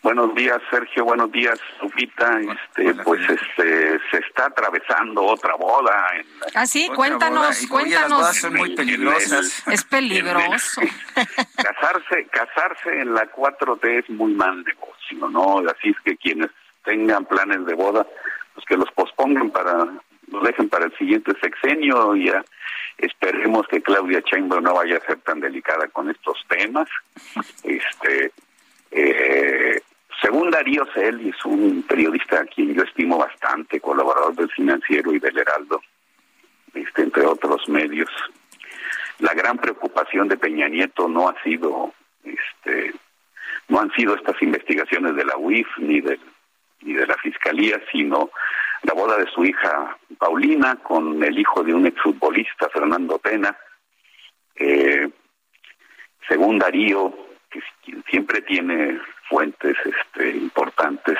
Buenos 0.00 0.32
días, 0.36 0.58
Sergio. 0.70 1.04
Buenos 1.04 1.32
días, 1.32 1.58
Lupita. 1.82 2.40
Este, 2.40 2.94
pues 3.02 3.20
este, 3.28 3.98
se 4.10 4.18
está 4.18 4.46
atravesando 4.46 5.24
otra 5.24 5.56
boda. 5.56 6.06
En 6.14 6.26
ah, 6.54 6.66
sí, 6.66 6.88
cuéntanos, 6.94 7.66
cuéntanos. 7.66 8.10
Las 8.10 8.20
bodas 8.20 8.36
son 8.36 8.54
muy 8.54 8.76
peligrosas. 8.76 9.64
Es 9.66 9.84
peligroso. 9.84 10.82
casarse, 11.56 12.26
casarse 12.30 13.00
en 13.00 13.12
la 13.14 13.30
4T 13.32 13.98
es 13.98 14.10
muy 14.10 14.32
mal 14.34 14.62
negocio, 14.64 15.28
¿no? 15.28 15.58
Así 15.68 15.90
es 15.90 16.00
que 16.04 16.16
quienes 16.16 16.50
tengan 16.84 17.24
planes 17.24 17.66
de 17.66 17.74
boda, 17.74 18.06
pues 18.54 18.64
que 18.66 18.76
los 18.76 18.90
pospongan 18.92 19.50
para, 19.50 19.84
los 20.28 20.42
dejen 20.44 20.68
para 20.68 20.86
el 20.86 20.96
siguiente 20.96 21.32
sexenio 21.40 22.14
y 22.14 22.26
ya 22.26 22.44
esperemos 22.98 23.66
que 23.66 23.82
Claudia 23.82 24.20
Sheinbaum 24.20 24.62
no 24.62 24.74
vaya 24.74 24.96
a 24.96 25.06
ser 25.06 25.18
tan 25.18 25.40
delicada 25.40 25.88
con 25.88 26.08
estos 26.08 26.38
temas. 26.48 26.88
Este, 27.64 28.32
eh, 28.90 29.82
según 30.20 30.50
Darío 30.50 30.84
Celis, 30.94 31.36
un 31.44 31.82
periodista 31.84 32.40
a 32.40 32.44
quien 32.44 32.74
yo 32.74 32.82
estimo 32.82 33.18
bastante, 33.18 33.80
colaborador 33.80 34.34
del 34.34 34.50
Financiero 34.50 35.12
y 35.12 35.18
del 35.18 35.38
Heraldo, 35.38 35.80
este, 36.74 37.02
entre 37.02 37.24
otros 37.24 37.68
medios, 37.68 38.10
la 39.20 39.32
gran 39.34 39.58
preocupación 39.58 40.28
de 40.28 40.36
Peña 40.36 40.68
Nieto 40.68 41.08
no 41.08 41.28
ha 41.28 41.42
sido, 41.42 41.92
este, 42.24 42.92
no 43.68 43.80
han 43.80 43.92
sido 43.92 44.14
estas 44.14 44.40
investigaciones 44.42 45.14
de 45.14 45.24
la 45.24 45.36
UIF 45.36 45.68
ni 45.78 46.00
de, 46.00 46.18
ni 46.82 46.94
de 46.94 47.06
la 47.06 47.16
Fiscalía, 47.16 47.80
sino 47.92 48.30
la 48.82 48.94
boda 48.94 49.18
de 49.18 49.26
su 49.30 49.44
hija 49.44 49.96
Paulina 50.18 50.76
con 50.76 51.22
el 51.22 51.38
hijo 51.38 51.62
de 51.62 51.74
un 51.74 51.86
exfutbolista, 51.86 52.68
Fernando 52.70 53.18
Pena. 53.18 53.56
Eh, 54.56 55.08
según 56.28 56.58
Darío, 56.58 57.14
que 57.50 57.60
siempre 58.08 58.42
tiene 58.42 59.00
fuentes 59.28 59.76
este, 59.84 60.30
importantes. 60.30 61.18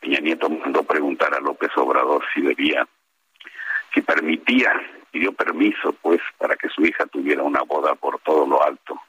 Peña 0.00 0.20
Nieto 0.20 0.48
mandó 0.48 0.82
preguntar 0.82 1.34
a 1.34 1.40
López 1.40 1.70
Obrador 1.76 2.24
si 2.32 2.42
debía, 2.42 2.86
si 3.92 4.02
permitía, 4.02 4.72
pidió 5.10 5.32
permiso, 5.32 5.94
pues, 6.02 6.20
para 6.38 6.56
que 6.56 6.68
su 6.68 6.84
hija 6.84 7.06
tuviera 7.06 7.42
una 7.42 7.62
boda 7.62 7.94
por 7.94 8.18
todo 8.20 8.46
lo 8.46 8.62
alto. 8.62 9.00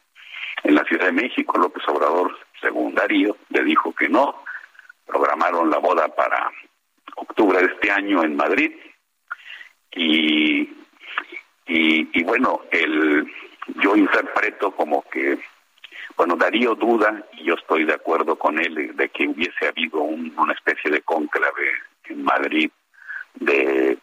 En 0.63 0.75
la 0.75 0.83
Ciudad 0.85 1.07
de 1.07 1.11
México, 1.11 1.57
López 1.57 1.83
Obrador, 1.87 2.37
según 2.61 2.95
Darío, 2.95 3.37
le 3.49 3.63
dijo 3.63 3.93
que 3.93 4.09
no. 4.09 4.43
Programaron 5.05 5.69
la 5.69 5.77
boda 5.77 6.07
para 6.07 6.51
octubre 7.15 7.59
de 7.59 7.73
este 7.73 7.91
año 7.91 8.23
en 8.23 8.35
Madrid. 8.35 8.71
Y, 9.91 10.61
y, 11.67 12.19
y 12.19 12.23
bueno, 12.23 12.61
el, 12.71 13.31
yo 13.81 13.95
interpreto 13.95 14.71
como 14.71 15.03
que 15.09 15.37
bueno, 16.17 16.35
Darío 16.35 16.75
duda, 16.75 17.23
y 17.33 17.43
yo 17.43 17.55
estoy 17.55 17.83
de 17.83 17.93
acuerdo 17.93 18.37
con 18.37 18.57
él, 18.59 18.95
de 18.95 19.09
que 19.09 19.27
hubiese 19.27 19.67
habido 19.67 19.99
una 19.99 20.53
especie 20.53 20.89
de 20.89 21.01
cónclave 21.01 21.71
en 22.05 22.23
Madrid 22.23 22.69
de 23.35 23.97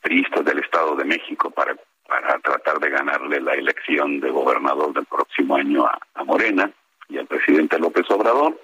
priistas 0.00 0.44
del 0.44 0.60
Estado 0.60 0.96
de 0.96 1.04
México 1.04 1.50
para, 1.50 1.76
para 2.06 2.38
tratar 2.38 2.78
de 2.78 2.88
ganarle 2.88 3.40
la 3.40 3.52
elección 3.52 4.20
de 4.20 4.30
gobernador 4.30 4.94
del 4.94 5.04
próximo 5.04 5.56
año 5.56 5.86
a, 5.86 6.24
Morena 6.24 6.70
y 7.08 7.18
al 7.18 7.26
presidente 7.26 7.78
López 7.78 8.10
Obrador. 8.10 8.58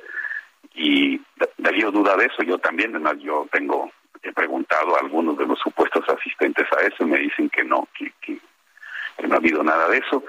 Y 0.74 1.20
Darío 1.58 1.90
duda 1.90 2.16
de 2.16 2.26
eso, 2.26 2.42
yo 2.42 2.58
también, 2.58 2.94
además 2.94 3.16
yo 3.20 3.46
tengo, 3.52 3.90
he 4.22 4.32
preguntado 4.32 4.96
a 4.96 5.00
algunos 5.00 5.36
de 5.36 5.46
los 5.46 5.58
supuestos 5.58 6.08
asistentes 6.08 6.66
a 6.72 6.86
eso 6.86 7.04
y 7.04 7.06
me 7.06 7.18
dicen 7.18 7.50
que 7.50 7.64
no, 7.64 7.86
que 7.98 8.40
no 9.26 9.34
ha 9.34 9.38
habido 9.38 9.62
nada 9.62 9.88
de 9.88 9.98
eso 9.98 10.24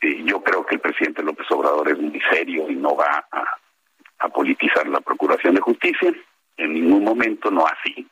yo 0.00 0.42
creo 0.42 0.64
que 0.64 0.76
el 0.76 0.80
presidente 0.80 1.22
López 1.22 1.46
Obrador 1.50 1.88
es 1.88 1.98
muy 1.98 2.20
serio 2.30 2.68
y 2.70 2.74
no 2.74 2.96
va 2.96 3.26
a, 3.30 4.28
politizar 4.34 4.88
la 4.88 5.00
Procuración 5.00 5.54
de 5.54 5.60
Justicia 5.60 6.12
en 6.56 6.74
ningún 6.74 7.04
momento, 7.04 7.50
no 7.50 7.64
así, 7.64 8.06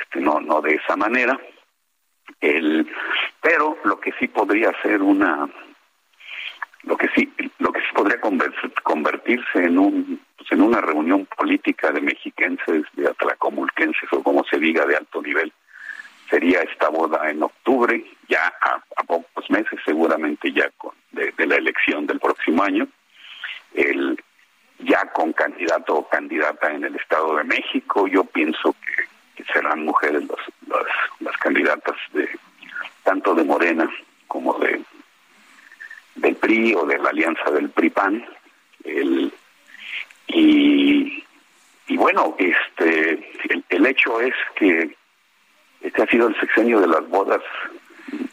este, 0.00 0.20
no, 0.20 0.40
no 0.40 0.60
de 0.60 0.76
esa 0.76 0.96
manera. 0.96 1.38
El, 2.40 2.88
pero 3.40 3.76
lo 3.84 3.98
que 3.98 4.12
sí 4.18 4.28
podría 4.28 4.72
ser 4.82 5.02
una, 5.02 5.48
lo 6.84 6.96
que 6.96 7.08
sí, 7.14 7.30
lo 7.58 7.72
que 7.72 7.80
sí 7.80 7.86
podría 7.92 8.20
convertirse 8.20 9.58
en 9.64 9.78
un, 9.78 10.20
pues, 10.36 10.52
en 10.52 10.62
una 10.62 10.80
reunión 10.80 11.26
política 11.36 11.90
de 11.90 12.00
mexiquenses, 12.00 12.84
de 12.94 13.08
atlacomulquenses 13.08 14.10
o 14.12 14.22
como 14.22 14.44
se 14.44 14.58
diga 14.58 14.86
de 14.86 14.96
alto 14.96 15.20
nivel, 15.20 15.52
sería 16.28 16.60
esta 16.62 16.88
boda 16.88 17.30
en 17.30 17.42
octubre, 17.42 18.04
ya 18.28 18.52
a, 18.60 18.82
pocos 19.04 19.48
meses 19.50 19.78
seguramente 19.84 20.52
ya 20.52 20.70
con, 20.76 20.92
de, 21.12 21.32
la 21.46 21.56
elección 21.56 22.06
del 22.06 22.18
próximo 22.18 22.62
año, 22.62 22.88
el, 23.74 24.20
ya 24.80 25.06
con 25.12 25.32
candidato 25.32 25.94
o 25.96 26.08
candidata 26.08 26.72
en 26.72 26.84
el 26.84 26.96
Estado 26.96 27.36
de 27.36 27.44
México, 27.44 28.06
yo 28.08 28.24
pienso 28.24 28.74
que, 28.74 29.06
serán 29.52 29.84
mujeres 29.84 30.24
las, 30.66 30.86
las, 31.20 31.36
candidatas 31.36 31.94
de 32.12 32.28
tanto 33.04 33.34
de 33.34 33.44
Morena 33.44 33.88
como 34.26 34.58
de 34.58 34.80
del 36.16 36.34
PRI 36.34 36.74
o 36.74 36.84
de 36.84 36.98
la 36.98 37.10
alianza 37.10 37.50
del 37.52 37.68
PRI-PAN. 37.68 38.26
El, 38.82 39.32
y, 40.26 41.22
y 41.86 41.96
bueno, 41.96 42.34
este 42.38 43.30
el 43.68 43.86
hecho 43.86 44.20
es 44.20 44.34
que 44.56 44.96
este 45.96 46.02
ha 46.02 46.06
sido 46.10 46.28
el 46.28 46.38
sexenio 46.38 46.80
de 46.80 46.88
las 46.88 47.08
bodas. 47.08 47.40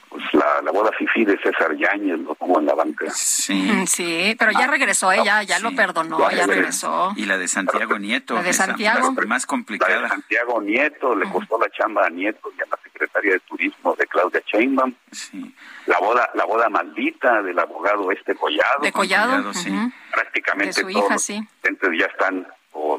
Pues 0.10 0.24
la, 0.34 0.62
la 0.62 0.72
boda 0.72 0.92
FIFI 0.92 1.26
de 1.26 1.40
César 1.40 1.76
Yáñez 1.76 2.20
lo 2.20 2.36
tuvo 2.36 2.60
en 2.60 2.68
la 2.68 2.76
banca. 2.76 3.10
Sí, 3.10 3.88
sí 3.88 4.36
pero 4.38 4.52
ya 4.52 4.68
regresó, 4.68 5.12
ella 5.12 5.42
ya, 5.42 5.58
lo 5.60 5.74
perdonó, 5.74 6.30
ya, 6.30 6.46
regresó. 6.46 7.14
Y 7.16 7.26
la 7.26 7.38
de 7.38 7.48
Santiago 7.48 7.98
Nieto. 7.98 8.36
La 8.36 8.44
de 8.44 8.54
Santiago. 8.54 9.12
Más, 9.26 9.48
complicada. 9.48 9.96
La 9.96 10.02
de 10.04 10.10
Santiago 10.10 10.62
Nieto, 10.62 11.16
le 11.16 11.28
costó 11.30 11.58
la 11.58 11.70
chamba 11.70 12.06
a 12.06 12.10
Nieto 12.10 12.52
y 12.56 12.62
a 12.62 12.66
la 12.70 12.78
secretaria 12.84 13.34
de 13.34 13.40
Turismo 13.40 13.96
de 13.96 14.06
Claudia 14.06 14.44
Sheinbaum. 14.46 14.94
Sí. 15.12 15.56
La 15.88 15.98
boda, 16.00 16.30
la 16.36 16.46
boda 16.46 16.70
maldita 16.70 17.42
del 17.42 17.58
abogado 17.58 18.12
este 18.12 18.36
Collado. 18.36 18.82
De 18.82 18.92
Collado, 18.92 19.54
sí. 19.54 19.74
Prácticamente 20.14 20.68
de 20.68 20.74
su 20.82 20.90
hija, 20.90 21.18
sí. 21.18 21.48
ya 21.64 22.06
están 22.06 22.46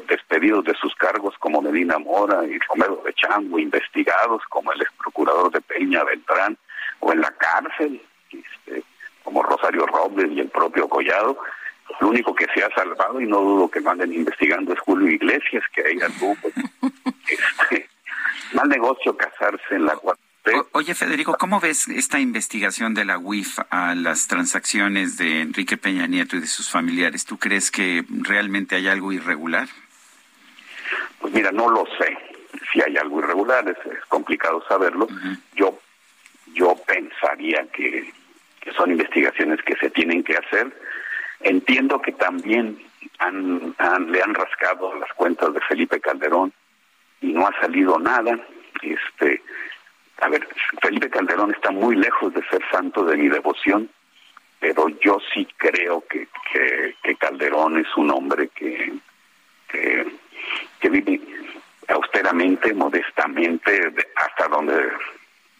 despedidos 0.07 0.65
de 0.65 0.73
sus 0.75 0.95
cargos 0.95 1.35
como 1.39 1.61
Medina 1.61 1.97
Mora 1.97 2.45
y 2.45 2.57
Romero 2.59 3.01
de 3.05 3.13
Chango, 3.13 3.59
investigados 3.59 4.41
como 4.49 4.71
el 4.71 4.81
ex 4.81 4.91
procurador 4.93 5.51
de 5.51 5.61
Peña 5.61 6.03
Beltrán, 6.03 6.57
o 6.99 7.11
en 7.11 7.21
la 7.21 7.31
cárcel, 7.31 8.01
este, 8.31 8.83
como 9.23 9.43
Rosario 9.43 9.85
Robles 9.85 10.31
y 10.31 10.39
el 10.39 10.49
propio 10.49 10.87
Collado. 10.87 11.37
Lo 11.99 12.09
único 12.09 12.33
que 12.33 12.47
se 12.53 12.63
ha 12.63 12.69
salvado, 12.73 13.21
y 13.21 13.27
no 13.27 13.39
dudo 13.41 13.69
que 13.69 13.79
manden 13.79 14.13
investigando, 14.13 14.73
es 14.73 14.79
Julio 14.79 15.09
Iglesias, 15.09 15.63
que 15.73 15.81
ahí 15.81 15.97
pues, 16.41 16.53
este, 17.27 17.89
mal 18.53 18.67
negocio 18.67 19.15
casarse 19.15 19.75
en 19.75 19.85
la 19.85 19.95
oye, 20.73 20.93
Federico, 20.95 21.35
¿cómo 21.39 21.59
ves 21.59 21.87
esta 21.87 22.19
investigación 22.19 22.93
de 22.93 23.05
la 23.05 23.17
UIF 23.17 23.59
a 23.69 23.95
las 23.95 24.27
transacciones 24.27 25.17
de 25.17 25.41
Enrique 25.41 25.77
Peña 25.77 26.07
Nieto 26.07 26.35
y 26.35 26.39
de 26.41 26.47
sus 26.47 26.69
familiares? 26.69 27.25
¿Tú 27.25 27.37
crees 27.37 27.71
que 27.71 28.03
realmente 28.09 28.75
hay 28.75 28.87
algo 28.87 29.11
irregular? 29.11 29.67
Pues 31.19 31.33
mira, 31.33 31.51
no 31.51 31.69
lo 31.69 31.85
sé. 31.97 32.17
Si 32.71 32.81
hay 32.81 32.97
algo 32.97 33.19
irregular, 33.19 33.67
es, 33.69 33.77
complicado 34.07 34.63
saberlo. 34.67 35.07
Yo 35.55 35.79
yo 36.53 36.75
pensaría 36.87 37.65
que, 37.73 38.13
que 38.61 38.71
son 38.73 38.91
investigaciones 38.91 39.59
que 39.63 39.75
se 39.75 39.89
tienen 39.89 40.23
que 40.23 40.37
hacer. 40.37 40.71
Entiendo 41.41 42.01
que 42.01 42.13
también 42.13 42.81
han, 43.19 43.75
han- 43.77 44.11
le 44.11 44.21
han 44.21 44.33
rascado 44.33 44.93
las 44.99 45.11
cuentas 45.13 45.53
de 45.53 45.59
Felipe 45.61 45.99
Calderón 45.99 46.53
y 47.21 47.33
no 47.33 47.47
ha 47.47 47.59
salido 47.59 47.99
nada. 47.99 48.39
Este, 48.81 49.41
a 50.21 50.29
ver, 50.29 50.47
Felipe 50.81 51.09
Calderón 51.09 51.51
está 51.51 51.71
muy 51.71 51.95
lejos 51.95 52.33
de 52.33 52.41
ser 52.47 52.61
santo 52.71 53.03
de 53.05 53.17
mi 53.17 53.27
devoción, 53.29 53.89
pero 54.59 54.87
yo 55.01 55.19
sí 55.33 55.47
creo 55.57 56.03
que, 56.07 56.27
que, 57.03 57.15
Calderón 57.17 57.77
es 57.79 57.87
un 57.97 58.11
hombre 58.11 58.49
que, 58.49 58.93
que, 59.67 60.05
que 60.79 60.89
vive 60.89 61.19
austeramente, 61.87 62.73
modestamente, 62.73 63.71
de- 63.71 64.07
hasta 64.15 64.47
donde, 64.47 64.89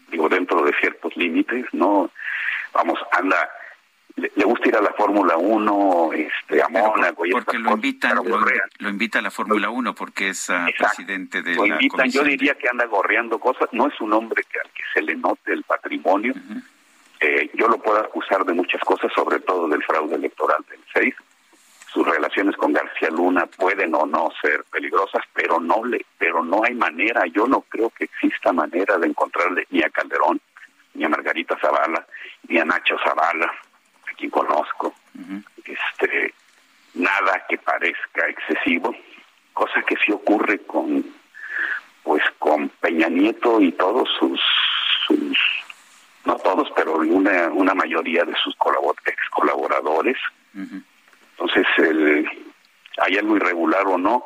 digo, 0.10 0.28
dentro 0.30 0.62
de 0.64 0.74
ciertos 0.80 1.16
límites, 1.18 1.66
¿no? 1.74 2.10
Vamos, 2.74 3.00
anda, 3.12 3.50
le, 4.16 4.32
le 4.36 4.46
gusta 4.46 4.70
ir 4.70 4.76
a 4.76 4.82
la 4.82 4.94
Fórmula 4.94 5.36
1, 5.38 6.10
este, 6.14 6.62
a 6.62 6.70
Mónaco 6.70 7.26
y 7.26 7.32
Porque 7.32 7.58
lo 7.58 7.66
cosas, 7.66 7.78
invitan, 7.78 8.18
lo, 8.80 8.90
invita 8.90 9.20
a 9.20 9.22
la 9.22 9.32
Fórmula 9.32 9.70
1 9.70 9.94
porque 9.94 10.30
es 10.30 10.50
ah, 10.50 10.68
presidente 10.78 11.42
de 11.42 11.56
lo 11.56 11.66
la 11.66 11.76
invitan, 11.76 12.10
yo 12.10 12.24
diría 12.24 12.56
que 12.56 12.70
anda 12.70 12.86
gorreando 12.86 13.40
cosas, 13.40 13.68
no 13.74 13.88
es 13.88 14.00
un 14.00 14.14
hombre 14.14 14.44
que 14.50 14.60
al 14.60 14.70
que 14.72 14.84
se 14.94 15.02
le 15.02 15.16
note 15.16 15.52
el 15.52 15.64
patrimonio. 15.64 16.34
Eh, 17.20 17.50
yo 17.54 17.68
lo 17.68 17.78
puedo 17.78 18.00
acusar 18.00 18.46
de 18.46 18.54
muchas 18.54 18.82
cosas, 18.82 19.12
sobre 19.14 19.40
todo 19.40 19.68
del 19.68 19.84
fraude 19.84 20.16
electoral 20.16 20.64
del 20.70 20.80
6. 20.94 21.16
Sus 21.92 22.08
relaciones 22.08 22.56
con 22.58 22.74
García 22.74 23.10
Luna 23.10 23.46
pueden 23.46 23.96
o 23.96 24.06
no 24.06 24.30
ser 24.42 24.64
peligrosas, 24.72 25.24
pero 25.34 25.60
no 25.60 25.84
le, 25.86 26.06
pero 26.18 26.44
no 26.44 26.64
hay 26.64 26.76
manera, 26.76 27.26
yo 27.28 27.48
no 27.48 27.62
creo 27.62 27.90
que 27.90 28.06
exista 28.06 28.52
manera 28.52 28.98
de 28.98 29.08
encontrarle 29.08 29.66
ni 29.70 29.82
a 29.82 29.90
Calderón, 29.90 30.42
ni 30.94 31.06
a 31.06 31.10
Margarita 31.10 31.58
Zavala, 31.60 32.06
ni 32.50 32.60
a 32.60 32.66
Nacho 32.66 32.98
Zavala, 33.02 33.50
a 34.16 34.18
quien 34.18 34.32
conozco, 34.32 34.94
este 35.66 36.34
nada 36.94 37.46
que 37.50 37.58
parezca 37.58 38.28
excesivo, 38.30 38.96
cosa 39.54 39.82
que 39.84 39.96
sí 39.98 40.12
ocurre 40.14 40.60
con 40.66 41.04
pues 42.04 42.24
con 42.40 42.70
Peña 42.70 43.10
Nieto 43.10 43.60
y 43.60 43.72
todos 43.74 44.08
sus, 44.20 44.40
sus 45.08 45.38
no 46.24 46.38
todos, 46.38 46.70
pero 46.76 46.98
una, 46.98 47.48
una 47.50 47.74
mayoría 47.74 48.24
de 48.24 48.36
sus 48.36 48.56
colabor- 48.58 48.96
ex 49.06 49.18
colaboradores. 49.32 50.18
Entonces, 50.54 51.66
el, 51.78 52.30
hay 53.00 53.18
algo 53.18 53.36
irregular 53.36 53.86
o 53.88 53.98
no, 53.98 54.26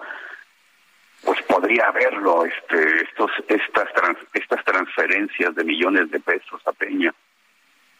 pues 1.23 1.41
podría 1.43 1.85
haberlo, 1.87 2.45
este, 2.45 3.03
estos, 3.03 3.31
estas, 3.47 3.91
trans- 3.93 4.27
estas 4.33 4.63
transferencias 4.65 5.55
de 5.55 5.63
millones 5.63 6.11
de 6.11 6.19
pesos 6.19 6.61
a 6.67 6.73
Peña, 6.73 7.13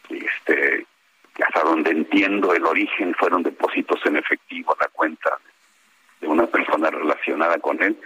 este, 0.10 0.86
que 1.40 1.46
hasta 1.46 1.62
donde 1.62 1.92
entiendo 1.92 2.54
el 2.54 2.66
origen 2.66 3.16
fueron 3.16 3.44
depósitos 3.44 3.98
en 4.06 4.18
efectivo 4.18 4.74
a 4.74 4.84
la 4.84 4.90
cuenta 4.90 5.38
de 6.20 6.28
una 6.28 6.46
persona 6.48 6.90
relacionada 6.90 7.58
con 7.60 7.82
él, 7.82 7.98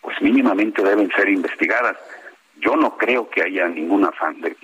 pues 0.00 0.22
mínimamente 0.22 0.80
deben 0.80 1.10
ser 1.10 1.28
investigadas. 1.28 1.96
Yo 2.60 2.76
no 2.76 2.96
creo 2.96 3.28
que 3.28 3.42
haya 3.42 3.66
ningún 3.66 4.04
afán 4.04 4.40
de, 4.40 4.56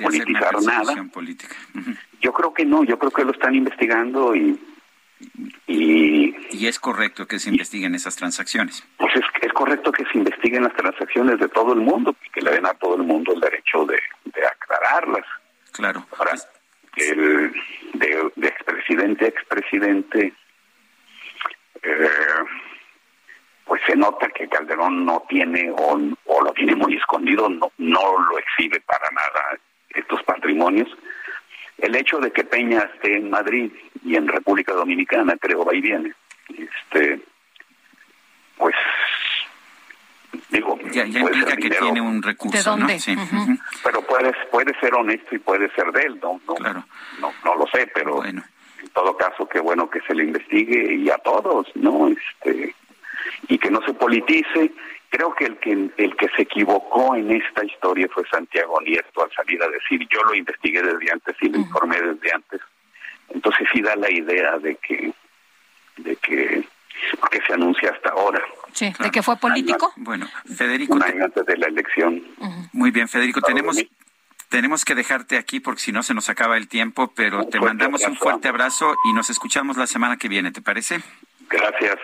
politizar 0.00 0.62
nada. 0.62 0.94
política. 1.12 1.56
Yo 2.20 2.32
creo 2.32 2.54
que 2.54 2.64
no, 2.64 2.84
yo 2.84 2.96
creo 2.96 3.10
que 3.10 3.24
lo 3.24 3.32
están 3.32 3.56
investigando 3.56 4.36
y, 4.36 4.56
y 5.66 6.36
Y 6.52 6.68
es 6.68 6.78
correcto 6.78 7.26
que 7.26 7.40
se 7.40 7.50
investiguen 7.50 7.96
esas 7.96 8.14
transacciones. 8.14 8.86
pues 8.98 9.16
es, 9.16 9.24
es 9.42 9.52
correcto 9.52 9.90
que 9.90 10.04
se 10.04 10.18
investiguen 10.18 10.62
las 10.62 10.76
transacciones 10.76 11.40
de 11.40 11.48
todo 11.48 11.72
el 11.72 11.80
mundo 11.80 12.14
y 12.24 12.30
que 12.30 12.40
le 12.40 12.52
den 12.52 12.66
a 12.66 12.74
todo 12.74 12.94
el 12.94 13.02
mundo 13.02 13.32
el 13.32 13.40
derecho 13.40 13.84
de, 13.84 13.98
de 14.26 14.46
aclararlas. 14.46 15.26
Claro. 15.72 16.06
Ahora, 16.16 16.36
el 16.96 17.52
de, 17.94 18.30
de 18.36 18.48
expresidente 18.48 19.24
a 19.24 19.28
expresidente, 19.28 20.32
eh, 21.82 22.08
pues 23.64 23.80
se 23.86 23.96
nota 23.96 24.28
que 24.28 24.48
Calderón 24.48 25.04
no 25.04 25.24
tiene 25.28 25.70
o, 25.70 25.98
o 26.26 26.42
lo 26.42 26.52
tiene 26.52 26.74
muy 26.74 26.96
escondido, 26.96 27.48
no, 27.48 27.72
no 27.78 28.18
lo 28.30 28.38
exhibe 28.38 28.80
para 28.80 29.10
nada 29.10 29.58
estos 29.90 30.22
patrimonios. 30.24 30.88
El 31.78 31.96
hecho 31.96 32.18
de 32.18 32.30
que 32.30 32.44
Peña 32.44 32.90
esté 32.94 33.16
en 33.16 33.30
Madrid 33.30 33.72
y 34.04 34.16
en 34.16 34.28
República 34.28 34.72
Dominicana, 34.74 35.36
creo, 35.40 35.64
va 35.64 35.74
y 35.74 35.80
viene. 35.80 36.12
Este, 36.48 37.20
pues, 38.56 38.76
digo, 40.50 40.78
Ya, 40.92 41.04
ya 41.06 41.20
puede 41.20 41.36
implica 41.36 41.50
ser 41.50 41.56
que 41.58 41.64
dinero, 41.64 41.84
tiene 41.84 42.00
un 42.00 42.22
recurso, 42.22 42.56
¿De 42.56 42.62
dónde? 42.64 42.94
¿no? 42.94 43.00
Sí. 43.00 43.16
Pero 43.82 44.02
puede, 44.02 44.32
puede 44.50 44.78
ser 44.80 44.94
honesto 44.94 45.34
y 45.34 45.38
puede 45.38 45.70
ser 45.74 45.90
de 45.92 46.02
él, 46.02 46.18
no, 46.22 46.40
no, 46.46 46.54
no, 47.20 47.32
no 47.44 47.54
lo 47.56 47.66
sé, 47.68 47.90
pero 47.94 48.24
en 48.24 48.42
todo 48.92 49.16
caso 49.16 49.48
qué 49.48 49.60
bueno 49.60 49.88
que 49.88 50.00
se 50.02 50.14
le 50.14 50.24
investigue 50.24 50.94
y 50.94 51.10
a 51.10 51.18
todos, 51.18 51.66
¿no? 51.74 52.08
Este 52.08 52.74
y 53.48 53.58
que 53.58 53.70
no 53.70 53.80
se 53.82 53.94
politice. 53.94 54.72
Creo 55.10 55.34
que 55.34 55.44
el 55.44 55.56
que 55.58 55.72
el 55.72 56.16
que 56.16 56.28
se 56.36 56.42
equivocó 56.42 57.14
en 57.14 57.30
esta 57.30 57.64
historia 57.64 58.08
fue 58.12 58.24
Santiago 58.28 58.80
Nieto 58.80 59.22
al 59.22 59.30
salir 59.32 59.62
a 59.62 59.68
decir 59.68 60.06
yo 60.10 60.22
lo 60.24 60.34
investigué 60.34 60.82
desde 60.82 61.12
antes 61.12 61.36
y 61.40 61.48
lo 61.48 61.58
informé 61.58 62.00
desde 62.00 62.34
antes. 62.34 62.60
Entonces 63.28 63.68
sí 63.72 63.80
da 63.80 63.94
la 63.96 64.10
idea 64.10 64.58
de 64.58 64.76
que 64.76 65.12
de 65.98 66.16
que 66.16 66.64
porque 67.20 67.40
se 67.46 67.54
anuncia 67.54 67.90
hasta 67.90 68.10
ahora. 68.10 68.42
Sí, 68.72 68.92
de 68.98 69.10
que 69.10 69.22
fue 69.22 69.36
político. 69.36 69.92
Bueno, 69.96 70.28
Federico. 70.56 70.94
Un 70.94 71.02
año 71.02 71.24
antes 71.24 71.46
de 71.46 71.56
la 71.56 71.66
elección. 71.66 72.22
Muy 72.72 72.90
bien, 72.90 73.08
Federico, 73.08 73.40
tenemos 73.40 73.78
tenemos 74.48 74.84
que 74.84 74.94
dejarte 74.94 75.36
aquí 75.36 75.58
porque 75.58 75.80
si 75.80 75.90
no 75.90 76.04
se 76.04 76.14
nos 76.14 76.28
acaba 76.28 76.56
el 76.56 76.68
tiempo, 76.68 77.12
pero 77.14 77.44
te 77.46 77.58
mandamos 77.58 78.02
un 78.06 78.16
fuerte 78.16 78.46
abrazo 78.46 78.94
y 79.04 79.12
nos 79.12 79.28
escuchamos 79.28 79.76
la 79.76 79.88
semana 79.88 80.16
que 80.16 80.28
viene, 80.28 80.52
¿te 80.52 80.62
parece? 80.62 81.00
Gracias. 81.48 81.96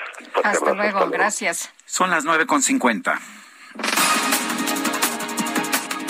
Hasta 0.43 0.70
abrazo, 0.70 0.75
luego, 0.75 1.10
gracias. 1.10 1.73
Son 1.86 2.10
las 2.10 2.25
nueve 2.25 2.47
con 2.47 2.60
cincuenta. 2.62 3.20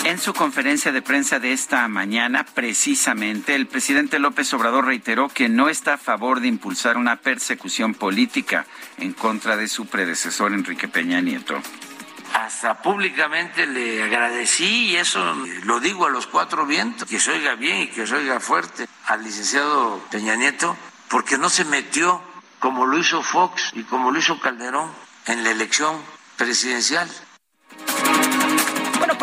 En 0.03 0.17
su 0.17 0.33
conferencia 0.33 0.91
de 0.91 1.03
prensa 1.03 1.39
de 1.39 1.53
esta 1.53 1.87
mañana, 1.87 2.43
precisamente, 2.43 3.53
el 3.53 3.67
presidente 3.67 4.17
López 4.17 4.51
Obrador 4.53 4.85
reiteró 4.85 5.29
que 5.29 5.47
no 5.47 5.69
está 5.69 5.93
a 5.93 5.97
favor 5.99 6.39
de 6.39 6.47
impulsar 6.47 6.97
una 6.97 7.17
persecución 7.17 7.93
política 7.93 8.65
en 8.97 9.13
contra 9.13 9.57
de 9.57 9.67
su 9.67 9.85
predecesor 9.85 10.53
Enrique 10.53 10.87
Peña 10.87 11.21
Nieto. 11.21 11.61
Hasta 12.33 12.81
públicamente 12.81 13.67
le 13.67 14.01
agradecí 14.03 14.85
y 14.85 14.95
eso 14.95 15.35
lo 15.63 15.79
digo 15.79 16.07
a 16.07 16.09
los 16.09 16.25
cuatro 16.25 16.65
vientos, 16.65 17.07
que 17.07 17.19
se 17.19 17.31
oiga 17.31 17.53
bien 17.53 17.81
y 17.83 17.87
que 17.87 18.07
se 18.07 18.15
oiga 18.15 18.39
fuerte 18.39 18.87
al 19.05 19.23
licenciado 19.23 20.01
Peña 20.09 20.35
Nieto, 20.35 20.75
porque 21.09 21.37
no 21.37 21.49
se 21.49 21.63
metió 21.65 22.23
como 22.59 22.87
lo 22.87 22.97
hizo 22.97 23.21
Fox 23.21 23.71
y 23.75 23.83
como 23.83 24.11
lo 24.11 24.17
hizo 24.17 24.39
Calderón 24.39 24.89
en 25.27 25.43
la 25.43 25.51
elección 25.51 25.95
presidencial. 26.37 27.07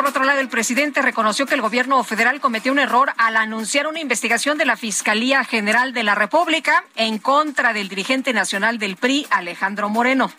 Otro 0.09 0.25
lado, 0.25 0.41
el 0.41 0.49
presidente 0.49 1.03
reconoció 1.03 1.45
que 1.45 1.55
el 1.55 1.61
gobierno 1.61 2.03
federal 2.03 2.41
cometió 2.41 2.73
un 2.73 2.79
error 2.79 3.13
al 3.19 3.37
anunciar 3.37 3.87
una 3.87 4.01
investigación 4.01 4.57
de 4.57 4.65
la 4.65 4.79
Fiscalía 4.79 5.45
General 5.45 5.93
de 5.93 6.03
la 6.03 6.15
República 6.15 6.83
en 6.97 7.19
contra 7.19 7.75
del 7.75 7.91
dirigente 7.91 8.33
nacional 8.33 8.79
del 8.79 8.97
PRI, 8.97 9.27
Alejandro 9.29 9.91
Moreno. 9.91 10.33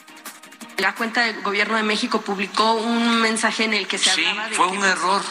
La 0.78 0.96
cuenta 0.96 1.22
del 1.22 1.44
Gobierno 1.44 1.78
de 1.78 1.84
México 1.84 2.20
publicó 2.22 2.74
un 2.74 3.22
mensaje 3.22 3.66
en 3.66 3.76
el 3.76 3.88
que 3.88 4.00
se 4.00 4.10
Sí, 4.10 4.26
hablaba 4.26 4.50
de 4.50 4.56
fue 4.56 4.72
que, 4.72 4.78
un 4.80 4.84
error 4.84 5.22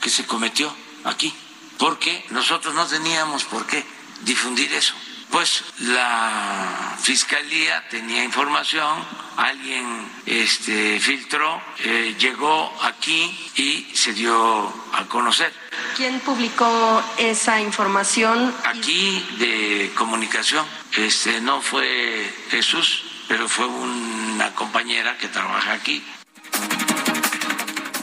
que 0.00 0.08
se 0.08 0.24
cometió 0.24 0.74
aquí, 1.04 1.34
porque 1.76 2.24
nosotros 2.30 2.74
no 2.74 2.86
teníamos 2.86 3.44
por 3.44 3.66
qué 3.66 3.84
difundir 4.22 4.72
eso. 4.72 4.94
Pues 5.32 5.64
la 5.78 6.94
fiscalía 7.00 7.88
tenía 7.88 8.22
información, 8.22 9.02
alguien 9.38 10.06
este, 10.26 11.00
filtró, 11.00 11.58
eh, 11.78 12.14
llegó 12.18 12.70
aquí 12.82 13.50
y 13.56 13.96
se 13.96 14.12
dio 14.12 14.72
a 14.92 15.06
conocer. 15.08 15.50
¿Quién 15.96 16.20
publicó 16.20 17.02
esa 17.16 17.62
información? 17.62 18.54
Aquí 18.64 19.26
de 19.38 19.90
comunicación, 19.96 20.66
este, 20.98 21.40
no 21.40 21.62
fue 21.62 22.30
Jesús, 22.50 23.02
pero 23.26 23.48
fue 23.48 23.64
una 23.64 24.54
compañera 24.54 25.16
que 25.16 25.28
trabaja 25.28 25.72
aquí. 25.72 26.04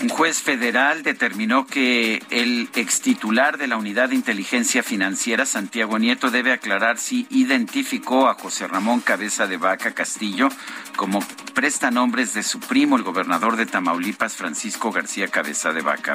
Un 0.01 0.07
juez 0.07 0.41
federal 0.41 1.03
determinó 1.03 1.67
que 1.67 2.23
el 2.29 2.69
extitular 2.75 3.57
de 3.57 3.67
la 3.67 3.75
Unidad 3.75 4.09
de 4.09 4.15
Inteligencia 4.15 4.81
Financiera, 4.81 5.45
Santiago 5.45 5.99
Nieto, 5.99 6.31
debe 6.31 6.53
aclarar 6.53 6.97
si 6.97 7.27
identificó 7.29 8.29
a 8.29 8.35
José 8.35 8.65
Ramón 8.67 9.01
Cabeza 9.01 9.45
de 9.45 9.57
Vaca 9.57 9.93
Castillo 9.93 10.47
como 10.95 11.19
prestanombres 11.53 12.33
de 12.33 12.43
su 12.43 12.61
primo, 12.61 12.95
el 12.95 13.03
gobernador 13.03 13.57
de 13.57 13.65
Tamaulipas, 13.65 14.35
Francisco 14.35 14.89
García 14.89 15.27
Cabeza 15.27 15.73
de 15.73 15.81
Vaca. 15.81 16.13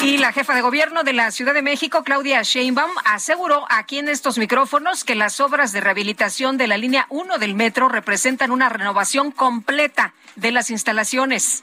Y 0.00 0.16
la 0.16 0.32
jefa 0.32 0.54
de 0.54 0.62
gobierno 0.62 1.04
de 1.04 1.12
la 1.12 1.30
Ciudad 1.32 1.52
de 1.52 1.60
México, 1.60 2.02
Claudia 2.02 2.40
Sheinbaum, 2.42 2.92
aseguró 3.04 3.66
aquí 3.68 3.98
en 3.98 4.08
estos 4.08 4.38
micrófonos 4.38 5.04
que 5.04 5.14
las 5.14 5.40
obras 5.40 5.72
de 5.72 5.82
rehabilitación 5.82 6.56
de 6.56 6.66
la 6.66 6.78
línea 6.78 7.04
1 7.10 7.36
del 7.36 7.54
metro 7.54 7.90
representan 7.90 8.50
una 8.50 8.70
renovación 8.70 9.32
completa 9.32 10.14
de 10.36 10.52
las 10.52 10.70
instalaciones. 10.70 11.62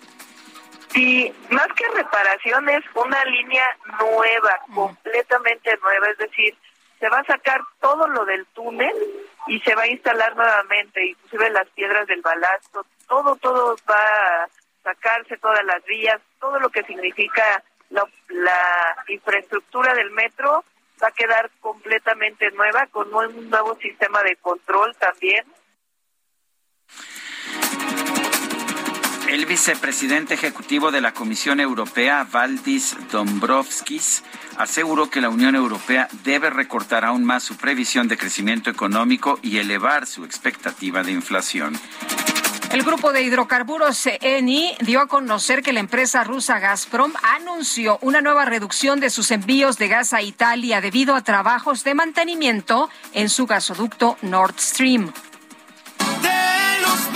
Sí, 0.94 1.34
más 1.50 1.68
que 1.76 1.88
reparación 1.90 2.70
es 2.70 2.84
una 2.94 3.26
línea 3.26 3.66
nueva, 4.00 4.60
completamente 4.76 5.76
nueva, 5.82 6.08
es 6.10 6.18
decir, 6.20 6.56
se 7.00 7.10
va 7.10 7.20
a 7.20 7.26
sacar 7.26 7.60
todo 7.82 8.08
lo 8.08 8.26
del 8.26 8.46
túnel 8.48 8.94
y 9.48 9.60
se 9.62 9.74
va 9.74 9.84
a 9.84 9.88
instalar 9.88 10.36
nuevamente, 10.36 11.04
inclusive 11.04 11.50
las 11.50 11.68
piedras 11.70 12.06
del 12.08 12.22
balasto, 12.22 12.86
todo, 13.08 13.36
todo 13.38 13.76
va 13.90 14.44
a 14.44 14.50
sacarse, 14.84 15.38
todas 15.38 15.66
las 15.66 15.84
vías, 15.86 16.22
todo 16.40 16.60
lo 16.60 16.70
que 16.70 16.84
significa 16.84 17.64
la, 17.90 18.08
la 18.30 18.96
infraestructura 19.08 19.96
del 19.96 20.12
metro 20.12 20.64
va 21.02 21.08
a 21.08 21.12
quedar 21.12 21.50
completamente 21.60 22.52
nueva 22.52 22.86
con 22.88 23.14
un 23.14 23.50
nuevo 23.50 23.76
sistema 23.78 24.22
de 24.22 24.36
control 24.36 24.96
también. 24.98 25.44
El 29.34 29.48
vicepresidente 29.48 30.36
ejecutivo 30.36 30.92
de 30.92 31.02
la 31.02 31.12
Comisión 31.12 31.60
Europea, 31.60 32.28
Valdis 32.32 32.96
Dombrovskis, 33.12 34.24
aseguró 34.60 35.10
que 35.10 35.22
la 35.22 35.30
Unión 35.30 35.56
Europea 35.56 36.08
debe 36.24 36.52
recortar 36.52 37.04
aún 37.04 37.24
más 37.24 37.42
su 37.42 37.58
previsión 37.58 38.08
de 38.08 38.16
crecimiento 38.16 38.70
económico 38.70 39.40
y 39.42 39.58
elevar 39.58 40.06
su 40.06 40.24
expectativa 40.24 41.02
de 41.02 41.14
inflación. 41.14 41.74
El 42.72 42.84
grupo 42.84 43.12
de 43.12 43.24
hidrocarburos 43.24 44.06
ENI 44.22 44.76
dio 44.82 45.02
a 45.02 45.08
conocer 45.08 45.64
que 45.64 45.74
la 45.74 45.80
empresa 45.80 46.24
rusa 46.24 46.60
Gazprom 46.60 47.14
anunció 47.24 47.98
una 48.04 48.22
nueva 48.22 48.46
reducción 48.46 49.00
de 49.00 49.10
sus 49.10 49.32
envíos 49.32 49.80
de 49.80 49.88
gas 49.88 50.14
a 50.14 50.22
Italia 50.22 50.80
debido 50.80 51.16
a 51.16 51.24
trabajos 51.24 51.84
de 51.84 51.96
mantenimiento 51.96 52.88
en 53.14 53.30
su 53.30 53.48
gasoducto 53.48 54.16
Nord 54.22 54.60
Stream. 54.60 55.12
De 56.22 56.82
los 56.84 57.12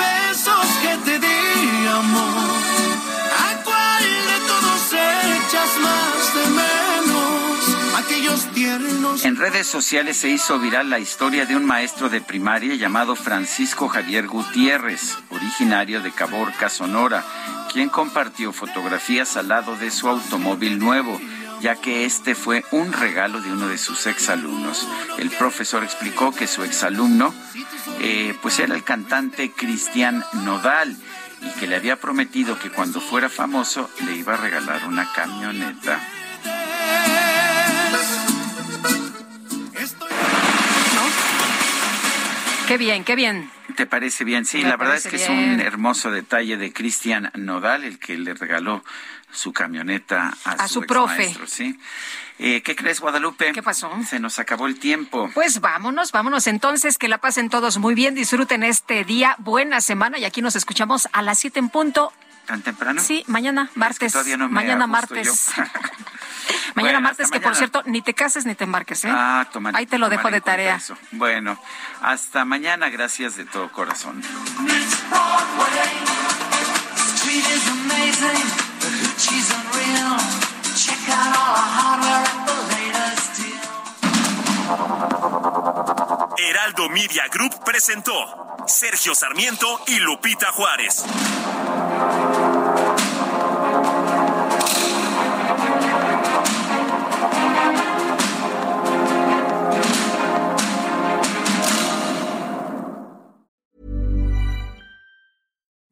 En 9.23 9.35
redes 9.35 9.67
sociales 9.67 10.17
se 10.17 10.29
hizo 10.29 10.59
viral 10.59 10.89
la 10.89 10.99
historia 10.99 11.45
de 11.45 11.55
un 11.55 11.65
maestro 11.65 12.09
de 12.09 12.21
primaria 12.21 12.75
llamado 12.75 13.15
Francisco 13.15 13.87
Javier 13.89 14.27
Gutiérrez, 14.27 15.17
originario 15.29 16.01
de 16.01 16.11
Caborca, 16.11 16.69
Sonora, 16.69 17.23
quien 17.71 17.89
compartió 17.89 18.53
fotografías 18.53 19.35
al 19.35 19.49
lado 19.49 19.75
de 19.75 19.91
su 19.91 20.07
automóvil 20.07 20.79
nuevo 20.79 21.19
ya 21.61 21.75
que 21.75 22.05
este 22.05 22.35
fue 22.35 22.63
un 22.71 22.93
regalo 22.93 23.41
de 23.41 23.51
uno 23.51 23.67
de 23.67 23.77
sus 23.77 24.05
exalumnos. 24.05 24.87
El 25.17 25.31
profesor 25.31 25.83
explicó 25.83 26.31
que 26.31 26.47
su 26.47 26.63
exalumno 26.63 27.33
eh, 27.99 28.35
pues 28.41 28.59
era 28.59 28.75
el 28.75 28.83
cantante 28.83 29.51
Cristian 29.51 30.23
Nodal 30.33 30.95
y 31.41 31.49
que 31.59 31.67
le 31.67 31.75
había 31.75 31.95
prometido 31.99 32.57
que 32.59 32.69
cuando 32.69 32.99
fuera 33.01 33.29
famoso 33.29 33.89
le 34.05 34.13
iba 34.15 34.33
a 34.33 34.37
regalar 34.37 34.85
una 34.85 35.11
camioneta. 35.13 35.99
Qué 42.67 42.77
bien, 42.77 43.03
qué 43.05 43.15
bien. 43.15 43.49
¿Te 43.75 43.85
parece 43.85 44.23
bien? 44.25 44.45
Sí, 44.45 44.57
Me 44.57 44.69
la 44.69 44.77
verdad 44.77 44.97
es 44.97 45.07
que 45.07 45.15
es 45.15 45.29
un 45.29 45.61
hermoso 45.61 46.11
detalle 46.11 46.57
de 46.57 46.73
Cristian 46.73 47.31
Nodal, 47.35 47.83
el 47.85 47.97
que 47.97 48.17
le 48.17 48.33
regaló 48.33 48.83
su 49.31 49.53
camioneta 49.53 50.33
a, 50.43 50.51
A 50.51 50.67
su 50.67 50.81
profe. 50.81 51.13
exmaestro, 51.27 51.47
¿sí? 51.47 51.79
Eh, 52.39 52.61
¿Qué 52.61 52.75
crees, 52.75 52.99
Guadalupe? 52.99 53.51
¿Qué 53.51 53.63
pasó? 53.63 53.91
Se 54.07 54.19
nos 54.19 54.37
acabó 54.37 54.67
el 54.67 54.79
tiempo. 54.79 55.29
Pues 55.33 55.59
vámonos, 55.59 56.11
vámonos 56.11 56.45
entonces, 56.47 56.97
que 56.99 57.07
la 57.07 57.17
pasen 57.17 57.49
todos 57.49 57.77
muy 57.79 57.95
bien, 57.95 58.13
disfruten 58.13 58.63
este 58.63 59.03
día, 59.03 59.35
buena 59.39 59.81
semana 59.81 60.19
y 60.19 60.25
aquí 60.25 60.41
nos 60.43 60.55
escuchamos 60.55 61.07
a 61.13 61.21
las 61.23 61.39
7 61.39 61.57
en 61.59 61.69
punto. 61.69 62.13
¿Tan 62.45 62.61
temprano? 62.61 63.01
Sí, 63.01 63.23
mañana, 63.27 63.69
martes. 63.75 64.13
todavía 64.13 64.37
no 64.37 64.47
me 64.47 64.53
mañana 64.53 64.87
martes. 64.87 65.49
mañana 66.75 66.99
Bueno, 66.99 67.01
martes, 67.01 67.29
que 67.31 67.41
por 67.41 67.55
cierto, 67.55 67.81
ni 67.87 68.01
te 68.01 68.13
cases 68.13 68.45
ni 68.45 68.55
te 68.55 68.63
embarques, 68.63 69.03
¿eh? 69.03 69.09
Ah, 69.11 69.47
tomar- 69.51 69.75
Ahí 69.75 69.85
te 69.87 69.97
lo 69.97 70.07
dejo 70.07 70.29
de 70.31 70.39
tarea. 70.39 70.75
eso. 70.75 70.95
Bueno, 71.11 71.59
hasta 72.01 72.45
mañana, 72.45 72.89
gracias 72.89 73.35
de 73.35 73.45
todo 73.45 73.69
corazón. 73.71 74.21
Check 80.77 81.09
out 81.09 81.35
all 81.35 81.55
our 81.57 81.69
hardware 81.75 82.26
Heraldo 86.37 86.89
Media 86.89 87.23
Group 87.31 87.63
presentó 87.63 88.13
Sergio 88.67 89.15
Sarmiento 89.15 89.79
y 89.87 89.99
Lupita 89.99 90.47
Juárez. 90.51 91.05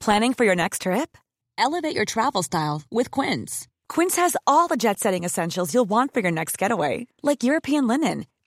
Planning 0.02 0.34
for 0.34 0.44
your 0.46 0.56
next 0.56 0.82
trip? 0.82 1.18
Elevate 1.58 1.96
your 1.96 2.06
travel 2.06 2.44
style 2.44 2.84
with 2.92 3.10
Quince. 3.10 3.68
Quince 3.88 4.18
has 4.18 4.36
all 4.46 4.68
the 4.68 4.78
jet 4.78 5.00
setting 5.00 5.24
essentials 5.24 5.74
you'll 5.74 5.90
want 5.90 6.14
for 6.14 6.20
your 6.20 6.32
next 6.32 6.58
getaway, 6.58 7.08
like 7.24 7.44
European 7.44 7.88
linen, 7.88 8.26